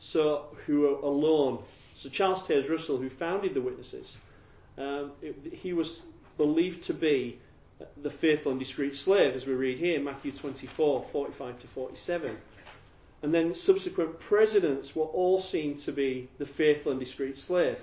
So 0.00 0.46
who 0.66 0.86
are 0.86 1.00
alone. 1.00 1.62
So 1.96 2.08
Charles 2.08 2.42
Taze 2.42 2.68
Russell, 2.68 2.98
who 2.98 3.08
founded 3.08 3.54
the 3.54 3.60
Witnesses, 3.60 4.16
um, 4.76 5.12
it, 5.22 5.36
he 5.52 5.72
was 5.72 6.00
believed 6.36 6.84
to 6.84 6.94
be 6.94 7.38
the 8.02 8.10
faithful 8.10 8.52
and 8.52 8.60
discreet 8.60 8.96
slave, 8.96 9.34
as 9.34 9.46
we 9.46 9.54
read 9.54 9.78
here 9.78 9.96
in 9.96 10.04
Matthew 10.04 10.32
24, 10.32 11.06
45 11.10 11.60
to 11.60 11.66
47. 11.68 12.36
And 13.22 13.32
then 13.32 13.54
subsequent 13.54 14.20
presidents 14.20 14.94
were 14.94 15.06
all 15.06 15.40
seen 15.40 15.78
to 15.80 15.92
be 15.92 16.28
the 16.38 16.46
faithful 16.46 16.92
and 16.92 17.00
discreet 17.00 17.38
slave. 17.38 17.78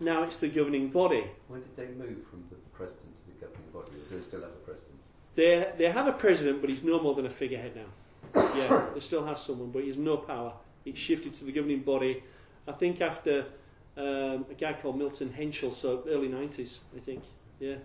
now 0.00 0.22
it's 0.22 0.38
the 0.38 0.48
governing 0.48 0.88
body. 0.88 1.24
When 1.48 1.60
did 1.60 1.76
they 1.76 1.86
move 1.88 2.26
from 2.30 2.44
the 2.50 2.56
president 2.72 3.06
to 3.26 3.34
the 3.34 3.46
governing 3.46 3.70
body, 3.72 3.90
or 3.90 4.08
do 4.08 4.16
they 4.16 4.22
still 4.22 4.40
have 4.40 4.50
a 4.50 4.64
president? 4.64 4.94
They, 5.34 5.70
they 5.76 5.90
have 5.90 6.06
a 6.06 6.12
president, 6.12 6.60
but 6.60 6.70
he's 6.70 6.82
no 6.82 7.00
more 7.00 7.14
than 7.14 7.26
a 7.26 7.30
figurehead 7.30 7.76
now. 7.76 8.52
yeah, 8.56 8.86
they 8.94 9.00
still 9.00 9.24
have 9.24 9.38
someone, 9.38 9.70
but 9.70 9.82
he 9.82 9.88
has 9.88 9.96
no 9.96 10.16
power. 10.16 10.52
It's 10.88 10.98
shifted 10.98 11.34
to 11.36 11.44
the 11.44 11.52
governing 11.52 11.80
body, 11.80 12.22
I 12.66 12.72
think, 12.72 13.00
after 13.00 13.46
um, 13.96 14.46
a 14.50 14.54
guy 14.58 14.74
called 14.74 14.96
Milton 14.96 15.32
Henschel, 15.32 15.74
so 15.74 16.04
early 16.08 16.28
90s, 16.28 16.78
I 16.96 17.00
think. 17.00 17.22
Yeah. 17.58 17.76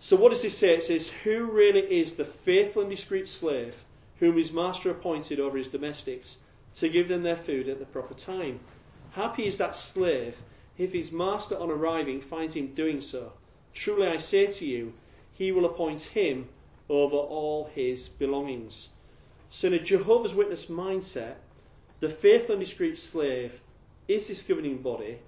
So 0.00 0.16
what 0.16 0.32
does 0.32 0.42
this 0.42 0.56
say? 0.56 0.74
It 0.76 0.84
says, 0.84 1.08
Who 1.24 1.46
really 1.46 1.80
is 1.80 2.14
the 2.14 2.24
faithful 2.24 2.82
and 2.82 2.90
discreet 2.90 3.28
slave 3.28 3.74
whom 4.20 4.36
his 4.36 4.52
master 4.52 4.90
appointed 4.90 5.40
over 5.40 5.58
his 5.58 5.68
domestics 5.68 6.36
to 6.76 6.88
give 6.88 7.08
them 7.08 7.22
their 7.22 7.36
food 7.36 7.68
at 7.68 7.78
the 7.78 7.86
proper 7.86 8.14
time? 8.14 8.60
Happy 9.12 9.46
is 9.46 9.58
that 9.58 9.74
slave 9.74 10.36
if 10.76 10.92
his 10.92 11.12
master 11.12 11.58
on 11.58 11.70
arriving 11.70 12.20
finds 12.20 12.54
him 12.54 12.74
doing 12.74 13.00
so. 13.00 13.32
Truly 13.72 14.06
I 14.06 14.18
say 14.18 14.46
to 14.46 14.64
you, 14.64 14.92
he 15.32 15.52
will 15.52 15.64
appoint 15.64 16.02
him 16.02 16.48
over 16.88 17.16
all 17.16 17.70
his 17.74 18.08
belongings. 18.08 18.88
So, 19.54 19.68
in 19.68 19.74
a 19.74 19.78
Jehovah's 19.78 20.34
Witness 20.34 20.66
mindset, 20.66 21.36
the 22.00 22.08
faithful 22.08 22.56
and 22.56 22.64
discreet 22.64 22.98
slave 22.98 23.52
is 24.08 24.26
this 24.26 24.42
governing 24.42 24.78
body 24.78 25.20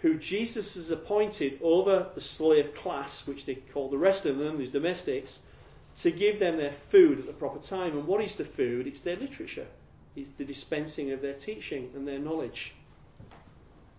who 0.00 0.14
Jesus 0.14 0.74
has 0.74 0.90
appointed 0.90 1.58
over 1.62 2.06
the 2.14 2.20
slave 2.22 2.74
class, 2.74 3.26
which 3.26 3.44
they 3.44 3.56
call 3.56 3.90
the 3.90 3.98
rest 3.98 4.24
of 4.24 4.38
them, 4.38 4.56
these 4.56 4.70
domestics, 4.70 5.38
to 6.00 6.10
give 6.10 6.38
them 6.38 6.56
their 6.56 6.72
food 6.90 7.18
at 7.18 7.26
the 7.26 7.34
proper 7.34 7.58
time. 7.58 7.92
And 7.92 8.06
what 8.06 8.24
is 8.24 8.36
the 8.36 8.46
food? 8.46 8.86
It's 8.86 9.00
their 9.00 9.16
literature, 9.16 9.66
it's 10.16 10.30
the 10.38 10.46
dispensing 10.46 11.12
of 11.12 11.20
their 11.20 11.34
teaching 11.34 11.90
and 11.94 12.08
their 12.08 12.18
knowledge. 12.18 12.72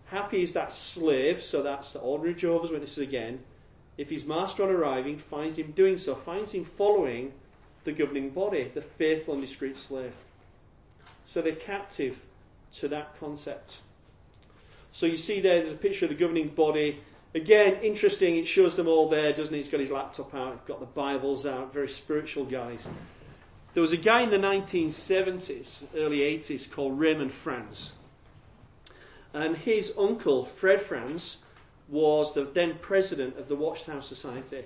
Happy 0.06 0.41
is 0.41 0.54
that 0.54 0.74
slave, 0.74 1.43
so 1.43 1.62
that's 1.62 1.93
the 1.93 1.99
ordinary 1.99 2.34
Jehovah's 2.34 2.72
Witnesses 2.72 2.97
again, 2.97 3.39
if 3.99 4.10
his 4.10 4.26
master 4.26 4.64
on 4.64 4.72
arriving 4.72 5.20
finds 5.20 5.60
him 5.60 5.74
doing 5.74 5.99
so, 5.99 6.16
finds 6.16 6.51
him 6.51 6.66
following 6.66 7.34
the 7.84 7.92
governing 7.92 8.30
body, 8.30 8.72
the 8.74 8.82
faithful 8.82 9.34
and 9.34 9.44
discreet 9.44 9.78
slave. 9.78 10.14
So 11.26 11.42
they're 11.42 11.56
captive 11.56 12.18
to 12.80 12.88
that 12.90 13.20
concept. 13.20 13.78
So 14.94 15.06
you 15.06 15.18
see 15.18 15.42
there, 15.42 15.62
there's 15.62 15.74
a 15.74 15.78
picture 15.78 16.06
of 16.06 16.10
the 16.10 16.18
governing 16.18 16.50
body. 16.50 17.02
Again, 17.36 17.78
interesting, 17.82 18.38
it 18.38 18.48
shows 18.48 18.76
them 18.76 18.88
all 18.88 19.10
there, 19.10 19.34
doesn't 19.34 19.54
it? 19.54 19.58
He's 19.58 19.68
got 19.68 19.80
his 19.80 19.90
laptop 19.90 20.36
out, 20.36 20.54
he's 20.54 20.68
got 20.68 20.80
the 20.80 20.86
Bibles 20.86 21.46
out, 21.46 21.74
very 21.74 21.90
spiritual 21.90 22.46
guys. 22.46 22.80
There 23.74 23.82
was 23.82 23.92
a 23.92 23.98
guy 23.98 24.22
in 24.22 24.30
the 24.30 24.38
1970s, 24.38 25.84
early 25.96 26.20
80s, 26.20 26.70
called 26.70 27.00
Raymond 27.00 27.32
Franz. 27.32 27.94
And 29.34 29.58
his 29.58 29.94
uncle, 29.98 30.46
Fred 30.46 30.84
Franz, 30.84 31.38
was 31.90 32.34
the 32.36 32.44
then 32.44 32.78
president 32.82 33.40
of 33.40 33.48
the 33.48 33.56
Watchtower 33.56 34.04
Society. 34.04 34.64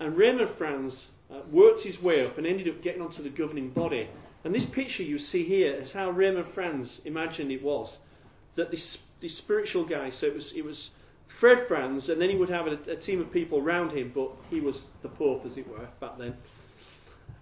And 0.00 0.16
Raymond 0.16 0.50
Franz 0.50 1.08
uh, 1.30 1.40
worked 1.50 1.82
his 1.82 2.02
way 2.02 2.24
up 2.24 2.38
and 2.38 2.46
ended 2.46 2.68
up 2.68 2.82
getting 2.82 3.02
onto 3.02 3.22
the 3.22 3.30
governing 3.30 3.70
body. 3.70 4.08
And 4.44 4.54
this 4.54 4.66
picture 4.66 5.02
you 5.02 5.18
see 5.18 5.44
here 5.44 5.72
is 5.74 5.92
how 5.92 6.10
Raymond 6.10 6.48
Franz 6.48 7.00
imagined 7.04 7.50
it 7.50 7.62
was. 7.62 7.96
That 8.56 8.70
this, 8.70 8.98
this 9.20 9.36
spiritual 9.36 9.84
guy, 9.84 10.10
so 10.10 10.26
it 10.26 10.34
was, 10.34 10.52
it 10.52 10.64
was 10.64 10.90
Fred 11.28 11.66
Franz, 11.66 12.08
and 12.08 12.20
then 12.20 12.30
he 12.30 12.36
would 12.36 12.50
have 12.50 12.66
a, 12.66 12.78
a 12.88 12.96
team 12.96 13.20
of 13.20 13.32
people 13.32 13.58
around 13.58 13.90
him, 13.90 14.12
but 14.14 14.30
he 14.50 14.60
was 14.60 14.84
the 15.02 15.08
Pope, 15.08 15.44
as 15.46 15.56
it 15.56 15.68
were, 15.68 15.88
back 15.98 16.18
then. 16.18 16.36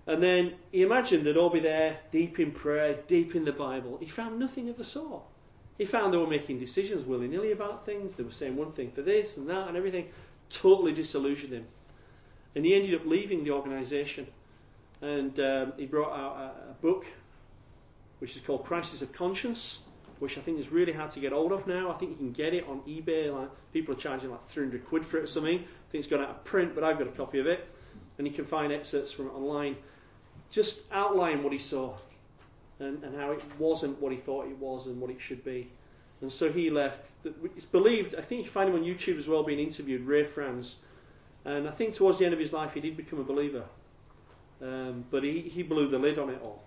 And 0.07 0.23
then 0.23 0.55
he 0.73 0.83
imagined 0.83 1.27
they'd 1.27 1.37
all 1.37 1.51
be 1.51 1.61
there, 1.61 1.99
deep 2.11 2.41
in 2.41 2.51
prayer, 2.53 2.99
deep 3.07 3.37
in 3.37 3.45
the 3.45 3.53
Bible. 3.53 3.99
He 4.01 4.07
found 4.07 4.39
nothing 4.39 4.69
of 4.69 4.79
the 4.79 4.85
sort. 4.85 5.23
He 5.79 5.85
found 5.85 6.13
they 6.13 6.19
were 6.19 6.27
making 6.27 6.59
decisions 6.59 7.07
willy 7.07 7.29
nilly 7.29 7.53
about 7.53 7.87
things. 7.87 8.17
They 8.17 8.23
were 8.23 8.33
saying 8.33 8.57
one 8.57 8.73
thing 8.73 8.91
for 8.93 9.03
this 9.03 9.37
and 9.37 9.49
that 9.49 9.69
and 9.69 9.77
everything. 9.77 10.09
Totally 10.51 10.93
disillusioned 10.93 11.53
him. 11.53 11.67
And 12.55 12.65
he 12.65 12.75
ended 12.75 12.95
up 12.95 13.07
leaving 13.07 13.45
the 13.45 13.51
organisation. 13.51 14.27
And 15.01 15.39
um, 15.41 15.73
he 15.77 15.87
brought 15.87 16.13
out 16.13 16.37
a, 16.37 16.71
a, 16.71 16.75
book 16.75 17.07
which 18.21 18.37
is 18.37 18.43
called 18.43 18.65
Crisis 18.65 19.03
of 19.03 19.13
Conscience, 19.13 19.83
which 20.21 20.39
I 20.39 20.43
think 20.43 20.61
is 20.61 20.71
really 20.71 20.93
hard 20.93 21.11
to 21.13 21.21
get 21.21 21.33
hold 21.33 21.51
of 21.51 21.67
now. 21.67 21.91
I 21.91 21.95
think 21.95 22.13
you 22.13 22.17
can 22.17 22.33
get 22.33 22.55
it 22.55 22.65
on 22.69 22.81
eBay. 22.83 23.37
Like 23.37 23.51
People 23.73 23.95
are 23.95 23.99
charging 23.99 24.31
like 24.31 24.49
300 24.51 24.87
quid 24.87 25.05
for 25.07 25.19
it 25.19 25.25
or 25.25 25.27
something. 25.27 25.59
I 25.59 25.91
think 25.91 26.05
it's 26.05 26.07
gone 26.07 26.21
out 26.21 26.31
of 26.31 26.45
print, 26.45 26.75
but 26.75 26.85
I've 26.85 26.99
got 26.99 27.09
a 27.09 27.13
copy 27.13 27.41
of 27.41 27.49
it. 27.49 27.69
And 28.19 28.27
you 28.27 28.33
can 28.33 28.45
find 28.45 28.73
excerpts 28.73 29.11
from 29.11 29.27
it 29.27 29.31
online. 29.31 29.77
Just 30.51 30.83
outline 30.93 31.43
what 31.43 31.53
he 31.53 31.59
saw 31.59 31.97
and, 32.79 33.03
and 33.03 33.17
how 33.17 33.33
it 33.33 33.43
wasn't 33.59 34.01
what 34.01 34.13
he 34.13 34.19
thought 34.19 34.47
it 34.47 34.59
was 34.59 34.87
and 34.87 35.01
what 35.01 35.11
it 35.11 35.21
should 35.21 35.45
be. 35.45 35.71
And 36.21 36.33
so 36.33 36.53
he 36.53 36.71
left. 36.71 37.05
It's 37.25 37.67
believed, 37.67 38.15
I 38.15 38.23
think 38.23 38.45
you 38.45 38.51
find 38.51 38.71
him 38.71 38.77
on 38.77 38.83
YouTube 38.83 39.19
as 39.19 39.27
well 39.27 39.43
being 39.43 39.59
interviewed, 39.59 40.07
Ray 40.07 40.25
Franz. 40.25 40.77
And 41.45 41.69
I 41.69 41.73
think 41.73 41.95
towards 41.95 42.19
the 42.19 42.25
end 42.25 42.35
of 42.35 42.41
his 42.41 42.53
life 42.53 42.75
he 42.75 42.81
did 42.81 42.97
become 42.97 43.21
a 43.21 43.25
believer. 43.25 43.65
Um, 44.61 45.05
but 45.11 45.25
he, 45.25 45.41
he 45.41 45.63
blew 45.63 45.89
the 45.89 45.99
lid 45.99 46.19
on 46.19 46.31
it 46.31 46.41
all. 46.43 46.63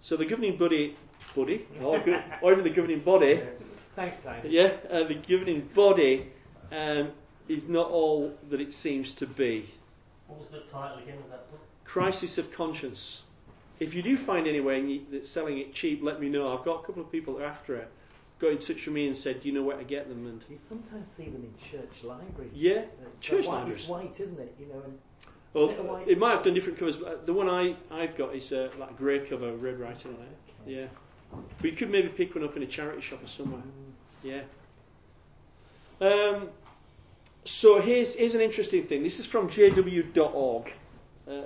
So 0.00 0.16
the 0.16 0.24
governing 0.24 0.56
body, 0.56 0.94
body, 1.34 1.66
or, 1.80 1.96
or 2.42 2.52
even 2.52 2.62
the 2.62 2.70
governing 2.70 3.00
body. 3.00 3.40
Thanks, 3.96 4.18
Tony. 4.18 4.50
Yeah, 4.50 4.72
uh, 4.90 5.04
the 5.04 5.14
governing 5.14 5.68
body 5.74 6.30
um, 6.70 7.10
is 7.48 7.68
not 7.68 7.90
all 7.90 8.32
that 8.50 8.60
it 8.60 8.74
seems 8.74 9.12
to 9.14 9.26
be. 9.26 9.70
What 10.26 10.38
was 10.38 10.48
the 10.48 10.60
title 10.60 10.98
again 10.98 11.18
of 11.18 11.30
that 11.30 11.50
book? 11.50 11.60
Crisis 11.84 12.38
of 12.38 12.52
Conscience. 12.52 13.22
If 13.80 13.94
you 13.94 14.02
do 14.02 14.16
find 14.16 14.46
anywhere 14.46 14.80
that's 15.10 15.28
selling 15.28 15.58
it 15.58 15.74
cheap, 15.74 16.02
let 16.02 16.20
me 16.20 16.28
know. 16.28 16.56
I've 16.56 16.64
got 16.64 16.82
a 16.82 16.86
couple 16.86 17.02
of 17.02 17.10
people 17.10 17.34
that 17.34 17.42
are 17.42 17.46
after 17.46 17.76
it. 17.76 17.90
Got 18.40 18.50
in 18.52 18.58
touch 18.58 18.86
with 18.86 18.94
me 18.94 19.06
and 19.06 19.16
said, 19.16 19.42
"Do 19.42 19.48
you 19.48 19.54
know 19.54 19.62
where 19.62 19.76
to 19.76 19.84
get 19.84 20.08
them?" 20.08 20.26
And 20.26 20.42
you 20.50 20.58
sometimes 20.58 21.10
see 21.16 21.24
them 21.24 21.44
in 21.44 21.54
church 21.70 22.02
libraries. 22.02 22.50
Yeah, 22.52 22.82
it's 23.06 23.20
church 23.20 23.46
white, 23.46 23.54
libraries. 23.54 23.78
It's 23.78 23.88
white, 23.88 24.20
isn't 24.20 24.40
it? 24.40 24.54
You 24.58 24.66
know. 24.66 24.82
And 24.84 24.98
well, 25.54 25.96
it, 25.98 26.08
it 26.08 26.18
might 26.18 26.32
have 26.32 26.42
done 26.42 26.54
different 26.54 26.78
covers. 26.78 26.96
But 26.96 27.26
the 27.26 27.32
one 27.32 27.48
I 27.48 27.76
I've 27.90 28.16
got 28.16 28.34
is 28.34 28.52
uh, 28.52 28.70
like 28.78 28.96
grey 28.96 29.20
cover, 29.20 29.54
red 29.54 29.78
writing 29.78 30.14
on 30.14 30.22
it. 30.22 30.36
Okay. 30.62 30.80
Yeah, 30.80 30.86
but 31.58 31.70
you 31.70 31.76
could 31.76 31.90
maybe 31.90 32.08
pick 32.08 32.34
one 32.34 32.44
up 32.44 32.56
in 32.56 32.64
a 32.64 32.66
charity 32.66 33.02
shop 33.02 33.22
or 33.22 33.28
somewhere. 33.28 33.62
Mm. 33.62 34.42
Yeah. 36.00 36.06
Um, 36.06 36.48
so 37.44 37.80
here's 37.80 38.14
here's 38.14 38.34
an 38.34 38.40
interesting 38.40 38.84
thing. 38.86 39.02
This 39.02 39.20
is 39.20 39.26
from 39.26 39.48
jw.org. 39.48 40.72
Uh, 41.26 41.30
uh, 41.30 41.44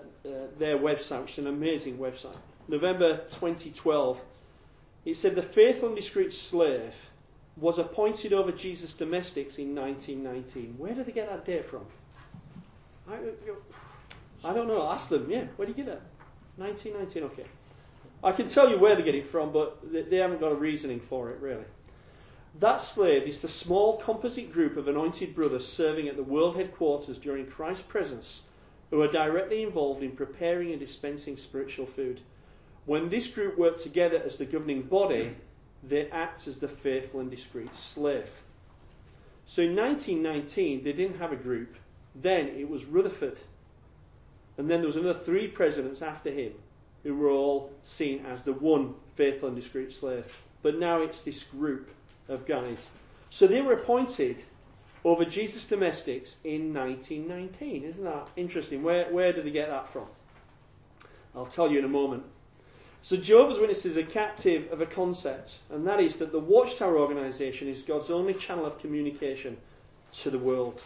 their 0.58 0.76
website, 0.76 1.22
which 1.22 1.32
is 1.32 1.38
an 1.38 1.46
amazing 1.46 1.98
website. 1.98 2.36
November 2.66 3.18
2012. 3.30 4.20
It 5.04 5.16
said 5.16 5.34
the 5.34 5.42
faithful 5.42 5.88
and 5.88 5.96
discreet 5.96 6.32
slave 6.32 6.94
was 7.56 7.78
appointed 7.78 8.32
over 8.32 8.52
Jesus' 8.52 8.94
domestics 8.94 9.58
in 9.58 9.74
1919. 9.74 10.74
Where 10.78 10.94
did 10.94 11.06
they 11.06 11.12
get 11.12 11.28
that 11.28 11.44
date 11.44 11.64
from? 11.64 11.84
I, 13.08 13.16
I 14.44 14.52
don't 14.52 14.68
know. 14.68 14.82
Ask 14.82 15.08
them. 15.08 15.30
Yeah, 15.30 15.44
where 15.56 15.66
did 15.66 15.76
you 15.76 15.84
get 15.84 15.92
that? 15.92 16.02
1919. 16.56 17.24
Okay. 17.24 17.48
I 18.22 18.32
can 18.32 18.48
tell 18.48 18.70
you 18.70 18.78
where 18.78 18.96
they 18.96 19.02
get 19.02 19.14
it 19.14 19.30
from, 19.30 19.52
but 19.52 19.78
they 20.10 20.16
haven't 20.16 20.40
got 20.40 20.52
a 20.52 20.56
reasoning 20.56 21.00
for 21.00 21.30
it 21.30 21.40
really. 21.40 21.64
That 22.60 22.80
slave 22.80 23.28
is 23.28 23.40
the 23.40 23.48
small 23.48 23.98
composite 23.98 24.52
group 24.52 24.76
of 24.76 24.88
anointed 24.88 25.34
brothers 25.34 25.66
serving 25.66 26.08
at 26.08 26.16
the 26.16 26.24
world 26.24 26.56
headquarters 26.56 27.18
during 27.18 27.46
Christ's 27.46 27.84
presence 27.84 28.42
who 28.90 29.00
are 29.02 29.12
directly 29.12 29.62
involved 29.62 30.02
in 30.02 30.12
preparing 30.12 30.70
and 30.70 30.80
dispensing 30.80 31.36
spiritual 31.36 31.86
food. 31.86 32.20
When 32.86 33.08
this 33.08 33.28
group 33.28 33.58
work 33.58 33.82
together 33.82 34.22
as 34.24 34.36
the 34.36 34.44
governing 34.44 34.82
body, 34.82 35.34
they 35.82 36.08
act 36.10 36.46
as 36.46 36.58
the 36.58 36.68
faithful 36.68 37.20
and 37.20 37.30
discreet 37.30 37.74
slave. 37.76 38.30
So 39.46 39.62
in 39.62 39.76
1919, 39.76 40.84
they 40.84 40.92
didn't 40.92 41.18
have 41.18 41.32
a 41.32 41.36
group. 41.36 41.76
Then 42.14 42.48
it 42.48 42.68
was 42.68 42.84
Rutherford. 42.84 43.38
And 44.56 44.68
then 44.68 44.80
there 44.80 44.86
was 44.86 44.96
another 44.96 45.18
three 45.20 45.48
presidents 45.48 46.02
after 46.02 46.30
him 46.30 46.52
who 47.02 47.14
were 47.14 47.30
all 47.30 47.70
seen 47.84 48.26
as 48.26 48.42
the 48.42 48.52
one 48.52 48.94
faithful 49.14 49.48
and 49.48 49.56
discreet 49.56 49.92
slave. 49.92 50.24
But 50.62 50.78
now 50.78 51.02
it's 51.02 51.20
this 51.20 51.44
group 51.44 51.88
of 52.28 52.44
guys. 52.46 52.88
So 53.30 53.46
they 53.46 53.60
were 53.60 53.74
appointed 53.74 54.42
over 55.04 55.24
Jesus 55.24 55.66
domestics 55.66 56.36
in 56.44 56.74
1919. 56.74 57.84
Isn't 57.84 58.04
that 58.04 58.28
interesting? 58.36 58.82
Where, 58.82 59.10
where 59.12 59.32
did 59.32 59.44
they 59.44 59.50
get 59.50 59.68
that 59.68 59.92
from? 59.92 60.06
I'll 61.34 61.46
tell 61.46 61.70
you 61.70 61.78
in 61.78 61.84
a 61.84 61.88
moment. 61.88 62.24
So 63.08 63.16
Jehovah's 63.16 63.58
Witnesses 63.58 63.96
are 63.96 64.02
captive 64.02 64.70
of 64.70 64.82
a 64.82 64.86
concept, 64.86 65.60
and 65.70 65.86
that 65.86 65.98
is 65.98 66.16
that 66.16 66.30
the 66.30 66.38
Watchtower 66.38 66.98
organisation 66.98 67.66
is 67.66 67.80
God's 67.80 68.10
only 68.10 68.34
channel 68.34 68.66
of 68.66 68.78
communication 68.80 69.56
to 70.20 70.30
the 70.30 70.38
world. 70.38 70.78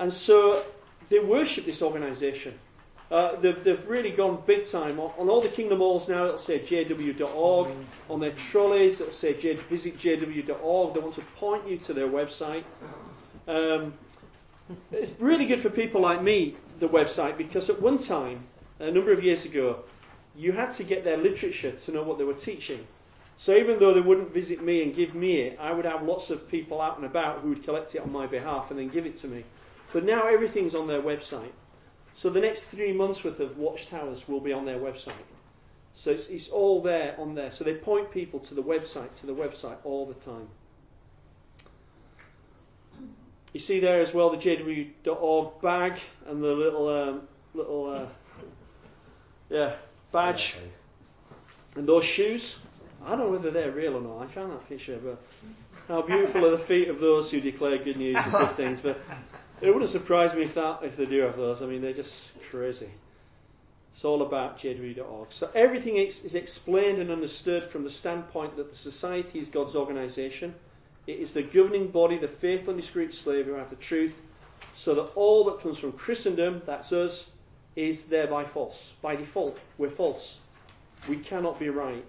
And 0.00 0.12
so 0.12 0.60
they 1.08 1.20
worship 1.20 1.66
this 1.66 1.82
organisation. 1.82 2.58
Uh, 3.12 3.36
they've, 3.36 3.62
they've, 3.62 3.88
really 3.88 4.10
gone 4.10 4.42
big 4.44 4.68
time. 4.68 4.98
On, 4.98 5.12
on, 5.18 5.28
all 5.28 5.40
the 5.40 5.48
Kingdom 5.48 5.78
Halls 5.78 6.08
now, 6.08 6.24
it'll 6.24 6.38
say 6.38 6.58
jw.org. 6.58 7.68
On 8.10 8.18
their 8.18 8.32
trolleys, 8.32 9.00
it'll 9.00 9.12
say 9.12 9.34
J, 9.34 9.54
visit 9.54 10.00
jw.org. 10.00 10.94
They 10.94 11.00
want 11.00 11.14
to 11.14 11.22
point 11.36 11.68
you 11.68 11.78
to 11.78 11.94
their 11.94 12.08
website. 12.08 12.64
Um, 13.46 13.94
it's 14.90 15.12
really 15.20 15.46
good 15.46 15.60
for 15.60 15.70
people 15.70 16.00
like 16.00 16.24
me, 16.24 16.56
the 16.80 16.88
website, 16.88 17.38
because 17.38 17.70
at 17.70 17.80
one 17.80 17.98
time, 17.98 18.48
a 18.80 18.90
number 18.90 19.12
of 19.12 19.22
years 19.22 19.44
ago, 19.44 19.84
you 20.38 20.52
had 20.52 20.72
to 20.76 20.84
get 20.84 21.02
their 21.02 21.16
literature 21.16 21.72
to 21.72 21.92
know 21.92 22.04
what 22.04 22.16
they 22.16 22.24
were 22.24 22.32
teaching. 22.32 22.86
So 23.40 23.56
even 23.56 23.78
though 23.78 23.92
they 23.92 24.00
wouldn't 24.00 24.32
visit 24.32 24.62
me 24.62 24.82
and 24.82 24.94
give 24.94 25.14
me 25.14 25.40
it, 25.42 25.58
I 25.60 25.72
would 25.72 25.84
have 25.84 26.02
lots 26.02 26.30
of 26.30 26.48
people 26.48 26.80
out 26.80 26.96
and 26.96 27.04
about 27.04 27.40
who 27.40 27.50
would 27.50 27.64
collect 27.64 27.94
it 27.94 28.02
on 28.02 28.12
my 28.12 28.26
behalf 28.26 28.70
and 28.70 28.78
then 28.78 28.88
give 28.88 29.04
it 29.04 29.20
to 29.20 29.26
me. 29.26 29.44
But 29.92 30.04
now 30.04 30.28
everything's 30.28 30.74
on 30.74 30.86
their 30.86 31.02
website. 31.02 31.52
So 32.14 32.30
the 32.30 32.40
next 32.40 32.62
three 32.62 32.92
months 32.92 33.22
worth 33.24 33.40
of 33.40 33.58
watchtowers 33.58 34.28
will 34.28 34.40
be 34.40 34.52
on 34.52 34.64
their 34.64 34.78
website. 34.78 35.12
So 35.94 36.10
it's, 36.12 36.28
it's 36.28 36.48
all 36.48 36.82
there 36.82 37.16
on 37.18 37.34
there. 37.34 37.50
So 37.50 37.64
they 37.64 37.74
point 37.74 38.10
people 38.12 38.38
to 38.40 38.54
the 38.54 38.62
website, 38.62 39.14
to 39.20 39.26
the 39.26 39.34
website 39.34 39.76
all 39.82 40.06
the 40.06 40.14
time. 40.14 40.48
You 43.52 43.60
see 43.60 43.80
there 43.80 44.00
as 44.00 44.14
well 44.14 44.30
the 44.30 44.36
JW.org 44.36 45.60
bag 45.62 45.98
and 46.26 46.42
the 46.42 46.48
little 46.48 46.88
um, 46.88 47.22
little 47.54 47.90
uh, 47.90 48.06
yeah 49.48 49.74
badge 50.12 50.56
and 51.76 51.86
those 51.86 52.04
shoes. 52.04 52.56
I 53.04 53.10
don't 53.10 53.18
know 53.20 53.30
whether 53.30 53.50
they're 53.50 53.70
real 53.70 53.96
or 53.96 54.00
not. 54.00 54.22
I 54.22 54.26
found 54.26 54.52
that 54.52 54.68
picture, 54.68 54.98
but 55.02 55.20
how 55.86 56.02
beautiful 56.02 56.44
are 56.44 56.50
the 56.50 56.58
feet 56.58 56.88
of 56.88 57.00
those 57.00 57.30
who 57.30 57.40
declare 57.40 57.78
good 57.78 57.96
news 57.96 58.16
and 58.16 58.32
good 58.32 58.50
things. 58.56 58.80
But 58.82 59.00
it 59.60 59.72
wouldn't 59.72 59.90
surprise 59.90 60.34
me 60.34 60.42
if 60.42 60.54
that 60.54 60.80
if 60.82 60.96
they 60.96 61.06
do 61.06 61.20
have 61.20 61.36
those. 61.36 61.62
I 61.62 61.66
mean, 61.66 61.80
they're 61.80 61.92
just 61.92 62.14
crazy. 62.50 62.90
It's 63.94 64.04
all 64.04 64.22
about 64.22 64.58
JW.org. 64.58 65.28
So 65.30 65.50
everything 65.54 65.96
is, 65.96 66.24
is 66.24 66.36
explained 66.36 67.00
and 67.00 67.10
understood 67.10 67.64
from 67.64 67.82
the 67.82 67.90
standpoint 67.90 68.56
that 68.56 68.70
the 68.70 68.78
society 68.78 69.40
is 69.40 69.48
God's 69.48 69.74
organisation. 69.74 70.54
It 71.08 71.18
is 71.18 71.32
the 71.32 71.42
governing 71.42 71.88
body, 71.88 72.18
the 72.18 72.28
faithful 72.28 72.74
and 72.74 72.80
discreet 72.80 73.12
slave 73.14 73.46
who 73.46 73.54
have 73.54 73.70
the 73.70 73.76
truth, 73.76 74.14
so 74.76 74.94
that 74.94 75.10
all 75.16 75.44
that 75.46 75.62
comes 75.62 75.78
from 75.78 75.92
Christendom, 75.92 76.62
that's 76.64 76.92
us, 76.92 77.28
is 77.78 78.06
thereby 78.06 78.44
false. 78.44 78.92
By 79.00 79.14
default, 79.14 79.56
we're 79.78 79.88
false. 79.88 80.38
We 81.08 81.16
cannot 81.16 81.60
be 81.60 81.68
right. 81.68 82.04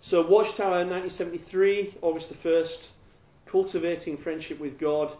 So, 0.00 0.22
Watchtower 0.22 0.84
1973, 0.86 1.96
August 2.02 2.28
the 2.28 2.36
1st, 2.36 2.78
cultivating 3.46 4.16
friendship 4.16 4.60
with 4.60 4.78
God. 4.78 5.12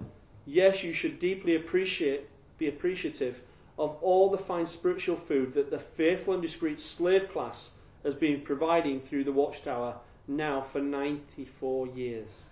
Yes, 0.47 0.85
you 0.85 0.95
should 0.95 1.19
deeply 1.19 1.57
appreciate, 1.57 2.29
be 2.59 2.69
appreciative 2.69 3.41
of 3.77 3.97
all 4.03 4.31
the 4.31 4.39
fine 4.39 4.69
spiritual 4.69 5.17
food 5.17 5.55
that 5.55 5.71
the 5.71 5.81
faithful 5.81 6.35
and 6.35 6.43
discreet 6.43 6.81
slave 6.81 7.29
class 7.31 7.71
has 8.05 8.15
been 8.15 8.41
providing 8.43 9.01
through 9.01 9.25
the 9.25 9.33
Watchtower 9.33 9.97
now 10.29 10.61
for 10.73 10.81
94 10.81 11.89
years. 11.89 12.47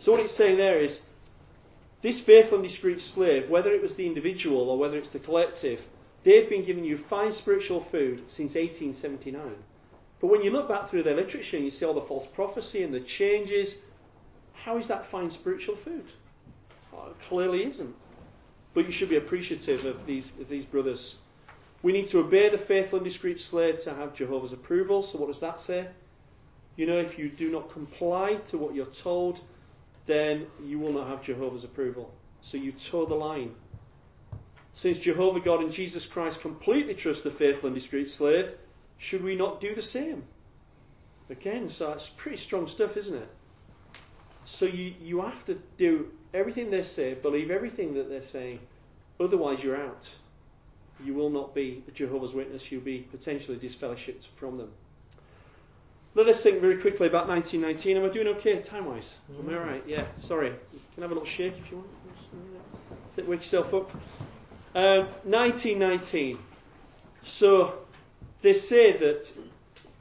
So, 0.00 0.12
what 0.12 0.20
it's 0.20 0.34
saying 0.34 0.58
there 0.58 0.80
is 0.80 1.00
this 2.02 2.20
faithful 2.20 2.58
and 2.58 2.66
discreet 2.66 3.00
slave, 3.00 3.50
whether 3.50 3.72
it 3.72 3.82
was 3.82 3.94
the 3.94 4.06
individual 4.06 4.70
or 4.70 4.78
whether 4.78 4.96
it's 4.96 5.10
the 5.10 5.18
collective, 5.18 5.80
they've 6.24 6.48
been 6.48 6.64
giving 6.64 6.84
you 6.84 6.96
fine 6.96 7.32
spiritual 7.32 7.82
food 7.84 8.22
since 8.28 8.54
1879. 8.54 9.42
But 10.20 10.26
when 10.28 10.42
you 10.42 10.50
look 10.50 10.68
back 10.68 10.90
through 10.90 11.02
their 11.02 11.16
literature 11.16 11.56
and 11.56 11.64
you 11.64 11.70
see 11.70 11.84
all 11.84 11.94
the 11.94 12.00
false 12.00 12.26
prophecy 12.34 12.82
and 12.82 12.92
the 12.92 13.00
changes, 13.00 13.74
how 14.52 14.76
is 14.78 14.88
that 14.88 15.06
fine 15.06 15.30
spiritual 15.30 15.76
food? 15.76 16.04
Well, 16.92 17.08
it 17.08 17.28
clearly 17.28 17.64
isn't. 17.64 17.94
But 18.74 18.86
you 18.86 18.92
should 18.92 19.08
be 19.08 19.16
appreciative 19.16 19.84
of 19.84 20.06
these, 20.06 20.30
of 20.40 20.48
these 20.48 20.64
brothers. 20.64 21.16
We 21.82 21.92
need 21.92 22.10
to 22.10 22.20
obey 22.20 22.50
the 22.50 22.58
faithful 22.58 22.98
and 22.98 23.06
discreet 23.06 23.40
slave 23.40 23.82
to 23.84 23.94
have 23.94 24.14
Jehovah's 24.14 24.52
approval. 24.52 25.02
So, 25.02 25.18
what 25.18 25.28
does 25.28 25.40
that 25.40 25.60
say? 25.60 25.88
You 26.76 26.86
know, 26.86 26.98
if 26.98 27.18
you 27.18 27.30
do 27.30 27.50
not 27.50 27.72
comply 27.72 28.36
to 28.48 28.58
what 28.58 28.74
you're 28.74 28.86
told, 28.86 29.40
then 30.10 30.46
you 30.64 30.78
will 30.78 30.92
not 30.92 31.08
have 31.08 31.22
Jehovah's 31.22 31.64
approval. 31.64 32.12
So, 32.42 32.56
you 32.56 32.72
toe 32.72 33.06
the 33.06 33.14
line. 33.14 33.54
Since 34.74 34.98
Jehovah 34.98 35.40
God 35.40 35.60
and 35.60 35.72
Jesus 35.72 36.06
Christ 36.06 36.40
completely 36.40 36.94
trust 36.94 37.24
the 37.24 37.30
faithful 37.30 37.66
and 37.66 37.76
discreet 37.76 38.10
slave, 38.10 38.52
should 38.98 39.22
we 39.22 39.36
not 39.36 39.60
do 39.60 39.74
the 39.74 39.82
same? 39.82 40.24
Again, 41.28 41.70
so 41.70 41.92
it's 41.92 42.08
pretty 42.08 42.38
strong 42.38 42.66
stuff, 42.66 42.96
isn't 42.96 43.14
it? 43.14 43.28
So 44.46 44.64
you, 44.64 44.94
you 45.00 45.20
have 45.22 45.44
to 45.46 45.60
do 45.78 46.10
everything 46.34 46.70
they 46.70 46.82
say, 46.82 47.14
believe 47.14 47.50
everything 47.50 47.94
that 47.94 48.08
they're 48.08 48.22
saying, 48.22 48.60
otherwise 49.18 49.62
you're 49.62 49.80
out. 49.80 50.04
You 51.04 51.14
will 51.14 51.30
not 51.30 51.54
be 51.54 51.82
a 51.88 51.90
Jehovah's 51.92 52.32
Witness, 52.32 52.70
you'll 52.70 52.82
be 52.82 53.06
potentially 53.10 53.58
disfellowshipped 53.58 54.26
from 54.36 54.58
them. 54.58 54.70
Let 56.14 56.28
us 56.28 56.40
think 56.40 56.60
very 56.60 56.78
quickly 56.78 57.06
about 57.06 57.28
1919. 57.28 57.96
Am 57.96 58.04
I 58.04 58.12
doing 58.12 58.26
okay 58.36 58.58
time 58.60 58.86
wise? 58.86 59.14
Am 59.38 59.48
I 59.48 59.54
alright? 59.54 59.84
Yeah, 59.86 60.06
sorry. 60.18 60.48
You 60.48 60.80
can 60.94 61.02
have 61.02 61.12
a 61.12 61.14
little 61.14 61.28
shake 61.28 61.56
if 61.56 61.70
you 61.70 61.78
want. 61.78 63.28
Wake 63.28 63.40
yourself 63.40 63.72
up. 63.74 63.90
Um, 64.74 65.06
1919. 65.24 66.38
So 67.22 67.74
they 68.42 68.54
say 68.54 68.96
that 68.96 69.26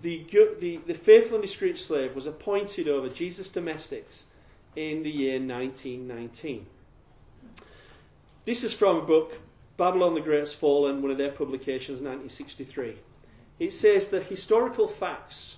the, 0.01 0.25
the, 0.59 0.79
the 0.87 0.93
faithful 0.93 1.35
and 1.35 1.45
discreet 1.45 1.79
slave 1.79 2.15
was 2.15 2.25
appointed 2.25 2.87
over 2.87 3.09
Jesus' 3.09 3.51
domestics 3.51 4.23
in 4.75 5.03
the 5.03 5.09
year 5.09 5.33
1919. 5.33 6.65
This 8.45 8.63
is 8.63 8.73
from 8.73 8.97
a 8.97 9.01
book, 9.01 9.33
Babylon 9.77 10.13
the 10.13 10.21
Great 10.21 10.39
Has 10.39 10.53
Fallen, 10.53 11.01
one 11.01 11.11
of 11.11 11.17
their 11.17 11.31
publications, 11.31 12.01
1963. 12.01 12.95
It 13.59 13.73
says 13.73 14.07
the 14.07 14.21
historical 14.21 14.87
facts, 14.87 15.57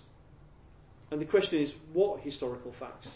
and 1.12 1.20
the 1.20 1.26
question 1.26 1.60
is, 1.60 1.74
what 1.94 2.22
historical 2.22 2.72
facts? 2.72 3.10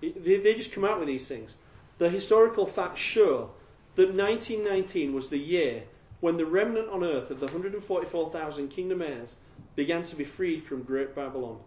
They, 0.00 0.38
they 0.38 0.54
just 0.54 0.72
come 0.72 0.84
out 0.84 1.00
with 1.00 1.08
these 1.08 1.26
things. 1.26 1.54
The 1.98 2.08
historical 2.08 2.66
facts 2.66 3.00
show 3.00 3.50
that 3.96 4.14
1919 4.14 5.12
was 5.12 5.28
the 5.28 5.38
year 5.38 5.82
when 6.20 6.36
the 6.36 6.46
remnant 6.46 6.88
on 6.88 7.02
earth 7.02 7.30
of 7.30 7.40
the 7.40 7.46
144,000 7.46 8.68
kingdom 8.68 9.02
heirs 9.02 9.36
began 9.74 10.04
to 10.04 10.16
be 10.16 10.24
freed 10.24 10.62
from 10.62 10.82
Great 10.84 11.14
Babylon. 11.14 11.58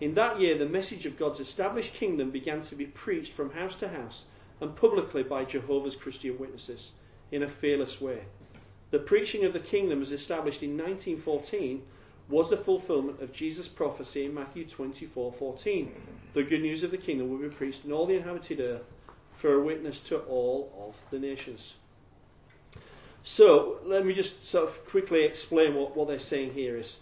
In 0.00 0.14
that 0.14 0.40
year, 0.40 0.56
the 0.56 0.66
message 0.66 1.04
of 1.04 1.18
God's 1.18 1.40
established 1.40 1.92
kingdom 1.92 2.30
began 2.30 2.62
to 2.62 2.74
be 2.74 2.86
preached 2.86 3.34
from 3.34 3.50
house 3.50 3.76
to 3.76 3.88
house 3.88 4.24
and 4.60 4.74
publicly 4.74 5.22
by 5.22 5.44
Jehovah's 5.44 5.96
Christian 5.96 6.38
witnesses 6.38 6.92
in 7.30 7.42
a 7.42 7.48
fearless 7.48 8.00
way. 8.00 8.20
The 8.90 8.98
preaching 8.98 9.44
of 9.44 9.52
the 9.52 9.60
kingdom, 9.60 10.00
was 10.00 10.10
established 10.10 10.62
in 10.62 10.70
1914, 10.70 11.82
was 12.30 12.48
the 12.48 12.56
fulfillment 12.56 13.20
of 13.20 13.32
Jesus' 13.32 13.68
prophecy 13.68 14.24
in 14.24 14.34
Matthew 14.34 14.64
24:14. 14.64 15.92
The 16.32 16.44
good 16.44 16.62
news 16.62 16.82
of 16.84 16.92
the 16.92 16.96
kingdom 16.96 17.28
will 17.28 17.38
be 17.38 17.54
preached 17.54 17.84
in 17.84 17.92
all 17.92 18.06
the 18.06 18.16
inhabited 18.16 18.60
earth 18.60 18.84
for 19.38 19.54
a 19.54 19.62
witness 19.62 20.00
to 20.00 20.18
all 20.20 20.72
of 20.78 21.10
the 21.10 21.18
nations. 21.18 21.74
So 23.24 23.80
let 23.84 24.06
me 24.06 24.14
just 24.14 24.48
sort 24.48 24.68
of 24.68 24.86
quickly 24.86 25.24
explain 25.24 25.74
what, 25.74 25.96
what 25.96 26.08
they're 26.08 26.18
saying 26.18 26.54
here 26.54 26.76
is. 26.76 26.98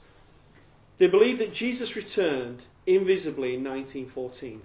They 0.96 1.06
believe 1.06 1.38
that 1.38 1.52
Jesus 1.52 1.94
returned 1.94 2.62
invisibly 2.86 3.54
in 3.54 3.62
1914. 3.62 4.62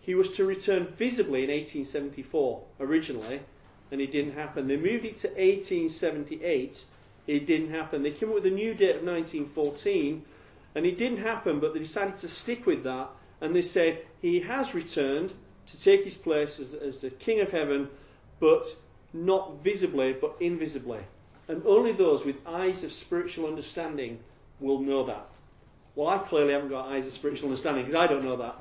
He 0.00 0.14
was 0.14 0.32
to 0.32 0.44
return 0.44 0.86
visibly 0.96 1.44
in 1.44 1.50
1874 1.50 2.62
originally, 2.80 3.40
and 3.90 4.00
it 4.00 4.12
didn't 4.12 4.32
happen. 4.32 4.66
They 4.66 4.76
moved 4.76 5.04
it 5.04 5.18
to 5.20 5.28
1878. 5.28 6.84
It 7.26 7.46
didn't 7.46 7.70
happen. 7.70 8.02
They 8.02 8.12
came 8.12 8.28
up 8.28 8.36
with 8.36 8.46
a 8.46 8.50
new 8.50 8.74
date 8.74 8.96
of 8.96 9.02
1914, 9.02 10.24
and 10.74 10.86
it 10.86 10.98
didn't 10.98 11.18
happen, 11.18 11.60
but 11.60 11.74
they 11.74 11.80
decided 11.80 12.18
to 12.18 12.28
stick 12.28 12.66
with 12.66 12.84
that, 12.84 13.08
and 13.40 13.54
they 13.54 13.62
said 13.62 14.04
he 14.22 14.40
has 14.40 14.74
returned 14.74 15.32
to 15.70 15.82
take 15.82 16.04
his 16.04 16.14
place 16.14 16.60
as, 16.60 16.74
as 16.74 17.00
the 17.00 17.10
King 17.10 17.40
of 17.40 17.50
Heaven, 17.50 17.88
but 18.38 18.66
not 19.12 19.62
visibly 19.62 20.12
but 20.12 20.36
invisibly. 20.40 21.00
And 21.48 21.62
only 21.64 21.92
those 21.92 22.24
with 22.24 22.36
eyes 22.46 22.84
of 22.84 22.92
spiritual 22.92 23.46
understanding 23.46 24.18
will 24.60 24.80
know 24.80 25.04
that. 25.04 25.26
Well, 25.94 26.08
I 26.08 26.18
clearly 26.18 26.52
haven't 26.52 26.68
got 26.68 26.88
eyes 26.88 27.06
of 27.06 27.12
spiritual 27.12 27.48
understanding 27.48 27.84
because 27.84 27.98
I 27.98 28.06
don't 28.06 28.24
know 28.24 28.36
that. 28.36 28.56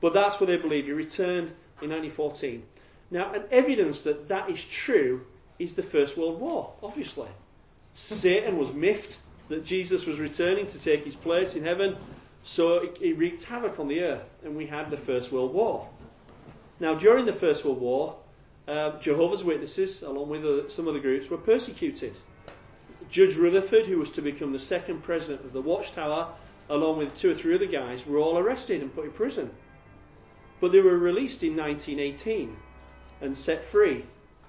But 0.00 0.14
that's 0.14 0.40
what 0.40 0.46
they 0.46 0.56
believe. 0.56 0.86
He 0.86 0.92
returned 0.92 1.52
in 1.80 1.90
1914. 1.90 2.62
Now, 3.10 3.32
an 3.34 3.42
evidence 3.50 4.02
that 4.02 4.28
that 4.28 4.50
is 4.50 4.64
true 4.64 5.26
is 5.58 5.74
the 5.74 5.82
First 5.82 6.16
World 6.16 6.40
War, 6.40 6.72
obviously. 6.82 7.28
Satan 7.94 8.56
was 8.56 8.72
miffed 8.72 9.16
that 9.48 9.64
Jesus 9.64 10.06
was 10.06 10.18
returning 10.18 10.66
to 10.66 10.78
take 10.78 11.04
his 11.04 11.14
place 11.14 11.54
in 11.54 11.64
heaven, 11.64 11.96
so 12.44 12.88
he 12.98 13.12
wreaked 13.12 13.44
havoc 13.44 13.78
on 13.78 13.88
the 13.88 14.00
earth, 14.00 14.24
and 14.44 14.56
we 14.56 14.66
had 14.66 14.90
the 14.90 14.96
First 14.96 15.30
World 15.30 15.52
War. 15.52 15.88
Now, 16.80 16.94
during 16.94 17.26
the 17.26 17.32
First 17.32 17.64
World 17.64 17.80
War, 17.80 18.16
uh, 18.66 18.98
Jehovah's 19.00 19.44
Witnesses, 19.44 20.02
along 20.02 20.28
with 20.28 20.44
uh, 20.44 20.68
some 20.68 20.88
other 20.88 21.00
groups, 21.00 21.28
were 21.28 21.36
persecuted. 21.36 22.14
Judge 23.10 23.36
Rutherford, 23.36 23.86
who 23.86 23.98
was 23.98 24.10
to 24.12 24.22
become 24.22 24.52
the 24.52 24.58
second 24.58 25.02
president 25.02 25.44
of 25.44 25.52
the 25.52 25.60
Watchtower, 25.60 26.32
along 26.70 26.98
with 26.98 27.14
two 27.16 27.30
or 27.30 27.34
three 27.34 27.54
other 27.54 27.66
guys, 27.66 28.06
were 28.06 28.18
all 28.18 28.38
arrested 28.38 28.80
and 28.80 28.94
put 28.94 29.04
in 29.04 29.10
prison. 29.12 29.50
But 30.60 30.72
they 30.72 30.80
were 30.80 30.96
released 30.96 31.42
in 31.42 31.56
1918 31.56 32.56
and 33.20 33.36
set 33.36 33.66
free. 33.66 34.04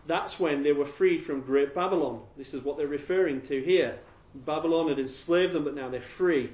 That's 0.06 0.40
when 0.40 0.64
they 0.64 0.74
were 0.74 0.86
freed 0.86 1.26
from 1.26 1.42
Great 1.42 1.74
Babylon. 1.74 2.22
This 2.38 2.54
is 2.54 2.64
what 2.64 2.78
they're 2.78 2.88
referring 2.88 3.42
to 3.44 3.62
here. 3.62 3.98
Babylon 4.36 4.90
had 4.90 5.00
enslaved 5.00 5.54
them, 5.54 5.64
but 5.64 5.76
now 5.76 5.90
they're 5.90 6.02
free. 6.02 6.50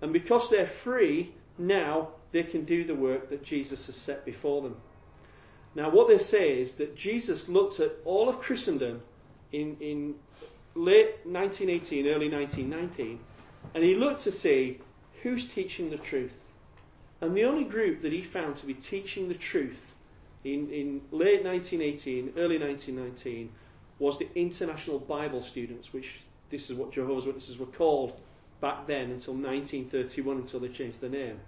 And 0.00 0.12
because 0.12 0.50
they're 0.50 0.66
free, 0.66 1.32
now 1.58 2.08
they 2.32 2.42
can 2.42 2.64
do 2.64 2.84
the 2.84 2.94
work 2.94 3.30
that 3.30 3.44
Jesus 3.44 3.86
has 3.86 3.94
set 3.94 4.24
before 4.24 4.62
them. 4.62 4.76
Now, 5.74 5.90
what 5.90 6.08
they 6.08 6.18
say 6.18 6.60
is 6.60 6.72
that 6.74 6.96
Jesus 6.96 7.48
looked 7.48 7.80
at 7.80 7.92
all 8.04 8.28
of 8.28 8.40
Christendom 8.40 9.00
in, 9.52 9.76
in 9.80 10.14
late 10.74 11.24
1918, 11.24 12.06
early 12.08 12.28
1919, 12.28 13.20
and 13.74 13.84
he 13.84 13.94
looked 13.94 14.24
to 14.24 14.32
see 14.32 14.80
who's 15.22 15.48
teaching 15.48 15.90
the 15.90 15.96
truth? 15.96 16.32
And 17.20 17.36
the 17.36 17.44
only 17.44 17.64
group 17.64 18.02
that 18.02 18.12
he 18.12 18.22
found 18.22 18.56
to 18.56 18.66
be 18.66 18.74
teaching 18.74 19.28
the 19.28 19.34
truth 19.34 19.91
in, 20.44 20.70
in 20.70 21.00
late 21.10 21.44
1918, 21.44 22.34
early 22.36 22.58
1919, 22.58 23.50
was 23.98 24.18
the 24.18 24.28
International 24.34 24.98
Bible 24.98 25.42
Students, 25.42 25.92
which 25.92 26.16
this 26.50 26.70
is 26.70 26.76
what 26.76 26.92
Jehovah's 26.92 27.24
Witnesses 27.24 27.58
were 27.58 27.66
called 27.66 28.12
back 28.60 28.86
then 28.86 29.10
until 29.10 29.34
1931, 29.34 30.36
until 30.38 30.60
they 30.60 30.68
changed 30.68 31.00
their 31.00 31.10
name. 31.10 31.38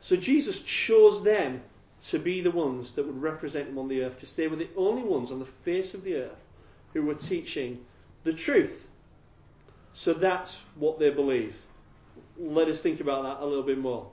So 0.00 0.16
Jesus 0.16 0.60
chose 0.62 1.22
them 1.24 1.62
to 2.08 2.18
be 2.18 2.42
the 2.42 2.50
ones 2.50 2.92
that 2.92 3.06
would 3.06 3.20
represent 3.20 3.68
him 3.68 3.78
on 3.78 3.88
the 3.88 4.02
earth 4.02 4.14
because 4.14 4.34
they 4.34 4.46
were 4.48 4.56
the 4.56 4.68
only 4.76 5.02
ones 5.02 5.30
on 5.30 5.38
the 5.38 5.46
face 5.64 5.94
of 5.94 6.04
the 6.04 6.16
earth 6.16 6.44
who 6.92 7.02
were 7.02 7.14
teaching 7.14 7.84
the 8.24 8.32
truth. 8.32 8.86
So 9.94 10.12
that's 10.12 10.58
what 10.74 10.98
they 10.98 11.10
believe. 11.10 11.56
Let 12.38 12.68
us 12.68 12.80
think 12.80 13.00
about 13.00 13.22
that 13.22 13.44
a 13.44 13.46
little 13.46 13.62
bit 13.62 13.78
more. 13.78 14.06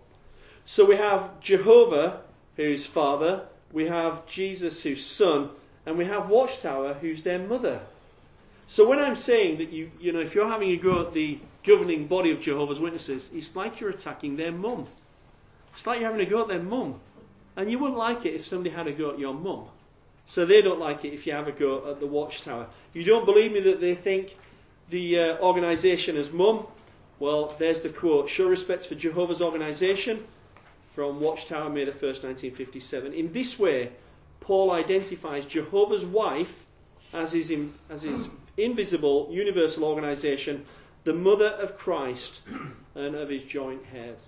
So 0.65 0.85
we 0.85 0.95
have 0.95 1.39
Jehovah, 1.41 2.21
who's 2.55 2.85
father, 2.85 3.45
we 3.73 3.87
have 3.87 4.25
Jesus, 4.27 4.81
who's 4.81 5.05
son, 5.05 5.49
and 5.85 5.97
we 5.97 6.05
have 6.05 6.29
Watchtower, 6.29 6.93
who's 6.93 7.23
their 7.23 7.39
mother. 7.39 7.81
So 8.67 8.87
when 8.87 8.99
I'm 8.99 9.17
saying 9.17 9.57
that 9.57 9.71
you, 9.71 9.91
you 9.99 10.13
know, 10.13 10.21
if 10.21 10.35
you're 10.35 10.47
having 10.47 10.69
a 10.69 10.77
go 10.77 11.07
at 11.07 11.13
the 11.13 11.39
governing 11.63 12.07
body 12.07 12.31
of 12.31 12.39
Jehovah's 12.39 12.79
Witnesses, 12.79 13.27
it's 13.33 13.55
like 13.55 13.79
you're 13.79 13.89
attacking 13.89 14.37
their 14.37 14.51
mum. 14.51 14.87
It's 15.75 15.85
like 15.87 15.99
you're 15.99 16.09
having 16.09 16.25
a 16.25 16.29
go 16.29 16.43
at 16.43 16.47
their 16.47 16.61
mum. 16.61 16.99
And 17.55 17.69
you 17.69 17.79
wouldn't 17.79 17.97
like 17.97 18.25
it 18.25 18.35
if 18.35 18.45
somebody 18.45 18.69
had 18.69 18.87
a 18.87 18.91
go 18.91 19.11
at 19.11 19.19
your 19.19 19.33
mum. 19.33 19.65
So 20.27 20.45
they 20.45 20.61
don't 20.61 20.79
like 20.79 21.03
it 21.03 21.13
if 21.13 21.27
you 21.27 21.33
have 21.33 21.47
a 21.47 21.51
go 21.51 21.91
at 21.91 21.99
the 21.99 22.07
Watchtower. 22.07 22.67
You 22.93 23.03
don't 23.03 23.25
believe 23.25 23.51
me 23.51 23.59
that 23.61 23.81
they 23.81 23.95
think 23.95 24.37
the 24.89 25.19
uh, 25.19 25.37
organisation 25.39 26.15
is 26.15 26.31
mum? 26.31 26.65
Well, 27.19 27.55
there's 27.59 27.81
the 27.81 27.89
quote. 27.89 28.29
Show 28.29 28.47
respect 28.47 28.85
for 28.85 28.95
Jehovah's 28.95 29.41
organisation 29.41 30.25
from 30.93 31.19
Watchtower, 31.19 31.69
May 31.69 31.85
the 31.85 31.91
1st, 31.91 32.23
1957. 32.23 33.13
In 33.13 33.33
this 33.33 33.57
way, 33.57 33.91
Paul 34.39 34.71
identifies 34.71 35.45
Jehovah's 35.45 36.05
wife 36.05 36.53
as 37.13 37.31
his, 37.31 37.49
in, 37.49 37.73
as 37.89 38.03
his 38.03 38.27
invisible 38.57 39.29
universal 39.31 39.85
organisation, 39.85 40.65
the 41.03 41.13
mother 41.13 41.47
of 41.47 41.77
Christ 41.77 42.41
and 42.95 43.15
of 43.15 43.29
his 43.29 43.43
joint 43.43 43.81
heirs. 43.93 44.27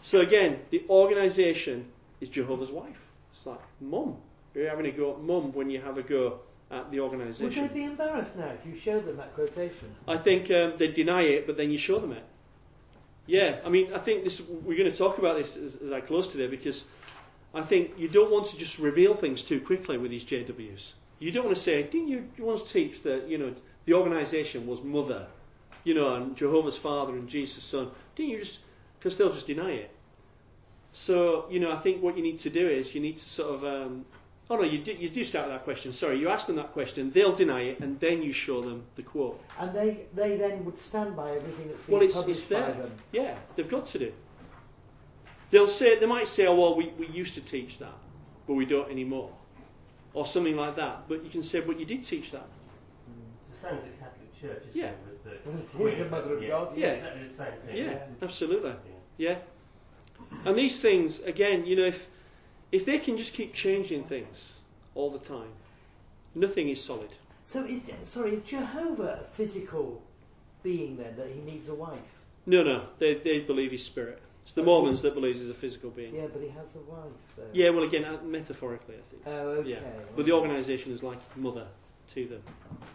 So 0.00 0.20
again, 0.20 0.60
the 0.70 0.84
organisation 0.90 1.86
is 2.20 2.28
Jehovah's 2.28 2.70
wife. 2.70 2.98
It's 3.36 3.46
like 3.46 3.60
mum. 3.80 4.16
You're 4.54 4.68
having 4.68 4.86
a 4.86 4.92
go 4.92 5.12
at 5.12 5.20
mum 5.20 5.52
when 5.52 5.70
you 5.70 5.80
have 5.80 5.98
a 5.98 6.02
go 6.02 6.40
at 6.70 6.90
the 6.90 7.00
organisation. 7.00 7.62
Would 7.62 7.70
they 7.70 7.74
be 7.74 7.84
embarrassed 7.84 8.36
now 8.36 8.50
if 8.50 8.66
you 8.66 8.78
showed 8.78 9.06
them 9.06 9.16
that 9.16 9.34
quotation? 9.34 9.94
I 10.06 10.18
think 10.18 10.50
um, 10.50 10.74
they 10.78 10.88
deny 10.88 11.22
it, 11.22 11.46
but 11.46 11.56
then 11.56 11.70
you 11.70 11.78
show 11.78 11.98
them 11.98 12.12
it. 12.12 12.24
Yeah, 13.26 13.58
I 13.64 13.68
mean, 13.68 13.92
I 13.94 13.98
think 13.98 14.24
this. 14.24 14.40
We're 14.40 14.76
going 14.76 14.90
to 14.90 14.96
talk 14.96 15.18
about 15.18 15.38
this 15.38 15.56
as, 15.56 15.76
as 15.76 15.92
I 15.92 16.00
close 16.00 16.28
today 16.28 16.46
because 16.46 16.84
I 17.54 17.62
think 17.62 17.92
you 17.96 18.08
don't 18.08 18.30
want 18.30 18.48
to 18.48 18.58
just 18.58 18.78
reveal 18.78 19.14
things 19.14 19.42
too 19.42 19.60
quickly 19.60 19.96
with 19.96 20.10
these 20.10 20.24
JWs. 20.24 20.92
You 21.18 21.30
don't 21.30 21.46
want 21.46 21.56
to 21.56 21.62
say, 21.62 21.82
didn't 21.84 22.08
you 22.08 22.28
once 22.38 22.70
teach 22.70 23.02
that 23.04 23.28
you 23.28 23.38
know 23.38 23.54
the 23.86 23.94
organisation 23.94 24.66
was 24.66 24.82
mother, 24.82 25.26
you 25.84 25.94
know, 25.94 26.14
and 26.14 26.36
Jehovah's 26.36 26.76
Father 26.76 27.14
and 27.14 27.28
Jesus' 27.28 27.64
Son? 27.64 27.90
Didn't 28.14 28.32
you 28.32 28.38
just 28.40 28.58
because 29.04 29.18
they'll 29.18 29.32
just 29.32 29.46
deny 29.46 29.70
it. 29.70 29.90
So 30.92 31.46
you 31.50 31.60
know, 31.60 31.70
I 31.70 31.78
think 31.78 32.02
what 32.02 32.16
you 32.16 32.22
need 32.22 32.40
to 32.40 32.50
do 32.50 32.66
is 32.66 32.94
you 32.94 33.02
need 33.02 33.18
to 33.18 33.24
sort 33.24 33.54
of 33.54 33.64
um, 33.64 34.06
Oh 34.50 34.56
no, 34.56 34.62
you 34.62 34.78
do, 34.78 34.92
you 34.92 35.08
do 35.08 35.24
start 35.24 35.46
with 35.48 35.56
that 35.56 35.64
question. 35.64 35.92
Sorry, 35.92 36.18
you 36.18 36.28
ask 36.28 36.46
them 36.46 36.56
that 36.56 36.72
question, 36.72 37.10
they'll 37.12 37.34
deny 37.34 37.62
it, 37.62 37.80
and 37.80 37.98
then 37.98 38.22
you 38.22 38.32
show 38.32 38.60
them 38.60 38.84
the 38.96 39.02
quote. 39.02 39.40
And 39.58 39.74
they, 39.74 40.00
they 40.14 40.36
then 40.36 40.64
would 40.66 40.78
stand 40.78 41.16
by 41.16 41.30
everything 41.30 41.68
that's 41.68 41.80
been 41.82 41.94
well, 41.94 42.02
it's, 42.04 42.14
published 42.14 42.40
it's 42.40 42.48
there. 42.48 42.72
by 42.72 42.80
them. 42.82 42.92
Yeah, 43.12 43.34
they've 43.56 43.68
got 43.68 43.86
to 43.86 43.98
do. 43.98 44.12
They'll 45.50 45.66
say 45.68 45.98
they 45.98 46.06
might 46.06 46.28
say, 46.28 46.46
"Oh 46.46 46.54
well, 46.54 46.74
we, 46.76 46.88
we 46.98 47.06
used 47.08 47.34
to 47.34 47.40
teach 47.40 47.78
that, 47.78 47.96
but 48.46 48.54
we 48.54 48.66
don't 48.66 48.90
anymore," 48.90 49.30
or 50.12 50.26
something 50.26 50.56
like 50.56 50.76
that. 50.76 51.08
But 51.08 51.24
you 51.24 51.30
can 51.30 51.42
say, 51.42 51.60
"But 51.60 51.78
you 51.80 51.86
did 51.86 52.04
teach 52.04 52.30
that." 52.32 52.46
It's 53.48 53.60
the 53.62 53.68
same 53.68 53.78
as 53.78 53.84
the 53.84 53.90
Catholic 53.90 54.40
Church, 54.40 54.62
isn't 54.68 54.80
Yeah. 54.80 54.88
it? 54.88 54.98
With 55.06 55.24
the, 55.24 55.50
Well, 55.50 55.58
it's 55.88 55.98
the 55.98 56.08
mother 56.10 56.34
of 56.36 56.42
yeah, 56.42 56.48
God, 56.48 56.76
yeah. 56.76 56.86
Exactly 56.88 57.22
the 57.28 57.34
same 57.34 57.52
thing. 57.66 57.76
Yeah, 57.76 57.98
absolutely. 58.20 58.72
Yeah. 59.16 59.36
And 60.44 60.56
these 60.58 60.80
things, 60.80 61.20
again, 61.22 61.64
you 61.66 61.76
know, 61.76 61.84
if 61.84 62.06
if 62.74 62.84
they 62.84 62.98
can 62.98 63.16
just 63.16 63.34
keep 63.34 63.54
changing 63.54 64.02
things 64.04 64.52
all 64.96 65.08
the 65.08 65.20
time, 65.20 65.52
nothing 66.34 66.68
is 66.68 66.82
solid. 66.82 67.10
So 67.44 67.64
is 67.64 67.82
sorry, 68.02 68.32
is 68.32 68.42
Jehovah 68.42 69.20
a 69.22 69.24
physical 69.32 70.02
being 70.64 70.96
then 70.96 71.14
that 71.16 71.28
he 71.28 71.40
needs 71.40 71.68
a 71.68 71.74
wife? 71.74 72.10
No, 72.46 72.64
no, 72.64 72.86
they 72.98 73.14
they 73.14 73.38
believe 73.38 73.70
he's 73.70 73.84
spirit. 73.84 74.20
It's 74.44 74.54
the 74.54 74.62
Mormons 74.62 75.00
that 75.02 75.14
believe 75.14 75.36
he's 75.36 75.48
a 75.48 75.54
physical 75.54 75.90
being. 75.90 76.14
Yeah, 76.14 76.26
but 76.30 76.42
he 76.42 76.48
has 76.48 76.74
a 76.74 76.80
wife. 76.80 77.12
Though. 77.36 77.44
Yeah, 77.52 77.70
well, 77.70 77.84
again, 77.84 78.04
uh, 78.04 78.18
metaphorically, 78.24 78.96
I 78.96 79.10
think. 79.10 79.22
Oh, 79.24 79.48
okay. 79.60 79.70
Yeah. 79.70 79.78
But 80.16 80.26
the 80.26 80.32
organisation 80.32 80.92
is 80.92 81.02
like 81.02 81.18
mother 81.36 81.66
to 82.14 82.26
them. 82.26 82.42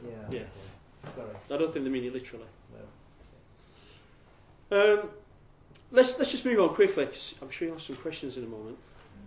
Yeah. 0.05 0.11
Yeah. 0.29 0.39
okay. 0.41 1.15
Sorry. 1.15 1.35
I 1.49 1.57
don't 1.57 1.73
think 1.73 1.85
they 1.85 1.91
mean 1.91 2.03
it 2.03 2.13
literally. 2.13 2.45
No. 4.71 4.93
Um, 5.01 5.09
let's 5.91 6.19
let's 6.19 6.31
just 6.31 6.45
move 6.45 6.59
on 6.59 6.75
quickly. 6.75 7.07
I'm 7.41 7.49
sure 7.49 7.67
you'll 7.67 7.77
have 7.77 7.83
some 7.83 7.95
questions 7.95 8.35
in 8.37 8.43
a 8.43 8.47
moment. 8.47 8.77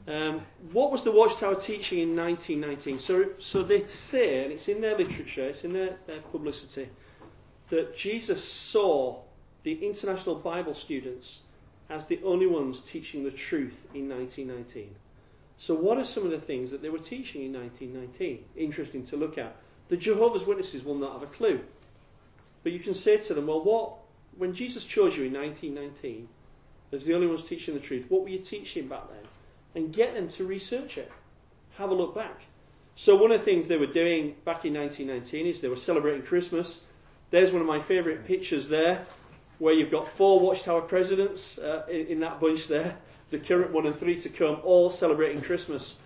Um, 0.08 0.40
what 0.72 0.90
was 0.90 1.04
the 1.04 1.12
Watchtower 1.12 1.54
teaching 1.54 2.00
in 2.00 2.16
1919? 2.16 2.98
So, 2.98 3.26
so 3.38 3.62
they 3.62 3.86
say, 3.86 4.42
and 4.42 4.52
it's 4.52 4.68
in 4.68 4.80
their 4.80 4.96
literature, 4.96 5.46
it's 5.46 5.64
in 5.64 5.72
their, 5.72 5.96
their 6.06 6.20
publicity, 6.20 6.88
that 7.70 7.96
Jesus 7.96 8.42
saw 8.42 9.20
the 9.62 9.74
international 9.86 10.34
Bible 10.34 10.74
students 10.74 11.42
as 11.88 12.06
the 12.06 12.20
only 12.24 12.46
ones 12.46 12.80
teaching 12.80 13.22
the 13.22 13.30
truth 13.30 13.76
in 13.94 14.08
1919. 14.08 14.92
So, 15.58 15.74
what 15.74 15.98
are 15.98 16.04
some 16.04 16.24
of 16.24 16.32
the 16.32 16.40
things 16.40 16.72
that 16.72 16.82
they 16.82 16.88
were 16.88 16.98
teaching 16.98 17.44
in 17.44 17.52
1919? 17.52 18.44
Interesting 18.56 19.06
to 19.06 19.16
look 19.16 19.38
at. 19.38 19.54
The 19.88 19.96
Jehovah's 19.96 20.44
Witnesses 20.44 20.82
will 20.82 20.96
not 20.96 21.12
have 21.12 21.22
a 21.22 21.26
clue. 21.26 21.60
But 22.62 22.72
you 22.72 22.80
can 22.80 22.94
say 22.94 23.18
to 23.18 23.34
them, 23.34 23.46
well, 23.46 23.62
what, 23.62 23.94
when 24.36 24.54
Jesus 24.54 24.84
chose 24.84 25.16
you 25.16 25.24
in 25.24 25.32
1919 25.32 26.28
as 26.92 27.04
the 27.04 27.14
only 27.14 27.26
ones 27.26 27.44
teaching 27.44 27.74
the 27.74 27.80
truth, 27.80 28.06
what 28.08 28.22
were 28.22 28.28
you 28.28 28.38
teaching 28.38 28.88
back 28.88 29.08
then? 29.08 29.28
And 29.74 29.92
get 29.92 30.14
them 30.14 30.28
to 30.30 30.44
research 30.44 30.98
it. 30.98 31.10
Have 31.78 31.90
a 31.90 31.94
look 31.94 32.14
back. 32.14 32.42
So, 32.96 33.16
one 33.16 33.32
of 33.32 33.40
the 33.40 33.44
things 33.44 33.68
they 33.68 33.78
were 33.78 33.86
doing 33.86 34.36
back 34.44 34.64
in 34.64 34.74
1919 34.74 35.46
is 35.46 35.60
they 35.60 35.68
were 35.68 35.76
celebrating 35.76 36.22
Christmas. 36.22 36.82
There's 37.30 37.50
one 37.50 37.62
of 37.62 37.66
my 37.66 37.80
favourite 37.80 38.26
pictures 38.26 38.68
there, 38.68 39.06
where 39.58 39.72
you've 39.72 39.90
got 39.90 40.08
four 40.16 40.40
Watchtower 40.40 40.82
presidents 40.82 41.58
uh, 41.58 41.86
in, 41.90 42.06
in 42.08 42.20
that 42.20 42.40
bunch 42.40 42.68
there, 42.68 42.96
the 43.30 43.38
current 43.38 43.72
one 43.72 43.86
and 43.86 43.98
three 43.98 44.20
to 44.20 44.28
come, 44.28 44.58
all 44.62 44.90
celebrating 44.90 45.40
Christmas. 45.40 45.96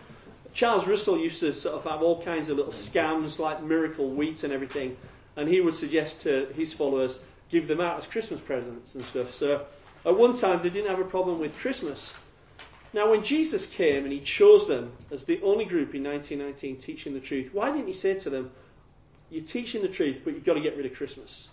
Charles 0.55 0.87
Russell 0.87 1.19
used 1.19 1.41
to 1.41 1.53
sort 1.53 1.75
of 1.75 1.85
have 1.85 2.03
all 2.03 2.23
kinds 2.23 2.49
of 2.49 2.57
little 2.57 2.73
scams 2.73 3.39
like 3.39 3.63
miracle 3.63 4.09
wheat 4.11 4.45
and 4.45 4.53
everything, 4.53 4.97
and 5.37 5.49
he 5.49 5.61
would 5.61 5.75
suggest 5.75 6.23
to 6.23 6.47
his 6.55 6.73
followers 6.73 7.19
give 7.51 7.69
them 7.69 7.81
out 7.81 8.01
as 8.01 8.07
Christmas 8.07 8.41
presents 8.41 8.95
and 8.95 9.05
stuff. 9.05 9.35
So 9.35 9.67
at 10.05 10.17
one 10.17 10.39
time 10.39 10.63
they 10.63 10.71
didn't 10.71 10.89
have 10.89 11.01
a 11.01 11.05
problem 11.05 11.41
with 11.41 11.57
Christmas. 11.59 12.13
Now 12.93 13.11
when 13.11 13.23
Jesus 13.25 13.67
came 13.67 14.05
and 14.05 14.13
he 14.13 14.21
chose 14.21 14.67
them 14.69 14.93
as 15.11 15.25
the 15.25 15.41
only 15.43 15.65
group 15.65 15.95
in 15.95 16.03
1919 16.05 16.77
teaching 16.81 17.15
the 17.15 17.21
truth, 17.21 17.51
why 17.53 17.71
didn't 17.71 17.89
he 17.89 17.93
say 17.93 18.15
to 18.15 18.31
them, 18.31 18.51
"You're 19.31 19.45
teaching 19.45 19.83
the 19.83 19.89
truth, 19.89 20.21
but 20.25 20.35
you've 20.35 20.45
got 20.45 20.55
to 20.55 20.61
get 20.61 20.77
rid 20.77 20.87
of 20.87 20.95
Christmas"? 20.95 21.49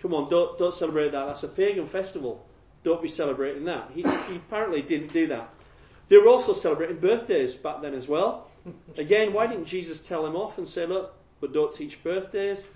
Come 0.00 0.14
on, 0.14 0.28
don't 0.30 0.58
don't 0.58 0.74
celebrate 0.74 1.12
that. 1.12 1.26
That's 1.26 1.42
a 1.42 1.48
pagan 1.48 1.86
festival. 1.86 2.44
Don't 2.82 3.02
be 3.02 3.08
celebrating 3.08 3.64
that. 3.64 3.90
He, 3.94 4.02
he 4.02 4.36
apparently 4.36 4.82
didn't 4.82 5.12
do 5.12 5.26
that. 5.28 5.48
They 6.08 6.18
were 6.18 6.28
also 6.28 6.52
celebrating 6.54 6.98
birthdays 6.98 7.54
back 7.54 7.80
then 7.80 7.94
as 7.94 8.06
well. 8.06 8.48
Again, 8.98 9.32
why 9.32 9.46
didn't 9.46 9.64
Jesus 9.64 10.02
tell 10.02 10.22
them 10.22 10.36
off 10.36 10.58
and 10.58 10.68
say, 10.68 10.84
look, 10.86 11.14
but 11.40 11.54
don't 11.54 11.74
teach 11.74 12.02
birthdays? 12.02 12.66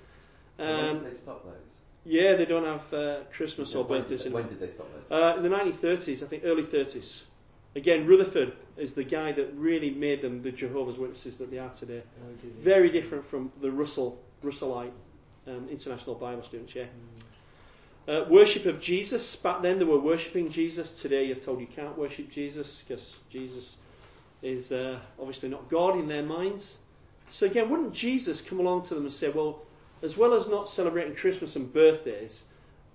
So 0.59 0.65
when 0.65 0.75
Um, 0.85 0.99
did 1.01 1.05
they 1.13 1.15
stop 1.17 1.45
those? 1.45 1.77
yeah, 2.07 2.37
they 2.37 2.47
don't 2.47 2.65
have 2.65 2.95
uh, 2.95 3.17
Christmas 3.35 3.73
Yeah, 3.73 3.81
or 3.81 3.85
when, 3.85 4.01
birthdays 4.01 4.23
did, 4.23 4.33
when 4.33 4.47
did 4.49 4.61
they 4.61 4.69
stop 4.69 4.87
those? 4.95 5.13
uh, 5.13 5.37
in 5.37 5.43
the 5.43 5.49
1930s, 5.51 6.23
I 6.23 6.27
think 6.27 6.45
early 6.47 6.63
30s. 6.63 7.21
Again, 7.79 8.09
Rutherford 8.09 8.55
is 8.77 8.93
the 8.93 9.05
guy 9.05 9.31
that 9.31 9.55
really 9.55 9.91
made 9.91 10.21
them 10.21 10.43
the 10.43 10.51
Jehovah's 10.51 10.99
Witnesses 10.99 11.37
that 11.37 11.49
they 11.49 11.59
are 11.59 11.71
today. 11.71 12.03
Oh, 12.21 12.33
did 12.43 12.53
he? 12.57 12.61
Very 12.61 12.91
different 12.91 13.25
from 13.31 13.53
the 13.61 13.71
Russell 13.71 14.21
Russellite 14.43 14.91
um, 15.47 15.69
International 15.71 16.17
Bible 16.17 16.43
students. 16.43 16.75
Yeah. 16.75 16.87
Uh, 18.09 18.25
worship 18.29 18.67
of 18.67 18.81
Jesus. 18.81 19.37
Back 19.37 19.63
then, 19.63 19.79
they 19.79 19.85
were 19.85 20.01
worshipping 20.01 20.51
Jesus. 20.51 20.91
Today, 20.91 21.27
you're 21.27 21.37
told 21.37 21.61
you 21.61 21.69
can't 21.69 21.97
worship 21.97 22.33
Jesus 22.33 22.83
because 22.85 23.15
Jesus 23.31 23.77
is 24.43 24.73
uh, 24.73 24.99
obviously 25.21 25.49
not 25.49 25.71
God 25.71 26.01
in 26.01 26.09
their 26.09 26.25
minds. 26.25 26.79
So 27.31 27.47
again, 27.47 27.71
wouldn't 27.71 27.93
Jesus 27.93 28.41
come 28.41 28.59
along 28.59 28.89
to 28.89 28.95
them 28.97 29.05
and 29.05 29.13
say, 29.13 29.29
well, 29.29 29.63
as 30.03 30.17
well 30.17 30.35
as 30.35 30.49
not 30.49 30.69
celebrating 30.69 31.15
Christmas 31.15 31.55
and 31.55 31.73
birthdays, 31.73 32.43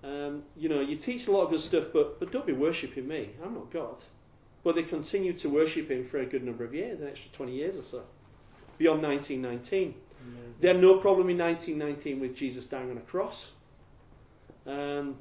um, 0.04 0.44
you 0.58 0.68
know, 0.68 0.82
you 0.82 0.98
teach 0.98 1.28
a 1.28 1.32
lot 1.32 1.44
of 1.44 1.52
good 1.52 1.62
stuff, 1.62 1.86
but, 1.94 2.20
but 2.20 2.34
don't 2.34 2.46
be 2.46 2.52
worshipping 2.52 3.08
me. 3.08 3.30
I'm 3.42 3.54
not 3.54 3.72
God. 3.72 3.96
But 4.64 4.76
they 4.76 4.84
continued 4.84 5.40
to 5.40 5.50
worship 5.50 5.92
him 5.92 6.08
for 6.08 6.20
a 6.20 6.26
good 6.26 6.44
number 6.44 6.64
of 6.64 6.74
years, 6.74 7.02
an 7.02 7.08
extra 7.08 7.30
20 7.32 7.52
years 7.54 7.76
or 7.76 7.84
so, 7.84 8.04
beyond 8.78 9.02
1919. 9.02 9.94
They 10.60 10.70
had 10.70 10.80
no 10.80 11.00
problem 11.00 11.30
in 11.30 11.38
1919 11.38 12.22
with 12.22 12.36
Jesus 12.36 12.66
dying 12.66 12.90
on 12.90 12.98
a 12.98 13.02
cross. 13.02 13.48
Um, 14.66 15.16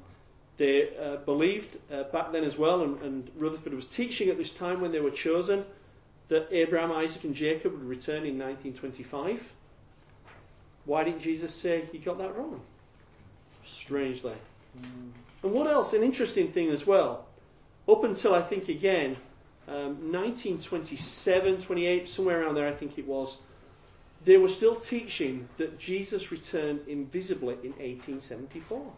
they 0.57 0.89
They 0.89 0.97
uh, 0.97 1.17
believed 1.17 1.77
uh, 1.91 2.03
back 2.03 2.31
then 2.31 2.43
as 2.43 2.57
well, 2.57 2.81
and, 2.81 3.01
and 3.01 3.31
Rutherford 3.35 3.73
was 3.73 3.85
teaching 3.85 4.29
at 4.29 4.37
this 4.37 4.53
time 4.53 4.79
when 4.79 4.91
they 4.91 5.01
were 5.01 5.11
chosen, 5.11 5.65
that 6.29 6.47
Abraham, 6.51 6.91
Isaac, 6.91 7.23
and 7.25 7.35
Jacob 7.35 7.73
would 7.73 7.83
return 7.83 8.25
in 8.25 8.39
1925. 8.39 9.43
Why 10.85 11.03
didn't 11.03 11.21
Jesus 11.21 11.53
say 11.53 11.83
he 11.91 11.97
got 11.97 12.17
that 12.19 12.37
wrong? 12.37 12.61
Strangely. 13.65 14.35
Mm. 14.79 15.11
And 15.43 15.51
what 15.51 15.67
else? 15.67 15.93
An 15.93 16.03
interesting 16.03 16.51
thing 16.51 16.69
as 16.69 16.87
well. 16.87 17.25
Up 17.87 18.03
until 18.03 18.33
I 18.33 18.41
think 18.41 18.69
again, 18.69 19.17
um, 19.67 20.11
1927, 20.11 21.61
28, 21.61 22.09
somewhere 22.09 22.41
around 22.41 22.55
there, 22.55 22.67
I 22.67 22.73
think 22.73 22.97
it 22.97 23.07
was, 23.07 23.37
they 24.25 24.37
were 24.37 24.49
still 24.49 24.75
teaching 24.75 25.47
that 25.57 25.79
Jesus 25.79 26.31
returned 26.31 26.81
invisibly 26.87 27.55
in 27.55 27.71
1874. 27.71 28.91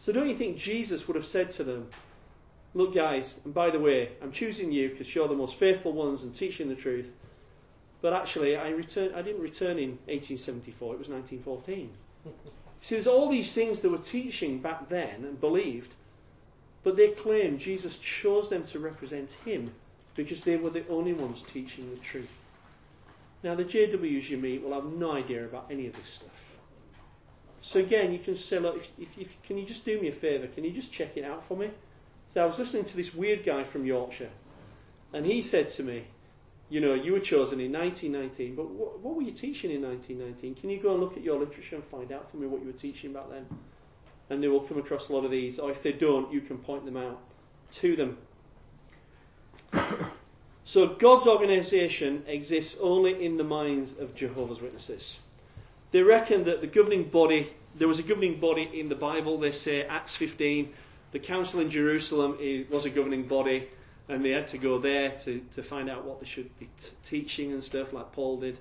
So 0.00 0.12
don't 0.12 0.28
you 0.28 0.36
think 0.36 0.58
Jesus 0.58 1.06
would 1.08 1.16
have 1.16 1.26
said 1.26 1.52
to 1.52 1.64
them, 1.64 1.88
Look, 2.74 2.94
guys, 2.94 3.40
and 3.44 3.54
by 3.54 3.70
the 3.70 3.78
way, 3.78 4.10
I'm 4.22 4.30
choosing 4.30 4.70
you 4.70 4.90
because 4.90 5.12
you're 5.14 5.26
the 5.26 5.34
most 5.34 5.56
faithful 5.56 5.92
ones 5.92 6.22
and 6.22 6.34
teaching 6.34 6.68
the 6.68 6.74
truth. 6.74 7.06
But 8.00 8.12
actually, 8.12 8.56
I, 8.56 8.68
return, 8.70 9.14
I 9.14 9.22
didn't 9.22 9.42
return 9.42 9.78
in 9.78 9.90
1874, 10.06 10.94
it 10.94 10.98
was 10.98 11.08
1914. 11.08 11.90
See, 12.80 12.94
there's 12.94 13.06
all 13.06 13.28
these 13.28 13.52
things 13.52 13.80
they 13.80 13.88
were 13.88 13.98
teaching 13.98 14.60
back 14.60 14.88
then 14.88 15.24
and 15.24 15.40
believed, 15.40 15.94
but 16.88 16.96
they 16.96 17.08
claim 17.08 17.58
Jesus 17.58 17.98
chose 17.98 18.48
them 18.48 18.64
to 18.68 18.78
represent 18.78 19.28
him 19.44 19.70
because 20.14 20.40
they 20.40 20.56
were 20.56 20.70
the 20.70 20.88
only 20.88 21.12
ones 21.12 21.42
teaching 21.52 21.86
the 21.90 22.00
truth. 22.00 22.34
Now, 23.42 23.54
the 23.54 23.64
JWs 23.64 24.30
you 24.30 24.38
meet 24.38 24.62
will 24.62 24.72
have 24.72 24.86
no 24.86 25.12
idea 25.12 25.44
about 25.44 25.66
any 25.70 25.86
of 25.86 25.92
this 25.92 26.08
stuff. 26.08 26.30
So 27.60 27.80
again, 27.80 28.10
you 28.10 28.18
can 28.18 28.38
say, 28.38 28.58
look, 28.58 28.76
if, 28.78 28.88
if, 28.98 29.18
if, 29.18 29.42
can 29.42 29.58
you 29.58 29.66
just 29.66 29.84
do 29.84 30.00
me 30.00 30.08
a 30.08 30.12
favour? 30.12 30.46
Can 30.46 30.64
you 30.64 30.70
just 30.70 30.90
check 30.90 31.18
it 31.18 31.24
out 31.26 31.46
for 31.46 31.58
me? 31.58 31.68
So 32.32 32.42
I 32.42 32.46
was 32.46 32.58
listening 32.58 32.86
to 32.86 32.96
this 32.96 33.14
weird 33.14 33.44
guy 33.44 33.64
from 33.64 33.84
Yorkshire, 33.84 34.30
and 35.12 35.26
he 35.26 35.42
said 35.42 35.68
to 35.72 35.82
me, 35.82 36.04
you 36.70 36.80
know, 36.80 36.94
you 36.94 37.12
were 37.12 37.20
chosen 37.20 37.60
in 37.60 37.70
1919, 37.70 38.54
but 38.54 38.70
what, 38.70 39.00
what, 39.00 39.14
were 39.14 39.20
you 39.20 39.32
teaching 39.32 39.72
in 39.72 39.82
1919? 39.82 40.54
Can 40.54 40.70
you 40.70 40.80
go 40.80 40.92
and 40.92 41.00
look 41.00 41.18
at 41.18 41.22
your 41.22 41.38
literature 41.38 41.76
and 41.76 41.84
find 41.84 42.12
out 42.12 42.30
for 42.30 42.38
me 42.38 42.46
what 42.46 42.62
you 42.62 42.68
were 42.68 42.72
teaching 42.72 43.12
back 43.12 43.28
then? 43.28 43.44
And 44.30 44.42
they 44.42 44.48
will 44.48 44.60
come 44.60 44.78
across 44.78 45.08
a 45.08 45.12
lot 45.12 45.24
of 45.24 45.30
these, 45.30 45.58
or 45.58 45.70
if 45.70 45.82
they 45.82 45.92
don't, 45.92 46.32
you 46.32 46.40
can 46.40 46.58
point 46.58 46.84
them 46.84 46.96
out 46.96 47.18
to 47.72 47.96
them. 47.96 48.18
so 50.64 50.88
God's 50.88 51.26
organisation 51.26 52.24
exists 52.26 52.76
only 52.80 53.24
in 53.24 53.36
the 53.36 53.44
minds 53.44 53.98
of 53.98 54.14
Jehovah's 54.14 54.60
Witnesses. 54.60 55.18
They 55.90 56.02
reckon 56.02 56.44
that 56.44 56.60
the 56.60 56.66
governing 56.66 57.04
body, 57.04 57.50
there 57.76 57.88
was 57.88 57.98
a 57.98 58.02
governing 58.02 58.38
body 58.38 58.68
in 58.74 58.90
the 58.90 58.94
Bible. 58.94 59.38
They 59.38 59.52
say 59.52 59.82
Acts 59.82 60.14
15, 60.16 60.74
the 61.12 61.18
council 61.18 61.60
in 61.60 61.70
Jerusalem 61.70 62.36
was 62.70 62.84
a 62.84 62.90
governing 62.90 63.26
body 63.26 63.68
and 64.08 64.24
they 64.24 64.30
had 64.30 64.48
to 64.48 64.58
go 64.58 64.78
there 64.78 65.10
to, 65.24 65.42
to 65.54 65.62
find 65.62 65.90
out 65.90 66.04
what 66.04 66.20
they 66.20 66.26
should 66.26 66.58
be 66.58 66.66
t- 66.66 66.90
teaching 67.08 67.52
and 67.52 67.62
stuff, 67.62 67.92
like 67.92 68.12
Paul 68.12 68.38
did. 68.38 68.58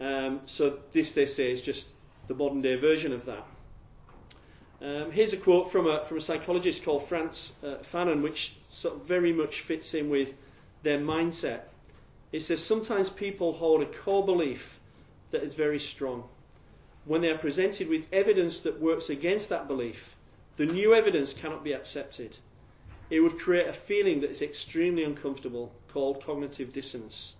Um, 0.00 0.40
so 0.46 0.78
this, 0.92 1.12
they 1.12 1.26
say, 1.26 1.52
is 1.52 1.60
just 1.60 1.86
the 2.28 2.34
modern 2.34 2.62
day 2.62 2.76
version 2.76 3.12
of 3.12 3.26
that. 3.26 3.46
Um, 4.82 5.12
here's 5.12 5.32
a 5.32 5.36
quote 5.36 5.70
from 5.70 5.86
a, 5.86 6.04
from 6.06 6.18
a 6.18 6.20
psychologist 6.20 6.84
called 6.84 7.06
Frantz 7.08 7.52
uh, 7.62 7.76
Fanon, 7.92 8.22
which 8.22 8.54
sort 8.70 8.94
of 8.94 9.02
very 9.02 9.32
much 9.32 9.60
fits 9.60 9.94
in 9.94 10.08
with 10.08 10.32
their 10.82 10.98
mindset. 10.98 11.60
It 12.32 12.42
says, 12.42 12.64
Sometimes 12.64 13.08
people 13.08 13.52
hold 13.52 13.82
a 13.82 13.86
core 13.86 14.24
belief 14.24 14.78
that 15.32 15.42
is 15.42 15.54
very 15.54 15.80
strong. 15.80 16.24
When 17.04 17.20
they 17.20 17.28
are 17.28 17.38
presented 17.38 17.88
with 17.88 18.04
evidence 18.12 18.60
that 18.60 18.80
works 18.80 19.10
against 19.10 19.48
that 19.50 19.68
belief, 19.68 20.16
the 20.56 20.66
new 20.66 20.94
evidence 20.94 21.32
cannot 21.34 21.64
be 21.64 21.72
accepted 21.72 22.36
it 23.10 23.20
would 23.20 23.40
create 23.40 23.66
a 23.66 23.72
feeling 23.72 24.20
that 24.20 24.30
is 24.30 24.40
extremely 24.40 25.02
uncomfortable 25.02 25.72
called 25.92 26.24
cognitive 26.24 26.72
dissonance. 26.72 27.34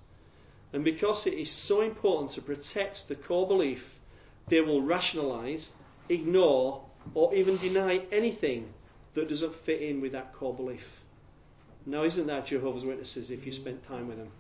And 0.73 0.85
because 0.85 1.27
it 1.27 1.35
is 1.35 1.51
so 1.51 1.81
important 1.81 2.33
to 2.33 2.43
protect 2.43 3.09
the 3.09 3.15
core 3.15 3.47
belief, 3.47 3.89
they 4.49 4.61
will 4.61 4.83
rationalize, 4.83 5.73
ignore, 6.09 6.85
or 7.15 7.35
even 7.35 7.57
deny 7.57 8.03
anything 8.13 8.73
that 9.15 9.29
doesn't 9.29 9.55
fit 9.65 9.83
in 9.83 10.01
with 10.01 10.13
that 10.13 10.33
core 10.35 10.55
belief. 10.55 10.87
Now, 11.87 12.05
isn't 12.05 12.27
that 12.27 12.47
Jehovah's 12.47 12.85
Witnesses 12.85 13.31
if 13.31 13.47
you 13.47 13.53
spent 13.53 13.87
time 13.87 14.09
with 14.09 14.19
them? 14.19 14.31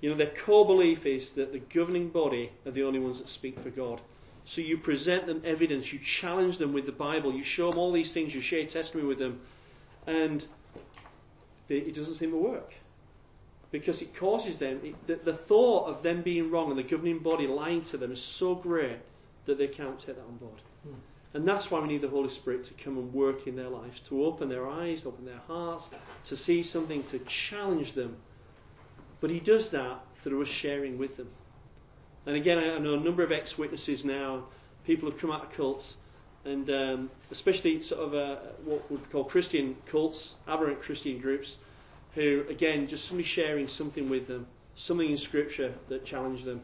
You 0.00 0.10
know, 0.10 0.16
their 0.16 0.34
core 0.44 0.66
belief 0.66 1.06
is 1.06 1.30
that 1.30 1.52
the 1.52 1.58
governing 1.58 2.10
body 2.10 2.50
are 2.66 2.70
the 2.70 2.84
only 2.84 2.98
ones 2.98 3.18
that 3.18 3.28
speak 3.28 3.58
for 3.60 3.70
God. 3.70 4.00
So 4.46 4.60
you 4.60 4.76
present 4.76 5.26
them 5.26 5.42
evidence, 5.44 5.92
you 5.92 5.98
challenge 5.98 6.58
them 6.58 6.72
with 6.72 6.86
the 6.86 6.92
Bible, 6.92 7.32
you 7.32 7.44
show 7.44 7.70
them 7.70 7.78
all 7.78 7.92
these 7.92 8.12
things, 8.12 8.34
you 8.34 8.42
share 8.42 8.66
testimony 8.66 9.08
with 9.08 9.18
them, 9.18 9.40
and 10.06 10.44
it 11.68 11.94
doesn't 11.94 12.16
seem 12.16 12.30
to 12.30 12.36
work 12.36 12.74
because 13.70 14.02
it 14.02 14.14
causes 14.14 14.58
them 14.58 14.78
it, 14.84 15.06
the, 15.06 15.16
the, 15.16 15.36
thought 15.36 15.88
of 15.88 16.02
them 16.02 16.22
being 16.22 16.50
wrong 16.50 16.70
and 16.70 16.78
the 16.78 16.82
governing 16.82 17.18
body 17.18 17.46
lying 17.46 17.82
to 17.82 17.96
them 17.96 18.12
is 18.12 18.22
so 18.22 18.54
great 18.54 18.98
that 19.46 19.58
they 19.58 19.66
can't 19.66 19.98
take 19.98 20.14
that 20.14 20.24
on 20.24 20.36
board. 20.36 20.60
Hmm. 20.84 20.94
And 21.34 21.46
that's 21.46 21.68
why 21.68 21.80
we 21.80 21.88
need 21.88 22.00
the 22.00 22.08
Holy 22.08 22.30
Spirit 22.30 22.64
to 22.66 22.74
come 22.74 22.96
and 22.96 23.12
work 23.12 23.48
in 23.48 23.56
their 23.56 23.68
lives, 23.68 24.00
to 24.08 24.24
open 24.24 24.48
their 24.48 24.68
eyes, 24.68 25.04
open 25.04 25.24
their 25.24 25.40
hearts, 25.48 25.84
to 26.28 26.36
see 26.36 26.62
something, 26.62 27.02
to 27.10 27.18
challenge 27.20 27.92
them. 27.92 28.16
But 29.20 29.30
He 29.30 29.40
does 29.40 29.68
that 29.70 29.98
through 30.22 30.42
us 30.42 30.48
sharing 30.48 30.96
with 30.96 31.16
them. 31.16 31.28
And 32.24 32.36
again, 32.36 32.58
I 32.58 32.78
know 32.78 32.94
a 32.94 33.00
number 33.00 33.24
of 33.24 33.32
ex 33.32 33.58
witnesses 33.58 34.04
now, 34.04 34.44
people 34.86 35.10
have 35.10 35.18
come 35.18 35.32
out 35.32 35.42
of 35.42 35.52
cults, 35.52 35.96
and 36.44 36.70
um, 36.70 37.10
especially 37.32 37.82
sort 37.82 38.00
of 38.00 38.14
uh, 38.14 38.36
what 38.64 38.90
we 38.90 38.98
call 39.10 39.24
Christian 39.24 39.76
cults, 39.86 40.34
aberrant 40.46 40.82
Christian 40.82 41.18
groups, 41.18 41.56
who 42.14 42.44
again 42.48 42.86
just 42.86 43.06
somebody 43.06 43.26
sharing 43.26 43.66
something 43.66 44.08
with 44.08 44.28
them, 44.28 44.46
something 44.76 45.10
in 45.10 45.18
Scripture 45.18 45.74
that 45.88 46.04
challenged 46.04 46.44
them, 46.44 46.62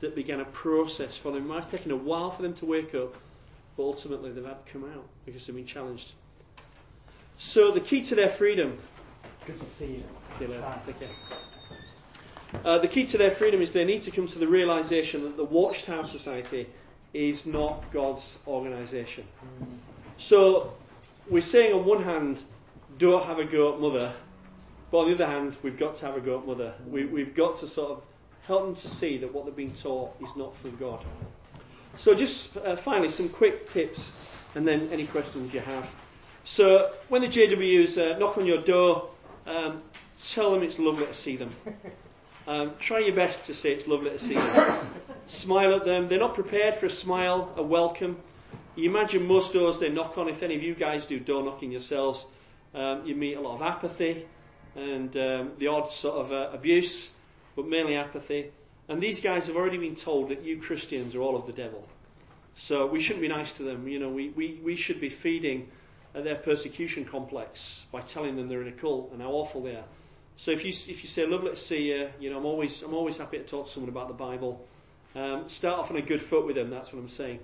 that 0.00 0.14
began 0.14 0.40
a 0.40 0.44
process 0.44 1.16
for 1.16 1.32
them. 1.32 1.42
It 1.42 1.46
might 1.46 1.62
have 1.62 1.70
taken 1.70 1.90
a 1.90 1.96
while 1.96 2.30
for 2.30 2.42
them 2.42 2.54
to 2.54 2.66
wake 2.66 2.94
up, 2.94 3.16
but 3.76 3.84
ultimately 3.84 4.30
they've 4.32 4.44
had 4.44 4.64
to 4.64 4.72
come 4.72 4.84
out 4.84 5.04
because 5.24 5.46
they've 5.46 5.56
been 5.56 5.66
challenged. 5.66 6.12
So 7.38 7.72
the 7.72 7.80
key 7.80 8.02
to 8.06 8.14
their 8.14 8.28
freedom. 8.28 8.78
Good 9.46 9.60
to 9.60 9.66
see 9.66 9.86
you. 9.86 10.04
See 10.38 10.44
you. 10.44 10.64
Take 10.86 11.00
care. 11.00 11.08
Uh, 12.64 12.78
the 12.78 12.88
key 12.88 13.06
to 13.06 13.18
their 13.18 13.30
freedom 13.30 13.62
is 13.62 13.72
they 13.72 13.84
need 13.84 14.02
to 14.04 14.10
come 14.10 14.28
to 14.28 14.38
the 14.38 14.46
realization 14.46 15.22
that 15.24 15.36
the 15.36 15.44
Watchtower 15.44 16.06
Society 16.06 16.68
is 17.14 17.46
not 17.46 17.90
God's 17.92 18.38
organisation. 18.46 19.24
Mm. 19.62 19.66
So 20.18 20.74
we're 21.28 21.42
saying 21.42 21.72
on 21.72 21.84
one 21.84 22.02
hand, 22.02 22.38
don't 22.98 23.24
have 23.24 23.38
a 23.38 23.44
go 23.44 23.74
at 23.74 23.80
mother, 23.80 24.12
but 24.90 24.98
on 24.98 25.08
the 25.08 25.14
other 25.14 25.26
hand, 25.26 25.56
we've 25.62 25.78
got 25.78 25.96
to 25.96 26.06
have 26.06 26.16
a 26.16 26.20
go 26.20 26.38
at 26.38 26.46
mother. 26.46 26.74
We, 26.86 27.06
we've 27.06 27.34
got 27.34 27.56
to 27.58 27.66
sort 27.66 27.90
of 27.90 28.02
help 28.46 28.64
them 28.64 28.76
to 28.76 28.88
see 28.88 29.18
that 29.18 29.32
what 29.32 29.44
they're 29.44 29.54
being 29.54 29.74
taught 29.74 30.14
is 30.20 30.28
not 30.36 30.56
from 30.58 30.76
God. 30.76 31.04
So 31.98 32.14
just 32.14 32.56
uh, 32.56 32.76
finally, 32.76 33.10
some 33.10 33.28
quick 33.28 33.70
tips, 33.72 34.10
and 34.54 34.66
then 34.66 34.88
any 34.92 35.06
questions 35.06 35.52
you 35.52 35.60
have. 35.60 35.88
So 36.44 36.92
when 37.08 37.22
the 37.22 37.28
JWs 37.28 37.98
uh, 37.98 38.18
knock 38.18 38.38
on 38.38 38.46
your 38.46 38.58
door, 38.58 39.10
um, 39.46 39.82
tell 40.30 40.52
them 40.52 40.62
it's 40.62 40.78
lovely 40.78 41.06
to 41.06 41.14
see 41.14 41.36
them. 41.36 41.54
Um, 42.44 42.72
try 42.80 42.98
your 42.98 43.14
best 43.14 43.44
to 43.44 43.54
say 43.54 43.72
it's 43.72 43.86
lovely 43.86 44.10
to 44.10 44.18
see 44.18 44.34
them. 44.34 44.86
Smile 45.28 45.74
at 45.74 45.84
them. 45.84 46.08
They're 46.08 46.18
not 46.18 46.34
prepared 46.34 46.74
for 46.74 46.86
a 46.86 46.90
smile, 46.90 47.52
a 47.56 47.62
welcome. 47.62 48.16
You 48.74 48.90
imagine 48.90 49.26
most 49.26 49.52
doors 49.52 49.78
they 49.78 49.90
knock 49.90 50.18
on, 50.18 50.28
if 50.28 50.42
any 50.42 50.56
of 50.56 50.62
you 50.62 50.74
guys 50.74 51.06
do 51.06 51.20
door 51.20 51.44
knocking 51.44 51.70
yourselves, 51.70 52.24
um, 52.74 53.06
you 53.06 53.14
meet 53.14 53.34
a 53.34 53.40
lot 53.40 53.56
of 53.56 53.62
apathy 53.62 54.26
and 54.74 55.16
um, 55.16 55.52
the 55.58 55.68
odd 55.68 55.92
sort 55.92 56.16
of 56.16 56.32
uh, 56.32 56.50
abuse, 56.52 57.10
but 57.54 57.66
mainly 57.66 57.94
apathy. 57.94 58.50
And 58.92 59.02
these 59.02 59.22
guys 59.22 59.46
have 59.46 59.56
already 59.56 59.78
been 59.78 59.96
told 59.96 60.28
that 60.28 60.44
you 60.44 60.60
Christians 60.60 61.14
are 61.14 61.22
all 61.22 61.34
of 61.34 61.46
the 61.46 61.52
devil. 61.54 61.88
So 62.56 62.86
we 62.86 63.00
shouldn't 63.00 63.22
be 63.22 63.28
nice 63.28 63.50
to 63.54 63.62
them. 63.62 63.88
You 63.88 63.98
know, 63.98 64.10
we, 64.10 64.28
we, 64.28 64.60
we 64.62 64.76
should 64.76 65.00
be 65.00 65.08
feeding 65.08 65.70
uh, 66.14 66.20
their 66.20 66.34
persecution 66.34 67.06
complex 67.06 67.84
by 67.90 68.02
telling 68.02 68.36
them 68.36 68.50
they're 68.50 68.60
in 68.60 68.68
a 68.68 68.72
cult 68.72 69.12
and 69.12 69.22
how 69.22 69.30
awful 69.30 69.62
they 69.62 69.76
are. 69.76 69.86
So 70.36 70.50
if 70.50 70.62
you 70.62 70.74
if 70.92 71.02
you 71.02 71.08
say 71.08 71.24
lovely 71.24 71.52
to 71.52 71.56
see 71.56 71.84
you, 71.84 72.10
you 72.20 72.28
know 72.28 72.36
I'm 72.36 72.44
always 72.44 72.82
I'm 72.82 72.92
always 72.92 73.16
happy 73.16 73.38
to 73.38 73.44
talk 73.44 73.64
to 73.66 73.72
someone 73.72 73.88
about 73.88 74.08
the 74.08 74.14
Bible. 74.14 74.62
Um, 75.14 75.48
start 75.48 75.78
off 75.78 75.90
on 75.90 75.96
a 75.96 76.02
good 76.02 76.20
foot 76.20 76.44
with 76.44 76.56
them. 76.56 76.68
That's 76.68 76.92
what 76.92 76.98
I'm 76.98 77.08
saying. 77.08 77.38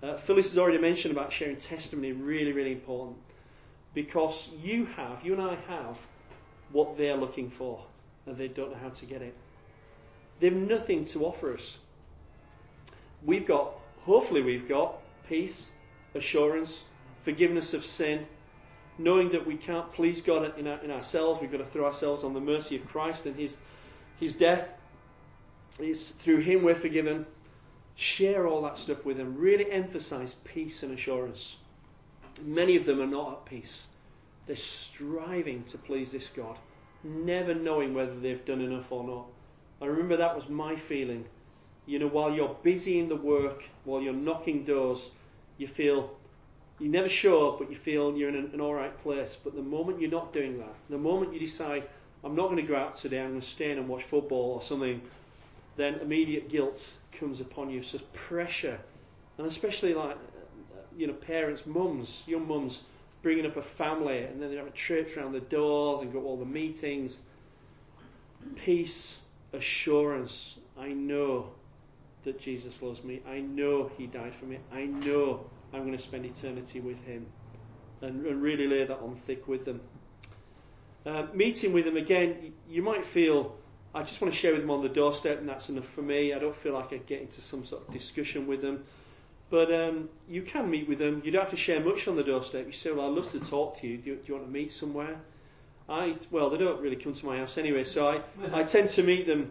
Uh, 0.00 0.16
Phyllis 0.18 0.50
has 0.50 0.58
already 0.58 0.78
mentioned 0.78 1.10
about 1.10 1.32
sharing 1.32 1.56
testimony. 1.56 2.12
Really, 2.12 2.52
really 2.52 2.72
important 2.72 3.16
because 3.94 4.48
you 4.62 4.84
have, 4.96 5.24
you 5.24 5.32
and 5.32 5.42
I 5.42 5.56
have, 5.66 5.96
what 6.70 6.96
they're 6.96 7.16
looking 7.16 7.50
for, 7.50 7.84
and 8.26 8.36
they 8.36 8.46
don't 8.46 8.70
know 8.70 8.78
how 8.80 8.90
to 8.90 9.06
get 9.06 9.22
it. 9.22 9.34
They've 10.40 10.52
nothing 10.52 11.06
to 11.06 11.24
offer 11.24 11.54
us. 11.54 11.78
We've 13.24 13.46
got, 13.46 13.72
hopefully, 14.04 14.42
we've 14.42 14.68
got 14.68 14.98
peace, 15.28 15.70
assurance, 16.14 16.84
forgiveness 17.24 17.72
of 17.72 17.84
sin, 17.84 18.26
knowing 18.98 19.30
that 19.32 19.46
we 19.46 19.56
can't 19.56 19.90
please 19.92 20.20
God 20.20 20.58
in, 20.58 20.66
our, 20.66 20.78
in 20.78 20.90
ourselves, 20.90 21.40
we've 21.40 21.50
got 21.50 21.58
to 21.58 21.66
throw 21.66 21.86
ourselves 21.86 22.22
on 22.24 22.34
the 22.34 22.40
mercy 22.40 22.76
of 22.76 22.86
Christ 22.88 23.26
and 23.26 23.34
His, 23.36 23.56
His 24.20 24.34
death. 24.34 24.68
It's 25.78 26.10
through 26.10 26.40
Him 26.40 26.62
we're 26.62 26.74
forgiven. 26.74 27.26
Share 27.96 28.46
all 28.46 28.62
that 28.62 28.78
stuff 28.78 29.04
with 29.04 29.16
them. 29.16 29.36
Really 29.36 29.70
emphasize 29.70 30.34
peace 30.44 30.82
and 30.82 30.92
assurance. 30.92 31.56
Many 32.42 32.76
of 32.76 32.84
them 32.84 33.00
are 33.00 33.06
not 33.06 33.32
at 33.32 33.44
peace. 33.46 33.86
They're 34.46 34.56
striving 34.56 35.64
to 35.64 35.78
please 35.78 36.12
this 36.12 36.28
God, 36.28 36.58
never 37.02 37.54
knowing 37.54 37.94
whether 37.94 38.18
they've 38.18 38.44
done 38.44 38.60
enough 38.60 38.90
or 38.90 39.04
not. 39.04 39.26
I 39.80 39.86
remember 39.86 40.16
that 40.16 40.34
was 40.34 40.48
my 40.48 40.76
feeling. 40.76 41.24
You 41.86 41.98
know, 41.98 42.06
while 42.06 42.32
you're 42.32 42.56
busy 42.62 42.98
in 42.98 43.08
the 43.08 43.16
work, 43.16 43.64
while 43.84 44.00
you're 44.00 44.14
knocking 44.14 44.64
doors, 44.64 45.10
you 45.58 45.66
feel 45.66 46.16
you're 46.80 46.90
never 46.90 47.08
sure, 47.08 47.56
but 47.58 47.70
you 47.70 47.76
feel 47.76 48.16
you're 48.16 48.28
in 48.28 48.36
an, 48.36 48.50
an 48.54 48.60
all 48.60 48.74
right 48.74 48.96
place. 49.02 49.36
But 49.44 49.54
the 49.54 49.62
moment 49.62 50.00
you're 50.00 50.10
not 50.10 50.32
doing 50.32 50.58
that, 50.58 50.74
the 50.88 50.98
moment 50.98 51.32
you 51.32 51.40
decide, 51.40 51.86
I'm 52.24 52.34
not 52.34 52.46
going 52.48 52.56
to 52.56 52.62
go 52.62 52.76
out 52.76 52.96
today, 52.96 53.20
I'm 53.20 53.30
going 53.30 53.40
to 53.42 53.46
stay 53.46 53.70
in 53.70 53.78
and 53.78 53.88
watch 53.88 54.04
football 54.04 54.54
or 54.54 54.62
something, 54.62 55.00
then 55.76 55.94
immediate 55.96 56.48
guilt 56.48 56.82
comes 57.12 57.40
upon 57.40 57.70
you. 57.70 57.82
So 57.82 57.98
pressure, 58.12 58.78
and 59.38 59.46
especially 59.46 59.94
like 59.94 60.16
you 60.96 61.06
know 61.06 61.12
parents, 61.12 61.66
mums, 61.66 62.22
young 62.26 62.48
mums 62.48 62.82
bringing 63.22 63.46
up 63.46 63.56
a 63.56 63.62
family, 63.62 64.22
and 64.24 64.40
then 64.40 64.50
they 64.50 64.56
have 64.56 64.66
a 64.66 64.70
trip 64.70 65.16
around 65.16 65.32
the 65.32 65.40
doors 65.40 66.02
and 66.02 66.12
go 66.12 66.20
to 66.20 66.26
all 66.26 66.36
the 66.36 66.44
meetings. 66.44 67.20
Peace, 68.56 69.18
assurance. 69.54 70.58
I 70.78 70.88
know 70.88 71.50
that 72.24 72.40
Jesus 72.40 72.80
loves 72.82 73.02
me. 73.04 73.22
I 73.28 73.40
know 73.40 73.90
He 73.96 74.06
died 74.06 74.34
for 74.34 74.46
me. 74.46 74.58
I 74.72 74.86
know 74.86 75.44
I'm 75.72 75.84
going 75.84 75.96
to 75.96 76.02
spend 76.02 76.24
eternity 76.24 76.80
with 76.80 77.02
Him, 77.04 77.26
and, 78.00 78.24
and 78.26 78.42
really 78.42 78.66
lay 78.66 78.84
that 78.84 78.98
on 78.98 79.20
thick 79.26 79.46
with 79.48 79.64
them. 79.64 79.80
Uh, 81.06 81.26
meeting 81.34 81.72
with 81.72 81.84
them 81.84 81.96
again, 81.96 82.52
you 82.68 82.82
might 82.82 83.04
feel 83.04 83.56
I 83.94 84.02
just 84.02 84.20
want 84.20 84.34
to 84.34 84.38
share 84.38 84.52
with 84.52 84.62
them 84.62 84.70
on 84.70 84.82
the 84.82 84.88
doorstep, 84.88 85.38
and 85.38 85.48
that's 85.48 85.68
enough 85.68 85.86
for 85.86 86.02
me. 86.02 86.34
I 86.34 86.38
don't 86.40 86.56
feel 86.56 86.72
like 86.72 86.92
I 86.92 86.96
get 86.96 87.20
into 87.20 87.40
some 87.40 87.64
sort 87.64 87.86
of 87.86 87.94
discussion 87.94 88.48
with 88.48 88.60
them. 88.60 88.84
But 89.50 89.72
um, 89.72 90.08
you 90.28 90.42
can 90.42 90.68
meet 90.68 90.88
with 90.88 90.98
them. 90.98 91.22
You 91.24 91.30
don't 91.30 91.42
have 91.42 91.50
to 91.50 91.56
share 91.56 91.78
much 91.78 92.08
on 92.08 92.16
the 92.16 92.24
doorstep. 92.24 92.66
You 92.66 92.72
say, 92.72 92.90
"Well, 92.90 93.06
I'd 93.06 93.12
love 93.12 93.30
to 93.32 93.40
talk 93.40 93.78
to 93.80 93.86
you. 93.86 93.98
Do, 93.98 94.10
you. 94.10 94.16
do, 94.16 94.22
you 94.26 94.34
want 94.34 94.46
to 94.46 94.52
meet 94.52 94.72
somewhere?" 94.72 95.16
I 95.88 96.16
well, 96.30 96.50
they 96.50 96.58
don't 96.58 96.80
really 96.80 96.96
come 96.96 97.14
to 97.14 97.26
my 97.26 97.38
house 97.38 97.58
anyway, 97.58 97.84
so 97.84 98.08
I, 98.08 98.20
I 98.52 98.62
tend 98.64 98.90
to 98.90 99.02
meet 99.02 99.26
them 99.26 99.50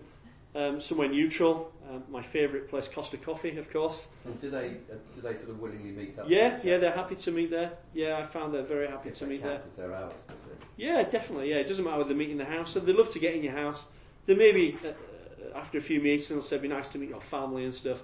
um, 0.55 0.81
somewhere 0.81 1.07
neutral. 1.07 1.71
Um, 1.89 2.03
my 2.09 2.21
favourite 2.21 2.69
place, 2.69 2.87
Costa 2.93 3.17
Coffee, 3.17 3.57
of 3.57 3.71
course. 3.71 4.07
And 4.25 4.39
do 4.39 4.49
they 4.49 4.77
uh, 4.91 4.95
do 5.13 5.21
they 5.21 5.35
sort 5.35 5.49
of 5.49 5.59
willingly 5.59 5.91
meet 5.91 6.17
up? 6.17 6.29
Yeah, 6.29 6.59
yeah, 6.63 6.77
they're 6.77 6.91
happy 6.91 7.15
to 7.15 7.31
meet 7.31 7.51
there. 7.51 7.71
Yeah, 7.93 8.17
I 8.17 8.25
found 8.25 8.53
they're 8.53 8.63
very 8.63 8.87
happy 8.87 9.11
to 9.11 9.25
meet 9.25 9.43
there. 9.43 9.57
As 9.57 9.75
their 9.75 9.93
hours, 9.93 10.23
does 10.27 10.43
it? 10.45 10.61
Yeah, 10.77 11.03
definitely. 11.03 11.49
Yeah, 11.49 11.57
it 11.57 11.67
doesn't 11.67 11.83
matter 11.83 11.97
whether 11.97 12.09
they 12.09 12.15
meet 12.15 12.29
in 12.29 12.37
the 12.37 12.45
house. 12.45 12.73
So 12.73 12.79
they 12.79 12.93
love 12.93 13.11
to 13.13 13.19
get 13.19 13.35
in 13.35 13.43
your 13.43 13.53
house. 13.53 13.83
They 14.25 14.35
maybe 14.35 14.77
uh, 14.83 14.89
uh, 14.89 15.59
after 15.59 15.77
a 15.77 15.81
few 15.81 15.99
meetings 15.99 16.29
they'll 16.29 16.41
say, 16.41 16.55
"It'd 16.55 16.63
be 16.63 16.67
nice 16.67 16.87
to 16.89 16.97
meet 16.97 17.09
your 17.09 17.21
family 17.21 17.65
and 17.65 17.73
stuff." 17.75 17.99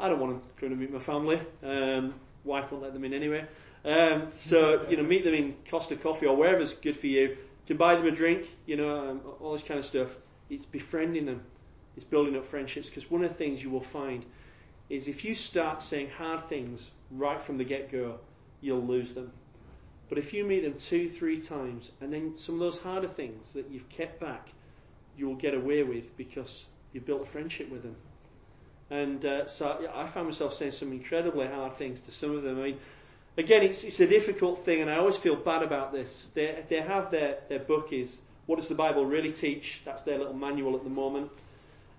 I 0.00 0.08
don't 0.08 0.20
want 0.20 0.42
to 0.42 0.60
go 0.60 0.66
and 0.68 0.78
meet 0.78 0.92
my 0.92 1.00
family. 1.00 1.40
Um, 1.62 2.14
wife 2.44 2.70
won't 2.70 2.84
let 2.84 2.92
them 2.92 3.04
in 3.04 3.12
anyway. 3.12 3.44
Um, 3.84 4.28
so 4.34 4.86
you 4.88 4.96
know, 4.96 5.02
meet 5.02 5.24
them 5.24 5.34
in 5.34 5.56
Costa 5.70 5.96
Coffee 5.96 6.26
or 6.26 6.36
wherever's 6.36 6.74
good 6.74 6.96
for 6.98 7.06
you. 7.06 7.36
To 7.68 7.74
buy 7.74 7.94
them 7.96 8.06
a 8.06 8.10
drink, 8.10 8.48
you 8.66 8.76
know, 8.76 9.10
um, 9.10 9.20
all 9.40 9.52
this 9.52 9.62
kind 9.62 9.78
of 9.78 9.84
stuff. 9.84 10.08
It's 10.48 10.64
befriending 10.64 11.26
them. 11.26 11.42
It's 11.96 12.04
building 12.04 12.34
up 12.36 12.46
friendships 12.46 12.88
because 12.88 13.10
one 13.10 13.22
of 13.22 13.30
the 13.30 13.36
things 13.36 13.62
you 13.62 13.68
will 13.68 13.82
find 13.82 14.24
is 14.88 15.06
if 15.06 15.22
you 15.22 15.34
start 15.34 15.82
saying 15.82 16.08
hard 16.16 16.48
things 16.48 16.90
right 17.10 17.40
from 17.40 17.58
the 17.58 17.64
get-go, 17.64 18.18
you'll 18.62 18.80
lose 18.84 19.12
them. 19.12 19.30
But 20.08 20.16
if 20.16 20.32
you 20.32 20.44
meet 20.44 20.62
them 20.62 20.76
two, 20.80 21.10
three 21.10 21.42
times, 21.42 21.90
and 22.00 22.10
then 22.10 22.34
some 22.38 22.54
of 22.54 22.60
those 22.60 22.78
harder 22.78 23.08
things 23.08 23.52
that 23.52 23.70
you've 23.70 23.88
kept 23.90 24.18
back, 24.18 24.48
you'll 25.18 25.34
get 25.34 25.52
away 25.52 25.82
with 25.82 26.16
because 26.16 26.66
you 26.94 27.02
built 27.02 27.22
a 27.22 27.26
friendship 27.26 27.70
with 27.70 27.82
them. 27.82 27.96
And 28.90 29.22
uh, 29.26 29.46
so 29.46 29.86
I 29.94 30.06
found 30.06 30.28
myself 30.28 30.54
saying 30.54 30.72
some 30.72 30.92
incredibly 30.92 31.46
hard 31.46 31.76
things 31.76 32.00
to 32.00 32.10
some 32.10 32.34
of 32.34 32.42
them. 32.42 32.58
I 32.58 32.62
mean, 32.68 32.78
again, 33.38 33.62
it's, 33.62 33.84
it's 33.84 34.00
a 34.00 34.06
difficult 34.06 34.64
thing, 34.64 34.82
and 34.82 34.90
I 34.90 34.96
always 34.96 35.16
feel 35.16 35.36
bad 35.36 35.62
about 35.62 35.92
this. 35.92 36.26
They, 36.34 36.64
they 36.68 36.80
have 36.80 37.10
their, 37.10 37.38
their 37.48 37.60
book 37.60 37.92
is 37.92 38.18
What 38.46 38.56
Does 38.56 38.68
the 38.68 38.74
Bible 38.74 39.06
Really 39.06 39.32
Teach? 39.32 39.80
That's 39.84 40.02
their 40.02 40.18
little 40.18 40.34
manual 40.34 40.76
at 40.76 40.84
the 40.84 40.90
moment. 40.90 41.30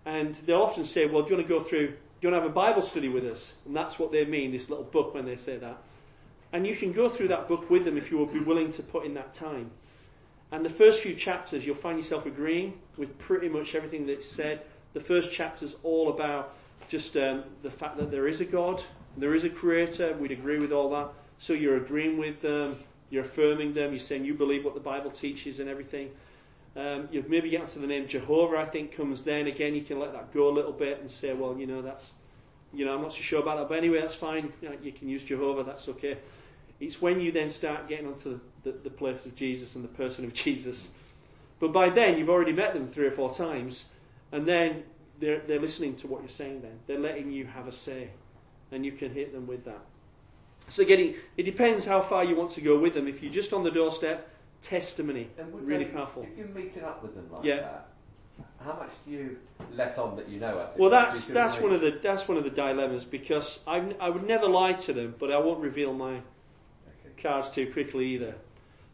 And 0.05 0.35
they'll 0.45 0.61
often 0.61 0.85
say, 0.85 1.05
Well, 1.05 1.23
do 1.23 1.29
you 1.29 1.35
want 1.37 1.47
to 1.47 1.53
go 1.53 1.63
through, 1.63 1.87
do 1.87 1.95
you 2.21 2.29
want 2.29 2.41
to 2.41 2.41
have 2.41 2.51
a 2.51 2.53
Bible 2.53 2.81
study 2.81 3.07
with 3.07 3.25
us? 3.25 3.53
And 3.65 3.75
that's 3.75 3.97
what 3.97 4.11
they 4.11 4.25
mean, 4.25 4.51
this 4.51 4.69
little 4.69 4.85
book, 4.85 5.13
when 5.13 5.25
they 5.25 5.37
say 5.37 5.57
that. 5.57 5.77
And 6.51 6.67
you 6.67 6.75
can 6.75 6.91
go 6.91 7.09
through 7.09 7.29
that 7.29 7.47
book 7.47 7.69
with 7.69 7.85
them 7.85 7.97
if 7.97 8.11
you 8.11 8.17
will 8.17 8.25
be 8.25 8.39
willing 8.39 8.73
to 8.73 8.83
put 8.83 9.05
in 9.05 9.13
that 9.13 9.33
time. 9.33 9.71
And 10.51 10.65
the 10.65 10.69
first 10.69 11.01
few 11.01 11.15
chapters, 11.15 11.65
you'll 11.65 11.75
find 11.75 11.97
yourself 11.97 12.25
agreeing 12.25 12.73
with 12.97 13.17
pretty 13.19 13.49
much 13.49 13.75
everything 13.75 14.07
that's 14.07 14.27
said. 14.27 14.61
The 14.93 14.99
first 14.99 15.31
chapter's 15.31 15.75
all 15.83 16.09
about 16.09 16.55
just 16.87 17.15
um, 17.15 17.43
the 17.61 17.69
fact 17.69 17.97
that 17.97 18.09
there 18.09 18.27
is 18.27 18.41
a 18.41 18.45
God, 18.45 18.81
there 19.15 19.35
is 19.35 19.43
a 19.43 19.49
creator, 19.49 20.15
we'd 20.19 20.31
agree 20.31 20.57
with 20.57 20.71
all 20.71 20.89
that. 20.89 21.09
So 21.39 21.53
you're 21.53 21.77
agreeing 21.77 22.17
with 22.17 22.41
them, 22.41 22.75
you're 23.09 23.23
affirming 23.23 23.73
them, 23.73 23.91
you're 23.91 24.01
saying 24.01 24.25
you 24.25 24.33
believe 24.33 24.65
what 24.65 24.73
the 24.73 24.79
Bible 24.79 25.09
teaches 25.09 25.59
and 25.59 25.69
everything. 25.69 26.11
Um, 26.75 27.09
you 27.11 27.23
maybe 27.27 27.49
get 27.49 27.67
to 27.69 27.79
the 27.79 27.87
name 27.87 28.07
Jehovah, 28.07 28.57
I 28.57 28.65
think, 28.65 28.91
comes 28.91 29.23
then. 29.23 29.47
Again, 29.47 29.73
you 29.73 29.81
can 29.81 29.99
let 29.99 30.13
that 30.13 30.33
go 30.33 30.49
a 30.49 30.53
little 30.53 30.71
bit 30.71 30.99
and 31.01 31.09
say, 31.09 31.33
well, 31.33 31.57
you 31.57 31.65
know, 31.65 31.81
that's, 31.81 32.11
you 32.73 32.85
know, 32.85 32.93
I'm 32.93 33.01
not 33.01 33.13
so 33.13 33.19
sure 33.19 33.41
about 33.41 33.57
that, 33.57 33.69
but 33.69 33.77
anyway, 33.77 34.01
that's 34.01 34.13
fine. 34.13 34.53
You, 34.61 34.91
can 34.91 35.09
use 35.09 35.23
Jehovah, 35.23 35.63
that's 35.63 35.89
okay. 35.89 36.17
It's 36.79 37.01
when 37.01 37.19
you 37.19 37.31
then 37.31 37.49
start 37.49 37.87
getting 37.87 38.07
onto 38.07 38.39
the, 38.63 38.71
the, 38.71 38.77
the 38.83 38.89
place 38.89 39.25
of 39.25 39.35
Jesus 39.35 39.75
and 39.75 39.83
the 39.83 39.89
person 39.89 40.25
of 40.25 40.33
Jesus. 40.45 40.91
But 41.59 41.73
by 41.73 41.89
then, 41.89 42.17
you've 42.17 42.29
already 42.29 42.53
met 42.53 42.73
them 42.73 42.89
three 42.89 43.07
or 43.07 43.11
four 43.11 43.33
times, 43.33 43.85
and 44.31 44.47
then 44.47 44.83
they're, 45.19 45.39
they're 45.39 45.59
listening 45.59 45.95
to 45.97 46.07
what 46.07 46.21
you're 46.21 46.29
saying 46.29 46.61
then. 46.61 46.79
They're 46.87 46.99
letting 46.99 47.31
you 47.31 47.45
have 47.45 47.67
a 47.67 47.71
say, 47.71 48.09
and 48.71 48.85
you 48.85 48.91
can 48.91 49.13
hit 49.13 49.33
them 49.33 49.47
with 49.47 49.65
that. 49.65 49.81
So 50.69 50.85
getting, 50.85 51.15
it 51.37 51.43
depends 51.43 51.85
how 51.85 52.01
far 52.01 52.23
you 52.23 52.35
want 52.35 52.51
to 52.51 52.61
go 52.61 52.79
with 52.79 52.93
them. 52.93 53.07
If 53.07 53.21
you're 53.21 53.33
just 53.33 53.53
on 53.53 53.63
the 53.63 53.71
doorstep, 53.71 54.29
testimony, 54.61 55.29
really 55.51 55.85
they, 55.85 55.91
powerful. 55.91 56.23
If 56.23 56.37
you're 56.37 56.47
meeting 56.47 56.83
up 56.83 57.01
with 57.01 57.15
them 57.15 57.29
like 57.31 57.43
yeah. 57.43 57.61
that, 57.61 57.87
how 58.61 58.73
much 58.73 58.91
do 59.05 59.11
you 59.11 59.37
let 59.73 59.97
on 59.97 60.15
that 60.17 60.29
you 60.29 60.39
know? 60.39 60.67
Well, 60.77 60.89
that's 60.89 61.27
that's 61.27 61.59
one 61.59 61.73
of 61.73 61.81
the 61.81 61.99
that's 62.01 62.27
one 62.27 62.37
of 62.37 62.43
the 62.43 62.49
dilemmas 62.49 63.03
because 63.03 63.59
I 63.67 63.93
I 63.99 64.09
would 64.09 64.27
never 64.27 64.47
lie 64.47 64.73
to 64.73 64.93
them, 64.93 65.15
but 65.19 65.31
I 65.31 65.37
won't 65.37 65.59
reveal 65.59 65.93
my 65.93 66.11
okay. 66.13 67.21
cards 67.21 67.51
too 67.51 67.71
quickly 67.71 68.07
either. 68.07 68.35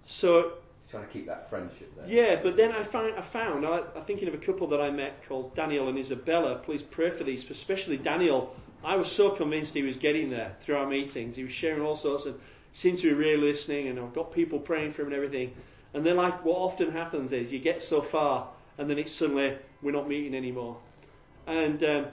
So 0.05 0.53
trying 0.89 1.05
to 1.07 1.11
keep 1.11 1.25
that 1.25 1.49
friendship 1.49 1.95
there. 1.97 2.07
Yeah, 2.07 2.41
but 2.41 2.55
then 2.57 2.71
I 2.71 2.83
found 2.83 3.15
I 3.15 3.21
found 3.21 3.65
I, 3.65 3.79
am 3.95 4.05
thinking 4.05 4.27
of 4.27 4.33
a 4.33 4.37
couple 4.37 4.67
that 4.67 4.81
I 4.81 4.91
met 4.91 5.27
called 5.27 5.55
Daniel 5.55 5.89
and 5.89 5.97
Isabella. 5.97 6.55
Please 6.63 6.81
pray 6.81 7.09
for 7.09 7.23
these, 7.23 7.49
especially 7.49 7.97
Daniel. 7.97 8.55
I 8.85 8.95
was 8.97 9.11
so 9.11 9.31
convinced 9.31 9.73
he 9.73 9.81
was 9.81 9.97
getting 9.97 10.29
there 10.29 10.55
through 10.63 10.75
our 10.77 10.87
meetings. 10.87 11.35
He 11.35 11.43
was 11.43 11.53
sharing 11.53 11.81
all 11.81 11.95
sorts 11.95 12.25
of 12.25 12.39
seemed 12.73 12.97
to 12.99 13.07
be 13.07 13.13
really 13.13 13.51
listening, 13.51 13.87
and 13.87 13.97
I've 13.97 14.13
got 14.13 14.33
people 14.33 14.59
praying 14.59 14.93
for 14.93 15.01
him 15.01 15.07
and 15.07 15.15
everything. 15.15 15.53
And 15.93 16.05
then, 16.05 16.17
like 16.17 16.43
what 16.43 16.57
often 16.57 16.91
happens 16.91 17.31
is 17.31 17.51
you 17.51 17.59
get 17.59 17.81
so 17.81 18.01
far, 18.01 18.49
and 18.77 18.89
then 18.89 18.99
it's 18.99 19.13
suddenly 19.13 19.57
we're 19.81 19.91
not 19.91 20.07
meeting 20.07 20.35
anymore. 20.35 20.77
And 21.47 21.81
um, 21.83 22.07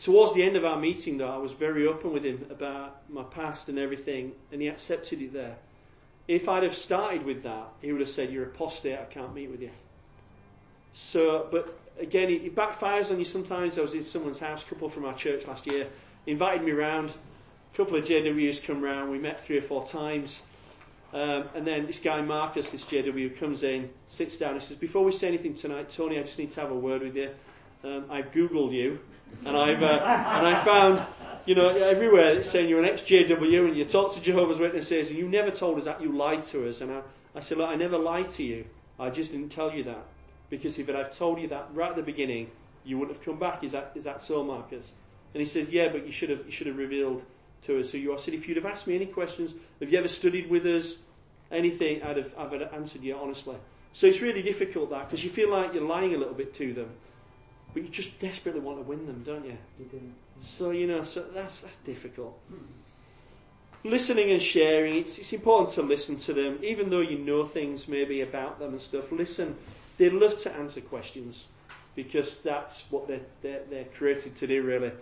towards 0.00 0.34
the 0.34 0.42
end 0.44 0.56
of 0.56 0.64
our 0.64 0.78
meeting, 0.78 1.18
though, 1.18 1.28
I 1.28 1.38
was 1.38 1.52
very 1.52 1.86
open 1.86 2.12
with 2.12 2.24
him 2.24 2.46
about 2.48 3.10
my 3.10 3.24
past 3.24 3.68
and 3.68 3.78
everything, 3.78 4.32
and 4.52 4.62
he 4.62 4.68
accepted 4.68 5.20
it 5.20 5.32
there. 5.32 5.56
If 6.28 6.48
I'd 6.48 6.62
have 6.62 6.76
started 6.76 7.24
with 7.24 7.42
that, 7.42 7.68
he 7.82 7.90
would 7.90 8.00
have 8.00 8.10
said, 8.10 8.30
You're 8.30 8.44
apostate, 8.44 8.98
I 8.98 9.04
can't 9.04 9.34
meet 9.34 9.50
with 9.50 9.62
you. 9.62 9.70
So, 10.94 11.48
but 11.50 11.76
again, 12.00 12.30
it, 12.30 12.54
backfires 12.54 13.10
on 13.10 13.18
you 13.18 13.24
sometimes. 13.24 13.78
I 13.78 13.82
was 13.82 13.94
in 13.94 14.04
someone's 14.04 14.38
house, 14.38 14.62
a 14.62 14.66
couple 14.66 14.90
from 14.90 15.04
our 15.04 15.14
church 15.14 15.46
last 15.46 15.70
year, 15.70 15.86
invited 16.26 16.64
me 16.64 16.72
round. 16.72 17.10
A 17.10 17.76
couple 17.76 17.96
of 17.96 18.04
JWs 18.04 18.62
come 18.64 18.82
round, 18.82 19.10
we 19.10 19.18
met 19.18 19.44
three 19.44 19.58
or 19.58 19.62
four 19.62 19.86
times. 19.86 20.42
Um, 21.12 21.44
and 21.54 21.66
then 21.66 21.86
this 21.86 22.00
guy 22.00 22.20
Marcus, 22.20 22.68
this 22.70 22.84
JW, 22.84 23.38
comes 23.38 23.62
in, 23.62 23.88
sits 24.08 24.36
down, 24.36 24.54
and 24.54 24.62
says, 24.62 24.76
Before 24.76 25.04
we 25.04 25.12
say 25.12 25.28
anything 25.28 25.54
tonight, 25.54 25.90
Tony, 25.90 26.18
I 26.18 26.22
just 26.22 26.38
need 26.38 26.52
to 26.54 26.60
have 26.60 26.70
a 26.70 26.74
word 26.74 27.02
with 27.02 27.16
you. 27.16 27.30
Um, 27.84 28.06
I've 28.10 28.32
Googled 28.32 28.72
you, 28.72 28.98
and 29.46 29.56
I've 29.56 29.82
uh, 29.82 29.86
and 29.86 30.46
I 30.46 30.64
found 30.64 31.06
you 31.48 31.54
know, 31.54 31.68
everywhere 31.70 32.38
it's 32.38 32.50
saying 32.50 32.68
you're 32.68 32.78
an 32.78 32.84
ex-JW 32.84 33.68
and 33.68 33.76
you 33.76 33.86
talk 33.86 34.14
to 34.14 34.20
Jehovah's 34.20 34.58
Witnesses 34.58 35.08
and 35.08 35.18
you 35.18 35.26
never 35.26 35.50
told 35.50 35.78
us 35.78 35.84
that, 35.86 36.02
you 36.02 36.12
lied 36.12 36.44
to 36.48 36.68
us. 36.68 36.82
And 36.82 36.92
I, 36.92 37.00
I 37.34 37.40
said, 37.40 37.56
look, 37.56 37.70
I 37.70 37.74
never 37.74 37.96
lied 37.96 38.30
to 38.32 38.42
you. 38.42 38.66
I 39.00 39.08
just 39.08 39.30
didn't 39.30 39.50
tell 39.50 39.72
you 39.72 39.84
that. 39.84 40.04
Because 40.50 40.78
if 40.78 40.88
I'd 40.88 41.12
told 41.14 41.40
you 41.40 41.48
that 41.48 41.68
right 41.74 41.90
at 41.90 41.96
the 41.96 42.02
beginning, 42.02 42.50
you 42.84 42.98
wouldn't 42.98 43.16
have 43.16 43.24
come 43.24 43.38
back. 43.38 43.64
Is 43.64 43.72
that, 43.72 43.92
is 43.94 44.04
that 44.04 44.22
so, 44.22 44.42
Marcus? 44.42 44.90
And 45.34 45.40
he 45.40 45.46
said, 45.46 45.68
yeah, 45.68 45.88
but 45.92 46.06
you 46.06 46.12
should 46.12 46.30
have, 46.30 46.46
you 46.46 46.52
should 46.52 46.66
have 46.66 46.78
revealed 46.78 47.22
to 47.62 47.80
us 47.80 47.90
who 47.90 47.98
you 47.98 48.12
are. 48.12 48.16
I 48.16 48.20
said, 48.20 48.34
if 48.34 48.48
you'd 48.48 48.56
have 48.56 48.66
asked 48.66 48.86
me 48.86 48.94
any 48.94 49.06
questions, 49.06 49.52
have 49.80 49.92
you 49.92 49.98
ever 49.98 50.08
studied 50.08 50.48
with 50.48 50.64
us, 50.64 50.96
anything, 51.50 52.02
I'd 52.02 52.16
have, 52.16 52.32
I'd 52.38 52.60
have 52.60 52.72
answered 52.72 53.02
you 53.02 53.16
honestly. 53.16 53.56
So 53.92 54.06
it's 54.06 54.20
really 54.20 54.42
difficult 54.42 54.90
that 54.90 55.06
because 55.06 55.24
you 55.24 55.30
feel 55.30 55.50
like 55.50 55.74
you're 55.74 55.82
lying 55.82 56.14
a 56.14 56.18
little 56.18 56.34
bit 56.34 56.54
to 56.54 56.72
them, 56.72 56.90
but 57.72 57.82
you 57.82 57.88
just 57.88 58.18
desperately 58.20 58.60
want 58.60 58.78
to 58.78 58.82
win 58.82 59.06
them, 59.06 59.22
don't 59.24 59.44
you? 59.44 59.56
You 59.78 59.86
do. 59.86 60.00
So 60.40 60.70
you 60.70 60.86
know, 60.86 61.04
so 61.04 61.24
that's 61.34 61.60
that's 61.60 61.76
difficult. 61.84 62.38
Listening 63.84 64.30
and 64.30 64.42
sharing, 64.42 64.96
it's, 64.96 65.18
it's 65.18 65.32
important 65.32 65.74
to 65.74 65.82
listen 65.82 66.18
to 66.20 66.32
them, 66.32 66.58
even 66.62 66.90
though 66.90 67.00
you 67.00 67.18
know 67.18 67.46
things 67.46 67.88
maybe 67.88 68.20
about 68.20 68.58
them 68.58 68.72
and 68.72 68.82
stuff. 68.82 69.10
Listen, 69.10 69.56
they 69.98 70.10
love 70.10 70.40
to 70.42 70.52
answer 70.56 70.80
questions 70.80 71.46
because 71.94 72.38
that's 72.38 72.84
what 72.90 73.08
they're, 73.08 73.20
they're, 73.42 73.62
they're 73.68 73.84
created 73.84 74.36
to 74.38 74.46
do, 74.46 74.62
really. 74.62 74.92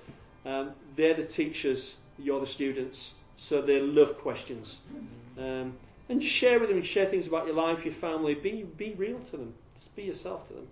Um, 0.44 0.72
they're 0.96 1.14
the 1.14 1.24
teachers, 1.24 1.96
you're 2.18 2.40
the 2.40 2.46
students. 2.46 3.14
So 3.38 3.60
they 3.60 3.80
love 3.80 4.18
questions. 4.18 4.78
Um, 5.38 5.74
and 6.08 6.20
just 6.20 6.34
share 6.34 6.58
with 6.58 6.70
them, 6.70 6.82
share 6.82 7.06
things 7.06 7.26
about 7.26 7.46
your 7.46 7.56
life, 7.56 7.84
your 7.84 7.94
family. 7.94 8.34
Be, 8.34 8.62
be 8.62 8.94
real 8.96 9.18
to 9.18 9.30
them. 9.32 9.54
Just 9.78 9.94
be 9.94 10.04
yourself 10.04 10.48
to 10.48 10.54
them. 10.54 10.66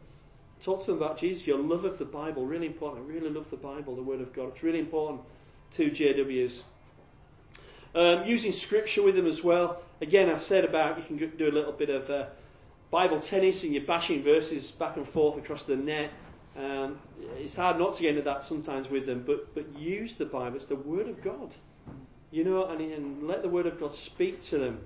Talk 0.63 0.81
to 0.87 0.93
them 0.93 1.03
about 1.03 1.19
Jesus, 1.19 1.47
your 1.47 1.59
love 1.59 1.85
of 1.85 1.99
the 1.99 2.05
Bible. 2.05 2.47
Really 2.47 2.67
important. 2.67 3.05
I 3.07 3.13
really 3.13 3.29
love 3.29 3.51
the 3.51 3.57
Bible, 3.57 3.97
the 3.97 4.03
Word 4.03 4.21
of 4.21 4.33
God. 4.33 4.49
It's 4.55 4.63
really 4.63 4.79
important 4.79 5.21
to 5.73 5.91
JWs. 5.91 6.61
Um, 7.95 8.25
using 8.27 8.53
scripture 8.53 9.03
with 9.03 9.15
them 9.15 9.27
as 9.27 9.45
well. 9.45 9.83
Again, 10.01 10.31
I've 10.31 10.43
said 10.43 10.65
about 10.65 10.99
you 10.99 11.05
can 11.05 11.37
do 11.37 11.49
a 11.49 11.53
little 11.53 11.73
bit 11.73 11.91
of 11.91 12.09
uh, 12.09 12.27
Bible 12.95 13.19
tennis 13.19 13.65
and 13.65 13.75
you're 13.75 13.83
bashing 13.83 14.23
verses 14.23 14.71
back 14.71 14.97
and 14.97 15.09
forth 15.09 15.37
across 15.37 15.65
the 15.65 15.75
net. 15.75 16.13
Um, 16.57 17.01
it's 17.39 17.57
hard 17.57 17.77
not 17.77 17.97
to 17.97 18.03
get 18.03 18.11
into 18.11 18.23
that 18.23 18.45
sometimes 18.45 18.89
with 18.89 19.05
them, 19.05 19.25
but 19.27 19.53
but 19.53 19.77
use 19.77 20.15
the 20.15 20.27
Bible. 20.27 20.55
It's 20.55 20.67
the 20.67 20.77
Word 20.77 21.09
of 21.09 21.21
God, 21.21 21.51
you 22.31 22.45
know, 22.45 22.67
and, 22.67 22.81
and 22.81 23.27
let 23.27 23.43
the 23.43 23.49
Word 23.49 23.67
of 23.67 23.81
God 23.81 23.97
speak 23.97 24.43
to 24.43 24.59
them. 24.59 24.79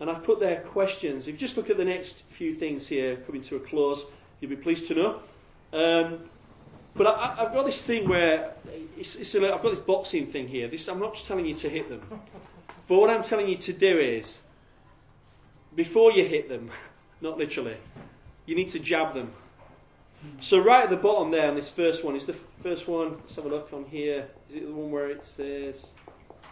And 0.00 0.10
I've 0.10 0.24
put 0.24 0.40
there 0.40 0.62
questions. 0.62 1.28
If 1.28 1.34
you 1.34 1.38
just 1.38 1.56
look 1.56 1.70
at 1.70 1.76
the 1.76 1.84
next 1.84 2.20
few 2.30 2.56
things 2.56 2.88
here, 2.88 3.18
coming 3.18 3.44
to 3.44 3.54
a 3.54 3.60
close, 3.60 4.04
you'll 4.40 4.50
be 4.50 4.56
pleased 4.56 4.88
to 4.88 4.94
know. 4.94 5.20
Um, 5.72 6.18
but 6.96 7.06
I, 7.06 7.36
have 7.36 7.52
got 7.52 7.64
this 7.64 7.80
thing 7.80 8.08
where 8.08 8.54
it's, 8.98 9.14
it's 9.14 9.32
a, 9.36 9.54
I've 9.54 9.62
got 9.62 9.70
this 9.70 9.84
boxing 9.86 10.32
thing 10.32 10.48
here. 10.48 10.66
This, 10.66 10.88
I'm 10.88 10.98
not 10.98 11.14
just 11.14 11.28
telling 11.28 11.46
you 11.46 11.54
to 11.54 11.68
hit 11.68 11.88
them, 11.88 12.02
but 12.88 12.98
what 12.98 13.08
I'm 13.08 13.22
telling 13.22 13.48
you 13.48 13.56
to 13.56 13.72
do 13.72 14.00
is, 14.00 14.36
before 15.76 16.10
you 16.10 16.24
hit 16.24 16.48
them, 16.48 16.72
not 17.20 17.38
literally, 17.38 17.76
you 18.46 18.54
need 18.54 18.70
to 18.70 18.78
jab 18.78 19.14
them. 19.14 19.32
So 20.40 20.58
right 20.58 20.84
at 20.84 20.90
the 20.90 20.96
bottom 20.96 21.30
there 21.30 21.48
on 21.48 21.54
this 21.54 21.70
first 21.70 22.04
one 22.04 22.14
is 22.14 22.26
the 22.26 22.36
first 22.62 22.86
one. 22.86 23.16
Let's 23.22 23.36
have 23.36 23.46
a 23.46 23.48
look 23.48 23.72
on 23.72 23.84
here. 23.86 24.26
Is 24.50 24.56
it 24.56 24.66
the 24.66 24.72
one 24.72 24.90
where 24.90 25.10
it 25.10 25.26
says? 25.26 25.86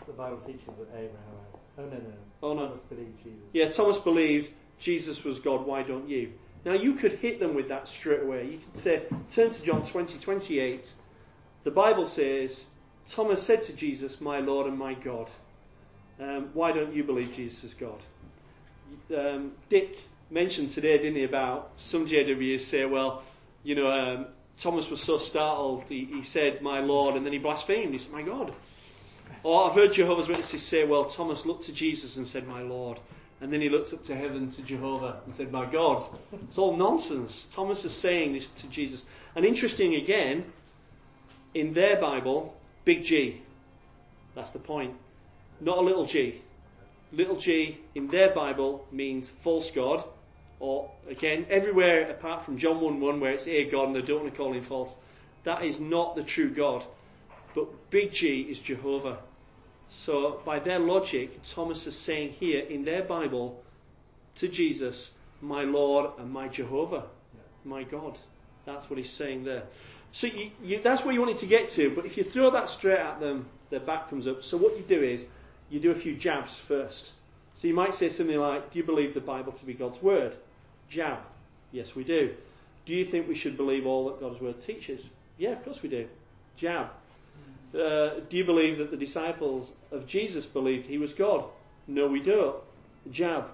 The 0.06 0.12
Bible 0.14 0.38
teaches 0.38 0.78
that 0.78 0.88
Abraham. 0.94 1.38
Oh 1.78 1.82
no 1.82 1.90
no. 1.90 2.12
Oh 2.42 2.54
no. 2.54 2.66
Thomas 2.68 2.82
believed 2.82 3.18
Jesus. 3.22 3.48
Yeah, 3.52 3.70
Thomas 3.70 3.98
believed 3.98 4.50
Jesus 4.78 5.22
was 5.22 5.38
God. 5.38 5.66
Why 5.66 5.82
don't 5.82 6.08
you? 6.08 6.32
Now 6.64 6.72
you 6.74 6.94
could 6.94 7.12
hit 7.12 7.40
them 7.40 7.54
with 7.54 7.68
that 7.68 7.88
straight 7.88 8.22
away. 8.22 8.46
You 8.46 8.60
could 8.72 8.82
say, 8.82 9.02
turn 9.34 9.52
to 9.52 9.62
John 9.62 9.86
20, 9.86 10.18
28. 10.18 10.86
The 11.64 11.70
Bible 11.70 12.06
says, 12.06 12.64
Thomas 13.10 13.42
said 13.42 13.62
to 13.64 13.72
Jesus, 13.72 14.20
My 14.20 14.40
Lord 14.40 14.66
and 14.66 14.78
my 14.78 14.94
God. 14.94 15.28
Um, 16.20 16.50
why 16.52 16.72
don't 16.72 16.92
you 16.92 17.04
believe 17.04 17.34
Jesus 17.34 17.64
is 17.64 17.74
God? 17.74 18.00
Um, 19.16 19.52
Dick 19.68 19.98
mentioned 20.30 20.70
today, 20.70 20.98
didn't 20.98 21.16
he, 21.16 21.24
about 21.24 21.70
some 21.78 22.06
JWs 22.06 22.62
say, 22.62 22.84
well, 22.84 23.22
you 23.62 23.74
know, 23.74 23.90
um, 23.90 24.26
Thomas 24.58 24.90
was 24.90 25.00
so 25.00 25.18
startled, 25.18 25.84
he, 25.88 26.04
he, 26.04 26.22
said, 26.24 26.62
My 26.62 26.80
Lord, 26.80 27.14
and 27.14 27.24
then 27.24 27.32
he 27.32 27.38
blasphemed. 27.38 27.92
He 27.92 27.98
said, 27.98 28.10
My 28.10 28.22
God. 28.22 28.52
Or 29.44 29.68
I've 29.68 29.74
heard 29.74 29.92
Jehovah's 29.92 30.26
Witnesses 30.26 30.62
say, 30.62 30.84
Well, 30.84 31.04
Thomas 31.04 31.46
looked 31.46 31.66
to 31.66 31.72
Jesus 31.72 32.16
and 32.16 32.26
said, 32.26 32.46
My 32.46 32.62
Lord. 32.62 32.98
And 33.40 33.52
then 33.52 33.60
he 33.60 33.68
looked 33.68 33.92
up 33.92 34.04
to 34.06 34.16
heaven 34.16 34.50
to 34.52 34.62
Jehovah 34.62 35.20
and 35.24 35.34
said, 35.36 35.52
My 35.52 35.64
God. 35.64 36.04
It's 36.32 36.58
all 36.58 36.76
nonsense. 36.76 37.46
Thomas 37.54 37.84
is 37.84 37.94
saying 37.94 38.32
this 38.32 38.48
to 38.62 38.66
Jesus. 38.66 39.04
And 39.36 39.44
interesting 39.44 39.94
again, 39.94 40.44
in 41.54 41.72
their 41.72 42.00
Bible, 42.00 42.56
big 42.84 43.04
G. 43.04 43.40
That's 44.34 44.50
the 44.50 44.58
point. 44.58 44.94
Not 45.60 45.78
a 45.78 45.80
little 45.82 46.06
g. 46.06 46.42
Little 47.12 47.36
g 47.36 47.78
in 47.94 48.08
their 48.08 48.34
Bible 48.34 48.86
means 48.92 49.28
false 49.42 49.70
God. 49.70 50.04
Or 50.60 50.90
again, 51.08 51.46
everywhere 51.50 52.10
apart 52.10 52.44
from 52.44 52.58
John 52.58 52.80
1 52.80 53.00
1 53.00 53.20
where 53.20 53.32
it's 53.32 53.46
a 53.46 53.64
God 53.64 53.88
and 53.88 53.96
they 53.96 54.02
don't 54.02 54.22
want 54.22 54.32
to 54.32 54.36
call 54.36 54.52
him 54.52 54.64
false. 54.64 54.96
That 55.44 55.64
is 55.64 55.78
not 55.78 56.16
the 56.16 56.22
true 56.22 56.50
God. 56.50 56.84
But 57.54 57.90
big 57.90 58.12
G 58.12 58.42
is 58.42 58.58
Jehovah. 58.58 59.18
So, 59.90 60.42
by 60.44 60.58
their 60.58 60.78
logic, 60.78 61.42
Thomas 61.44 61.86
is 61.86 61.96
saying 61.96 62.32
here 62.32 62.60
in 62.60 62.84
their 62.84 63.02
Bible 63.02 63.62
to 64.36 64.48
Jesus, 64.48 65.12
My 65.40 65.62
Lord 65.62 66.10
and 66.18 66.30
my 66.30 66.48
Jehovah, 66.48 67.04
my 67.64 67.84
God. 67.84 68.18
That's 68.66 68.90
what 68.90 68.98
he's 68.98 69.12
saying 69.12 69.44
there. 69.44 69.62
So, 70.12 70.26
you, 70.26 70.50
you, 70.62 70.82
that's 70.82 71.04
where 71.04 71.14
you 71.14 71.20
wanted 71.20 71.38
to 71.38 71.46
get 71.46 71.70
to, 71.72 71.94
but 71.94 72.04
if 72.04 72.16
you 72.18 72.24
throw 72.24 72.50
that 72.50 72.68
straight 72.68 72.98
at 72.98 73.20
them, 73.20 73.46
their 73.70 73.80
back 73.80 74.10
comes 74.10 74.26
up. 74.26 74.44
So, 74.44 74.58
what 74.58 74.76
you 74.76 74.82
do 74.82 75.02
is 75.02 75.24
you 75.70 75.80
do 75.80 75.90
a 75.90 75.94
few 75.94 76.14
jabs 76.16 76.56
first. 76.58 77.12
So, 77.54 77.66
you 77.66 77.74
might 77.74 77.94
say 77.94 78.10
something 78.10 78.38
like, 78.38 78.72
Do 78.72 78.78
you 78.78 78.84
believe 78.84 79.14
the 79.14 79.20
Bible 79.20 79.52
to 79.52 79.64
be 79.64 79.72
God's 79.72 80.02
Word? 80.02 80.36
Jab. 80.88 81.18
Yes, 81.72 81.94
we 81.94 82.04
do. 82.04 82.34
Do 82.86 82.94
you 82.94 83.04
think 83.04 83.28
we 83.28 83.34
should 83.34 83.56
believe 83.56 83.86
all 83.86 84.06
that 84.06 84.20
God's 84.20 84.40
Word 84.40 84.62
teaches? 84.62 85.02
Yeah, 85.36 85.50
of 85.50 85.64
course 85.64 85.82
we 85.82 85.88
do. 85.88 86.08
Jab. 86.56 86.88
Uh, 87.74 88.20
do 88.30 88.36
you 88.36 88.44
believe 88.44 88.78
that 88.78 88.90
the 88.90 88.96
disciples 88.96 89.70
of 89.92 90.06
Jesus 90.06 90.46
believed 90.46 90.86
he 90.86 90.96
was 90.98 91.12
God? 91.12 91.44
No, 91.86 92.06
we 92.06 92.20
don't. 92.20 92.56
Jab. 93.10 93.46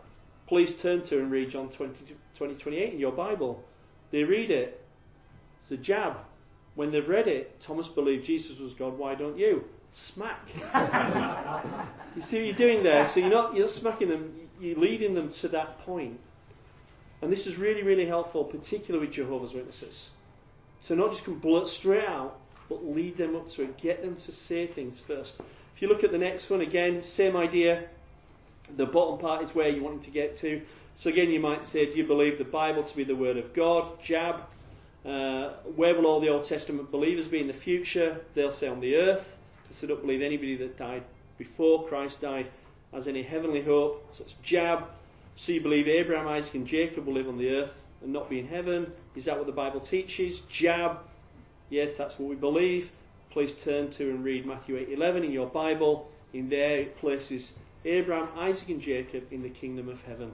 Please 0.46 0.72
turn 0.80 1.02
to 1.06 1.18
and 1.18 1.30
read 1.30 1.50
John 1.50 1.68
20, 1.68 2.14
20 2.36 2.54
28 2.54 2.92
in 2.92 3.00
your 3.00 3.12
Bible. 3.12 3.64
They 4.10 4.22
read 4.22 4.50
it. 4.50 4.80
It's 5.62 5.72
a 5.72 5.76
jab. 5.76 6.18
When 6.74 6.90
they've 6.90 7.08
read 7.08 7.28
it, 7.28 7.60
Thomas 7.60 7.88
believed 7.88 8.26
Jesus 8.26 8.58
was 8.58 8.74
God. 8.74 8.98
Why 8.98 9.14
don't 9.14 9.38
you? 9.38 9.64
Smack. 9.92 10.40
you 12.16 12.22
see 12.22 12.38
what 12.38 12.46
you're 12.46 12.54
doing 12.54 12.82
there? 12.82 13.08
So 13.10 13.20
you're 13.20 13.30
not 13.30 13.54
you're 13.54 13.66
not 13.66 13.74
smacking 13.74 14.08
them. 14.08 14.32
You're 14.60 14.78
leading 14.78 15.14
them 15.14 15.30
to 15.32 15.48
that 15.48 15.78
point. 15.80 16.18
And 17.22 17.32
this 17.32 17.46
is 17.46 17.56
really, 17.56 17.82
really 17.82 18.06
helpful, 18.06 18.44
particularly 18.44 19.06
with 19.06 19.14
Jehovah's 19.14 19.54
Witnesses. 19.54 20.10
So 20.82 20.94
not 20.94 21.12
just 21.12 21.24
come 21.24 21.38
blurt 21.38 21.68
straight 21.68 22.04
out, 22.04 22.38
but 22.68 22.84
lead 22.84 23.16
them 23.16 23.36
up 23.36 23.50
to 23.52 23.62
it. 23.62 23.76
Get 23.78 24.02
them 24.02 24.16
to 24.16 24.32
say 24.32 24.66
things 24.66 25.00
first. 25.00 25.34
If 25.74 25.82
you 25.82 25.88
look 25.88 26.04
at 26.04 26.12
the 26.12 26.18
next 26.18 26.50
one, 26.50 26.60
again, 26.60 27.02
same 27.02 27.36
idea. 27.36 27.84
The 28.76 28.86
bottom 28.86 29.18
part 29.18 29.44
is 29.44 29.54
where 29.54 29.68
you 29.68 29.82
want 29.82 30.04
to 30.04 30.10
get 30.10 30.38
to. 30.38 30.62
So 30.96 31.10
again, 31.10 31.30
you 31.30 31.40
might 31.40 31.64
say, 31.64 31.90
do 31.90 31.98
you 31.98 32.06
believe 32.06 32.38
the 32.38 32.44
Bible 32.44 32.82
to 32.82 32.96
be 32.96 33.04
the 33.04 33.16
Word 33.16 33.36
of 33.36 33.52
God? 33.54 34.02
Jab. 34.02 34.42
Uh, 35.04 35.50
where 35.76 35.94
will 35.94 36.06
all 36.06 36.20
the 36.20 36.30
Old 36.30 36.46
Testament 36.46 36.90
believers 36.90 37.26
be 37.26 37.40
in 37.40 37.46
the 37.46 37.52
future? 37.52 38.20
They'll 38.34 38.52
say 38.52 38.68
on 38.68 38.80
the 38.80 38.96
earth, 38.96 39.36
because 39.62 39.80
they 39.80 39.86
don't 39.86 40.00
believe 40.00 40.22
anybody 40.22 40.56
that 40.56 40.78
died 40.78 41.02
before 41.36 41.86
Christ 41.86 42.20
died 42.20 42.50
has 42.92 43.08
any 43.08 43.22
heavenly 43.22 43.62
hope. 43.62 44.14
So 44.16 44.24
it's 44.24 44.34
jab. 44.42 44.84
So 45.36 45.52
you 45.52 45.60
believe 45.60 45.88
Abraham, 45.88 46.28
Isaac, 46.28 46.54
and 46.54 46.66
Jacob 46.66 47.06
will 47.06 47.14
live 47.14 47.28
on 47.28 47.38
the 47.38 47.50
earth 47.50 47.72
and 48.02 48.12
not 48.12 48.30
be 48.30 48.38
in 48.38 48.46
heaven? 48.46 48.92
Is 49.16 49.24
that 49.24 49.36
what 49.36 49.46
the 49.46 49.52
Bible 49.52 49.80
teaches? 49.80 50.40
Jab. 50.50 50.98
Yes, 51.70 51.96
that's 51.96 52.18
what 52.18 52.28
we 52.28 52.36
believe. 52.36 52.90
Please 53.30 53.52
turn 53.64 53.90
to 53.90 54.10
and 54.10 54.22
read 54.22 54.46
Matthew 54.46 54.76
8:11 54.76 55.24
in 55.24 55.32
your 55.32 55.48
Bible. 55.48 56.08
In 56.32 56.48
there 56.48 56.78
it 56.78 56.98
places 56.98 57.54
Abraham, 57.84 58.28
Isaac, 58.36 58.68
and 58.68 58.80
Jacob 58.80 59.32
in 59.32 59.42
the 59.42 59.48
kingdom 59.48 59.88
of 59.88 60.00
heaven. 60.02 60.32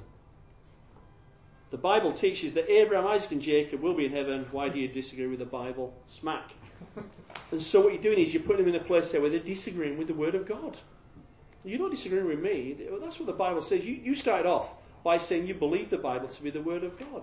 The 1.70 1.78
Bible 1.78 2.12
teaches 2.12 2.52
that 2.54 2.68
Abraham, 2.68 3.06
Isaac, 3.06 3.32
and 3.32 3.40
Jacob 3.40 3.80
will 3.80 3.94
be 3.94 4.06
in 4.06 4.12
heaven. 4.12 4.44
Why 4.50 4.68
do 4.68 4.78
you 4.78 4.88
disagree 4.88 5.28
with 5.28 5.38
the 5.38 5.44
Bible? 5.44 5.94
Smack. 6.08 6.50
And 7.52 7.60
so 7.60 7.80
what 7.80 7.92
you're 7.92 8.02
doing 8.02 8.20
is 8.20 8.32
you're 8.32 8.44
putting 8.44 8.64
them 8.64 8.74
in 8.76 8.80
a 8.80 8.84
place 8.84 9.10
there 9.10 9.20
where 9.20 9.28
they're 9.28 9.40
disagreeing 9.40 9.98
with 9.98 10.06
the 10.06 10.14
Word 10.14 10.36
of 10.36 10.46
God. 10.46 10.76
You're 11.64 11.80
not 11.80 11.90
disagreeing 11.90 12.28
with 12.28 12.38
me. 12.38 12.76
That's 13.00 13.18
what 13.18 13.26
the 13.26 13.32
Bible 13.32 13.60
says. 13.60 13.84
You, 13.84 13.94
you 13.94 14.14
started 14.14 14.46
off 14.46 14.68
by 15.02 15.18
saying 15.18 15.46
you 15.46 15.54
believe 15.54 15.90
the 15.90 15.98
Bible 15.98 16.28
to 16.28 16.42
be 16.42 16.50
the 16.50 16.60
Word 16.60 16.84
of 16.84 16.98
God. 16.98 17.22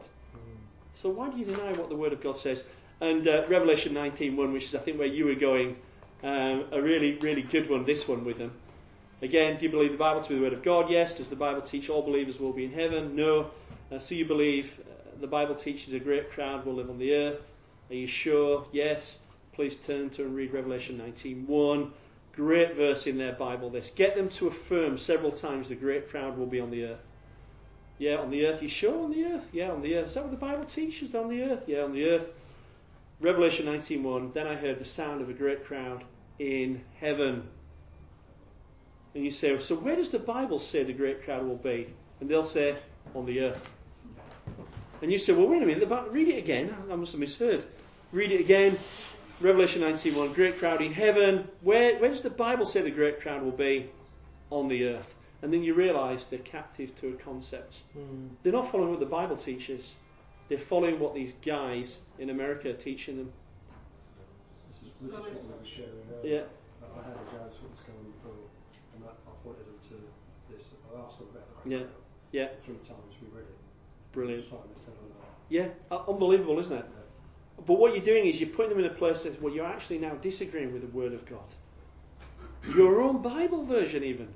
So 1.01 1.09
why 1.09 1.29
do 1.29 1.37
you 1.37 1.45
deny 1.45 1.73
what 1.73 1.89
the 1.89 1.95
Word 1.95 2.13
of 2.13 2.21
God 2.21 2.39
says? 2.39 2.63
And 3.01 3.27
uh, 3.27 3.45
Revelation 3.47 3.93
19:1, 3.93 4.51
which 4.51 4.65
is 4.65 4.75
I 4.75 4.79
think 4.79 4.97
where 4.97 5.07
you 5.07 5.25
were 5.25 5.35
going, 5.35 5.75
um, 6.23 6.65
a 6.71 6.81
really, 6.81 7.17
really 7.17 7.43
good 7.43 7.69
one. 7.69 7.85
This 7.85 8.07
one 8.07 8.25
with 8.25 8.39
them. 8.39 8.51
Again, 9.21 9.57
do 9.57 9.65
you 9.65 9.71
believe 9.71 9.91
the 9.91 9.97
Bible 9.97 10.21
to 10.21 10.29
be 10.29 10.35
the 10.35 10.41
Word 10.41 10.53
of 10.53 10.63
God? 10.63 10.89
Yes. 10.89 11.13
Does 11.13 11.27
the 11.27 11.35
Bible 11.35 11.61
teach 11.61 11.89
all 11.89 12.01
believers 12.01 12.39
will 12.39 12.53
be 12.53 12.65
in 12.65 12.71
heaven? 12.71 13.15
No. 13.15 13.51
Uh, 13.91 13.99
so 13.99 14.15
you 14.15 14.25
believe 14.25 14.79
uh, 14.79 15.19
the 15.21 15.27
Bible 15.27 15.55
teaches 15.55 15.93
a 15.93 15.99
great 15.99 16.31
crowd 16.31 16.65
will 16.65 16.73
live 16.73 16.89
on 16.89 16.97
the 16.97 17.13
earth? 17.13 17.41
Are 17.91 17.95
you 17.95 18.07
sure? 18.07 18.65
Yes. 18.71 19.19
Please 19.53 19.75
turn 19.85 20.09
to 20.11 20.23
and 20.23 20.35
read 20.35 20.51
Revelation 20.51 20.97
19:1. 20.97 21.91
Great 22.33 22.75
verse 22.75 23.07
in 23.07 23.17
their 23.17 23.33
Bible. 23.33 23.69
This 23.69 23.91
get 23.95 24.15
them 24.15 24.29
to 24.29 24.47
affirm 24.47 24.97
several 24.97 25.31
times 25.31 25.69
the 25.69 25.75
great 25.75 26.09
crowd 26.09 26.37
will 26.37 26.45
be 26.45 26.59
on 26.59 26.71
the 26.71 26.85
earth. 26.85 26.99
Yeah, 27.99 28.17
on 28.17 28.29
the 28.29 28.45
earth. 28.45 28.61
You 28.61 28.69
sure 28.69 29.03
on 29.03 29.11
the 29.11 29.25
earth? 29.25 29.45
Yeah, 29.51 29.71
on 29.71 29.81
the 29.81 29.95
earth. 29.95 30.09
Is 30.09 30.13
that 30.13 30.23
what 30.23 30.31
the 30.31 30.37
Bible 30.37 30.65
teaches? 30.65 31.15
On 31.15 31.29
the 31.29 31.41
earth? 31.41 31.63
Yeah, 31.67 31.83
on 31.83 31.93
the 31.93 32.05
earth. 32.09 32.29
Revelation 33.19 33.65
19:1. 33.65 34.33
Then 34.33 34.45
I 34.45 34.55
heard 34.55 34.79
the 34.79 34.85
sound 34.85 35.21
of 35.21 35.29
a 35.29 35.33
great 35.33 35.65
crowd 35.65 36.03
in 36.37 36.81
heaven. 36.99 37.47
And 39.15 39.25
you 39.25 39.31
say, 39.31 39.59
so 39.59 39.75
where 39.75 39.95
does 39.95 40.09
the 40.09 40.19
Bible 40.19 40.59
say 40.59 40.83
the 40.83 40.93
great 40.93 41.23
crowd 41.23 41.43
will 41.43 41.55
be? 41.55 41.87
And 42.19 42.29
they'll 42.29 42.45
say, 42.45 42.75
on 43.15 43.25
the 43.25 43.39
earth. 43.41 43.69
And 45.01 45.11
you 45.11 45.17
say, 45.17 45.33
well, 45.33 45.47
wait 45.47 45.63
a 45.63 45.65
minute. 45.65 45.89
Read 46.11 46.27
it 46.27 46.37
again. 46.37 46.75
I 46.91 46.95
must 46.95 47.13
have 47.13 47.19
misheard. 47.19 47.63
Read 48.11 48.31
it 48.31 48.39
again. 48.39 48.77
Revelation 49.41 49.81
19:1. 49.81 50.35
Great 50.35 50.59
crowd 50.59 50.81
in 50.81 50.93
heaven. 50.93 51.47
Where, 51.61 51.97
where 51.97 52.11
does 52.11 52.21
the 52.21 52.29
Bible 52.29 52.67
say 52.67 52.81
the 52.81 52.91
great 52.91 53.21
crowd 53.21 53.41
will 53.41 53.51
be? 53.51 53.89
On 54.51 54.67
the 54.67 54.87
earth. 54.87 55.16
And 55.41 55.53
then 55.53 55.63
you 55.63 55.73
realise 55.73 56.25
they're 56.29 56.39
captive 56.39 56.95
to 57.01 57.09
a 57.09 57.13
concept. 57.13 57.75
Mm. 57.97 58.29
They're 58.41 58.53
not 58.53 58.71
following 58.71 58.89
what 58.91 58.99
the 58.99 59.05
Bible 59.05 59.37
teaches. 59.37 59.93
They're 60.49 60.57
following 60.57 60.99
what 60.99 61.13
these 61.13 61.33
guys 61.45 61.99
in 62.17 62.29
America 62.29 62.69
are 62.69 62.73
teaching 62.73 63.17
them. 63.17 63.31
This 64.71 64.81
is, 64.81 64.93
this 65.01 65.13
is 65.13 65.19
what 65.19 65.43
we 65.43 65.49
were 65.49 65.65
sharing 65.65 65.91
earlier. 66.19 66.35
Yeah. 66.35 66.43
I 66.97 67.03
had 67.03 67.13
a 67.13 67.25
guy 67.29 67.43
once 67.43 67.81
going 67.85 68.13
for 68.23 68.33
and 68.95 69.05
I, 69.05 69.11
I 69.29 69.33
pointed 69.43 69.65
them 69.65 69.79
to 69.89 70.53
this. 70.53 70.73
I 70.89 71.05
asked 71.05 71.19
them 71.19 71.27
about 71.31 71.63
the 71.63 71.69
Yeah, 71.69 71.83
yeah. 72.31 72.47
Three 72.65 72.75
times 72.75 73.13
we 73.21 73.27
read 73.35 73.45
it. 73.45 73.57
Brilliant. 74.11 74.43
Each 74.43 74.49
time 74.49 74.59
they 74.75 74.81
said, 74.81 74.93
no. 75.01 75.15
Yeah, 75.49 75.67
uh, 75.91 76.09
unbelievable, 76.09 76.59
isn't 76.59 76.73
it? 76.73 76.85
Yeah. 76.85 77.63
But 77.65 77.79
what 77.79 77.93
you're 77.93 78.03
doing 78.03 78.27
is 78.27 78.39
you're 78.39 78.49
putting 78.49 78.69
them 78.69 78.79
in 78.79 78.85
a 78.85 78.93
place 78.93 79.23
that 79.23 79.41
well, 79.41 79.53
you're 79.53 79.65
actually 79.65 79.99
now 79.99 80.13
disagreeing 80.15 80.73
with 80.73 80.81
the 80.81 80.97
Word 80.97 81.13
of 81.13 81.25
God. 81.25 81.39
Your 82.75 83.01
own 83.01 83.21
Bible 83.21 83.65
version, 83.65 84.03
even, 84.03 84.27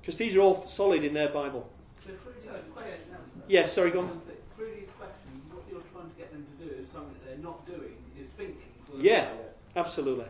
because 0.00 0.16
these 0.16 0.34
are 0.34 0.40
all 0.40 0.66
solid 0.68 1.04
in 1.04 1.14
their 1.14 1.28
Bible. 1.28 1.68
So 2.04 2.12
through 2.22 2.32
these 2.40 2.50
questions, 2.74 3.04
yeah, 3.48 3.66
sorry, 3.66 3.90
go 3.90 4.00
on. 4.00 4.20
Through 4.56 4.72
these 4.74 4.88
questions, 4.98 5.42
what 5.52 5.64
you're 5.70 5.82
trying 5.92 6.10
to 6.10 6.16
get 6.16 6.32
them 6.32 6.46
to 6.58 6.64
do 6.64 6.70
is 6.70 6.88
something 6.92 7.12
that 7.14 7.26
they're 7.26 7.44
not 7.44 7.66
doing, 7.66 7.94
is 8.18 8.28
thinking. 8.36 8.56
Yeah, 8.98 9.28
absolutely. 9.76 10.26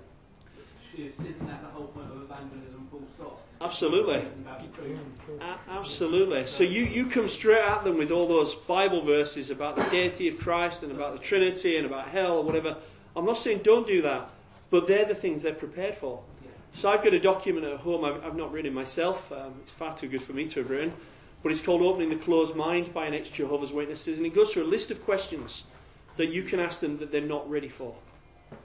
Is, 0.97 1.12
isn't 1.14 1.47
that 1.47 1.62
the 1.62 1.68
whole 1.68 1.86
point 1.86 2.10
of 2.10 2.22
evangelism, 2.22 2.88
full 2.90 3.02
stop? 3.16 3.40
Absolutely. 3.60 4.24
A- 5.40 5.70
absolutely. 5.70 6.47
So 6.47 6.64
you, 6.64 6.82
you 6.84 7.06
come 7.06 7.28
straight 7.28 7.62
at 7.62 7.84
them 7.84 7.98
with 7.98 8.10
all 8.10 8.26
those 8.26 8.55
Bible 8.55 9.02
verses 9.02 9.51
about 9.51 9.76
the 9.76 9.84
deity 9.90 10.28
of 10.28 10.38
Christ 10.38 10.82
and 10.82 10.90
about 10.90 11.12
the 11.12 11.18
Trinity 11.18 11.76
and 11.76 11.86
about 11.86 12.09
hell 12.09 12.38
or 12.38 12.42
whatever. 12.42 12.76
I'm 13.14 13.24
not 13.24 13.38
saying 13.38 13.60
don't 13.62 13.86
do 13.86 14.02
that, 14.02 14.30
but 14.70 14.88
they're 14.88 15.05
the 15.05 15.14
things 15.14 15.42
they're 15.42 15.55
prepared 15.55 15.97
for. 15.97 16.22
So 16.74 16.88
I've 16.88 17.02
got 17.02 17.12
a 17.14 17.20
document 17.20 17.66
at 17.66 17.78
home 17.80 18.05
I've, 18.05 18.24
I've 18.24 18.36
not 18.36 18.52
myself. 18.72 19.30
Um, 19.32 19.55
it's 19.62 19.72
far 19.72 19.97
too 19.97 20.09
good 20.09 20.22
for 20.22 20.32
me 20.32 20.48
to 20.48 20.60
have 20.60 20.70
written. 20.70 20.92
But 21.42 21.52
it's 21.52 21.60
called 21.60 21.82
Opening 21.82 22.10
the 22.10 22.16
Closed 22.16 22.55
Mind 22.55 22.92
by 22.92 23.06
an 23.06 23.14
ex 23.14 23.28
Jehovah's 23.28 23.72
Witnesses. 23.72 24.18
And 24.18 24.26
it 24.26 24.34
goes 24.34 24.52
through 24.52 24.64
a 24.64 24.70
list 24.70 24.90
of 24.90 25.05
questions 25.05 25.64
that 26.16 26.30
you 26.30 26.42
can 26.42 26.60
ask 26.60 26.80
them 26.80 26.98
that 26.98 27.10
they're 27.10 27.20
not 27.20 27.48
ready 27.51 27.68
for. 27.68 27.94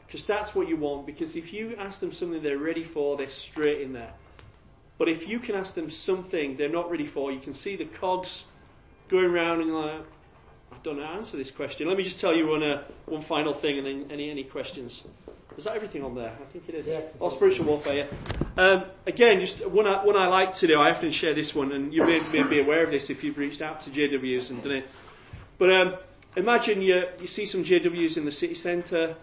Because 0.06 0.26
that's 0.26 0.54
what 0.54 0.68
you 0.68 0.76
want. 0.76 1.06
Because 1.06 1.36
if 1.36 1.54
you 1.54 1.76
ask 1.78 2.00
them 2.00 2.12
something 2.12 2.44
they're 2.44 2.58
ready 2.58 2.84
for, 2.84 3.18
they're 3.18 3.30
straight 3.30 3.82
in 3.82 3.94
there. 3.94 4.12
But 4.98 5.10
if 5.10 5.28
you 5.28 5.40
can 5.40 5.56
ask 5.56 5.74
them 5.74 5.90
something 5.90 6.58
they're 6.58 6.70
not 6.70 6.90
ready 6.90 7.06
for, 7.06 7.32
you 7.32 7.40
can 7.40 7.54
see 7.54 7.76
the 7.76 7.86
cogs 7.86 8.46
going 9.10 9.26
around 9.26 9.62
and 9.62 9.74
like, 9.74 10.02
I 10.72 10.78
don't 10.84 10.98
know 10.98 11.06
how 11.06 11.14
to 11.14 11.18
answer 11.18 11.38
this 11.38 11.52
question. 11.52 11.88
Let 11.88 11.98
me 11.98 12.04
just 12.04 12.20
tell 12.20 12.36
you 12.36 12.50
one, 12.50 12.64
uh, 12.64 12.84
one 13.06 13.22
final 13.22 13.54
thing 13.54 13.78
and 13.78 13.88
then 13.88 14.12
any, 14.12 14.30
any 14.30 14.44
questions. 14.44 15.04
Is 15.58 15.64
that 15.64 15.76
everything 15.76 16.04
on 16.04 16.16
there? 16.16 16.32
I 16.32 16.52
think 16.52 16.68
it 16.68 16.76
is. 16.76 16.86
Yes, 16.86 17.14
oh, 17.22 17.30
spiritual 17.30 17.66
warfare. 17.66 17.96
Yeah. 17.96 18.08
Um, 18.58 18.86
again, 19.08 19.40
just 19.40 19.66
one 19.66 19.88
I, 19.88 20.04
one 20.04 20.18
I 20.18 20.28
like 20.28 20.56
to 20.56 20.68
do. 20.68 20.78
I 20.78 20.92
often 20.92 21.12
share 21.12 21.34
this 21.34 21.56
one, 21.56 21.72
and 21.72 21.94
you 21.94 22.06
may, 22.06 22.20
may 22.32 22.44
be 22.44 22.60
aware 22.60 22.84
of 22.84 22.92
this 22.92 23.10
if 23.10 23.24
you've 23.24 23.38
reached 23.38 23.62
out 23.62 23.82
to 23.82 23.90
JWs 23.90 24.50
and 24.50 24.62
done 24.62 24.74
it. 24.74 24.88
But 25.58 25.72
um, 25.72 25.96
imagine 26.36 26.82
you 26.82 27.06
you 27.22 27.28
see 27.28 27.46
some 27.46 27.64
JWs 27.64 28.18
in 28.18 28.26
the 28.26 28.32
city 28.32 28.56
centre, 28.56 29.16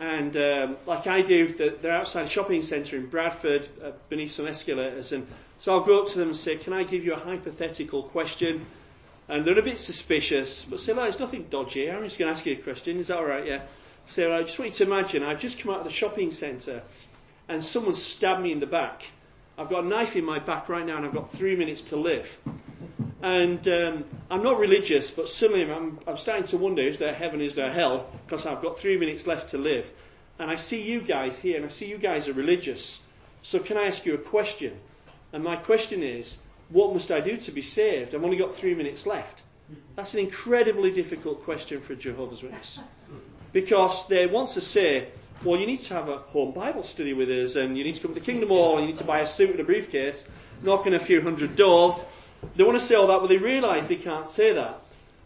and 0.00 0.36
um, 0.36 0.76
like 0.86 1.06
I 1.06 1.22
do, 1.22 1.54
they're 1.80 1.92
outside 1.92 2.26
a 2.26 2.28
shopping 2.28 2.62
centre 2.62 2.96
in 2.96 3.06
Bradford, 3.06 3.68
uh, 3.82 3.92
beneath 4.08 4.32
some 4.32 4.48
escalators, 4.48 5.12
and 5.12 5.26
so 5.60 5.72
I'll 5.72 5.84
go 5.84 6.02
up 6.02 6.08
to 6.08 6.18
them 6.18 6.28
and 6.28 6.36
say, 6.36 6.56
"Can 6.56 6.72
I 6.72 6.82
give 6.82 7.04
you 7.04 7.14
a 7.14 7.18
hypothetical 7.18 8.02
question?" 8.04 8.66
And 9.28 9.44
they're 9.44 9.58
a 9.58 9.62
bit 9.62 9.78
suspicious, 9.78 10.64
but 10.68 10.80
say, 10.80 10.94
"No, 10.94 11.04
it's 11.04 11.20
nothing 11.20 11.46
dodgy. 11.48 11.88
I'm 11.90 12.02
just 12.04 12.18
going 12.18 12.32
to 12.32 12.36
ask 12.36 12.44
you 12.44 12.54
a 12.54 12.56
question. 12.56 12.98
Is 12.98 13.06
that 13.06 13.18
all 13.18 13.24
right?" 13.24 13.46
Yeah. 13.46 13.62
So 14.08 14.32
I 14.32 14.42
just 14.42 14.58
want 14.58 14.70
you 14.70 14.76
to 14.76 14.84
imagine 14.84 15.22
I've 15.24 15.40
just 15.40 15.58
come 15.58 15.72
out 15.72 15.78
of 15.78 15.84
the 15.84 15.90
shopping 15.90 16.30
centre 16.30 16.82
and 17.48 17.62
someone 17.62 17.94
stabbed 17.94 18.40
me 18.40 18.52
in 18.52 18.60
the 18.60 18.66
back. 18.66 19.04
I've 19.58 19.68
got 19.68 19.84
a 19.84 19.86
knife 19.86 20.14
in 20.14 20.24
my 20.24 20.38
back 20.38 20.68
right 20.68 20.86
now 20.86 20.96
and 20.96 21.06
I've 21.06 21.12
got 21.14 21.32
three 21.32 21.56
minutes 21.56 21.82
to 21.82 21.96
live. 21.96 22.38
And 23.22 23.66
um, 23.66 24.04
I'm 24.30 24.44
not 24.44 24.60
religious, 24.60 25.10
but 25.10 25.28
suddenly 25.28 25.70
I'm, 25.70 25.98
I'm 26.06 26.16
starting 26.18 26.46
to 26.48 26.56
wonder 26.56 26.82
is 26.82 26.98
there 26.98 27.12
heaven, 27.14 27.40
is 27.40 27.56
there 27.56 27.72
hell? 27.72 28.08
Because 28.24 28.46
I've 28.46 28.62
got 28.62 28.78
three 28.78 28.96
minutes 28.96 29.26
left 29.26 29.50
to 29.50 29.58
live. 29.58 29.90
And 30.38 30.50
I 30.50 30.56
see 30.56 30.82
you 30.82 31.00
guys 31.00 31.38
here 31.38 31.56
and 31.56 31.64
I 31.64 31.68
see 31.68 31.86
you 31.86 31.98
guys 31.98 32.28
are 32.28 32.32
religious. 32.32 33.00
So 33.42 33.58
can 33.58 33.76
I 33.76 33.86
ask 33.86 34.06
you 34.06 34.14
a 34.14 34.18
question? 34.18 34.78
And 35.32 35.42
my 35.42 35.56
question 35.56 36.04
is, 36.04 36.36
what 36.68 36.92
must 36.92 37.10
I 37.10 37.20
do 37.20 37.36
to 37.38 37.50
be 37.50 37.62
saved? 37.62 38.14
I've 38.14 38.24
only 38.24 38.36
got 38.36 38.54
three 38.54 38.74
minutes 38.74 39.04
left. 39.04 39.42
That's 39.96 40.14
an 40.14 40.20
incredibly 40.20 40.92
difficult 40.92 41.42
question 41.42 41.80
for 41.80 41.96
Jehovah's 41.96 42.42
Witness 42.42 42.78
because 43.56 44.06
they 44.08 44.26
want 44.26 44.50
to 44.50 44.60
say, 44.60 45.08
well, 45.42 45.58
you 45.58 45.64
need 45.64 45.80
to 45.80 45.94
have 45.94 46.10
a 46.10 46.18
home 46.18 46.52
Bible 46.52 46.82
study 46.82 47.14
with 47.14 47.30
us, 47.30 47.56
and 47.56 47.78
you 47.78 47.84
need 47.84 47.94
to 47.94 48.02
come 48.02 48.12
to 48.12 48.20
the 48.20 48.26
Kingdom 48.26 48.50
Hall, 48.50 48.76
and 48.76 48.82
you 48.82 48.92
need 48.92 48.98
to 48.98 49.04
buy 49.04 49.20
a 49.20 49.26
suit 49.26 49.48
and 49.48 49.58
a 49.58 49.64
briefcase, 49.64 50.22
knocking 50.62 50.92
a 50.92 51.00
few 51.00 51.22
hundred 51.22 51.56
doors. 51.56 52.04
They 52.54 52.64
want 52.64 52.78
to 52.78 52.84
say 52.84 52.96
all 52.96 53.06
that, 53.06 53.18
but 53.20 53.28
they 53.28 53.38
realise 53.38 53.86
they 53.86 53.96
can't 53.96 54.28
say 54.28 54.52
that. 54.52 54.82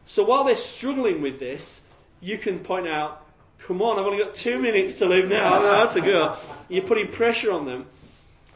So 0.06 0.22
while 0.22 0.44
they're 0.44 0.54
struggling 0.54 1.22
with 1.22 1.40
this, 1.40 1.80
you 2.20 2.38
can 2.38 2.60
point 2.60 2.86
out, 2.86 3.26
come 3.66 3.82
on, 3.82 3.98
I've 3.98 4.06
only 4.06 4.22
got 4.22 4.36
two 4.36 4.60
minutes 4.60 4.98
to 4.98 5.06
live 5.06 5.28
now, 5.28 5.58
I 5.58 5.62
know 5.64 5.74
how 5.74 5.86
to 5.86 6.00
go. 6.00 6.36
You're 6.68 6.84
putting 6.84 7.08
pressure 7.08 7.50
on 7.50 7.66
them. 7.66 7.86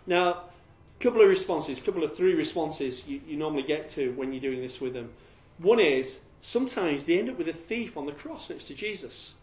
Now, 0.07 0.29
a 0.31 1.03
couple 1.03 1.21
of 1.21 1.29
responses, 1.29 1.79
a 1.79 1.81
couple 1.81 2.05
of 2.05 2.17
three 2.17 2.35
responses 2.35 3.03
you, 3.09 3.21
you 3.27 3.37
normally 3.37 3.65
get 3.65 3.91
to 3.91 4.13
when 4.13 4.33
you're 4.33 4.41
doing 4.41 4.61
this 4.61 4.81
with 4.81 4.95
them. 4.95 5.11
One 5.59 5.81
is, 5.81 6.21
sometimes 6.43 7.03
they 7.03 7.19
end 7.19 7.29
up 7.29 7.39
with 7.39 7.49
a 7.49 7.53
thief 7.53 7.97
on 7.97 8.07
the 8.07 8.13
cross 8.13 8.51
next 8.51 8.69
to 8.69 8.75
Jesus 8.75 9.35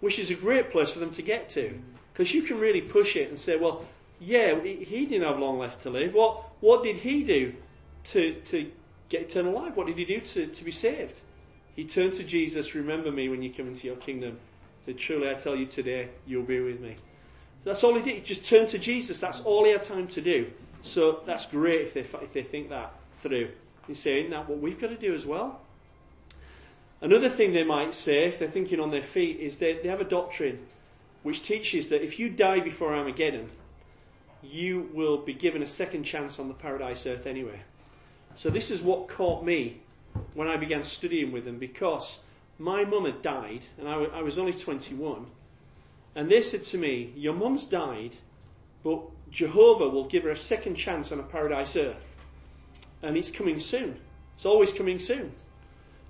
which 0.00 0.18
is 0.18 0.30
a 0.30 0.34
great 0.34 0.70
place 0.70 0.90
for 0.90 0.98
them 0.98 1.12
to 1.12 1.22
get 1.22 1.48
to. 1.50 1.78
Because 2.12 2.32
you 2.32 2.42
can 2.42 2.58
really 2.58 2.80
push 2.80 3.16
it 3.16 3.28
and 3.28 3.38
say, 3.38 3.56
well, 3.56 3.84
yeah, 4.20 4.60
he 4.60 5.06
didn't 5.06 5.26
have 5.26 5.38
long 5.38 5.58
left 5.58 5.82
to 5.82 5.90
live. 5.90 6.14
What, 6.14 6.44
what 6.60 6.82
did 6.82 6.96
he 6.96 7.22
do 7.22 7.54
to, 8.04 8.34
to 8.46 8.70
get 9.08 9.22
eternal 9.22 9.52
life? 9.52 9.76
What 9.76 9.86
did 9.86 9.98
he 9.98 10.04
do 10.04 10.20
to, 10.20 10.46
to 10.46 10.64
be 10.64 10.72
saved? 10.72 11.20
He 11.76 11.84
turned 11.84 12.14
to 12.14 12.24
Jesus, 12.24 12.74
remember 12.74 13.12
me 13.12 13.28
when 13.28 13.42
you 13.42 13.52
come 13.52 13.68
into 13.68 13.86
your 13.86 13.96
kingdom. 13.96 14.38
Said, 14.86 14.98
truly 14.98 15.30
I 15.30 15.34
tell 15.34 15.54
you 15.54 15.66
today, 15.66 16.08
you'll 16.26 16.42
be 16.42 16.60
with 16.60 16.80
me. 16.80 16.96
That's 17.64 17.84
all 17.84 17.94
he 17.94 18.02
did. 18.02 18.16
He 18.16 18.20
just 18.22 18.46
turned 18.46 18.70
to 18.70 18.78
Jesus. 18.78 19.20
That's 19.20 19.40
all 19.40 19.64
he 19.64 19.70
had 19.70 19.84
time 19.84 20.08
to 20.08 20.20
do. 20.20 20.50
So 20.82 21.20
that's 21.26 21.46
great 21.46 21.82
if 21.82 21.94
they, 21.94 22.00
if 22.00 22.32
they 22.32 22.42
think 22.42 22.70
that 22.70 22.92
through. 23.18 23.50
He's 23.86 24.00
saying 24.00 24.30
that 24.30 24.48
what 24.48 24.58
we've 24.58 24.80
got 24.80 24.88
to 24.88 24.96
do 24.96 25.14
as 25.14 25.24
well. 25.26 25.60
Another 27.00 27.28
thing 27.28 27.52
they 27.52 27.64
might 27.64 27.94
say, 27.94 28.24
if 28.24 28.38
they're 28.38 28.50
thinking 28.50 28.80
on 28.80 28.90
their 28.90 29.02
feet, 29.02 29.38
is 29.38 29.56
they, 29.56 29.74
they 29.74 29.88
have 29.88 30.00
a 30.00 30.04
doctrine 30.04 30.58
which 31.22 31.42
teaches 31.42 31.88
that 31.88 32.02
if 32.02 32.18
you 32.18 32.28
die 32.28 32.60
before 32.60 32.94
Armageddon, 32.94 33.48
you 34.42 34.88
will 34.92 35.18
be 35.18 35.34
given 35.34 35.62
a 35.62 35.66
second 35.66 36.04
chance 36.04 36.38
on 36.38 36.48
the 36.48 36.54
paradise 36.54 37.06
earth 37.06 37.26
anyway. 37.26 37.60
So 38.36 38.50
this 38.50 38.70
is 38.70 38.80
what 38.80 39.08
caught 39.08 39.44
me 39.44 39.80
when 40.34 40.48
I 40.48 40.56
began 40.56 40.84
studying 40.84 41.32
with 41.32 41.44
them 41.44 41.58
because 41.58 42.18
my 42.58 42.84
mum 42.84 43.04
had 43.04 43.22
died 43.22 43.62
and 43.78 43.88
I, 43.88 43.92
w- 43.92 44.12
I 44.12 44.22
was 44.22 44.38
only 44.38 44.52
21. 44.52 45.26
And 46.14 46.30
they 46.30 46.42
said 46.42 46.64
to 46.64 46.78
me, 46.78 47.12
Your 47.16 47.34
mum's 47.34 47.64
died, 47.64 48.16
but 48.82 49.00
Jehovah 49.30 49.88
will 49.88 50.06
give 50.06 50.24
her 50.24 50.30
a 50.30 50.36
second 50.36 50.76
chance 50.76 51.12
on 51.12 51.20
a 51.20 51.24
paradise 51.24 51.76
earth. 51.76 52.04
And 53.02 53.16
it's 53.16 53.30
coming 53.30 53.60
soon. 53.60 53.98
It's 54.36 54.46
always 54.46 54.72
coming 54.72 54.98
soon. 54.98 55.32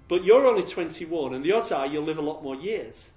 But 0.08 0.24
you're 0.24 0.46
only 0.46 0.64
21, 0.64 1.34
and 1.34 1.44
the 1.44 1.52
odds 1.52 1.70
are 1.70 1.86
you'll 1.86 2.04
live 2.04 2.18
a 2.18 2.22
lot 2.22 2.42
more 2.42 2.56
years. 2.56 3.10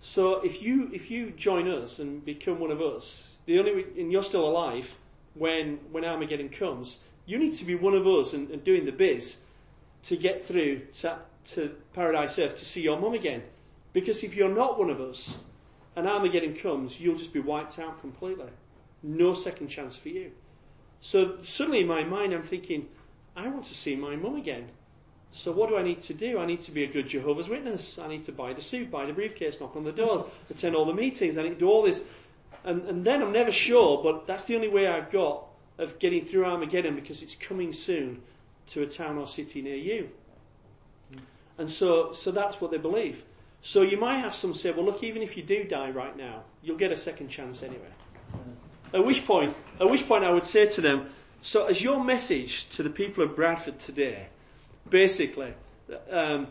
So 0.00 0.40
if 0.42 0.62
you 0.62 0.90
if 0.92 1.10
you 1.10 1.30
join 1.30 1.68
us 1.68 1.98
and 1.98 2.24
become 2.24 2.58
one 2.58 2.70
of 2.70 2.80
us, 2.80 3.28
the 3.46 3.58
only 3.58 3.84
and 3.98 4.10
you're 4.10 4.22
still 4.22 4.46
alive 4.48 4.90
when 5.34 5.78
when 5.92 6.04
Armageddon 6.04 6.48
comes, 6.48 6.98
you 7.26 7.38
need 7.38 7.54
to 7.54 7.64
be 7.64 7.74
one 7.74 7.94
of 7.94 8.06
us 8.06 8.32
and, 8.32 8.50
and 8.50 8.62
doing 8.64 8.84
the 8.84 8.92
biz 8.92 9.38
to 10.04 10.16
get 10.16 10.46
through 10.46 10.80
to, 11.00 11.18
to 11.46 11.74
Paradise 11.94 12.38
Earth 12.38 12.58
to 12.58 12.64
see 12.64 12.82
your 12.82 12.98
mum 12.98 13.14
again. 13.14 13.42
Because 13.92 14.22
if 14.22 14.34
you're 14.34 14.54
not 14.54 14.78
one 14.78 14.90
of 14.90 15.00
us 15.00 15.36
and 15.96 16.06
Armageddon 16.06 16.54
comes, 16.54 17.00
you'll 17.00 17.16
just 17.16 17.32
be 17.32 17.40
wiped 17.40 17.78
out 17.78 18.00
completely. 18.00 18.50
No 19.02 19.34
second 19.34 19.68
chance 19.68 19.96
for 19.96 20.08
you. 20.08 20.32
So 21.00 21.38
suddenly 21.42 21.80
in 21.80 21.86
my 21.86 22.04
mind, 22.04 22.32
I'm 22.32 22.42
thinking, 22.42 22.88
I 23.36 23.48
want 23.48 23.66
to 23.66 23.74
see 23.74 23.96
my 23.96 24.16
mum 24.16 24.36
again. 24.36 24.68
So 25.36 25.50
what 25.50 25.68
do 25.68 25.76
I 25.76 25.82
need 25.82 26.00
to 26.02 26.14
do? 26.14 26.38
I 26.38 26.46
need 26.46 26.62
to 26.62 26.70
be 26.70 26.84
a 26.84 26.86
good 26.86 27.08
Jehovah's 27.08 27.48
Witness. 27.48 27.98
I 27.98 28.06
need 28.06 28.24
to 28.26 28.32
buy 28.32 28.52
the 28.52 28.62
suit, 28.62 28.88
buy 28.88 29.04
the 29.04 29.12
briefcase, 29.12 29.56
knock 29.60 29.74
on 29.74 29.82
the 29.82 29.90
doors, 29.90 30.22
attend 30.48 30.76
all 30.76 30.84
the 30.84 30.94
meetings. 30.94 31.36
I 31.36 31.42
need 31.42 31.50
to 31.50 31.54
do 31.56 31.68
all 31.68 31.82
this. 31.82 32.04
And, 32.64 32.82
and 32.82 33.04
then 33.04 33.20
I'm 33.20 33.32
never 33.32 33.50
sure, 33.50 34.00
but 34.00 34.28
that's 34.28 34.44
the 34.44 34.54
only 34.54 34.68
way 34.68 34.86
I've 34.86 35.10
got 35.10 35.44
of 35.78 35.98
getting 35.98 36.24
through 36.24 36.44
Armageddon 36.44 36.94
because 36.94 37.20
it's 37.20 37.34
coming 37.34 37.72
soon 37.72 38.22
to 38.68 38.82
a 38.82 38.86
town 38.86 39.18
or 39.18 39.26
city 39.26 39.60
near 39.60 39.74
you. 39.74 40.08
Hmm. 41.12 41.20
And 41.58 41.70
so, 41.70 42.12
so 42.12 42.30
that's 42.30 42.60
what 42.60 42.70
they 42.70 42.78
believe. 42.78 43.24
So 43.60 43.82
you 43.82 43.96
might 43.96 44.18
have 44.18 44.34
some 44.34 44.54
say, 44.54 44.70
well, 44.70 44.84
look, 44.84 45.02
even 45.02 45.20
if 45.20 45.36
you 45.36 45.42
do 45.42 45.64
die 45.64 45.90
right 45.90 46.16
now, 46.16 46.44
you'll 46.62 46.78
get 46.78 46.92
a 46.92 46.96
second 46.96 47.28
chance 47.28 47.64
anyway. 47.64 47.90
Hmm. 48.30 48.96
At 48.96 49.04
which 49.04 49.26
point, 49.26 49.52
at 49.80 49.90
which 49.90 50.06
point 50.06 50.22
I 50.22 50.30
would 50.30 50.46
say 50.46 50.66
to 50.66 50.80
them, 50.80 51.08
so 51.42 51.66
as 51.66 51.82
your 51.82 52.02
message 52.02 52.68
to 52.76 52.84
the 52.84 52.90
people 52.90 53.24
of 53.24 53.34
Bradford 53.34 53.80
today, 53.80 54.28
basically, 54.88 55.54
um, 56.10 56.48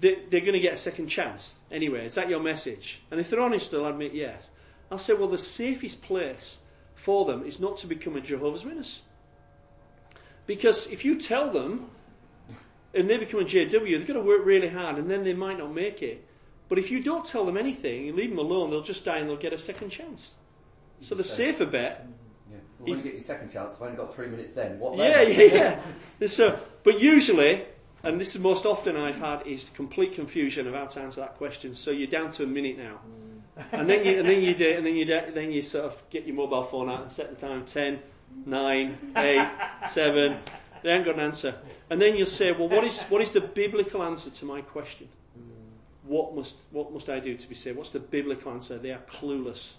they, 0.00 0.14
are 0.14 0.40
going 0.40 0.52
to 0.52 0.60
get 0.60 0.74
a 0.74 0.78
second 0.78 1.08
chance 1.08 1.58
anyway. 1.70 2.06
Is 2.06 2.14
that 2.14 2.28
your 2.28 2.40
message? 2.40 3.00
And 3.10 3.20
if 3.20 3.30
they're 3.30 3.40
honest, 3.40 3.70
they'll 3.70 3.86
admit 3.86 4.14
yes. 4.14 4.50
I'll 4.90 4.98
say, 4.98 5.14
well, 5.14 5.28
the 5.28 5.38
safest 5.38 6.02
place 6.02 6.58
for 6.94 7.24
them 7.24 7.44
is 7.44 7.60
not 7.60 7.78
to 7.78 7.86
become 7.86 8.16
a 8.16 8.20
Jehovah's 8.20 8.64
Witness. 8.64 9.02
Because 10.46 10.86
if 10.88 11.04
you 11.04 11.20
tell 11.20 11.50
them 11.50 11.90
and 12.92 13.08
they 13.08 13.18
become 13.18 13.40
a 13.40 13.44
JW, 13.44 13.70
they've 13.70 14.06
got 14.06 14.14
to 14.14 14.20
work 14.20 14.44
really 14.44 14.68
hard 14.68 14.98
and 14.98 15.10
then 15.10 15.22
they 15.22 15.34
might 15.34 15.58
not 15.58 15.72
make 15.72 16.02
it. 16.02 16.26
But 16.68 16.78
if 16.78 16.90
you 16.90 17.02
don't 17.02 17.24
tell 17.24 17.44
them 17.44 17.56
anything, 17.56 18.06
you 18.06 18.12
leave 18.12 18.30
them 18.30 18.38
alone, 18.38 18.70
they'll 18.70 18.82
just 18.82 19.04
die 19.04 19.18
and 19.18 19.28
they'll 19.28 19.36
get 19.36 19.52
a 19.52 19.58
second 19.58 19.90
chance. 19.90 20.34
So 21.02 21.14
the 21.14 21.24
safer 21.24 21.66
bet 21.66 22.06
Yeah. 22.50 22.56
Well, 22.78 22.88
when 22.88 22.98
you 22.98 23.04
get 23.04 23.14
your 23.14 23.22
second 23.22 23.50
chance, 23.50 23.76
I've 23.76 23.82
only 23.82 23.96
got 23.96 24.14
three 24.14 24.26
minutes 24.26 24.52
then. 24.52 24.78
What 24.78 24.98
Yeah, 24.98 25.24
then? 25.24 25.38
yeah, 25.38 25.80
yeah. 26.20 26.26
So, 26.26 26.48
uh, 26.48 26.60
but 26.82 27.00
usually, 27.00 27.64
and 28.02 28.20
this 28.20 28.34
is 28.34 28.40
most 28.40 28.66
often 28.66 28.96
I've 28.96 29.18
had, 29.18 29.46
is 29.46 29.70
complete 29.74 30.14
confusion 30.14 30.66
of 30.66 30.74
how 30.74 30.86
to 30.86 31.00
answer 31.00 31.20
that 31.20 31.36
question. 31.36 31.74
So 31.74 31.90
you're 31.90 32.08
down 32.08 32.32
to 32.32 32.44
a 32.44 32.46
minute 32.46 32.78
now, 32.78 33.00
mm. 33.06 33.64
and 33.72 33.88
then 33.88 34.04
you 34.04 34.18
and 34.18 34.28
then 34.28 34.42
you 34.42 34.54
do, 34.54 34.70
and 34.76 34.84
then 34.84 34.96
you 34.96 35.04
do, 35.04 35.20
then 35.34 35.52
you 35.52 35.62
sort 35.62 35.84
of 35.84 36.02
get 36.10 36.26
your 36.26 36.36
mobile 36.36 36.64
phone 36.64 36.88
out 36.88 37.02
and 37.02 37.12
set 37.12 37.38
the 37.38 37.46
time 37.46 37.66
10, 37.66 38.00
9, 38.46 39.12
8, 39.16 39.48
7. 39.90 40.38
They 40.82 40.90
haven't 40.90 41.04
got 41.04 41.14
an 41.16 41.20
answer, 41.20 41.54
and 41.90 42.00
then 42.00 42.16
you'll 42.16 42.26
say, 42.26 42.52
well, 42.52 42.68
what 42.68 42.84
is 42.84 43.00
what 43.02 43.20
is 43.20 43.32
the 43.32 43.42
biblical 43.42 44.02
answer 44.02 44.30
to 44.30 44.44
my 44.46 44.62
question? 44.62 45.08
Mm. 45.38 46.08
What 46.08 46.34
must 46.34 46.54
what 46.70 46.92
must 46.92 47.10
I 47.10 47.20
do 47.20 47.36
to 47.36 47.48
be 47.48 47.54
saved? 47.54 47.76
What's 47.76 47.90
the 47.90 48.00
biblical 48.00 48.52
answer? 48.52 48.78
They 48.78 48.90
are 48.92 49.02
clueless. 49.20 49.72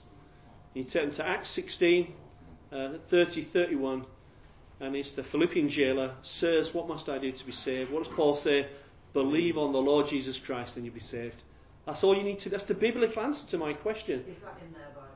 You 0.76 0.84
turn 0.86 1.12
to 1.12 1.28
Acts 1.28 1.50
16, 1.50 2.14
uh, 2.72 2.94
30, 3.10 3.44
31 3.44 4.06
and 4.82 4.96
it's 4.96 5.12
the 5.12 5.24
Philippian 5.24 5.70
jailer, 5.70 6.16
Sirs, 6.24 6.74
what 6.74 6.88
must 6.88 7.08
I 7.08 7.20
do 7.20 7.32
to 7.32 7.46
be 7.46 7.52
saved? 7.52 7.92
What 7.92 8.04
does 8.04 8.14
Paul 8.14 8.34
say? 8.34 8.68
Believe 9.14 9.58
on 9.58 9.74
the 9.74 9.80
Lord 9.82 10.08
Jesus 10.08 10.40
Christ 10.40 10.76
and 10.76 10.86
you'll 10.86 10.94
be 10.94 11.00
saved. 11.00 11.36
That's 11.86 12.04
all 12.04 12.16
you 12.18 12.24
need 12.24 12.40
to. 12.40 12.50
That's 12.50 12.66
the 12.66 12.74
biblical 12.74 13.22
answer 13.22 13.48
to 13.50 13.58
my 13.58 13.74
question. 13.74 14.24
Is 14.28 14.40
that 14.40 14.58
in 14.66 14.74
their 14.74 14.90
Bible? 14.90 15.08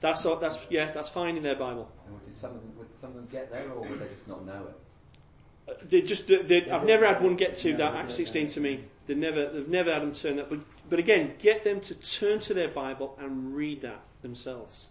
That's 0.00 0.24
all, 0.24 0.36
that's 0.36 0.56
yeah, 0.70 0.92
that's 0.92 1.10
fine 1.10 1.36
in 1.36 1.42
their 1.42 1.56
Bible. 1.56 1.90
And 2.06 2.22
did 2.24 2.34
some 2.34 2.52
of 2.54 2.62
them, 2.62 2.72
would 2.78 2.86
some 2.98 3.10
of 3.10 3.16
them 3.16 3.28
get 3.30 3.50
there, 3.50 3.70
or 3.70 3.86
would 3.86 4.00
they 4.00 4.08
just 4.08 4.26
not 4.26 4.46
know 4.46 4.68
it? 4.68 5.70
Uh, 5.70 5.84
They 5.88 6.00
just, 6.00 6.26
they, 6.26 6.42
they, 6.42 6.70
I've 6.70 6.86
never 6.86 7.06
had 7.06 7.22
one 7.22 7.36
get 7.36 7.56
to 7.58 7.76
that 7.76 7.94
Acts 7.94 8.14
16 8.14 8.48
to 8.48 8.60
me. 8.60 8.84
They 9.06 9.14
never, 9.14 9.50
they've 9.50 9.68
never 9.68 9.92
had 9.92 10.02
them 10.02 10.14
turn 10.14 10.36
that. 10.36 10.48
But, 10.48 10.60
but 10.88 10.98
again, 10.98 11.34
get 11.38 11.64
them 11.64 11.80
to 11.82 11.94
turn 11.94 12.40
to 12.40 12.54
their 12.54 12.68
Bible 12.68 13.18
and 13.20 13.54
read 13.54 13.82
that 13.82 14.00
themselves. 14.22 14.88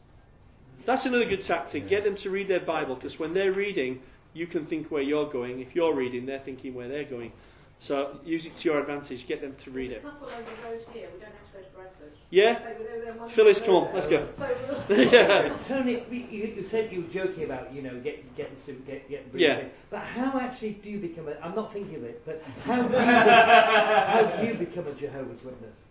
That's 0.85 1.05
another 1.05 1.25
good 1.25 1.43
tactic. 1.43 1.87
Get 1.87 2.03
them 2.03 2.15
to 2.17 2.29
read 2.29 2.47
their 2.47 2.59
Bible 2.59 2.95
because 2.95 3.19
when 3.19 3.33
they're 3.33 3.51
reading, 3.51 4.01
you 4.33 4.47
can 4.47 4.65
think 4.65 4.89
where 4.91 5.01
you're 5.01 5.29
going. 5.29 5.59
If 5.59 5.75
you're 5.75 5.93
reading, 5.93 6.25
they're 6.25 6.39
thinking 6.39 6.73
where 6.73 6.87
they're 6.87 7.03
going. 7.03 7.31
So 7.79 8.19
use 8.25 8.45
it 8.45 8.57
to 8.57 8.69
your 8.69 8.79
advantage. 8.79 9.25
Get 9.25 9.41
them 9.41 9.55
to 9.55 9.71
read 9.71 9.91
it. 9.91 9.97
a 9.97 10.09
couple 10.09 10.27
over 10.27 10.37
the 10.37 10.91
here. 10.91 11.07
We 11.13 11.19
don't 11.21 11.31
have 11.31 11.51
to 11.51 11.57
go 11.57 11.63
to 11.63 11.69
Bradford. 11.75 12.11
Yeah? 12.29 12.59
They 12.59 12.73
were- 12.73 12.83
they 12.83 12.97
were 12.97 13.05
there 13.05 13.13
one 13.13 13.29
Phyllis, 13.29 13.61
come 13.61 13.75
on, 13.75 13.93
let's 13.93 14.07
go. 14.07 14.27
Yeah. 14.89 15.57
Tony, 15.65 16.03
you, 16.11 16.53
you 16.57 16.63
said 16.63 16.91
you 16.91 17.03
were 17.03 17.07
joking 17.07 17.45
about, 17.45 17.73
you 17.73 17.81
know, 17.81 17.97
get 18.01 18.35
get 18.35 18.51
the 18.51 18.57
suit, 18.57 18.85
get 18.85 19.09
get 19.09 19.25
Yeah. 19.33 19.61
But 19.89 20.01
how 20.01 20.37
actually 20.39 20.71
do 20.71 20.89
you 20.89 20.99
become 20.99 21.29
a? 21.29 21.35
I'm 21.41 21.55
not 21.55 21.71
thinking 21.71 21.95
of 21.95 22.03
it, 22.03 22.25
but 22.25 22.43
how 22.65 22.81
do 22.81 22.93
you 22.93 22.99
how 22.99 24.35
do 24.35 24.47
you 24.47 24.53
become 24.55 24.87
a 24.87 24.93
Jehovah's 24.93 25.43
Witness? 25.43 25.85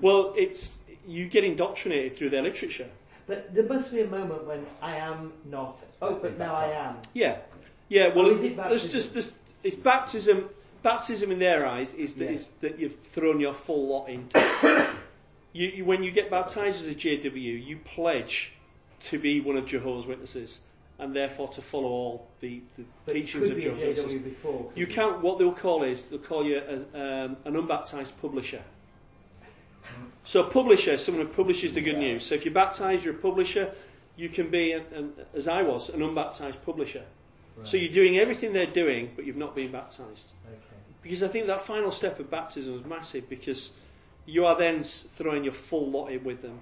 Well, 0.00 0.32
it's 0.36 0.78
you 1.06 1.28
get 1.28 1.44
indoctrinated 1.44 2.16
through 2.16 2.30
their 2.30 2.42
literature. 2.42 2.88
But 3.28 3.54
there 3.54 3.64
must 3.64 3.92
be 3.92 4.00
a 4.00 4.06
moment 4.06 4.46
when 4.46 4.66
I 4.82 4.96
am 4.96 5.32
not. 5.44 5.84
Oh, 6.00 6.14
but 6.14 6.38
now 6.38 6.54
I 6.54 6.70
am. 6.72 6.96
Yeah, 7.12 7.36
yeah. 7.88 8.08
Well, 8.14 8.30
is 8.30 8.40
it 8.42 8.56
there's 8.56 8.90
just 8.90 9.12
there's, 9.12 9.30
it's 9.62 9.76
baptism. 9.76 10.48
Baptism 10.82 11.30
in 11.30 11.38
their 11.38 11.66
eyes 11.66 11.92
is 11.94 12.14
that, 12.14 12.24
Yeah. 12.24 12.30
is 12.30 12.48
that 12.62 12.78
you've 12.78 12.96
thrown 13.12 13.38
your 13.38 13.52
full 13.52 13.88
lot 13.88 14.08
into. 14.08 14.30
it. 14.34 14.94
you, 15.52 15.68
you, 15.68 15.84
when 15.84 16.02
you 16.02 16.10
get 16.10 16.30
baptized 16.30 16.80
as 16.86 16.86
a 16.90 16.94
JW, 16.94 17.66
you 17.66 17.76
pledge 17.84 18.52
to 19.00 19.18
be 19.18 19.40
one 19.40 19.56
of 19.56 19.66
Jehovah's 19.66 20.06
Witnesses, 20.06 20.60
and 20.98 21.14
therefore 21.14 21.48
to 21.48 21.60
follow 21.62 21.88
all 21.88 22.28
the, 22.40 22.62
the 23.06 23.12
teachings 23.12 23.50
of 23.50 23.60
Jehovah's 23.60 23.98
Witnesses. 23.98 24.22
before. 24.22 24.72
You 24.74 24.86
can't. 24.86 25.20
What 25.20 25.38
they'll 25.38 25.52
call 25.52 25.82
is 25.82 26.04
they'll 26.06 26.18
call 26.18 26.46
you 26.46 26.58
as 26.58 26.82
um, 26.94 27.36
an 27.44 27.56
unbaptized 27.56 28.18
publisher. 28.22 28.62
So 30.24 30.44
a 30.44 30.50
publisher, 30.50 30.98
someone 30.98 31.26
who 31.26 31.32
publishes 31.32 31.72
the 31.72 31.80
good 31.80 31.98
news. 31.98 32.26
So 32.26 32.34
if 32.34 32.44
you're 32.44 32.54
baptized, 32.54 33.04
you're 33.04 33.14
a 33.14 33.18
publisher. 33.18 33.72
You 34.16 34.28
can 34.28 34.50
be, 34.50 34.72
an, 34.72 34.84
an, 34.92 35.12
as 35.34 35.48
I 35.48 35.62
was, 35.62 35.88
an 35.88 36.02
unbaptized 36.02 36.62
publisher. 36.64 37.04
So 37.64 37.76
you're 37.76 37.92
doing 37.92 38.18
everything 38.18 38.52
they're 38.52 38.66
doing, 38.66 39.10
but 39.16 39.26
you've 39.26 39.36
not 39.36 39.56
been 39.56 39.72
baptized. 39.72 40.32
Okay. 40.46 40.58
Because 41.02 41.22
I 41.22 41.28
think 41.28 41.48
that 41.48 41.66
final 41.66 41.90
step 41.90 42.20
of 42.20 42.30
baptism 42.30 42.78
is 42.78 42.84
massive 42.84 43.28
because 43.28 43.72
you 44.26 44.46
are 44.46 44.56
then 44.56 44.84
throwing 44.84 45.44
your 45.44 45.54
full 45.54 45.90
lot 45.90 46.08
in 46.08 46.22
with 46.22 46.42
them. 46.42 46.60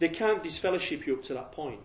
They 0.00 0.08
can't 0.08 0.42
disfellowship 0.42 1.06
you 1.06 1.14
up 1.14 1.24
to 1.24 1.34
that 1.34 1.52
point. 1.52 1.80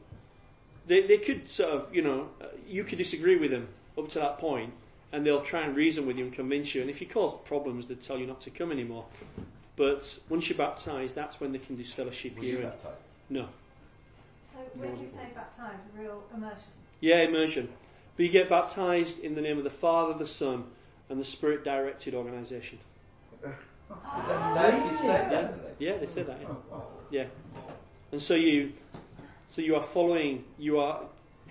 They, 0.88 1.08
they 1.08 1.20
could 1.20 1.50
sort 1.50 1.70
of, 1.72 1.96
you 1.96 2.02
know, 2.02 2.28
uh, 2.42 2.48
you 2.68 2.84
could 2.84 2.98
disagree 2.98 3.38
with 3.38 3.52
them 3.52 3.68
up 3.98 4.10
to 4.10 4.20
that 4.20 4.40
point 4.40 4.74
and 5.12 5.26
they'll 5.26 5.42
try 5.42 5.62
and 5.62 5.76
reason 5.76 6.06
with 6.06 6.18
you 6.18 6.26
and 6.26 6.34
convince 6.34 6.74
you. 6.74 6.82
And 6.82 6.90
if 6.90 7.00
you 7.00 7.08
cause 7.08 7.34
problems, 7.46 7.88
they'll 7.88 7.98
tell 7.98 8.18
you 8.18 8.26
not 8.26 8.42
to 8.42 8.50
come 8.50 8.72
anymore. 8.72 9.06
But 9.76 10.20
once 10.30 10.50
you're 10.50 10.58
baptized, 10.58 11.16
that's 11.16 11.40
when 11.40 11.52
they 11.52 11.58
can 11.60 11.76
disfellowship 11.76 12.38
Were 12.38 12.44
you. 12.44 12.58
you 12.58 12.64
baptized? 12.64 13.02
No. 13.30 13.48
So 14.44 14.60
when 14.76 15.00
you 15.00 15.08
say 15.08 15.28
baptised, 15.34 15.86
real 15.98 16.24
immersion. 16.36 16.64
Yeah, 17.00 17.22
immersion. 17.22 17.70
But 18.16 18.24
you 18.24 18.32
get 18.32 18.50
baptized 18.50 19.20
in 19.20 19.34
the 19.34 19.42
name 19.42 19.58
of 19.58 19.64
the 19.64 19.72
Father, 19.72 20.14
the 20.18 20.28
Son, 20.28 20.64
and 21.10 21.20
the 21.20 21.26
Spirit 21.26 21.64
directed 21.64 22.14
organisation. 22.14 22.78
Is 24.20 24.28
that, 24.28 24.54
they 24.54 24.78
actually 24.78 24.94
said 24.94 25.32
that, 25.32 25.80
they? 25.80 25.86
Yeah, 25.86 25.98
they 25.98 26.08
said 26.08 26.28
that. 26.28 26.40
Yeah. 26.42 26.48
Oh, 26.50 26.58
oh. 26.72 26.84
yeah. 27.12 27.26
And 28.12 28.22
so 28.22 28.34
you, 28.34 28.74
so 29.50 29.62
you 29.62 29.76
are 29.76 29.84
following, 29.84 30.44
you 30.58 30.80
are 30.80 31.02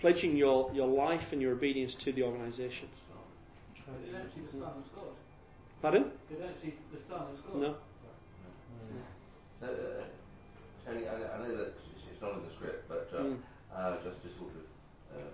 pledging 0.01 0.37
your, 0.37 0.71
your 0.73 0.87
life 0.87 1.33
and 1.33 1.43
your 1.43 1.53
obedience 1.53 1.95
to 1.97 2.13
the 2.13 2.23
organisation. 2.23 2.89
They 4.05 4.13
don't 4.13 4.33
see 4.35 4.41
the 4.41 4.59
Son 4.59 4.73
as 4.79 4.89
God. 4.95 5.05
Pardon? 5.83 6.11
They 6.31 6.37
don't 6.37 6.61
see 6.63 6.75
the 6.93 7.01
Son 7.03 7.23
as 7.33 7.41
God. 7.41 7.61
No. 7.61 7.75
So, 9.61 9.67
uh, 9.67 10.05
Tony, 10.85 11.07
I, 11.09 11.15
I 11.15 11.39
know 11.39 11.57
that 11.57 11.75
it's, 12.13 12.21
not 12.23 12.35
in 12.35 12.45
the 12.45 12.51
script, 12.51 12.89
but 12.89 13.11
uh, 13.15 13.23
Mm. 13.23 13.39
uh, 13.75 13.97
just 14.05 14.23
to 14.23 14.29
sort 14.29 14.51
of 14.55 15.17
uh, 15.17 15.31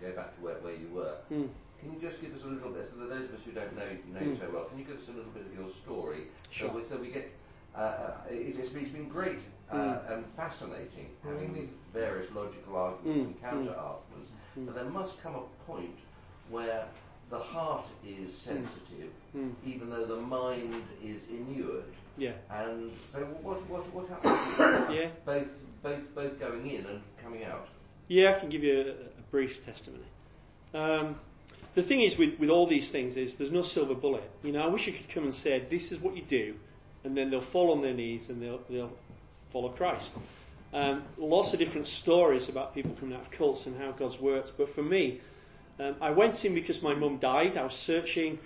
go 0.00 0.12
back 0.12 0.34
to 0.36 0.40
where, 0.42 0.54
where 0.56 0.74
you 0.74 0.88
were, 0.88 1.16
Mm. 1.32 1.48
can 1.80 1.92
you 1.94 2.00
just 2.00 2.20
give 2.20 2.34
us 2.34 2.42
a 2.44 2.46
little 2.46 2.70
bit, 2.70 2.88
so 2.90 2.96
that 3.00 3.08
those 3.08 3.28
of 3.30 3.34
us 3.36 3.44
who 3.44 3.52
don't 3.52 3.74
know, 3.76 3.86
know 4.12 4.20
you 4.20 4.32
Mm. 4.36 4.38
so 4.38 4.50
well, 4.52 4.64
can 4.64 4.78
you 4.78 4.84
give 4.84 4.98
us 4.98 5.08
a 5.08 5.12
little 5.12 5.30
bit 5.32 5.46
of 5.46 5.54
your 5.54 5.68
story? 5.70 6.28
Sure. 6.50 6.68
So, 6.68 6.76
we, 6.76 6.82
so 6.84 6.96
we 6.98 7.08
get, 7.08 7.32
uh, 7.74 7.78
uh, 7.78 8.16
it, 8.30 8.56
it's, 8.58 8.70
it's 8.74 8.90
been 8.90 9.08
great 9.08 9.38
uh, 9.70 9.76
Mm. 9.76 10.12
and 10.12 10.26
fascinating 10.36 11.08
having 11.22 11.50
Mm. 11.50 11.54
these 11.54 11.70
various 11.92 12.30
logical 12.32 12.76
arguments 12.76 13.24
and 13.24 13.40
counter 13.40 13.74
arguments, 13.74 14.30
but 14.56 14.74
there 14.74 14.84
must 14.90 15.20
come 15.22 15.34
a 15.36 15.42
point 15.70 15.98
where 16.50 16.86
the 17.30 17.38
heart 17.38 17.86
is 18.06 18.36
sensitive, 18.36 19.10
even 19.64 19.88
though 19.90 20.04
the 20.04 20.16
mind 20.20 20.84
is 21.02 21.26
inured. 21.28 21.84
Yeah. 22.16 22.32
And 22.50 22.92
so 23.12 23.20
what 23.42 23.68
what 23.68 23.82
what 23.94 24.08
happens? 24.08 24.88
Yeah. 24.94 25.08
Both 25.24 25.48
both 25.82 26.14
both 26.14 26.38
going 26.38 26.68
in 26.68 26.86
and 26.86 27.02
coming 27.22 27.44
out. 27.44 27.68
Yeah, 28.08 28.34
I 28.36 28.40
can 28.40 28.48
give 28.48 28.62
you 28.62 28.80
a, 28.80 28.90
a 28.90 29.22
brief 29.30 29.64
testimony. 29.64 30.04
Um, 30.74 31.16
the 31.74 31.82
thing 31.82 32.02
is 32.02 32.16
with, 32.16 32.38
with 32.38 32.50
all 32.50 32.66
these 32.66 32.90
things 32.90 33.16
is 33.16 33.34
there's 33.36 33.50
no 33.50 33.62
silver 33.62 33.94
bullet. 33.94 34.28
You 34.42 34.52
know, 34.52 34.62
I 34.62 34.66
wish 34.68 34.86
you 34.86 34.92
could 34.92 35.08
come 35.08 35.24
and 35.24 35.34
say 35.34 35.64
this 35.70 35.90
is 35.90 35.98
what 35.98 36.16
you 36.16 36.22
do, 36.22 36.54
and 37.02 37.16
then 37.16 37.30
they'll 37.30 37.40
fall 37.40 37.72
on 37.72 37.82
their 37.82 37.94
knees 37.94 38.30
and 38.30 38.40
they'll 38.40 38.60
they'll 38.70 38.92
follow 39.52 39.70
Christ. 39.70 40.12
Um, 40.72 41.04
lots 41.18 41.52
of 41.52 41.60
different 41.60 41.86
stories 41.86 42.48
about 42.48 42.74
people 42.74 42.96
coming 42.98 43.14
out 43.14 43.22
of 43.22 43.30
cults 43.30 43.66
and 43.66 43.80
how 43.80 43.92
God's 43.92 44.18
worked. 44.18 44.52
But 44.58 44.74
for 44.74 44.82
me, 44.82 45.20
um, 45.78 45.94
I 46.00 46.10
went 46.10 46.44
in 46.44 46.54
because 46.54 46.82
my 46.82 46.94
mum 46.94 47.18
died. 47.18 47.56
I 47.56 47.64
was 47.64 47.74
searching. 47.74 48.38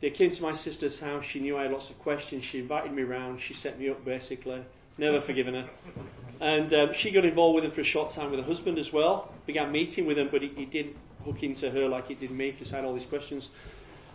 They 0.00 0.10
came 0.10 0.30
to 0.30 0.42
my 0.42 0.54
sister's 0.54 1.00
house. 1.00 1.24
She 1.24 1.40
knew 1.40 1.56
I 1.56 1.62
had 1.62 1.72
lots 1.72 1.90
of 1.90 1.98
questions. 1.98 2.44
She 2.44 2.58
invited 2.58 2.92
me 2.92 3.02
round. 3.02 3.40
She 3.40 3.54
set 3.54 3.78
me 3.78 3.88
up 3.88 4.04
basically. 4.04 4.62
Never 4.98 5.20
forgiven 5.20 5.54
her. 5.54 5.68
And 6.40 6.72
um, 6.74 6.92
she 6.92 7.10
got 7.10 7.24
involved 7.24 7.56
with 7.56 7.64
him 7.64 7.70
for 7.70 7.80
a 7.80 7.84
short 7.84 8.12
time 8.12 8.30
with 8.30 8.40
her 8.40 8.46
husband 8.46 8.78
as 8.78 8.92
well. 8.92 9.32
Began 9.46 9.72
meeting 9.72 10.06
with 10.06 10.18
him, 10.18 10.28
but 10.30 10.42
he, 10.42 10.48
he 10.48 10.66
didn't 10.66 10.96
hook 11.24 11.42
into 11.42 11.70
her 11.70 11.88
like 11.88 12.10
it 12.10 12.20
did 12.20 12.30
me 12.30 12.50
because 12.50 12.72
I 12.72 12.76
had 12.76 12.84
all 12.84 12.94
these 12.94 13.06
questions. 13.06 13.50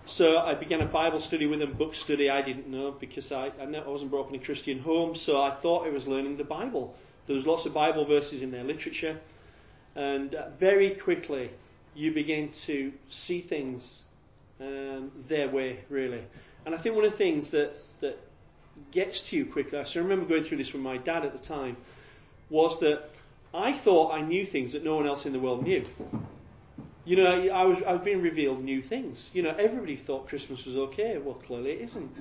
So 0.06 0.40
I 0.40 0.56
began 0.56 0.82
a 0.82 0.86
Bible 0.86 1.22
study 1.22 1.46
with 1.46 1.62
him, 1.62 1.74
book 1.74 1.96
study. 1.96 2.30
I 2.30 2.42
didn't 2.42 2.68
know 2.68 2.92
because 2.92 3.32
I, 3.32 3.52
I, 3.62 3.66
ne- 3.66 3.80
I 3.80 3.88
wasn't 3.88 4.12
brought 4.12 4.28
up 4.28 4.34
in 4.34 4.42
a 4.42 4.44
Christian 4.44 4.80
home, 4.80 5.16
so 5.16 5.42
I 5.42 5.52
thought 5.52 5.86
I 5.86 5.90
was 5.90 6.08
learning 6.08 6.38
the 6.38 6.44
Bible. 6.44 6.96
There 7.28 7.36
was 7.36 7.46
lots 7.46 7.66
of 7.66 7.74
Bible 7.74 8.06
verses 8.06 8.42
in 8.42 8.50
their 8.50 8.64
literature, 8.64 9.20
and 9.96 10.34
uh, 10.34 10.50
very 10.60 10.92
quickly 10.92 11.52
you 11.94 12.12
begin 12.12 12.52
to 12.66 12.92
see 13.10 13.42
things 13.42 14.02
um, 14.60 15.12
their 15.28 15.50
way, 15.50 15.80
really. 15.90 16.24
And 16.66 16.76
I 16.76 16.78
think 16.78 16.96
one 16.96 17.06
of 17.06 17.12
the 17.12 17.18
things 17.18 17.50
that 17.52 17.74
that 18.02 18.20
gets 18.92 19.30
to 19.30 19.36
you 19.36 19.46
quickly. 19.46 19.78
I 19.78 19.86
remember 19.96 20.26
going 20.26 20.44
through 20.44 20.58
this 20.58 20.74
with 20.74 20.82
my 20.82 20.98
dad 20.98 21.26
at 21.26 21.34
the 21.34 21.40
time. 21.40 21.78
Was 22.50 22.80
that 22.80 23.10
I 23.54 23.74
thought 23.74 24.14
I 24.14 24.22
knew 24.22 24.46
things 24.46 24.74
that 24.74 24.84
no 24.84 24.96
one 24.96 25.08
else 25.08 25.26
in 25.26 25.34
the 25.34 25.40
world 25.40 25.64
knew. 25.64 25.84
You 27.06 27.18
know, 27.18 27.26
I 27.26 27.48
I 27.48 27.64
was 27.66 27.82
I 27.84 27.94
was 27.94 28.02
being 28.02 28.22
revealed 28.22 28.64
new 28.64 28.82
things. 28.82 29.30
You 29.34 29.44
know, 29.44 29.56
everybody 29.58 29.96
thought 29.96 30.28
Christmas 30.28 30.66
was 30.66 30.76
okay. 30.76 31.18
Well, 31.18 31.36
clearly 31.36 31.72
it 31.72 31.82
isn't. 31.82 32.12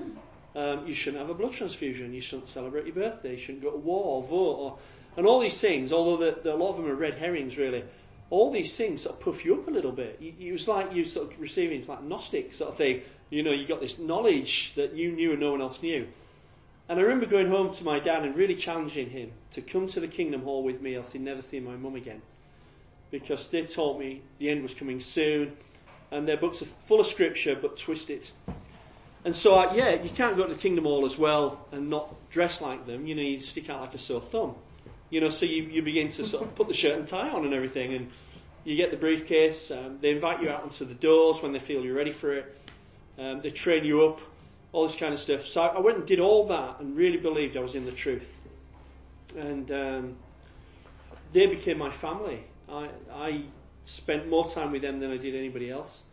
Um, 0.57 0.87
you 0.87 0.95
shouldn't 0.95 1.21
have 1.21 1.31
a 1.31 1.35
blood 1.35 1.53
transfusion. 1.53 2.13
You 2.13 2.21
shouldn't 2.21 2.49
celebrate 2.49 2.87
your 2.87 2.95
birthday. 2.95 3.33
You 3.33 3.39
shouldn't 3.39 3.63
go 3.63 3.71
to 3.71 3.77
war 3.77 4.05
or 4.05 4.23
vote, 4.23 4.57
or, 4.57 4.79
and 5.17 5.27
all 5.27 5.41
these 5.41 5.61
things. 5.61 5.93
Although 5.93 6.25
the, 6.25 6.41
the, 6.43 6.55
a 6.55 6.57
lot 6.57 6.71
of 6.71 6.77
them 6.79 6.87
are 6.87 6.95
red 6.95 7.15
herrings, 7.15 7.57
really. 7.57 7.85
All 8.31 8.53
these 8.53 8.77
things 8.77 9.03
sort 9.03 9.17
of 9.17 9.21
puff 9.21 9.45
you 9.45 9.55
up 9.55 9.69
a 9.69 9.71
little 9.71 9.93
bit. 9.93 10.19
You, 10.21 10.35
it 10.39 10.53
was 10.53 10.69
like 10.69 10.93
you 10.93 11.07
sort 11.07 11.33
of 11.33 11.41
receiving 11.41 11.87
like 11.87 12.03
Gnostic 12.03 12.53
sort 12.53 12.71
of 12.71 12.77
thing. 12.77 13.03
You 13.31 13.43
know, 13.43 13.53
you 13.53 13.67
got 13.67 13.81
this 13.81 13.99
knowledge 13.99 14.73
that 14.77 14.95
you 14.95 15.13
knew 15.13 15.33
and 15.33 15.41
no 15.41 15.53
one 15.53 15.61
else 15.63 15.83
knew. 15.83 16.07
And 16.89 16.99
I 16.99 17.03
remember 17.03 17.27
going 17.27 17.49
home 17.49 17.75
to 17.75 17.85
my 17.85 17.99
dad 18.01 18.25
and 18.25 18.35
really 18.35 18.55
challenging 18.55 19.11
him 19.11 19.33
to 19.53 19.61
come 19.61 19.89
to 19.89 20.01
the 20.01 20.09
Kingdom 20.09 20.43
Hall 20.43 20.63
with 20.63 20.81
me, 20.81 20.95
else 20.95 21.13
he'd 21.13 21.23
never 21.23 21.43
see 21.43 21.61
my 21.61 21.77
mum 21.77 21.97
again. 21.97 22.23
because 23.11 23.49
they 23.49 23.63
taught 23.63 23.99
me 23.99 24.23
the 24.39 24.51
end 24.51 24.63
was 24.63 24.75
coming 24.75 25.01
soon, 25.01 25.57
and 26.11 26.27
their 26.27 26.37
books 26.37 26.63
are 26.63 26.67
full 26.87 27.01
of 27.01 27.07
scripture 27.07 27.57
but 27.61 27.77
twisted. 27.77 28.29
And 29.25 29.35
so, 29.35 29.59
uh, 29.59 29.75
yeah, 29.75 30.03
you 30.03 30.11
can't 30.11 30.37
go 30.37 30.47
to 30.47 30.55
the 30.55 30.61
Kingdom 30.61 30.85
Hall 30.85 31.05
as 31.05 31.19
well 31.19 31.67
and 31.73 31.91
not 31.91 32.15
dress 32.31 32.61
like 32.61 32.87
them. 32.87 33.07
You 33.07 33.15
know, 33.15 33.23
you 33.23 33.41
stick 33.41 33.69
out 33.69 33.81
like 33.81 33.95
a 33.95 33.99
sore 33.99 34.21
thumb. 34.21 34.55
You 35.11 35.23
know, 35.23 35.31
so 35.31 35.47
you, 35.47 35.63
you 35.63 35.83
begin 35.83 36.11
to 36.13 36.27
sort 36.27 36.45
of 36.45 36.55
put 36.55 36.69
the 36.69 36.75
shirt 36.75 36.99
and 36.99 37.09
tie 37.09 37.31
on 37.31 37.45
and 37.45 37.55
everything, 37.55 37.95
and 37.95 38.11
you 38.65 38.77
get 38.77 38.91
the 38.91 38.97
briefcase. 38.99 39.71
Um, 39.71 39.99
they 40.03 40.11
invite 40.11 40.43
you 40.43 40.51
out 40.51 40.63
onto 40.63 40.85
the 40.85 40.95
doors 40.95 41.43
when 41.43 41.53
they 41.53 41.59
feel 41.59 41.83
you're 41.83 41.97
ready 41.97 42.13
for 42.13 42.35
it. 42.35 42.57
Um, 43.19 43.41
they 43.41 43.51
train 43.51 43.85
you 43.85 44.05
up, 44.05 44.21
all 44.73 44.87
this 44.87 44.97
kind 44.97 45.15
of 45.15 45.21
stuff. 45.21 45.47
So 45.47 45.63
I, 45.63 45.81
went 45.81 45.97
and 45.97 46.07
did 46.07 46.21
all 46.21 46.47
that 46.49 46.81
and 46.81 46.95
really 46.95 47.17
believed 47.17 47.57
I 47.57 47.61
was 47.61 47.75
in 47.75 47.87
the 47.87 47.93
truth. 47.93 48.29
And 49.37 49.71
um, 49.71 50.17
they 51.33 51.47
became 51.47 51.79
my 51.79 51.91
family. 51.91 52.45
I, 52.71 52.89
I 53.11 53.43
spent 53.87 54.29
more 54.29 54.51
time 54.51 54.73
with 54.73 54.83
them 54.83 55.01
than 55.01 55.11
I 55.11 55.17
did 55.17 55.35
anybody 55.35 55.71
else. 55.71 56.05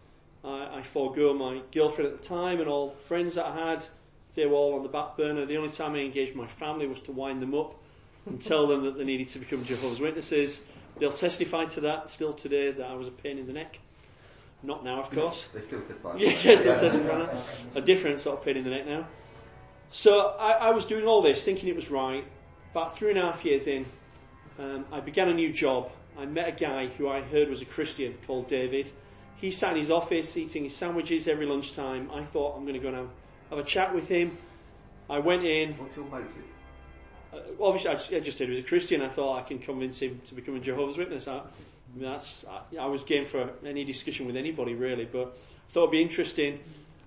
I, 0.45 0.77
I 0.77 0.83
forego 0.83 1.33
my 1.33 1.61
girlfriend 1.73 2.13
at 2.13 2.21
the 2.21 2.27
time 2.27 2.61
and 2.61 2.69
all 2.69 2.95
friends 3.07 3.35
that 3.35 3.45
I 3.45 3.71
had. 3.71 3.85
They 4.35 4.45
were 4.45 4.55
all 4.55 4.75
on 4.75 4.83
the 4.83 4.89
back 4.89 5.17
burner. 5.17 5.45
The 5.45 5.57
only 5.57 5.71
time 5.71 5.93
I 5.95 5.99
engaged 5.99 6.35
my 6.35 6.47
family 6.47 6.87
was 6.87 7.01
to 7.01 7.11
wind 7.11 7.41
them 7.41 7.53
up 7.53 7.75
and 8.25 8.41
tell 8.41 8.67
them 8.67 8.83
that 8.83 8.97
they 8.97 9.03
needed 9.03 9.29
to 9.29 9.39
become 9.39 9.63
Jehovah's 9.65 9.99
Witnesses. 9.99 10.61
They'll 10.99 11.11
testify 11.11 11.65
to 11.65 11.81
that 11.81 12.09
still 12.09 12.33
today 12.33 12.71
that 12.71 12.85
I 12.85 12.93
was 12.93 13.07
a 13.07 13.11
pain 13.11 13.37
in 13.37 13.47
the 13.47 13.53
neck. 13.53 13.79
Not 14.63 14.83
now, 14.83 15.01
of 15.01 15.11
course. 15.11 15.47
They 15.53 15.61
still 15.61 15.81
testify. 15.81 16.15
Yeah, 16.17 16.39
still 16.39 16.79
testify. 16.79 17.37
A 17.75 17.81
different 17.81 18.19
sort 18.19 18.39
of 18.39 18.45
pain 18.45 18.57
in 18.57 18.63
the 18.63 18.69
neck 18.69 18.87
now. 18.87 19.07
So 19.91 20.29
I, 20.39 20.51
I, 20.51 20.69
was 20.71 20.85
doing 20.85 21.05
all 21.05 21.21
this, 21.21 21.43
thinking 21.43 21.69
it 21.69 21.75
was 21.75 21.91
right. 21.91 22.25
About 22.71 22.97
three 22.97 23.11
and 23.11 23.19
a 23.19 23.21
half 23.21 23.45
years 23.45 23.67
in, 23.67 23.85
um, 24.59 24.85
I 24.91 24.99
began 24.99 25.29
a 25.29 25.33
new 25.33 25.53
job. 25.53 25.91
I 26.17 26.25
met 26.25 26.47
a 26.47 26.51
guy 26.51 26.87
who 26.87 27.07
I 27.07 27.21
heard 27.21 27.49
was 27.49 27.61
a 27.61 27.65
Christian 27.65 28.15
called 28.25 28.49
David. 28.49 28.89
He 29.37 29.51
sat 29.51 29.73
in 29.73 29.79
his 29.79 29.91
office 29.91 30.35
eating 30.37 30.63
his 30.63 30.75
sandwiches 30.75 31.27
every 31.27 31.45
lunchtime. 31.45 32.09
I 32.11 32.23
thought 32.23 32.55
I'm 32.57 32.63
going 32.63 32.73
to 32.73 32.79
go 32.79 32.87
and 32.87 32.97
have, 32.97 33.09
have 33.51 33.59
a 33.59 33.63
chat 33.63 33.93
with 33.93 34.07
him. 34.07 34.37
I 35.09 35.19
went 35.19 35.45
in. 35.45 35.73
What's 35.73 35.95
your 35.95 36.05
motive? 36.05 36.31
Uh, 37.35 37.39
obviously, 37.61 37.89
I 37.89 37.93
just, 37.95 38.13
I 38.13 38.19
just, 38.19 38.39
he 38.39 38.45
was 38.45 38.59
a 38.59 38.63
Christian. 38.63 39.01
I 39.01 39.09
thought 39.09 39.37
I 39.37 39.41
can 39.41 39.59
convince 39.59 39.99
him 39.99 40.21
to 40.27 40.35
become 40.35 40.55
a 40.55 40.59
Jehovah's 40.59 40.97
Witness. 40.97 41.27
I, 41.27 41.41
that's 41.97 42.45
I, 42.49 42.77
I 42.77 42.85
was 42.87 43.03
game 43.03 43.25
for 43.25 43.51
any 43.65 43.83
discussion 43.83 44.25
with 44.25 44.35
anybody 44.35 44.73
really, 44.73 45.05
but 45.05 45.37
I 45.69 45.73
thought 45.73 45.83
it'd 45.83 45.91
be 45.91 46.01
interesting. 46.01 46.59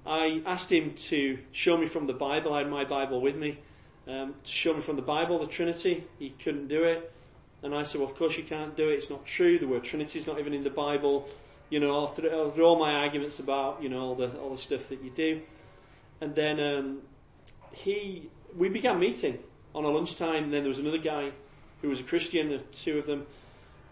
I 0.06 0.42
asked 0.46 0.72
him 0.72 0.94
to 0.94 1.38
show 1.52 1.76
me 1.76 1.86
from 1.86 2.06
the 2.06 2.12
Bible. 2.12 2.54
I 2.54 2.58
had 2.58 2.70
my 2.70 2.84
Bible 2.84 3.20
with 3.20 3.36
me 3.36 3.58
um, 4.06 4.34
to 4.42 4.50
show 4.50 4.74
me 4.74 4.80
from 4.80 4.96
the 4.96 5.02
Bible 5.02 5.38
the 5.38 5.46
Trinity. 5.46 6.04
He 6.18 6.30
couldn't 6.30 6.68
do 6.68 6.84
it, 6.84 7.12
and 7.62 7.74
I 7.74 7.84
said, 7.84 8.00
"Well, 8.00 8.10
of 8.10 8.16
course 8.16 8.36
you 8.36 8.44
can't 8.44 8.76
do 8.76 8.88
it. 8.88 8.94
It's 8.94 9.10
not 9.10 9.26
true. 9.26 9.58
The 9.58 9.66
word 9.66 9.84
Trinity 9.84 10.18
is 10.18 10.26
not 10.26 10.38
even 10.38 10.54
in 10.54 10.64
the 10.64 10.70
Bible." 10.70 11.28
You 11.70 11.80
know, 11.80 12.06
through, 12.06 12.52
through 12.52 12.64
all 12.64 12.78
my 12.78 12.94
arguments 12.94 13.40
about 13.40 13.82
you 13.82 13.90
know 13.90 14.00
all 14.00 14.14
the 14.14 14.30
all 14.38 14.52
the 14.52 14.58
stuff 14.58 14.88
that 14.88 15.02
you 15.02 15.10
do, 15.10 15.42
and 16.20 16.34
then 16.34 16.60
um, 16.60 17.02
he 17.72 18.30
we 18.56 18.70
began 18.70 18.98
meeting 18.98 19.38
on 19.78 19.84
a 19.84 19.88
lunchtime. 19.88 20.44
And 20.44 20.52
then 20.52 20.62
there 20.62 20.68
was 20.68 20.78
another 20.78 20.98
guy 20.98 21.30
who 21.80 21.88
was 21.88 22.00
a 22.00 22.04
Christian, 22.04 22.48
the 22.48 22.58
two 22.58 22.98
of 22.98 23.06
them, 23.06 23.26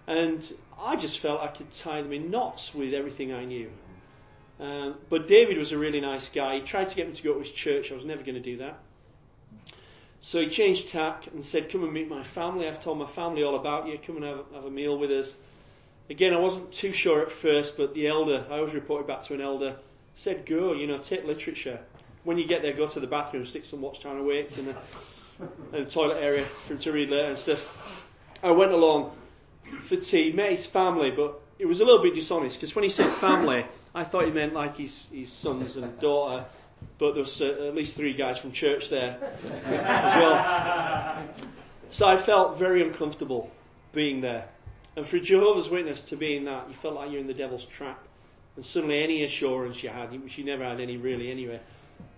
and 0.07 0.43
I 0.79 0.97
just 0.97 1.21
felt 1.21 1.41
I 1.41 1.49
could 1.49 1.73
tie 1.73 2.03
them 2.03 2.13
in 2.13 2.31
knots 2.31 2.75
with 2.75 2.93
everything 2.93 3.33
I 3.33 3.45
knew. 3.45 3.71
Um, 4.59 4.97
but 5.09 5.29
David 5.29 5.59
was 5.59 5.73
a 5.73 5.79
really 5.79 6.01
nice 6.01 6.29
guy. 6.29 6.57
He 6.57 6.61
tried 6.63 6.89
to 6.89 6.97
get 6.97 7.09
me 7.09 7.15
to 7.15 7.23
go 7.23 7.35
to 7.35 7.41
his 7.41 7.51
church. 7.51 7.93
I 7.93 7.95
was 7.95 8.05
never 8.05 8.23
going 8.23 8.35
to 8.35 8.41
do 8.41 8.59
that. 8.59 8.79
So 10.23 10.41
he 10.41 10.49
changed 10.49 10.91
tack 10.91 11.27
and 11.33 11.45
said, 11.45 11.71
Come 11.71 11.85
and 11.85 11.93
meet 11.93 12.09
my 12.09 12.25
family. 12.25 12.67
I've 12.67 12.83
told 12.83 12.99
my 12.99 13.07
family 13.07 13.43
all 13.43 13.57
about 13.57 13.87
you. 13.87 13.99
Come 13.99 14.17
and 14.17 14.25
have, 14.25 14.45
have 14.55 14.65
a 14.65 14.71
meal 14.71 14.99
with 14.99 15.11
us. 15.11 15.37
Again, 16.09 16.33
I 16.33 16.39
wasn't 16.39 16.73
too 16.73 16.93
sure 16.93 17.23
at 17.23 17.33
first, 17.33 17.77
but 17.77 17.95
the 17.95 18.07
elder, 18.07 18.45
I 18.51 18.61
was 18.61 18.75
reported 18.75 19.07
back 19.07 19.25
to 19.25 19.35
an 19.35 19.41
elder, 19.41 19.77
said, 20.15 20.47
Go, 20.47 20.73
you 20.73 20.87
know, 20.87 20.99
take 20.99 21.25
literature. 21.25 21.81
When 22.25 22.39
you 22.39 22.47
get 22.47 22.63
there, 22.63 22.73
go 22.73 22.89
to 22.89 23.01
the 23.01 23.07
bathroom, 23.07 23.47
stick 23.47 23.67
some 23.67 23.83
Watchtower 23.83 24.19
Awakes 24.19 24.57
the, 24.57 24.63
in 24.63 24.77
the 25.73 25.85
toilet 25.85 26.19
area 26.23 26.45
for 26.45 26.75
him 26.75 26.79
to 26.81 26.93
read 26.93 27.11
later 27.11 27.29
and 27.29 27.39
stuff. 27.39 28.07
I 28.43 28.51
went 28.51 28.73
along 28.73 29.13
for 29.85 29.97
tea, 29.97 30.33
met 30.33 30.53
his 30.53 30.67
family, 30.67 31.11
but 31.11 31.41
it 31.59 31.67
was 31.67 31.81
a 31.81 31.85
little 31.85 32.03
bit 32.03 32.15
dishonest 32.15 32.57
because 32.57 32.75
when 32.75 32.85
he 32.85 32.91
said 32.91 33.09
family, 33.15 33.65
I 33.95 34.05
thought 34.05 34.27
he 34.27 34.31
meant 34.31 34.53
like 34.53 34.77
his, 34.77 35.07
his 35.13 35.33
sons 35.33 35.77
and 35.77 35.99
daughter, 36.01 36.45
but 36.99 37.15
there 37.15 37.23
was 37.23 37.41
uh, 37.41 37.67
at 37.69 37.75
least 37.75 37.95
three 37.95 38.13
guys 38.13 38.39
from 38.39 38.53
church 38.53 38.91
there 38.91 39.19
as 39.65 40.17
well. 40.17 41.25
So 41.91 42.07
I 42.07 42.17
felt 42.17 42.59
very 42.59 42.83
uncomfortable 42.83 43.51
being 43.93 44.21
there. 44.21 44.49
And 44.97 45.07
for 45.07 45.19
Jehovah's 45.19 45.69
Witness 45.69 46.03
to 46.03 46.17
be 46.17 46.37
in 46.37 46.45
that, 46.45 46.69
you 46.69 46.75
felt 46.75 46.95
like 46.95 47.11
you're 47.11 47.21
in 47.21 47.27
the 47.27 47.35
devil's 47.35 47.65
trap. 47.65 48.03
And 48.57 48.65
suddenly 48.65 49.03
any 49.03 49.25
assurance 49.25 49.83
you 49.83 49.91
had, 49.91 50.11
which 50.23 50.39
you 50.39 50.45
never 50.45 50.65
had 50.65 50.81
any 50.81 50.97
really 50.97 51.31
anyway, 51.31 51.61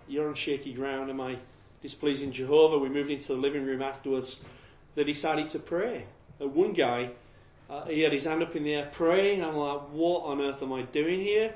you're 0.07 0.29
on 0.29 0.35
shaky 0.35 0.73
ground. 0.73 1.11
Am 1.11 1.21
I 1.21 1.39
displeasing 1.83 2.33
Jehovah? 2.33 2.79
We 2.79 2.89
moved 2.89 3.11
into 3.11 3.29
the 3.29 3.35
living 3.35 3.65
room 3.65 3.83
afterwards. 3.83 4.41
They 4.95 5.05
decided 5.05 5.51
to 5.51 5.59
pray. 5.59 6.05
And 6.41 6.55
one 6.55 6.73
guy 6.73 7.11
uh, 7.71 7.85
he 7.85 8.01
had 8.01 8.13
his 8.13 8.25
hand 8.25 8.43
up 8.43 8.57
in 8.57 8.65
the 8.65 8.75
air 8.75 8.89
praying. 8.93 9.45
I'm 9.45 9.57
like, 9.57 9.81
what 9.91 10.25
on 10.25 10.41
earth 10.41 10.63
am 10.63 10.73
I 10.73 10.83
doing 10.83 11.21
here? 11.21 11.53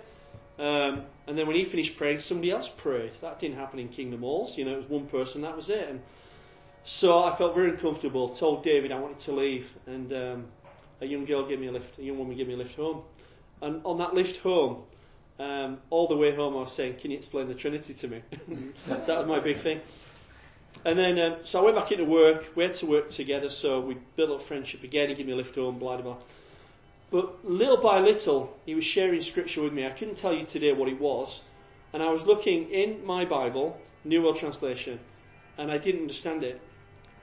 Um, 0.59 1.03
and 1.27 1.39
then 1.39 1.47
when 1.47 1.57
he 1.57 1.65
finished 1.65 1.97
praying, 1.97 2.21
somebody 2.21 2.51
else 2.51 2.69
prayed. 2.69 3.13
That 3.23 3.41
didn't 3.41 3.57
happen 3.57 3.79
in 3.79 3.89
Kingdom 3.89 4.21
Halls. 4.21 4.57
You 4.59 4.67
know, 4.67 4.73
it 4.73 4.77
was 4.77 4.89
one 4.89 5.07
person, 5.07 5.41
that 5.43 5.57
was 5.57 5.71
it. 5.71 5.89
And 5.89 6.03
so 6.85 7.25
I 7.25 7.35
felt 7.35 7.55
very 7.55 7.71
uncomfortable. 7.71 8.31
Told 8.31 8.63
David 8.63 8.93
I 8.93 8.99
wanted 8.99 9.21
to 9.21 9.33
leave, 9.33 9.71
and 9.87 10.13
um, 10.13 10.45
a 11.01 11.07
young 11.07 11.25
girl 11.25 11.47
gave 11.47 11.59
me 11.59 11.69
a 11.69 11.73
lift. 11.73 11.99
A 11.99 12.03
young 12.03 12.19
woman 12.19 12.37
gave 12.37 12.49
me 12.49 12.55
a 12.55 12.59
lift 12.59 12.75
home. 12.75 13.03
And 13.63 13.81
on 13.85 13.99
that 13.99 14.15
lift 14.15 14.39
home, 14.41 14.83
um, 15.39 15.79
all 15.91 16.09
the 16.09 16.17
way 16.17 16.35
home, 16.35 16.57
I 16.57 16.61
was 16.61 16.73
saying, 16.73 16.97
"Can 17.01 17.13
you 17.13 17.19
explain 17.19 17.49
the 17.49 17.55
Trinity 17.55 17.95
to 17.95 18.09
me?" 18.09 18.23
that 18.87 19.09
was 19.09 19.27
my 19.27 19.39
big 19.39 19.61
thing. 19.61 19.81
And 20.85 20.99
then, 20.99 21.19
um, 21.19 21.37
so 21.45 21.61
I 21.61 21.63
went 21.63 21.77
back 21.77 21.93
into 21.93 22.05
work. 22.05 22.45
We 22.57 22.65
had 22.65 22.75
to 22.77 22.87
work 22.87 23.11
together, 23.11 23.51
so 23.51 23.81
we 23.81 23.97
built 24.17 24.31
up 24.31 24.47
friendship 24.47 24.83
again. 24.83 25.09
He 25.09 25.15
gave 25.15 25.27
me 25.27 25.33
a 25.33 25.37
lift 25.37 25.55
home, 25.55 25.79
blah, 25.79 25.97
blah, 25.97 26.15
blah. 26.15 26.23
But 27.11 27.45
little 27.45 27.77
by 27.77 28.01
little, 28.01 28.57
he 28.65 28.75
was 28.75 28.85
sharing 28.85 29.21
scripture 29.21 29.63
with 29.63 29.73
me. 29.73 29.87
I 29.87 29.91
couldn't 29.91 30.17
tell 30.17 30.33
you 30.33 30.45
today 30.45 30.73
what 30.73 30.89
it 30.89 31.01
was. 31.01 31.43
And 31.93 32.03
I 32.03 32.11
was 32.11 32.25
looking 32.25 32.71
in 32.71 33.05
my 33.05 33.27
Bible, 33.27 33.79
New 34.05 34.23
World 34.23 34.37
Translation, 34.37 34.99
and 35.59 35.71
I 35.71 35.79
didn't 35.79 36.01
understand 36.01 36.43
it. 36.43 36.61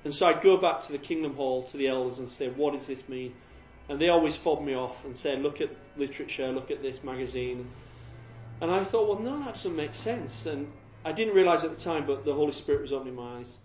And 0.05 0.13
so 0.13 0.27
I'd 0.27 0.41
go 0.41 0.57
back 0.57 0.83
to 0.83 0.91
the 0.91 0.97
Kingdom 0.97 1.35
Hall, 1.35 1.63
to 1.63 1.77
the 1.77 1.87
elders, 1.87 2.19
and 2.19 2.29
say, 2.29 2.49
What 2.49 2.73
does 2.73 2.87
this 2.87 3.09
mean? 3.09 3.33
And 3.89 3.99
they 3.99 4.09
always 4.09 4.35
fobbed 4.35 4.61
me 4.61 4.75
off 4.75 5.03
and 5.03 5.17
said, 5.17 5.41
Look 5.41 5.59
at 5.59 5.69
literature, 5.97 6.51
look 6.51 6.71
at 6.71 6.81
this 6.81 7.03
magazine. 7.03 7.69
And 8.61 8.71
I 8.71 8.83
thought, 8.83 9.09
Well, 9.09 9.19
no, 9.19 9.43
that 9.43 9.55
doesn't 9.55 9.75
make 9.75 9.95
sense. 9.95 10.45
And 10.45 10.71
I 11.05 11.11
didn't 11.11 11.33
realise 11.33 11.63
at 11.63 11.75
the 11.75 11.81
time, 11.81 12.05
but 12.05 12.25
the 12.25 12.33
Holy 12.33 12.51
Spirit 12.51 12.81
was 12.81 12.91
opening 12.91 13.15
my 13.15 13.37
eyes. 13.37 13.57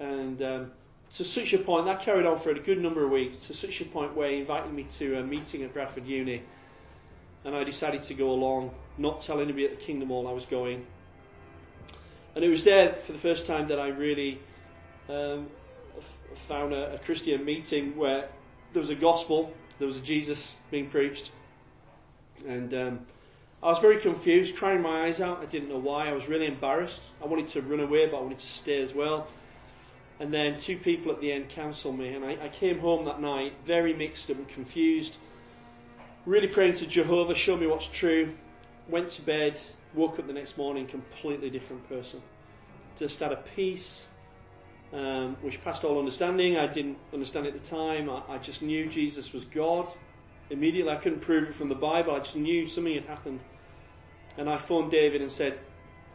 And 0.00 0.42
um, 0.42 0.70
to 1.16 1.24
such 1.24 1.52
a 1.52 1.58
point, 1.58 1.86
that 1.86 2.02
carried 2.02 2.26
on 2.26 2.38
for 2.38 2.50
a 2.50 2.58
good 2.58 2.80
number 2.80 3.04
of 3.04 3.10
weeks, 3.10 3.36
to 3.46 3.54
such 3.54 3.80
a 3.80 3.84
point 3.84 4.16
where 4.16 4.30
he 4.30 4.38
invited 4.38 4.72
me 4.72 4.86
to 4.98 5.18
a 5.18 5.22
meeting 5.22 5.62
at 5.62 5.72
Bradford 5.74 6.06
Uni. 6.06 6.42
And 7.44 7.54
I 7.54 7.64
decided 7.64 8.02
to 8.04 8.14
go 8.14 8.30
along, 8.30 8.72
not 8.96 9.20
tell 9.20 9.40
anybody 9.40 9.64
at 9.64 9.78
the 9.78 9.84
Kingdom 9.84 10.08
Hall 10.08 10.26
I 10.26 10.32
was 10.32 10.46
going. 10.46 10.86
And 12.34 12.44
it 12.44 12.48
was 12.48 12.64
there 12.64 12.94
for 13.04 13.12
the 13.12 13.18
first 13.18 13.46
time 13.46 13.68
that 13.68 13.78
I 13.78 13.88
really 13.88 14.38
um, 15.08 15.48
found 16.46 16.72
a, 16.72 16.94
a 16.94 16.98
Christian 16.98 17.44
meeting 17.44 17.96
where 17.96 18.28
there 18.72 18.80
was 18.80 18.90
a 18.90 18.94
gospel, 18.94 19.52
there 19.78 19.86
was 19.86 19.96
a 19.96 20.00
Jesus 20.00 20.56
being 20.70 20.90
preached. 20.90 21.30
And 22.46 22.72
um, 22.74 23.06
I 23.60 23.66
was 23.66 23.80
very 23.80 23.98
confused, 23.98 24.56
crying 24.56 24.82
my 24.82 25.06
eyes 25.06 25.20
out. 25.20 25.40
I 25.42 25.46
didn't 25.46 25.68
know 25.68 25.78
why. 25.78 26.08
I 26.08 26.12
was 26.12 26.28
really 26.28 26.46
embarrassed. 26.46 27.02
I 27.20 27.26
wanted 27.26 27.48
to 27.48 27.62
run 27.62 27.80
away, 27.80 28.06
but 28.06 28.18
I 28.18 28.20
wanted 28.20 28.38
to 28.38 28.46
stay 28.46 28.80
as 28.80 28.94
well. 28.94 29.26
And 30.20 30.32
then 30.32 30.60
two 30.60 30.76
people 30.76 31.10
at 31.10 31.20
the 31.20 31.32
end 31.32 31.48
counseled 31.48 31.98
me, 31.98 32.14
and 32.14 32.24
I, 32.24 32.38
I 32.44 32.48
came 32.48 32.78
home 32.78 33.04
that 33.06 33.20
night 33.20 33.54
very 33.66 33.94
mixed 33.94 34.30
up 34.30 34.36
and 34.36 34.48
confused, 34.48 35.16
really 36.24 36.46
praying 36.46 36.74
to 36.74 36.86
Jehovah, 36.86 37.34
show 37.34 37.56
me 37.56 37.66
what's 37.66 37.86
true. 37.86 38.32
Went 38.88 39.10
to 39.10 39.22
bed, 39.22 39.60
woke 39.94 40.18
up 40.18 40.26
the 40.28 40.32
next 40.32 40.56
morning, 40.56 40.86
completely 40.86 41.50
different 41.50 41.88
person. 41.88 42.22
Just 42.96 43.18
had 43.20 43.32
a 43.32 43.42
peace, 43.56 44.06
um, 44.92 45.36
which 45.42 45.62
passed 45.62 45.84
all 45.84 45.98
understanding. 45.98 46.56
I 46.56 46.68
didn't 46.68 46.98
understand 47.12 47.46
at 47.46 47.54
the 47.54 47.58
time. 47.58 48.08
I, 48.08 48.22
I 48.28 48.38
just 48.38 48.62
knew 48.62 48.86
Jesus 48.86 49.32
was 49.32 49.44
God 49.44 49.88
immediately. 50.50 50.92
I 50.92 50.96
couldn't 50.96 51.20
prove 51.20 51.48
it 51.48 51.54
from 51.54 51.68
the 51.68 51.74
Bible. 51.74 52.14
I 52.14 52.18
just 52.18 52.36
knew 52.36 52.68
something 52.68 52.94
had 52.94 53.04
happened. 53.04 53.40
And 54.36 54.48
I 54.48 54.58
phoned 54.58 54.90
David 54.90 55.20
and 55.20 55.30
said, 55.30 55.58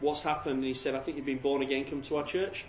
What's 0.00 0.22
happened? 0.22 0.56
And 0.56 0.64
he 0.64 0.74
said, 0.74 0.94
I 0.94 1.00
think 1.00 1.16
you've 1.16 1.26
been 1.26 1.38
born 1.38 1.62
again. 1.62 1.84
Come 1.84 2.02
to 2.02 2.16
our 2.16 2.24
church. 2.24 2.64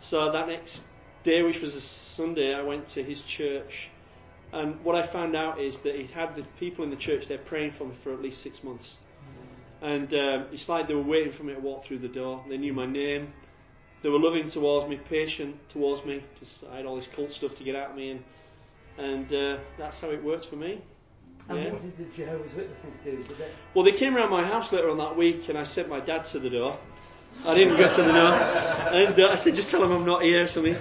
So 0.00 0.32
that 0.32 0.48
next 0.48 0.82
day, 1.22 1.42
which 1.42 1.60
was 1.60 1.74
a 1.74 1.80
Sunday, 1.80 2.54
I 2.54 2.62
went 2.62 2.88
to 2.88 3.02
his 3.02 3.20
church. 3.22 3.90
And 4.52 4.82
what 4.82 4.96
I 4.96 5.06
found 5.06 5.36
out 5.36 5.60
is 5.60 5.78
that 5.78 5.94
he'd 5.94 6.10
had 6.10 6.34
the 6.34 6.42
people 6.58 6.84
in 6.84 6.90
the 6.90 6.96
church 6.96 7.28
there 7.28 7.38
praying 7.38 7.72
for 7.72 7.84
me 7.84 7.94
for 8.02 8.12
at 8.12 8.22
least 8.22 8.42
six 8.42 8.64
months. 8.64 8.96
And 9.82 10.12
um, 10.12 10.46
it's 10.52 10.68
like 10.68 10.88
they 10.88 10.94
were 10.94 11.02
waiting 11.02 11.32
for 11.32 11.44
me 11.44 11.54
to 11.54 11.60
walk 11.60 11.84
through 11.84 11.98
the 11.98 12.08
door. 12.08 12.44
They 12.48 12.58
knew 12.58 12.72
my 12.72 12.86
name. 12.86 13.32
They 14.02 14.08
were 14.08 14.18
loving 14.18 14.48
towards 14.48 14.88
me, 14.88 14.96
patient 14.96 15.56
towards 15.68 16.04
me, 16.04 16.22
because 16.34 16.64
I 16.72 16.76
had 16.76 16.86
all 16.86 16.96
this 16.96 17.06
cult 17.06 17.32
stuff 17.32 17.54
to 17.56 17.64
get 17.64 17.76
out 17.76 17.90
of 17.90 17.96
me. 17.96 18.10
And 18.10 18.24
and 19.00 19.32
uh, 19.32 19.56
that's 19.78 20.00
how 20.00 20.10
it 20.10 20.22
worked 20.22 20.46
for 20.46 20.56
me. 20.56 20.80
And 21.48 21.58
Yeah. 21.58 21.72
what 21.72 21.82
did 21.82 21.96
the 21.96 22.04
Jehovah's 22.16 22.52
Witnesses 22.54 22.98
do? 23.04 23.16
They? 23.34 23.48
Well, 23.74 23.84
they 23.84 23.92
came 23.92 24.16
around 24.16 24.30
my 24.30 24.44
house 24.44 24.72
later 24.72 24.90
on 24.90 24.98
that 24.98 25.16
week, 25.16 25.48
and 25.48 25.58
I 25.58 25.64
sent 25.64 25.88
my 25.88 26.00
dad 26.00 26.24
to 26.26 26.38
the 26.38 26.50
door. 26.50 26.78
I 27.46 27.54
didn't 27.54 27.76
go 27.76 27.92
to 27.92 28.02
the 28.02 28.12
door, 28.12 28.32
and 28.92 29.18
uh, 29.20 29.28
I 29.30 29.36
said, 29.36 29.54
"Just 29.54 29.70
tell 29.70 29.80
them 29.80 29.92
I'm 29.92 30.04
not 30.04 30.22
here," 30.22 30.44
or 30.44 30.48
something. 30.48 30.76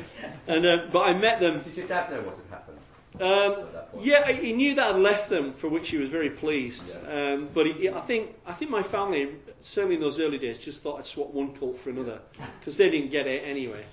And 0.47 0.65
uh, 0.65 0.87
but 0.91 1.01
I 1.01 1.13
met 1.13 1.39
them. 1.39 1.61
Did 1.61 1.77
your 1.77 1.87
dad 1.87 2.11
know 2.11 2.21
what 2.21 2.35
had 2.37 2.49
happened? 2.49 2.77
Um, 3.15 3.21
at 3.65 3.73
that 3.73 3.91
point? 3.91 4.05
yeah, 4.05 4.31
he 4.31 4.53
knew 4.53 4.75
that 4.75 4.95
I'd 4.95 5.01
left 5.01 5.29
them, 5.29 5.53
for 5.53 5.67
which 5.67 5.89
he 5.89 5.97
was 5.97 6.09
very 6.09 6.29
pleased. 6.29 6.95
Um, 7.07 7.49
but 7.53 7.65
he, 7.65 7.89
I 7.89 8.01
think 8.01 8.35
I 8.45 8.53
think 8.53 8.71
my 8.71 8.83
family, 8.83 9.29
certainly 9.61 9.95
in 9.95 10.01
those 10.01 10.19
early 10.19 10.37
days, 10.37 10.57
just 10.57 10.81
thought 10.81 10.99
I'd 10.99 11.07
swap 11.07 11.31
one 11.33 11.55
cult 11.55 11.79
for 11.79 11.89
another 11.89 12.19
because 12.59 12.77
they 12.77 12.89
didn't 12.89 13.09
get 13.11 13.27
it 13.27 13.43
anyway. 13.45 13.83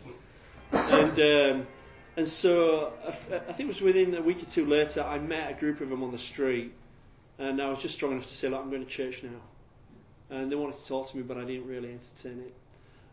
And 0.73 1.19
um, 1.21 1.67
and 2.17 2.29
so 2.29 2.93
I, 3.05 3.37
I 3.37 3.53
think 3.53 3.61
it 3.61 3.69
was 3.69 3.81
within 3.81 4.15
a 4.15 4.23
week 4.23 4.43
or 4.43 4.47
two 4.47 4.67
later, 4.67 5.03
I 5.03 5.19
met 5.19 5.51
a 5.51 5.55
group 5.55 5.81
of 5.81 5.89
them 5.89 6.03
on 6.03 6.13
the 6.13 6.19
street, 6.19 6.73
and 7.39 7.61
I 7.61 7.69
was 7.69 7.79
just 7.79 7.95
strong 7.95 8.13
enough 8.13 8.27
to 8.27 8.35
say, 8.35 8.49
"Look, 8.49 8.61
I'm 8.61 8.71
going 8.71 8.85
to 8.85 8.91
church 8.91 9.23
now." 9.23 9.41
And 10.29 10.51
they 10.51 10.57
wanted 10.57 10.79
to 10.79 10.87
talk 10.87 11.11
to 11.11 11.17
me, 11.17 11.23
but 11.23 11.37
I 11.37 11.45
didn't 11.45 11.69
really 11.69 11.91
entertain 11.91 12.43
it. 12.45 12.55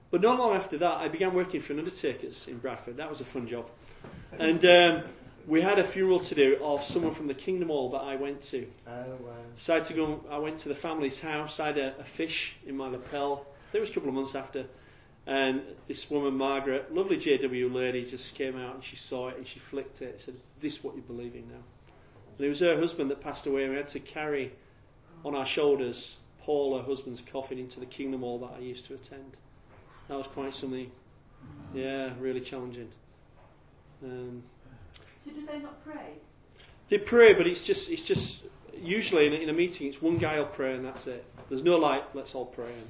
But 0.09 0.21
not 0.21 0.37
long 0.37 0.55
after 0.55 0.77
that, 0.77 0.97
I 0.97 1.07
began 1.07 1.33
working 1.33 1.61
for 1.61 1.73
an 1.73 1.79
undertaker's 1.79 2.47
in 2.47 2.59
Bradford. 2.59 2.97
That 2.97 3.09
was 3.09 3.19
a 3.21 3.25
fun 3.25 3.47
job. 3.47 3.65
And 4.37 4.63
um, 4.65 5.03
we 5.47 5.61
had 5.61 5.79
a 5.79 5.83
funeral 5.83 6.19
to 6.19 6.35
do 6.35 6.57
of 6.61 6.83
someone 6.83 7.13
from 7.13 7.27
the 7.27 7.33
Kingdom 7.33 7.69
Hall 7.69 7.89
that 7.91 8.01
I 8.01 8.15
went 8.15 8.41
to. 8.43 8.67
Oh 8.87 8.91
wow. 8.91 9.33
So 9.57 9.73
I 9.73 9.77
had 9.79 9.87
to 9.87 9.93
go. 9.93 10.23
I 10.29 10.37
went 10.37 10.59
to 10.59 10.69
the 10.69 10.75
family's 10.75 11.19
house. 11.19 11.59
I 11.59 11.67
had 11.67 11.77
a, 11.77 11.99
a 11.99 12.03
fish 12.03 12.55
in 12.65 12.77
my 12.77 12.87
lapel. 12.87 13.45
I 13.69 13.71
think 13.71 13.75
it 13.75 13.79
was 13.81 13.89
a 13.89 13.93
couple 13.93 14.09
of 14.09 14.15
months 14.15 14.35
after, 14.35 14.65
and 15.25 15.61
this 15.87 16.09
woman, 16.09 16.35
Margaret, 16.35 16.93
lovely 16.93 17.17
JW 17.17 17.73
lady, 17.73 18.05
just 18.05 18.35
came 18.35 18.57
out 18.57 18.75
and 18.75 18.83
she 18.83 18.95
saw 18.95 19.29
it 19.29 19.37
and 19.37 19.47
she 19.47 19.59
flicked 19.59 20.01
it. 20.01 20.21
Said, 20.25 20.35
"Is 20.35 20.43
this 20.61 20.83
what 20.83 20.95
you're 20.95 21.03
believing 21.03 21.47
now?" 21.49 21.63
And 22.37 22.45
it 22.45 22.49
was 22.49 22.59
her 22.59 22.77
husband 22.77 23.09
that 23.11 23.21
passed 23.21 23.45
away. 23.45 23.63
and 23.63 23.71
We 23.71 23.77
had 23.77 23.89
to 23.89 23.99
carry 23.99 24.51
on 25.23 25.35
our 25.35 25.45
shoulders 25.45 26.17
Paul, 26.41 26.77
her 26.77 26.83
husband's 26.83 27.21
coffin, 27.21 27.57
into 27.57 27.79
the 27.79 27.85
Kingdom 27.85 28.21
Hall 28.21 28.39
that 28.39 28.51
I 28.57 28.59
used 28.59 28.85
to 28.87 28.95
attend. 28.95 29.37
That 30.09 30.17
was 30.17 30.27
quite 30.27 30.53
something. 30.53 30.91
Yeah, 31.73 32.11
really 32.19 32.41
challenging. 32.41 32.89
Um, 34.03 34.43
So 35.25 35.31
do 35.31 35.45
they 35.45 35.59
not 35.59 35.83
pray? 35.85 36.15
They 36.89 36.97
pray, 36.97 37.33
but 37.33 37.47
it's 37.47 37.63
just 37.63 37.89
it's 37.89 38.01
just 38.01 38.43
usually 38.77 39.27
in 39.27 39.33
a, 39.33 39.35
in 39.37 39.49
a 39.49 39.53
meeting 39.53 39.87
it's 39.87 40.01
one 40.01 40.17
guy 40.17 40.37
will 40.37 40.45
pray 40.45 40.75
and 40.75 40.83
that's 40.83 41.07
it. 41.07 41.23
There's 41.47 41.63
no 41.63 41.77
like 41.77 42.13
let's 42.13 42.35
all 42.35 42.45
pray 42.45 42.71
and, 42.71 42.87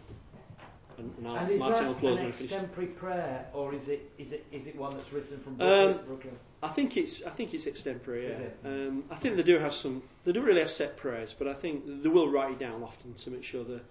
and, 0.97 1.17
now 1.19 1.35
And 1.35 1.51
is 1.51 1.59
Martin 1.59 1.83
that 1.83 1.87
will 1.87 1.93
close 1.95 2.11
an 2.17 2.23
when 2.23 2.27
I 2.27 2.31
finish. 2.31 2.51
extemporary 2.51 2.87
prayer, 2.91 3.45
or 3.53 3.73
is 3.73 3.89
it 3.89 4.09
is 4.17 4.31
it 4.31 4.45
is 4.51 4.67
it 4.67 4.75
one 4.75 4.91
that's 4.91 5.11
written 5.13 5.37
from 5.39 5.53
Um, 5.53 5.57
Brooklyn? 5.57 6.05
Brooklyn? 6.07 6.37
I 6.61 6.67
think 6.69 6.97
it's 6.97 7.23
I 7.23 7.29
think 7.29 7.53
it's 7.53 7.65
extempore. 7.65 8.21
Yeah. 8.21 8.29
Is 8.29 8.39
it? 8.39 8.57
Um, 8.65 9.03
I 9.11 9.15
think 9.15 9.35
they 9.37 9.43
do 9.43 9.57
have 9.59 9.73
some. 9.73 10.01
They 10.25 10.31
don't 10.31 10.45
really 10.45 10.61
have 10.61 10.71
set 10.71 10.97
prayers, 10.97 11.33
but 11.37 11.47
I 11.47 11.53
think 11.53 11.83
they 12.03 12.09
will 12.09 12.29
write 12.29 12.51
it 12.51 12.59
down 12.59 12.83
often 12.83 13.13
to 13.15 13.29
make 13.31 13.43
sure 13.43 13.63
that 13.65 13.81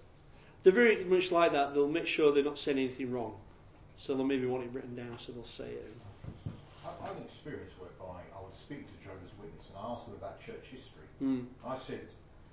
they're 0.63 0.73
very 0.73 1.03
much 1.05 1.31
like 1.31 1.51
that. 1.53 1.73
They'll 1.73 1.87
make 1.87 2.07
sure 2.07 2.31
they're 2.33 2.43
not 2.43 2.57
saying 2.57 2.77
anything 2.79 3.11
wrong, 3.11 3.35
so 3.97 4.15
they'll 4.15 4.25
maybe 4.25 4.45
want 4.45 4.63
it 4.63 4.69
written 4.73 4.95
down, 4.95 5.17
so 5.19 5.31
they'll 5.31 5.45
say 5.45 5.65
it. 5.69 5.93
I 6.85 6.89
I 7.03 7.07
had 7.07 7.15
an 7.17 7.23
experience 7.23 7.73
whereby 7.79 8.19
I 8.37 8.41
would 8.43 8.53
speak 8.53 8.85
to 8.87 9.03
Jehovah's 9.03 9.31
Witness 9.41 9.69
and 9.69 9.77
I 9.77 9.91
asked 9.91 10.05
them 10.05 10.15
about 10.15 10.39
church 10.41 10.65
history. 10.71 11.07
Mm. 11.21 11.45
I 11.65 11.77
said, 11.77 12.01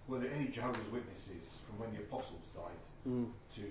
were 0.06 0.18
there 0.18 0.30
any 0.32 0.46
Jehovah's 0.48 0.86
Witnesses 0.92 1.56
from 1.66 1.78
when 1.80 1.90
the 1.94 2.00
apostles 2.02 2.46
died 2.54 2.78
Mm. 3.08 3.26
to 3.56 3.62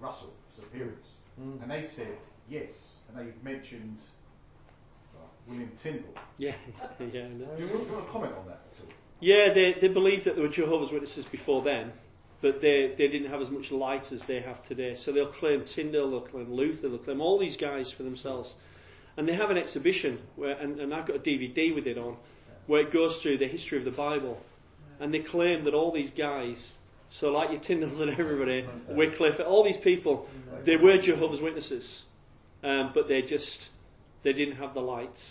Russell's 0.00 0.32
appearance? 0.58 1.16
Mm. 1.40 1.62
And 1.62 1.70
they 1.70 1.84
said 1.84 2.16
yes, 2.48 2.96
and 3.08 3.18
they 3.18 3.32
mentioned 3.42 3.98
uh, 5.14 5.26
William 5.48 5.70
Tyndale. 5.76 6.14
Yeah, 6.38 6.54
yeah. 7.00 7.28
no. 7.28 7.46
Do 7.56 7.62
you 7.62 7.68
want, 7.68 7.84
do 7.84 7.90
you 7.90 7.92
want 7.92 8.06
to 8.06 8.12
comment 8.12 8.32
on 8.38 8.46
that 8.46 8.60
at 8.72 8.80
all? 8.80 8.92
Yeah, 9.20 9.52
they, 9.52 9.74
they 9.80 9.88
believed 9.88 10.24
that 10.24 10.34
there 10.34 10.44
were 10.44 10.50
Jehovah's 10.50 10.92
Witnesses 10.92 11.24
before 11.24 11.62
then, 11.62 11.92
but 12.42 12.60
they, 12.60 12.94
they 12.96 13.08
didn't 13.08 13.30
have 13.30 13.40
as 13.40 13.50
much 13.50 13.70
light 13.70 14.12
as 14.12 14.22
they 14.24 14.40
have 14.40 14.62
today. 14.62 14.94
So 14.94 15.12
they'll 15.12 15.26
claim 15.26 15.64
Tyndale, 15.64 16.10
they'll 16.10 16.20
claim 16.20 16.52
Luther, 16.52 16.88
they'll 16.88 16.98
claim 16.98 17.20
all 17.20 17.38
these 17.38 17.56
guys 17.56 17.90
for 17.90 18.02
themselves. 18.02 18.54
And 19.16 19.26
they 19.26 19.32
have 19.32 19.50
an 19.50 19.56
exhibition, 19.56 20.18
where, 20.36 20.56
and, 20.58 20.78
and 20.78 20.92
I've 20.94 21.06
got 21.06 21.16
a 21.16 21.20
DVD 21.20 21.74
with 21.74 21.86
it 21.86 21.96
on, 21.96 22.16
where 22.66 22.82
it 22.82 22.92
goes 22.92 23.22
through 23.22 23.38
the 23.38 23.48
history 23.48 23.78
of 23.78 23.84
the 23.84 23.90
Bible. 23.90 24.42
And 25.00 25.12
they 25.12 25.20
claim 25.20 25.64
that 25.64 25.72
all 25.72 25.92
these 25.92 26.10
guys, 26.10 26.74
so 27.10 27.32
like 27.32 27.50
your 27.50 27.60
Tyndales 27.60 28.00
and 28.00 28.10
everybody, 28.10 28.66
Wycliffe, 28.88 29.40
all 29.40 29.62
these 29.62 29.76
people, 29.76 30.28
they 30.64 30.76
were 30.76 30.98
Jehovah's 30.98 31.40
Witnesses, 31.40 32.02
um, 32.62 32.90
but 32.94 33.08
they 33.08 33.22
just 33.22 33.68
they 34.22 34.32
didn't 34.32 34.56
have 34.56 34.74
the 34.74 34.80
light. 34.80 35.22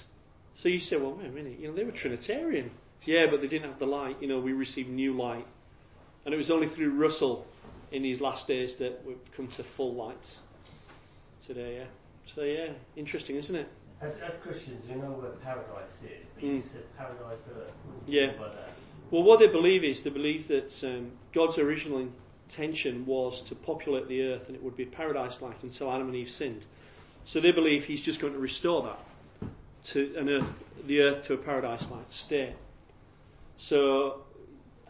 So 0.55 0.69
you 0.69 0.79
say, 0.79 0.95
well, 0.95 1.11
wait 1.13 1.27
a 1.27 1.29
minute, 1.31 1.59
you 1.59 1.67
know, 1.67 1.73
they 1.75 1.83
were 1.83 1.91
Trinitarian. 1.91 2.71
Yeah, 3.03 3.27
but 3.27 3.41
they 3.41 3.47
didn't 3.47 3.69
have 3.69 3.77
the 3.77 3.85
light. 3.85 4.17
You 4.21 4.27
know, 4.27 4.39
we 4.39 4.53
received 4.53 4.89
new 4.89 5.13
light. 5.13 5.45
And 6.23 6.33
it 6.33 6.37
was 6.37 6.49
only 6.49 6.67
through 6.67 6.91
Russell 6.91 7.45
in 7.91 8.01
these 8.01 8.19
last 8.21 8.47
days 8.47 8.75
that 8.75 9.05
we've 9.05 9.19
come 9.35 9.47
to 9.49 9.63
full 9.63 9.93
light 9.93 10.37
today, 11.45 11.77
yeah. 11.77 11.85
So, 12.33 12.41
yeah, 12.41 12.69
interesting, 12.95 13.35
isn't 13.35 13.55
it? 13.55 13.67
As, 14.01 14.17
as 14.17 14.35
Christians, 14.35 14.87
we 14.87 14.95
know 14.95 15.11
where 15.11 15.31
paradise 15.31 15.99
is, 16.03 16.25
but 16.33 16.43
you 16.43 16.53
Mm. 16.57 16.61
said 16.61 16.97
paradise 16.97 17.47
earth. 17.55 17.77
What 17.85 18.09
Yeah. 18.09 18.31
You 19.11 19.15
mean 19.17 19.21
by 19.21 19.21
that? 19.21 19.23
Well, 19.23 19.23
what 19.23 19.39
they 19.39 19.47
believe 19.47 19.83
is 19.83 20.01
they 20.01 20.09
believe 20.09 20.47
that 20.47 20.83
um, 20.83 21.11
God's 21.33 21.57
original 21.57 22.07
intention 22.49 23.05
was 23.05 23.41
to 23.43 23.55
populate 23.55 24.07
the 24.07 24.21
earth 24.23 24.47
and 24.47 24.55
it 24.55 24.63
would 24.63 24.75
be 24.77 24.85
paradise 24.85 25.41
like 25.41 25.63
until 25.63 25.91
Adam 25.91 26.07
and 26.07 26.15
Eve 26.15 26.29
sinned. 26.29 26.65
So 27.25 27.39
they 27.39 27.51
believe 27.51 27.85
he's 27.85 28.01
just 28.01 28.19
going 28.19 28.33
to 28.33 28.39
restore 28.39 28.83
that 28.83 28.99
to 29.85 30.15
an 30.17 30.29
earth, 30.29 30.63
the 30.85 31.01
earth 31.01 31.23
to 31.25 31.33
a 31.33 31.37
paradise 31.37 31.89
like 31.89 32.05
state. 32.09 32.53
So 33.57 34.21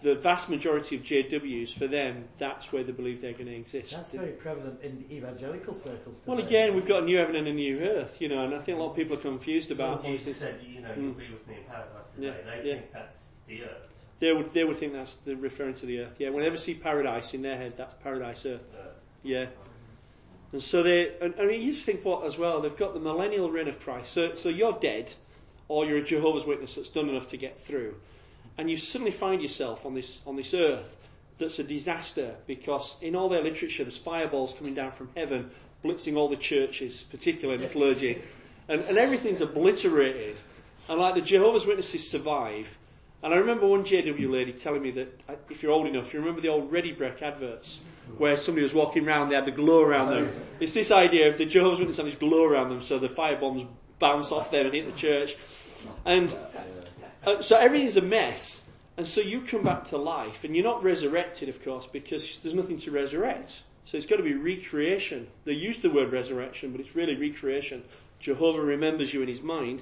the 0.02 0.16
vast 0.16 0.50
majority 0.50 0.98
of 0.98 1.04
JWs, 1.04 1.74
for 1.78 1.88
them, 1.88 2.26
that's 2.38 2.72
where 2.72 2.84
they 2.84 2.92
believe 2.92 3.22
they're 3.22 3.34
going 3.34 3.46
to 3.48 3.56
exist. 3.56 3.92
That's 3.92 4.12
very 4.12 4.32
prevalent 4.32 4.82
in 4.82 5.00
the 5.00 5.16
evangelical 5.16 5.74
circles. 5.74 6.24
Well, 6.26 6.40
again, 6.40 6.76
we've 6.76 6.86
got 6.86 7.04
a 7.04 7.06
new 7.06 7.18
heaven 7.18 7.36
and 7.36 7.48
a 7.48 7.54
new 7.54 7.80
earth, 7.80 8.22
you 8.22 8.28
know, 8.28 8.44
and 8.44 8.54
I 8.54 8.60
think 8.60 8.78
a 8.78 8.82
lot 8.82 8.92
of 8.92 8.96
people 8.96 9.18
are 9.18 9.22
confused 9.22 9.72
about. 9.72 10.02
So 10.02 10.10
you 10.10 10.18
said, 10.18 10.60
you 10.68 10.82
know, 10.82 10.90
Mm. 10.90 11.02
you'll 11.04 11.14
be 11.14 11.30
with 11.32 11.48
me 11.48 11.56
in 11.58 11.64
paradise 11.64 12.06
today. 12.14 12.28
Yeah, 12.46 12.52
They 12.62 12.68
yeah. 12.70 12.76
think 12.76 12.92
that's 12.94 13.24
the 13.48 13.64
earth. 13.64 13.92
They 14.20 14.32
would 14.32 14.54
they 14.54 14.64
would 14.64 14.78
think 14.78 14.94
that's 14.94 15.16
they're 15.26 15.36
referring 15.36 15.76
to 15.76 15.86
the 15.86 16.00
earth. 16.00 16.16
Yeah, 16.20 16.30
whenever 16.30 16.58
see 16.58 16.74
paradise 16.74 17.34
in 17.34 17.42
their 17.42 17.58
head, 17.58 17.74
that's 17.78 17.94
paradise 17.96 18.46
earth. 18.46 18.66
earth. 18.78 18.96
Yeah. 19.24 19.48
And 20.54 20.64
so 20.64 20.84
they 20.84 21.12
and, 21.20 21.34
and 21.36 21.52
you 21.52 21.74
just 21.74 21.86
think 21.86 22.06
what 22.06 22.26
as 22.26 22.38
well, 22.38 22.62
they've 22.62 22.78
got 22.78 22.94
the 22.94 23.00
millennial 23.00 23.52
reign 23.52 23.68
of 23.68 23.80
Christ. 23.80 24.14
So 24.14 24.36
so 24.36 24.50
you're 24.50 24.78
dead 24.80 25.12
or 25.68 25.86
you're 25.86 25.98
a 25.98 26.04
Jehovah's 26.04 26.46
Witness 26.46 26.76
that's 26.76 26.90
done 26.90 27.10
enough 27.10 27.28
to 27.30 27.38
get 27.38 27.60
through. 27.62 27.96
And 28.58 28.70
you 28.70 28.78
suddenly 28.78 29.12
find 29.12 29.42
yourself 29.42 29.86
on 29.86 29.96
this 29.96 30.22
on 30.26 30.36
this 30.36 30.54
earth 30.54 30.96
that's 31.38 31.60
a 31.60 31.64
disaster 31.64 32.36
because 32.48 32.96
in 33.02 33.16
all 33.16 33.30
their 33.30 33.44
literature 33.44 33.84
there's 33.84 33.98
fireballs 33.98 34.54
coming 34.54 34.74
down 34.74 34.92
from 34.92 35.10
heaven, 35.16 35.52
blitzing 35.84 36.16
all 36.16 36.30
the 36.30 36.38
churches, 36.38 37.04
particularly 37.12 37.62
the 37.62 37.68
clergy. 37.68 38.22
And, 38.68 38.82
and 38.82 38.98
everything's 38.98 39.42
obliterated. 39.42 40.38
And 40.88 41.00
like 41.00 41.16
the 41.16 41.22
Jehovah's 41.22 41.66
Witnesses 41.66 42.10
survive. 42.10 42.68
And 43.26 43.34
I 43.34 43.38
remember 43.38 43.66
one 43.66 43.84
JW 43.84 44.30
lady 44.30 44.54
telling 44.54 44.84
me 44.84 44.92
that 44.92 45.20
if 45.50 45.64
you're 45.64 45.72
old 45.72 45.88
enough, 45.88 46.14
you 46.14 46.20
remember 46.20 46.42
the 46.42 46.50
old 46.50 46.72
Ready 46.72 46.94
Brek 46.94 47.24
adverts 47.24 47.82
where 48.20 48.38
somebody 48.38 48.62
was 48.62 48.72
walking 48.72 49.08
around, 49.08 49.30
they 49.30 49.36
had 49.36 49.46
the 49.46 49.52
glow 49.52 49.82
around 49.82 50.12
them. 50.12 50.32
It's 50.60 50.76
this 50.76 50.92
idea 50.92 51.30
of 51.30 51.40
the 51.40 51.46
Jehovah's 51.48 51.80
Witnesses 51.80 51.98
have 51.98 52.06
this 52.06 52.20
glow 52.20 52.46
around 52.46 52.70
them, 52.70 52.84
so 52.84 53.00
the 53.00 53.10
fire 53.10 53.36
bombs 53.36 53.64
bounce 53.98 54.32
off 54.32 54.52
them 54.52 54.68
and 54.68 54.76
hit 54.76 54.86
the 54.86 54.92
church. 55.00 55.36
And 56.06 56.38
uh, 57.26 57.42
so 57.42 57.56
everything's 57.56 57.98
a 57.98 58.04
mess. 58.04 58.62
And 58.96 59.08
so 59.08 59.22
you 59.22 59.42
come 59.42 59.64
back 59.64 59.86
to 59.86 59.98
life, 59.98 60.44
and 60.44 60.56
you're 60.56 60.64
not 60.64 60.84
resurrected, 60.84 61.50
of 61.50 61.64
course, 61.66 61.88
because 61.92 62.38
there's 62.44 62.54
nothing 62.54 62.78
to 62.82 62.92
resurrect. 62.92 63.64
So 63.86 63.98
it's 63.98 64.06
got 64.06 64.18
to 64.18 64.24
be 64.24 64.36
recreation. 64.36 65.28
They 65.46 65.54
use 65.54 65.80
the 65.80 65.90
word 65.90 66.12
resurrection, 66.12 66.72
but 66.72 66.80
it's 66.80 66.96
really 66.96 67.16
recreation. 67.16 67.86
Jehovah 68.20 68.62
remembers 68.62 69.12
you 69.12 69.24
in 69.24 69.28
his 69.28 69.42
mind. 69.42 69.82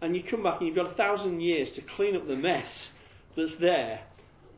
And 0.00 0.16
you 0.16 0.22
come 0.22 0.42
back 0.42 0.58
and 0.58 0.66
you've 0.66 0.76
got 0.76 0.86
a 0.86 0.94
thousand 0.94 1.40
years 1.40 1.72
to 1.72 1.82
clean 1.82 2.16
up 2.16 2.26
the 2.26 2.36
mess 2.36 2.90
that's 3.36 3.56
there. 3.56 4.00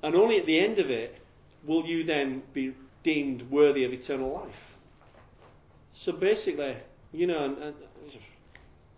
And 0.03 0.15
only 0.15 0.39
at 0.39 0.47
the 0.47 0.59
end 0.59 0.79
of 0.79 0.91
it 0.91 1.17
will 1.65 1.85
you 1.85 2.05
then 2.05 2.43
be 2.53 2.75
deemed 3.03 3.43
worthy 3.51 3.85
of 3.85 3.93
eternal 3.93 4.33
life. 4.33 4.77
So 5.95 6.13
basically, 6.13 6.77
you 7.13 7.27
know, 7.27 7.45
and, 7.45 7.59
and 7.59 7.75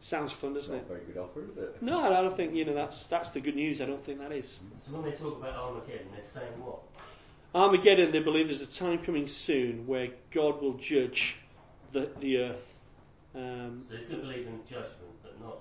sounds 0.00 0.32
fun, 0.32 0.52
doesn't 0.54 0.72
not 0.72 0.82
it? 0.82 0.84
a 0.84 0.88
very 0.88 1.00
good 1.06 1.16
offer, 1.16 1.44
is 1.48 1.56
it? 1.56 1.82
No, 1.82 1.98
I 2.00 2.20
don't 2.20 2.36
think 2.36 2.54
you 2.54 2.64
know 2.64 2.74
that's 2.74 3.04
that's 3.04 3.30
the 3.30 3.40
good 3.40 3.56
news. 3.56 3.80
I 3.80 3.86
don't 3.86 4.04
think 4.04 4.18
that 4.20 4.32
is. 4.32 4.58
So 4.84 4.92
when 4.92 5.02
they 5.02 5.16
talk 5.16 5.38
about 5.38 5.54
Armageddon, 5.56 6.06
they're 6.12 6.20
saying 6.20 6.52
what? 6.62 6.80
Armageddon, 7.54 8.12
they 8.12 8.20
believe 8.20 8.48
there's 8.48 8.60
a 8.62 8.66
time 8.66 8.98
coming 8.98 9.26
soon 9.26 9.86
where 9.86 10.08
God 10.30 10.60
will 10.60 10.74
judge 10.74 11.36
the 11.92 12.10
the 12.20 12.38
earth. 12.38 12.74
Um, 13.34 13.82
So 13.88 13.96
they 13.96 14.02
do 14.02 14.20
believe 14.20 14.46
in 14.46 14.60
judgment, 14.68 15.22
but 15.22 15.40
not 15.40 15.56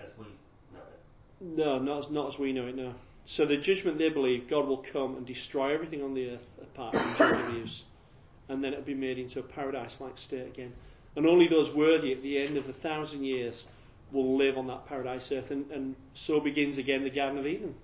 as 0.00 0.08
we 0.18 0.24
know 0.72 0.80
it. 0.80 1.00
No, 1.40 1.78
not 1.78 2.06
as, 2.06 2.10
not 2.10 2.28
as 2.28 2.38
we 2.38 2.52
know 2.52 2.66
it. 2.66 2.76
No. 2.76 2.94
So 3.26 3.44
the 3.44 3.56
judgment 3.56 3.98
they 3.98 4.08
believe 4.08 4.48
God 4.48 4.66
will 4.66 4.84
come 4.92 5.16
and 5.16 5.26
destroy 5.26 5.74
everything 5.74 6.02
on 6.02 6.14
the 6.14 6.30
earth 6.30 6.46
apart 6.62 6.96
from 6.96 7.14
JWs, 7.14 7.82
and 8.48 8.64
then 8.64 8.72
it'll 8.72 8.84
be 8.84 8.94
made 8.94 9.18
into 9.18 9.40
a 9.40 9.42
paradise-like 9.42 10.18
state 10.18 10.46
again. 10.46 10.72
And 11.16 11.26
only 11.26 11.48
those 11.48 11.70
worthy 11.70 12.12
at 12.12 12.22
the 12.22 12.38
end 12.38 12.56
of 12.56 12.68
a 12.68 12.72
thousand 12.72 13.24
years 13.24 13.66
will 14.12 14.36
live 14.36 14.56
on 14.56 14.66
that 14.68 14.86
paradise 14.86 15.30
earth, 15.32 15.50
and, 15.50 15.70
and 15.70 15.94
so 16.14 16.40
begins 16.40 16.78
again 16.78 17.04
the 17.04 17.10
Garden 17.10 17.38
of 17.38 17.46
Eden. 17.46 17.74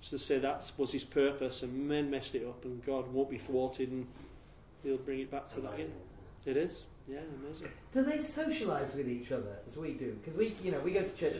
So 0.00 0.16
to 0.16 0.22
say 0.22 0.38
that 0.38 0.70
was 0.76 0.92
his 0.92 1.04
purpose, 1.04 1.62
and 1.62 1.88
men 1.88 2.10
messed 2.10 2.34
it 2.34 2.46
up, 2.46 2.64
and 2.64 2.84
God 2.84 3.12
won't 3.12 3.30
be 3.30 3.38
thwarted, 3.38 3.90
and 3.90 4.06
He'll 4.84 4.96
bring 4.96 5.20
it 5.20 5.30
back 5.30 5.48
to 5.48 5.60
that 5.60 5.74
again. 5.74 5.92
It 6.46 6.56
is, 6.56 6.84
yeah, 7.10 7.18
amazing. 7.42 7.68
Do 7.92 8.02
they 8.02 8.18
socialise 8.18 8.94
with 8.94 9.08
each 9.08 9.32
other 9.32 9.56
as 9.66 9.76
we 9.76 9.92
do? 9.92 10.12
Because 10.20 10.36
we, 10.38 10.54
you 10.62 10.70
know, 10.72 10.80
we 10.80 10.92
go 10.92 11.02
to 11.02 11.14
church, 11.16 11.36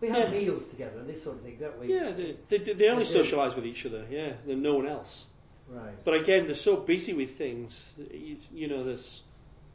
we 0.00 0.08
have 0.08 0.32
Yeah. 0.32 0.40
meals 0.40 0.66
together 0.68 0.98
and 0.98 1.08
this 1.08 1.22
sort 1.22 1.36
of 1.36 1.42
thing, 1.42 1.56
don't 1.60 1.78
we? 1.78 1.94
Yeah, 1.94 2.10
they, 2.10 2.36
they, 2.48 2.72
they 2.74 2.88
only 2.88 3.04
socialise 3.04 3.54
with 3.54 3.66
each 3.66 3.86
other, 3.86 4.04
yeah, 4.10 4.32
than 4.46 4.62
no 4.62 4.74
one 4.74 4.86
else. 4.88 5.26
Right. 5.68 6.04
But 6.04 6.14
again, 6.14 6.46
they're 6.46 6.56
so 6.56 6.76
busy 6.76 7.12
with 7.12 7.38
things. 7.38 7.92
You, 7.96 8.36
you 8.52 8.68
know, 8.68 8.84
there's 8.84 9.22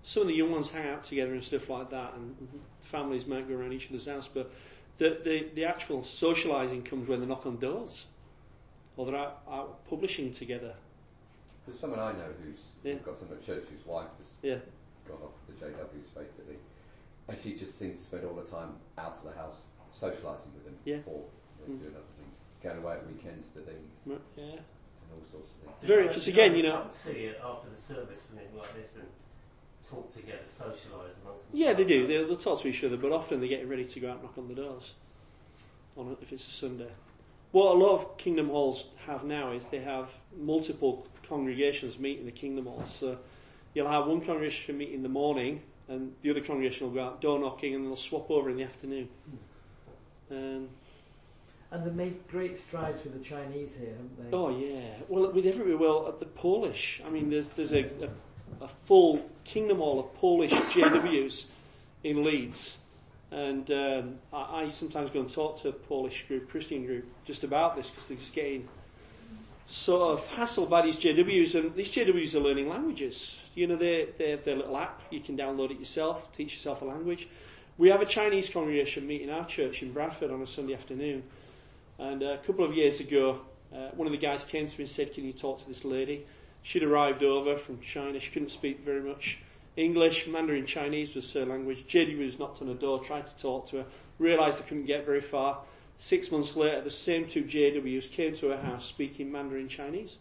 some 0.04 0.22
of 0.24 0.28
the 0.28 0.36
young 0.36 0.52
ones 0.52 0.70
hang 0.70 0.88
out 0.90 1.06
together 1.06 1.34
and 1.34 1.44
stuff 1.44 1.70
like 1.70 1.90
that, 1.92 2.14
and 2.16 2.36
families 2.92 3.26
might 3.26 3.48
go 3.48 3.56
around 3.56 3.74
each 3.74 3.88
other's 3.90 4.06
house. 4.06 4.30
But 4.32 4.52
the 4.98 5.18
the, 5.24 5.48
the 5.56 5.66
actual 5.66 6.02
socialising 6.02 6.86
comes 6.86 7.08
when 7.08 7.22
they 7.22 7.26
knock 7.26 7.46
on 7.46 7.58
doors, 7.58 8.06
or 8.98 9.06
they're 9.06 9.16
out, 9.16 9.42
out 9.50 9.88
publishing 9.90 10.34
together. 10.34 10.74
There's 11.66 11.80
someone 11.80 12.00
I 12.00 12.12
know 12.14 12.30
who's 12.44 12.60
Yeah. 12.84 12.96
got 12.96 13.18
someone 13.18 13.38
at 13.38 13.46
church 13.46 13.64
whose 13.70 13.86
wife 13.86 14.08
has 14.20 14.32
Yeah. 14.42 14.58
Gone 15.08 15.22
off 15.24 15.34
the 15.48 15.54
JWs 15.66 16.14
basically, 16.16 16.58
and 17.28 17.38
she 17.40 17.54
just 17.56 17.78
seems 17.78 18.00
to 18.00 18.06
spend 18.06 18.26
all 18.26 18.34
the 18.36 18.44
time 18.50 18.76
out 18.98 19.18
of 19.18 19.24
the 19.24 19.32
house 19.34 19.58
socialising 19.92 20.52
with 20.54 20.66
them, 20.66 20.78
Yeah. 20.86 20.98
or 21.06 21.24
you 21.68 21.74
know, 21.74 21.74
Mm. 21.76 21.80
doing 21.82 21.96
other 21.96 22.14
things, 22.20 22.36
going 22.62 22.78
away 22.80 22.94
at 22.94 23.08
weekends 23.08 23.48
to 23.50 23.60
things, 23.62 24.02
Mm, 24.08 24.20
Yeah. 24.36 24.44
and 24.44 24.60
all 25.12 25.26
sorts 25.32 25.52
of 25.52 25.58
things. 25.64 25.82
Very- 25.88 26.04
Did 26.04 26.14
'cause 26.14 26.26
they 26.26 26.32
again, 26.32 26.56
you 26.56 26.64
know- 26.64 26.72
cup 26.84 26.86
of 26.86 27.36
after 27.42 27.70
the 27.70 27.76
service 27.76 28.28
or 28.32 28.40
anything 28.40 28.58
like 28.58 28.76
this 28.76 28.96
and 28.96 29.08
talk 29.84 30.10
together, 30.12 30.44
socialise 30.44 31.16
amongst 31.24 31.24
themselves. 31.24 31.54
Yeah, 31.54 31.74
they 31.74 31.86
do. 31.86 32.06
They'll, 32.08 32.28
they'll 32.28 32.38
talk 32.38 32.62
to 32.62 32.68
each 32.68 32.84
other, 32.84 32.98
but 32.98 33.12
often 33.12 33.40
they're 33.40 33.48
getting 33.50 33.70
ready 33.70 33.86
to 33.86 34.00
go 34.00 34.10
out 34.10 34.16
and 34.16 34.24
knock 34.24 34.38
on 34.38 34.48
the 34.50 34.56
doors. 34.56 34.94
On 35.96 36.10
a, 36.10 36.12
if 36.22 36.32
it's 36.34 36.46
a 36.48 36.52
Sunday. 36.52 36.92
What 37.54 37.74
a 37.76 37.78
lot 37.80 37.96
of 38.02 38.18
Kingdom 38.18 38.50
halls 38.50 38.86
have 39.06 39.24
now 39.24 39.52
is 39.54 39.68
they 39.70 39.80
have 39.80 40.12
multiple 40.36 41.08
congregations 41.24 41.98
meet 41.98 42.20
in 42.20 42.26
the 42.26 42.32
Kingdom 42.32 42.66
halls. 42.66 42.94
So 43.00 43.18
you'll 43.78 43.88
have 43.88 44.08
one 44.08 44.22
congregation 44.22 44.76
meet 44.78 44.92
in 44.92 45.04
the 45.04 45.10
morning, 45.10 45.62
and 45.88 46.12
the 46.24 46.32
other 46.32 46.42
congregation 46.42 46.88
will 46.88 46.94
go 46.96 47.06
out 47.06 47.22
door 47.22 47.38
knocking, 47.40 47.76
and 47.76 47.86
they'll 47.86 47.96
swap 47.96 48.30
over 48.32 48.50
in 48.50 48.58
the 48.58 48.64
afternoon. 48.64 49.08
Um, 50.32 50.68
And 51.72 51.86
they've 51.86 51.94
made 51.94 52.28
great 52.28 52.58
strides 52.58 53.04
with 53.04 53.14
the 53.14 53.24
Chinese 53.24 53.76
here, 53.76 53.92
haven't 53.92 54.32
they? 54.32 54.36
Oh 54.36 54.50
yeah. 54.50 54.96
Well, 55.08 55.32
with 55.32 55.46
everywhere. 55.46 55.78
Well, 55.78 56.08
at 56.08 56.20
the 56.20 56.26
Polish. 56.26 57.02
I 57.06 57.10
mean, 57.10 57.30
there's 57.30 57.50
there's 57.50 57.74
a, 57.74 57.86
a, 58.62 58.66
a 58.66 58.70
full 58.86 59.24
Kingdom 59.44 59.78
Hall 59.78 60.00
of 60.00 60.14
Polish 60.16 60.52
JWs 60.74 61.46
in 62.04 62.24
Leeds, 62.24 62.78
and 63.32 63.70
um, 63.70 64.16
I, 64.34 64.64
I 64.64 64.70
sometimes 64.70 65.12
go 65.12 65.20
and 65.20 65.30
talk 65.32 65.62
to 65.62 65.70
a 65.70 65.74
Polish 65.74 66.26
group, 66.28 66.50
Christian 66.50 66.86
group, 66.86 67.06
just 67.26 67.44
about 67.44 67.76
this 67.76 67.90
because 67.90 68.08
they're 68.08 68.18
just 68.18 68.34
getting 68.34 68.68
sort 69.68 70.14
of 70.18 70.26
hassled 70.30 70.70
by 70.70 70.82
these 70.82 70.96
JWs, 70.96 71.56
and 71.56 71.76
these 71.76 71.90
JWs 71.90 72.34
are 72.34 72.40
learning 72.40 72.70
languages. 72.70 73.38
You 73.54 73.68
know, 73.68 73.76
they 73.76 74.08
they 74.18 74.32
have 74.32 74.44
their 74.44 74.56
little 74.56 74.78
app. 74.78 75.02
You 75.12 75.20
can 75.20 75.38
download 75.38 75.72
it 75.72 75.80
yourself, 75.80 76.32
teach 76.34 76.54
yourself 76.54 76.82
a 76.82 76.86
language. 76.86 77.28
We 77.78 77.90
have 77.90 78.02
a 78.02 78.06
Chinese 78.06 78.50
congregation 78.50 79.06
meet 79.06 79.22
in 79.22 79.30
our 79.30 79.46
church 79.46 79.84
in 79.84 79.94
Bradford 79.94 80.32
on 80.32 80.42
a 80.42 80.48
Sunday 80.48 80.74
afternoon. 80.74 81.24
And 82.00 82.24
a 82.24 82.38
couple 82.40 82.66
of 82.66 82.74
years 82.74 83.00
ago, 83.00 83.42
uh, 83.74 83.90
one 83.96 84.08
of 84.08 84.12
the 84.12 84.18
guys 84.18 84.44
came 84.44 84.68
to 84.68 84.78
me 84.78 84.86
and 84.86 84.90
said, 84.90 85.14
Can 85.14 85.26
you 85.26 85.34
talk 85.34 85.60
to 85.60 85.68
this 85.68 85.84
lady? 85.84 86.26
She'd 86.64 86.84
arrived 86.84 87.24
over 87.24 87.58
from 87.58 87.80
China. 87.82 88.20
She 88.20 88.32
couldn't 88.32 88.50
speak 88.50 88.80
very 88.80 89.02
much 89.02 89.38
English. 89.76 90.28
Mandarin 90.28 90.66
Chinese 90.66 91.16
was 91.16 91.32
her 91.34 91.46
language. 91.46 91.86
JD 91.88 92.18
was 92.18 92.40
knocked 92.40 92.62
on 92.62 92.68
her 92.68 92.74
door, 92.74 93.04
tried 93.04 93.28
to 93.28 93.38
talk 93.38 93.70
to 93.70 93.78
her, 93.78 93.86
realised 94.20 94.60
they 94.60 94.64
couldn't 94.64 94.86
get 94.86 95.06
very 95.06 95.22
far. 95.22 95.60
Six 96.00 96.32
months 96.32 96.56
later, 96.56 96.82
the 96.82 96.92
same 96.92 97.28
two 97.28 97.44
JWs 97.44 98.12
came 98.12 98.36
to 98.36 98.50
her 98.50 98.58
house 98.58 98.86
speaking 98.86 99.32
Mandarin 99.32 99.68
Chinese. 99.68 100.18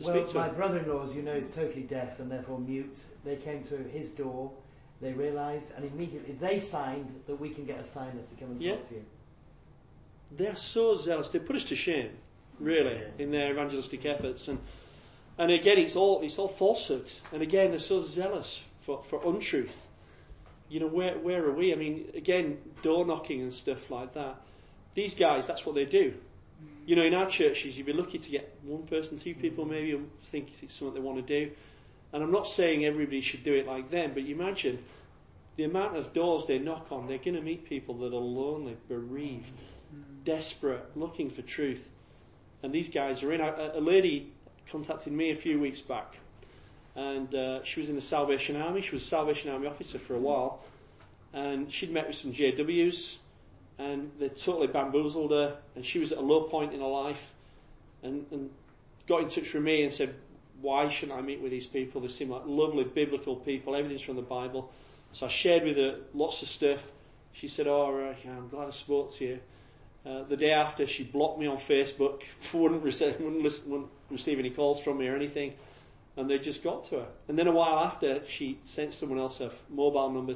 Well, 0.00 0.28
my 0.34 0.48
brother-in-law, 0.50 1.04
as 1.04 1.14
you 1.14 1.22
know, 1.22 1.32
is 1.32 1.48
totally 1.48 1.82
deaf 1.82 2.20
and 2.20 2.30
therefore 2.30 2.58
mute. 2.58 3.04
They 3.24 3.36
came 3.36 3.62
to 3.64 3.78
his 3.78 4.10
door, 4.10 4.52
they 5.00 5.12
realised, 5.14 5.72
and 5.74 5.86
immediately 5.86 6.34
they 6.34 6.58
signed 6.58 7.22
that 7.26 7.36
we 7.36 7.48
can 7.48 7.64
get 7.64 7.80
a 7.80 7.84
signer 7.84 8.20
to 8.20 8.34
come 8.38 8.50
and 8.52 8.62
Yeah. 8.62 8.76
talk 8.76 8.88
to 8.88 8.94
you. 8.96 9.04
They're 10.32 10.56
so 10.56 10.94
zealous. 10.96 11.30
They 11.30 11.38
put 11.38 11.56
us 11.56 11.64
to 11.64 11.76
shame, 11.76 12.10
really, 12.58 13.00
in 13.18 13.30
their 13.30 13.50
evangelistic 13.52 14.04
efforts. 14.04 14.48
And 14.48 14.58
and 15.38 15.50
again, 15.50 15.78
it's 15.78 15.96
all 15.96 16.22
it's 16.22 16.38
all 16.38 16.48
falsehood. 16.48 17.06
And 17.32 17.42
again, 17.42 17.70
they're 17.70 17.78
so 17.78 18.02
zealous 18.02 18.62
for, 18.82 19.02
for 19.04 19.20
untruth. 19.24 19.76
You 20.68 20.80
know, 20.80 20.88
where 20.88 21.16
where 21.18 21.44
are 21.46 21.52
we? 21.52 21.72
I 21.72 21.76
mean, 21.76 22.10
again, 22.14 22.58
door 22.82 23.06
knocking 23.06 23.40
and 23.40 23.52
stuff 23.52 23.90
like 23.90 24.12
that. 24.14 24.36
These 24.96 25.14
guys, 25.14 25.46
that's 25.46 25.64
what 25.66 25.74
they 25.74 25.84
do. 25.84 26.14
You 26.86 26.96
know, 26.96 27.02
in 27.02 27.12
our 27.12 27.28
churches, 27.28 27.76
you'd 27.76 27.86
be 27.86 27.92
lucky 27.92 28.18
to 28.18 28.30
get 28.30 28.58
one 28.62 28.84
person, 28.84 29.18
two 29.18 29.34
people 29.34 29.66
maybe 29.66 29.90
who 29.90 30.06
think 30.24 30.48
it's 30.62 30.74
something 30.74 30.94
they 30.94 31.06
want 31.06 31.24
to 31.24 31.44
do. 31.44 31.52
And 32.12 32.22
I'm 32.22 32.32
not 32.32 32.48
saying 32.48 32.84
everybody 32.84 33.20
should 33.20 33.44
do 33.44 33.52
it 33.52 33.66
like 33.66 33.90
them, 33.90 34.12
but 34.14 34.22
you 34.22 34.34
imagine 34.34 34.82
the 35.56 35.64
amount 35.64 35.98
of 35.98 36.14
doors 36.14 36.46
they 36.46 36.58
knock 36.58 36.86
on. 36.90 37.08
They're 37.08 37.18
going 37.18 37.34
to 37.34 37.42
meet 37.42 37.68
people 37.68 37.98
that 37.98 38.06
are 38.06 38.20
lonely, 38.20 38.76
bereaved, 38.88 39.60
desperate, 40.24 40.96
looking 40.96 41.30
for 41.30 41.42
truth. 41.42 41.86
And 42.62 42.72
these 42.72 42.88
guys 42.88 43.22
are 43.22 43.32
in. 43.34 43.42
A, 43.42 43.72
a 43.74 43.80
lady 43.80 44.32
contacted 44.70 45.12
me 45.12 45.30
a 45.30 45.34
few 45.34 45.60
weeks 45.60 45.80
back, 45.80 46.16
and 46.94 47.34
uh, 47.34 47.62
she 47.64 47.80
was 47.80 47.90
in 47.90 47.96
the 47.96 48.00
Salvation 48.00 48.56
Army. 48.56 48.80
She 48.80 48.94
was 48.94 49.04
a 49.04 49.08
Salvation 49.08 49.50
Army 49.50 49.66
officer 49.66 49.98
for 49.98 50.14
a 50.14 50.18
while, 50.18 50.64
and 51.34 51.70
she'd 51.70 51.92
met 51.92 52.08
with 52.08 52.16
some 52.16 52.32
JWs, 52.32 53.16
and 53.78 54.10
they 54.18 54.28
totally 54.28 54.66
bamboozled 54.66 55.30
her. 55.30 55.56
And 55.74 55.84
she 55.84 55.98
was 55.98 56.12
at 56.12 56.18
a 56.18 56.22
low 56.22 56.42
point 56.44 56.72
in 56.72 56.80
her 56.80 56.86
life, 56.86 57.20
and, 58.02 58.26
and 58.30 58.50
got 59.06 59.22
in 59.22 59.28
touch 59.28 59.52
with 59.52 59.62
me 59.62 59.82
and 59.82 59.92
said, 59.92 60.14
"Why 60.60 60.88
shouldn't 60.88 61.18
I 61.18 61.22
meet 61.22 61.40
with 61.40 61.50
these 61.50 61.66
people? 61.66 62.00
They 62.00 62.08
seem 62.08 62.30
like 62.30 62.42
lovely 62.46 62.84
biblical 62.84 63.36
people. 63.36 63.74
Everything's 63.74 64.02
from 64.02 64.16
the 64.16 64.22
Bible." 64.22 64.72
So 65.12 65.26
I 65.26 65.28
shared 65.28 65.64
with 65.64 65.76
her 65.76 65.98
lots 66.14 66.42
of 66.42 66.48
stuff. 66.48 66.80
She 67.32 67.48
said, 67.48 67.66
"Oh, 67.66 67.92
right, 67.92 68.16
yeah, 68.24 68.32
I'm 68.32 68.48
glad 68.48 68.68
I 68.68 68.70
spoke 68.70 69.14
to 69.16 69.24
you." 69.24 69.40
Uh, 70.06 70.22
the 70.22 70.36
day 70.36 70.52
after, 70.52 70.86
she 70.86 71.02
blocked 71.02 71.38
me 71.38 71.46
on 71.46 71.56
Facebook. 71.56 72.22
wouldn't 72.52 72.82
receive, 72.84 73.18
wouldn't, 73.18 73.42
listen, 73.42 73.70
wouldn't 73.70 73.90
receive 74.08 74.38
any 74.38 74.50
calls 74.50 74.80
from 74.80 74.98
me 74.98 75.08
or 75.08 75.16
anything, 75.16 75.52
and 76.16 76.30
they 76.30 76.38
just 76.38 76.62
got 76.62 76.84
to 76.84 77.00
her. 77.00 77.06
And 77.28 77.36
then 77.36 77.48
a 77.48 77.52
while 77.52 77.84
after, 77.84 78.24
she 78.24 78.58
sent 78.62 78.94
someone 78.94 79.18
else 79.18 79.40
a 79.40 79.50
mobile 79.68 80.10
number, 80.10 80.34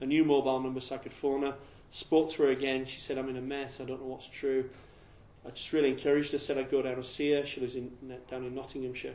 a 0.00 0.06
new 0.06 0.24
mobile 0.24 0.58
number, 0.58 0.80
so 0.80 0.96
I 0.96 0.98
could 0.98 1.12
phone 1.12 1.42
her. 1.42 1.54
Spoke 1.94 2.32
to 2.32 2.42
her 2.42 2.50
again. 2.50 2.86
She 2.86 2.98
said, 2.98 3.18
"I'm 3.18 3.28
in 3.28 3.36
a 3.36 3.40
mess. 3.40 3.80
I 3.80 3.84
don't 3.84 4.00
know 4.00 4.08
what's 4.08 4.26
true." 4.26 4.68
I 5.46 5.50
just 5.50 5.72
really 5.72 5.90
encouraged 5.90 6.32
her. 6.32 6.40
Said 6.40 6.58
I'd 6.58 6.68
go 6.68 6.82
down 6.82 6.94
and 6.94 7.06
see 7.06 7.30
her. 7.30 7.46
She 7.46 7.60
lives 7.60 7.76
in 7.76 7.92
down 8.28 8.44
in 8.44 8.52
Nottinghamshire, 8.52 9.14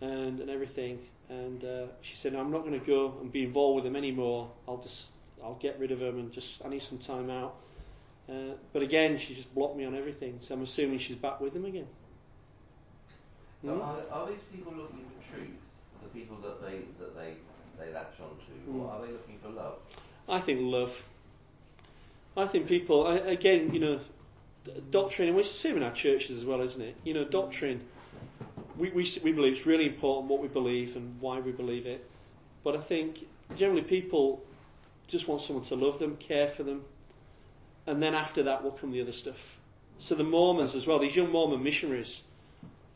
and 0.00 0.40
and 0.40 0.48
everything. 0.48 0.98
And 1.28 1.62
uh, 1.62 1.86
she 2.00 2.16
said, 2.16 2.34
"I'm 2.34 2.50
not 2.50 2.60
going 2.62 2.78
to 2.80 2.86
go 2.86 3.18
and 3.20 3.30
be 3.30 3.44
involved 3.44 3.74
with 3.76 3.84
them 3.84 3.96
anymore. 3.96 4.50
I'll 4.66 4.78
just 4.78 5.02
I'll 5.44 5.58
get 5.60 5.78
rid 5.78 5.90
of 5.92 5.98
them 5.98 6.18
and 6.18 6.32
just 6.32 6.64
I 6.64 6.68
need 6.70 6.82
some 6.82 6.96
time 6.96 7.28
out." 7.28 7.56
Uh, 8.30 8.54
but 8.72 8.80
again, 8.80 9.18
she 9.18 9.34
just 9.34 9.54
blocked 9.54 9.76
me 9.76 9.84
on 9.84 9.94
everything. 9.94 10.38
So 10.40 10.54
I'm 10.54 10.62
assuming 10.62 11.00
she's 11.00 11.16
back 11.16 11.38
with 11.38 11.52
them 11.52 11.66
again. 11.66 11.86
So 13.62 13.68
Mm. 13.72 13.82
are, 13.82 14.02
are 14.10 14.26
these 14.26 14.40
people 14.50 14.72
looking 14.72 15.04
for 15.04 15.34
truth? 15.36 15.50
The 16.02 16.08
people 16.18 16.36
that 16.38 16.62
they 16.62 16.78
that 16.98 17.14
they 17.14 17.34
they 17.78 17.92
latch 17.92 18.14
onto, 18.22 18.52
Mm. 18.70 18.80
or 18.80 18.90
are 18.90 19.04
they 19.06 19.12
looking 19.12 19.38
for 19.42 19.50
love? 19.50 19.74
I 20.26 20.40
think 20.40 20.60
love. 20.62 20.94
I 22.40 22.46
think 22.46 22.66
people, 22.66 23.06
again, 23.06 23.72
you 23.72 23.80
know, 23.80 24.00
doctrine, 24.90 25.28
and 25.28 25.36
we're 25.36 25.44
same 25.44 25.76
in 25.76 25.82
our 25.82 25.92
churches 25.92 26.38
as 26.38 26.44
well, 26.44 26.60
isn't 26.60 26.80
it? 26.80 26.96
You 27.04 27.14
know, 27.14 27.24
doctrine, 27.24 27.82
we, 28.76 28.90
we, 28.90 29.10
we 29.22 29.32
believe 29.32 29.54
it's 29.54 29.66
really 29.66 29.86
important 29.86 30.30
what 30.30 30.40
we 30.40 30.48
believe 30.48 30.96
and 30.96 31.20
why 31.20 31.40
we 31.40 31.52
believe 31.52 31.86
it. 31.86 32.08
But 32.62 32.76
I 32.76 32.80
think 32.80 33.24
generally 33.56 33.82
people 33.82 34.42
just 35.06 35.28
want 35.28 35.42
someone 35.42 35.64
to 35.66 35.74
love 35.74 35.98
them, 35.98 36.16
care 36.16 36.48
for 36.48 36.62
them, 36.62 36.82
and 37.86 38.02
then 38.02 38.14
after 38.14 38.44
that 38.44 38.62
will 38.62 38.72
come 38.72 38.92
the 38.92 39.00
other 39.00 39.12
stuff. 39.12 39.58
So 39.98 40.14
the 40.14 40.24
Mormons 40.24 40.74
as 40.74 40.86
well, 40.86 40.98
these 40.98 41.16
young 41.16 41.30
Mormon 41.30 41.62
missionaries, 41.62 42.22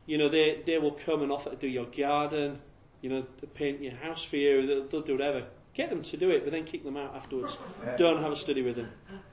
you 0.06 0.18
know, 0.18 0.28
they, 0.28 0.62
they 0.64 0.78
will 0.78 0.92
come 0.92 1.22
and 1.22 1.32
offer 1.32 1.50
to 1.50 1.56
do 1.56 1.68
your 1.68 1.86
garden, 1.86 2.58
you 3.00 3.10
know, 3.10 3.22
to 3.40 3.46
paint 3.46 3.82
your 3.82 3.94
house 3.94 4.22
for 4.22 4.36
you, 4.36 4.66
they'll, 4.66 4.88
they'll 4.88 5.02
do 5.02 5.12
whatever. 5.12 5.44
Get 5.74 5.90
them 5.90 6.02
to 6.04 6.16
do 6.16 6.30
it, 6.30 6.44
but 6.44 6.52
then 6.52 6.64
kick 6.64 6.84
them 6.84 6.96
out 6.96 7.14
afterwards. 7.16 7.56
Don't 7.98 8.22
have 8.22 8.32
a 8.32 8.36
study 8.36 8.62
with 8.62 8.76
them. 8.76 8.88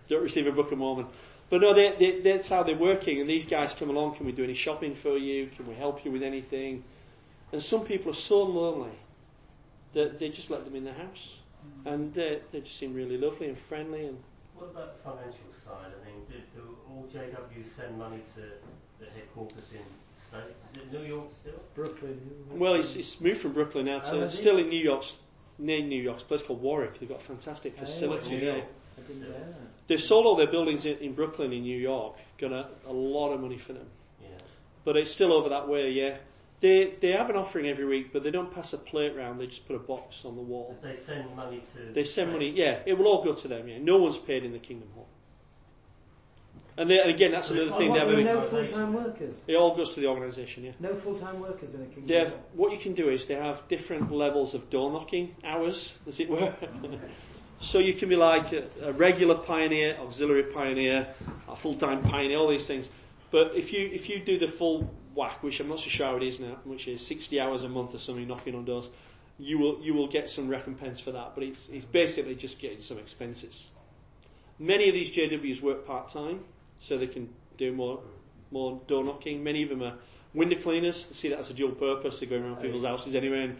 Don't 0.10 0.24
receive 0.24 0.48
a 0.48 0.52
Book 0.52 0.72
of 0.72 0.78
Mormon. 0.80 1.06
But 1.50 1.62
no, 1.62 1.74
they, 1.74 1.94
they, 2.00 2.22
that's 2.22 2.48
how 2.48 2.64
they're 2.64 2.76
working. 2.76 3.20
And 3.20 3.30
these 3.30 3.46
guys 3.46 3.74
come 3.74 3.90
along. 3.90 4.16
Can 4.16 4.26
we 4.26 4.32
do 4.32 4.44
any 4.44 4.54
shopping 4.54 4.96
for 4.96 5.18
you? 5.18 5.50
Can 5.56 5.68
we 5.68 5.76
help 5.76 6.04
you 6.06 6.12
with 6.12 6.24
anything? 6.24 6.84
And 7.52 7.62
some 7.62 7.84
people 7.86 8.12
are 8.12 8.16
so 8.16 8.42
lonely 8.44 8.98
that 9.94 10.18
they 10.20 10.30
just 10.30 10.50
let 10.50 10.64
them 10.64 10.76
in 10.76 10.86
their 10.86 10.94
house, 10.94 11.38
mm. 11.86 11.94
and 11.94 12.14
they, 12.14 12.40
they 12.52 12.62
just 12.62 12.78
seem 12.80 12.94
really 12.94 13.18
lovely 13.18 13.50
and 13.50 13.58
friendly. 13.58 14.06
And 14.08 14.18
What 14.56 14.72
about 14.72 14.98
the 14.98 15.10
financial 15.10 15.52
side? 15.52 15.92
I 16.02 16.06
mean, 16.06 16.22
do, 16.32 16.38
do 16.56 16.78
all 16.90 17.06
JWs 17.14 17.66
send 17.66 17.98
money 17.98 18.20
to 18.36 18.42
the 19.04 19.12
headquarters 19.12 19.66
in 19.74 19.80
the 19.80 20.20
States? 20.20 20.62
Is 20.72 20.78
it 20.78 20.94
New 20.94 21.06
York 21.06 21.28
still? 21.34 21.60
Brooklyn, 21.76 22.20
isn't 22.48 22.58
well, 22.60 22.76
it's, 22.76 22.96
it's 22.96 23.20
moved 23.20 23.42
from 23.42 23.52
Brooklyn 23.52 23.86
now 23.86 24.02
Oh, 24.06 24.12
to 24.12 24.22
is 24.22 24.34
it? 24.34 24.38
still 24.38 24.58
in 24.58 24.70
New 24.70 24.80
York, 24.82 25.04
near 25.62 25.82
New 25.82 26.02
York, 26.02 26.22
a 26.22 26.24
place 26.26 26.42
called 26.42 26.62
Warwick. 26.62 27.00
They've 27.00 27.10
got 27.10 27.22
a 27.22 27.24
fantastic 27.24 27.78
facility 27.78 28.32
Hey, 28.32 28.46
there. 28.46 28.66
I 28.98 29.02
didn't 29.08 29.22
know. 29.22 29.36
They've 29.88 30.02
sold 30.02 30.26
all 30.26 30.36
their 30.36 30.52
buildings 30.52 30.86
in, 30.86 30.98
in 30.98 31.14
Brooklyn, 31.14 31.54
in 31.54 31.62
New 31.62 31.78
York. 31.78 32.16
Got 32.38 32.52
a, 32.52 32.68
a 32.88 32.92
lot 32.92 33.34
of 33.34 33.42
money 33.42 33.58
for 33.58 33.74
them. 33.74 33.88
Yeah. 34.22 34.30
But 34.84 34.98
it's 34.98 35.12
still 35.12 35.32
over 35.34 35.50
that 35.50 35.68
way, 35.68 35.92
yeah. 35.92 36.18
They 36.60 36.94
they 37.02 37.12
have 37.12 37.30
an 37.32 37.36
offering 37.36 37.68
every 37.68 37.86
week, 37.86 38.14
but 38.14 38.22
they 38.24 38.30
don't 38.30 38.54
pass 38.54 38.74
a 38.74 38.78
plate 38.78 39.16
round. 39.16 39.40
They 39.40 39.48
just 39.48 39.66
put 39.68 39.76
a 39.76 39.80
box 39.80 40.26
on 40.26 40.36
the 40.36 40.44
wall. 40.44 40.76
If 40.78 40.84
they 40.84 40.96
send 40.96 41.36
money 41.36 41.60
to. 41.60 41.94
They 41.94 42.04
send 42.04 42.32
money, 42.32 42.50
yeah. 42.50 42.80
It 42.86 42.98
will 42.98 43.08
all 43.08 43.24
go 43.24 43.34
to 43.34 43.48
them, 43.48 43.68
yeah. 43.68 43.80
No 43.80 43.98
one's 43.98 44.18
paid 44.18 44.44
in 44.46 44.52
the 44.52 44.60
Kingdom 44.60 44.90
Hall. 44.94 45.08
And, 46.82 46.90
they, 46.90 47.00
and 47.00 47.12
again, 47.12 47.32
that's 47.32 47.52
another 47.52 47.78
thing. 47.78 47.90
What, 47.90 48.08
there 48.08 48.24
no 48.24 48.42
full-time 48.42 48.92
workers? 48.92 49.44
it 49.46 49.56
all 49.56 49.76
goes 49.76 49.94
to 49.94 50.00
the 50.00 50.08
organisation, 50.08 50.64
yeah. 50.64 50.72
No 50.80 50.96
full-time 50.96 51.40
workers 51.40 51.76
in 51.76 51.84
a 51.84 51.86
kingdom. 51.86 52.08
They 52.08 52.16
have, 52.16 52.36
what 52.54 52.72
you 52.72 52.80
can 52.80 52.96
do 52.96 53.10
is 53.10 53.26
they 53.26 53.36
have 53.36 53.68
different 53.68 54.12
levels 54.12 54.56
of 54.56 54.68
door 54.72 54.92
knocking 54.92 55.36
hours, 55.44 56.00
as 56.08 56.20
it 56.20 56.28
were. 56.28 56.52
so 57.62 57.78
you 57.78 57.94
can 57.94 58.10
be 58.10 58.16
like 58.16 58.52
a, 58.52 58.66
a 58.82 58.94
regular 58.94 59.36
pioneer, 59.36 59.96
auxiliary 60.02 60.42
pioneer, 60.42 61.14
a 61.48 61.56
full-time 61.56 62.02
pioneer, 62.02 62.40
all 62.40 62.50
these 62.50 62.66
things. 62.66 62.90
But 63.30 63.56
if 63.56 63.72
you 63.72 63.88
if 63.94 64.10
you 64.10 64.20
do 64.20 64.40
the 64.40 64.48
full 64.48 64.92
whack, 65.14 65.44
which 65.44 65.60
I'm 65.60 65.70
not 65.70 65.82
so 65.82 65.88
sure 65.88 66.08
how 66.08 66.16
it 66.16 66.24
is 66.24 66.40
now, 66.40 66.58
which 66.64 66.88
is 66.88 67.06
60 67.06 67.40
hours 67.40 67.64
a 67.64 67.70
month 67.70 67.94
or 67.94 68.00
something 68.00 68.28
knocking 68.28 68.56
on 68.56 68.66
doors, 68.66 68.90
you 69.38 69.60
will 69.60 69.80
you 69.84 69.94
will 69.94 70.08
get 70.08 70.32
some 70.32 70.48
recompense 70.50 71.00
for 71.00 71.12
that. 71.12 71.34
But 71.36 71.44
it's 71.44 71.70
it's 71.70 71.86
basically 71.86 72.34
just 72.34 72.58
getting 72.58 72.82
some 72.82 72.98
expenses. 72.98 73.68
Many 74.58 74.88
of 74.88 74.96
these 74.96 75.12
JWs 75.12 75.62
work 75.62 75.86
part 75.86 76.10
time, 76.10 76.44
so 76.82 76.98
they 76.98 77.08
can 77.08 77.30
do 77.58 77.72
more 77.72 78.00
more 78.52 78.82
door 78.88 79.04
knocking. 79.06 79.42
Many 79.44 79.64
of 79.64 79.70
them 79.70 79.82
are 79.82 79.94
window 80.34 80.58
cleaners. 80.62 81.08
They 81.08 81.14
see 81.16 81.30
that 81.30 81.40
as 81.40 81.50
a 81.50 81.54
dual 81.54 81.72
purpose. 81.72 82.20
They 82.20 82.26
go 82.26 82.36
around 82.36 82.58
Oh, 82.60 82.62
people's 82.62 82.84
yeah. 82.84 82.90
houses 82.90 83.16
anyway. 83.16 83.44
And, 83.44 83.58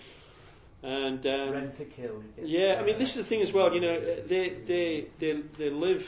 and 0.84 1.26
um, 1.26 1.54
Rentokil. 1.64 1.98
you 2.00 2.24
yeah, 2.44 2.78
I 2.82 2.84
mean, 2.84 2.98
this 2.98 3.12
is 3.12 3.16
the 3.16 3.24
thing 3.24 3.42
as 3.42 3.54
well. 3.54 3.74
You 3.74 3.80
know, 3.82 4.00
they 4.28 4.50
they 4.68 5.06
they 5.20 5.44
they 5.58 5.70
live 5.70 6.06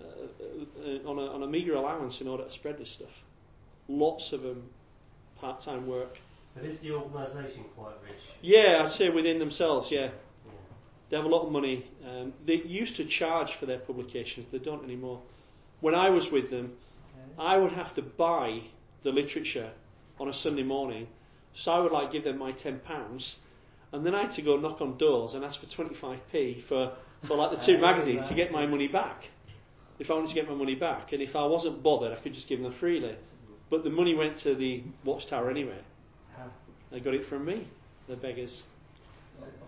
uh, 0.00 0.04
uh, 0.04 1.08
on 1.10 1.18
a 1.18 1.26
on 1.34 1.42
a 1.42 1.46
meagre 1.46 1.74
allowance 1.74 2.20
in 2.20 2.26
order 2.28 2.44
to 2.44 2.50
spread 2.52 2.78
this 2.78 2.90
stuff. 2.90 3.12
Lots 3.88 4.32
of 4.32 4.42
them 4.42 4.62
part-time 5.40 5.86
work. 5.86 6.18
But 6.54 6.64
is 6.64 6.78
the 6.78 6.92
organisation 6.94 7.64
quite 7.76 7.94
rich? 8.06 8.18
Yeah, 8.42 8.82
I'd 8.84 8.92
say 8.92 9.10
within 9.10 9.38
themselves. 9.38 9.90
Yeah, 9.90 10.00
Yeah. 10.46 10.50
they 11.08 11.16
have 11.16 11.24
a 11.26 11.28
lot 11.28 11.44
of 11.46 11.52
money. 11.52 11.84
Um, 12.06 12.32
they 12.44 12.56
used 12.56 12.96
to 12.96 13.04
charge 13.04 13.54
for 13.54 13.66
their 13.66 13.78
publications. 13.78 14.46
They 14.52 14.58
don't 14.58 14.84
anymore. 14.84 15.20
When 15.82 15.94
I 15.96 16.10
was 16.10 16.30
with 16.30 16.48
them, 16.48 16.72
I 17.38 17.56
would 17.56 17.72
have 17.72 17.92
to 17.96 18.02
buy 18.02 18.62
the 19.02 19.10
literature 19.10 19.68
on 20.20 20.28
a 20.28 20.32
Sunday 20.32 20.62
morning. 20.62 21.08
So 21.54 21.72
I 21.72 21.80
would 21.80 21.90
like 21.92 22.12
give 22.12 22.22
them 22.24 22.38
my 22.38 22.52
ten 22.52 22.78
pounds, 22.78 23.36
and 23.92 24.06
then 24.06 24.14
I 24.14 24.22
had 24.22 24.32
to 24.32 24.42
go 24.42 24.56
knock 24.56 24.80
on 24.80 24.96
doors 24.96 25.34
and 25.34 25.44
ask 25.44 25.60
for 25.60 25.66
twenty 25.66 25.94
five 25.94 26.20
p 26.30 26.60
for 26.60 26.92
for 27.24 27.36
like 27.36 27.50
the 27.50 27.56
two 27.56 27.78
magazines 27.88 28.26
to 28.28 28.34
get 28.34 28.52
my 28.52 28.64
money 28.64 28.86
back. 28.88 29.28
If 29.98 30.10
I 30.10 30.14
wanted 30.14 30.28
to 30.28 30.34
get 30.34 30.48
my 30.48 30.54
money 30.54 30.76
back, 30.76 31.12
and 31.12 31.20
if 31.20 31.34
I 31.36 31.44
wasn't 31.44 31.82
bothered, 31.82 32.12
I 32.12 32.16
could 32.16 32.32
just 32.32 32.46
give 32.48 32.62
them 32.62 32.72
freely. 32.72 33.16
But 33.68 33.82
the 33.84 33.90
money 33.90 34.14
went 34.14 34.38
to 34.38 34.54
the 34.54 34.82
Watchtower 35.04 35.50
anyway. 35.50 35.78
They 36.90 37.00
got 37.00 37.14
it 37.14 37.24
from 37.24 37.44
me, 37.44 37.66
the 38.06 38.16
beggars. 38.16 38.62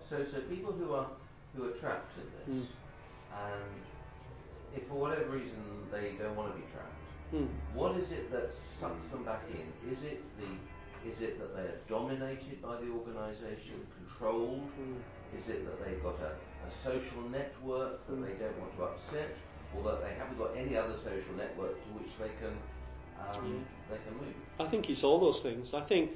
So, 0.09 0.23
so 0.31 0.39
people 0.41 0.71
who 0.71 0.93
are 0.93 1.07
who 1.55 1.65
are 1.67 1.71
trapped 1.71 2.13
in 2.17 2.55
this, 2.55 2.63
Mm. 2.63 2.67
and 3.33 3.81
if 4.75 4.87
for 4.87 4.95
whatever 4.95 5.29
reason 5.31 5.55
they 5.91 6.13
don't 6.19 6.35
want 6.35 6.53
to 6.53 6.59
be 6.59 6.65
trapped, 6.71 6.91
Hmm. 7.31 7.45
what 7.73 7.97
is 7.97 8.11
it 8.11 8.31
that 8.31 8.53
sucks 8.53 9.09
them 9.09 9.23
back 9.23 9.43
in? 9.49 9.91
Is 9.91 10.03
it 10.03 10.21
the 10.39 10.45
is 11.09 11.21
it 11.21 11.37
that 11.39 11.55
they 11.55 11.61
are 11.61 11.79
dominated 11.87 12.61
by 12.61 12.77
the 12.77 12.89
organisation, 12.89 13.85
controlled? 13.97 14.61
Hmm. 14.77 15.37
Is 15.37 15.49
it 15.49 15.65
that 15.65 15.83
they've 15.83 16.01
got 16.01 16.15
a, 16.19 16.31
a 16.67 16.71
social 16.83 17.21
network 17.31 18.05
that 18.07 18.15
they 18.15 18.33
don't 18.33 18.57
want 18.59 18.75
to 18.77 18.83
upset, 18.83 19.35
or 19.75 19.83
that 19.83 20.03
they 20.03 20.13
haven't 20.13 20.37
got 20.37 20.55
any 20.55 20.75
other 20.77 20.95
social 20.97 21.33
network 21.37 21.73
to 21.83 21.89
which 21.99 22.11
they 22.19 22.29
can 22.39 22.55
um, 23.19 23.65
they 23.89 23.97
can 23.97 24.13
move? 24.17 24.35
I 24.59 24.65
think 24.65 24.89
it's 24.89 25.03
all 25.03 25.19
those 25.19 25.41
things. 25.41 25.73
I 25.73 25.81
think 25.81 26.11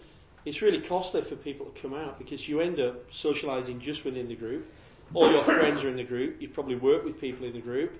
it's 0.45 0.61
really 0.61 0.81
costly 0.81 1.21
for 1.21 1.35
people 1.35 1.65
to 1.67 1.81
come 1.81 1.93
out 1.93 2.17
because 2.17 2.47
you 2.47 2.61
end 2.61 2.79
up 2.79 3.11
socialising 3.11 3.79
just 3.79 4.05
within 4.05 4.27
the 4.27 4.35
group. 4.35 4.71
All 5.13 5.29
your 5.29 5.43
friends 5.43 5.83
are 5.83 5.89
in 5.89 5.97
the 5.97 6.03
group. 6.03 6.41
You 6.41 6.49
probably 6.49 6.75
work 6.75 7.03
with 7.03 7.19
people 7.19 7.45
in 7.45 7.53
the 7.53 7.61
group, 7.61 7.99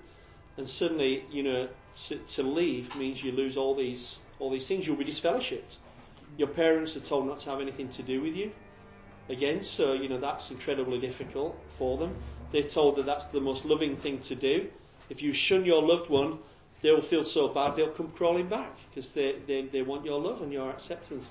and 0.60 0.68
suddenly, 0.68 1.24
you 1.32 1.42
know, 1.42 1.68
to, 2.08 2.16
to 2.18 2.42
leave 2.42 2.94
means 2.94 3.24
you 3.24 3.32
lose 3.32 3.56
all 3.56 3.74
these 3.74 4.18
all 4.38 4.50
these 4.50 4.66
things. 4.66 4.86
You'll 4.86 4.96
be 4.96 5.04
disfellowshipped. 5.04 5.76
Your 6.36 6.48
parents 6.48 6.96
are 6.96 7.00
told 7.00 7.26
not 7.26 7.40
to 7.40 7.50
have 7.50 7.60
anything 7.60 7.88
to 7.90 8.02
do 8.02 8.20
with 8.20 8.34
you. 8.34 8.52
Again, 9.28 9.64
so 9.64 9.94
you 9.94 10.08
know 10.08 10.20
that's 10.20 10.50
incredibly 10.50 10.98
difficult 10.98 11.58
for 11.78 11.96
them. 11.96 12.14
They're 12.52 12.62
told 12.62 12.96
that 12.96 13.06
that's 13.06 13.24
the 13.26 13.40
most 13.40 13.64
loving 13.64 13.96
thing 13.96 14.20
to 14.20 14.34
do. 14.34 14.68
If 15.08 15.22
you 15.22 15.32
shun 15.32 15.64
your 15.64 15.82
loved 15.82 16.10
one, 16.10 16.38
they 16.82 16.90
will 16.90 17.02
feel 17.02 17.24
so 17.24 17.48
bad 17.48 17.76
they'll 17.76 17.90
come 17.90 18.10
crawling 18.10 18.48
back 18.48 18.76
because 18.88 19.10
they, 19.10 19.36
they, 19.46 19.62
they 19.62 19.82
want 19.82 20.04
your 20.04 20.20
love 20.20 20.42
and 20.42 20.52
your 20.52 20.70
acceptance. 20.70 21.28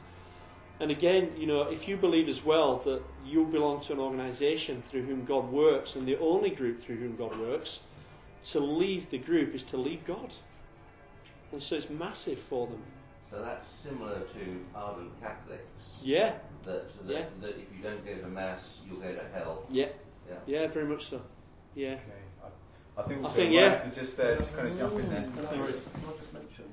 And 0.79 0.91
again, 0.91 1.33
you 1.37 1.45
know, 1.45 1.63
if 1.63 1.87
you 1.87 1.97
believe 1.97 2.29
as 2.29 2.43
well 2.43 2.77
that 2.85 3.01
you 3.25 3.45
belong 3.45 3.81
to 3.81 3.93
an 3.93 3.99
organisation 3.99 4.81
through 4.89 5.03
whom 5.03 5.25
God 5.25 5.51
works 5.51 5.95
and 5.95 6.07
the 6.07 6.17
only 6.19 6.51
group 6.51 6.83
through 6.83 6.97
whom 6.97 7.15
God 7.17 7.37
works, 7.37 7.81
to 8.51 8.59
leave 8.59 9.09
the 9.09 9.17
group 9.17 9.53
is 9.55 9.63
to 9.63 9.77
leave 9.77 10.05
God. 10.05 10.33
And 11.51 11.61
so 11.61 11.75
it's 11.75 11.89
massive 11.89 12.39
for 12.49 12.67
them. 12.67 12.81
So 13.29 13.41
that's 13.43 13.71
similar 13.71 14.19
to 14.21 14.65
ardent 14.75 15.19
Catholics. 15.21 15.63
Yeah, 16.01 16.33
That, 16.63 16.89
that, 17.07 17.13
Yeah. 17.13 17.25
that 17.41 17.49
if 17.51 17.65
you 17.75 17.83
don't 17.83 18.03
go 18.05 18.15
to 18.15 18.27
mass, 18.27 18.77
you'll 18.87 18.99
go 18.99 19.13
to 19.13 19.23
hell. 19.33 19.65
yeah, 19.69 19.87
Yeah. 20.29 20.35
yeah, 20.45 20.67
very 20.67 20.85
much 20.85 21.09
so. 21.09 21.21
Yeah. 21.75 21.93
Okay. 21.93 22.01
I, 22.97 23.01
I 23.01 23.03
think 23.07 23.19
I 23.19 23.23
also 23.23 23.35
think, 23.35 23.53
yeah. 23.53 23.83
just 23.93 24.19
uh, 24.19 24.35
to 24.37 24.53
kind 24.53 24.67
of 24.69 24.77
jump 24.77 24.93
in 24.99 25.09
there. 25.09 25.21
Can 25.21 25.45
I, 25.61 25.65
just, 25.67 25.93
can 25.93 26.03
I 26.07 26.17
just 26.17 26.33
mention, 26.33 26.65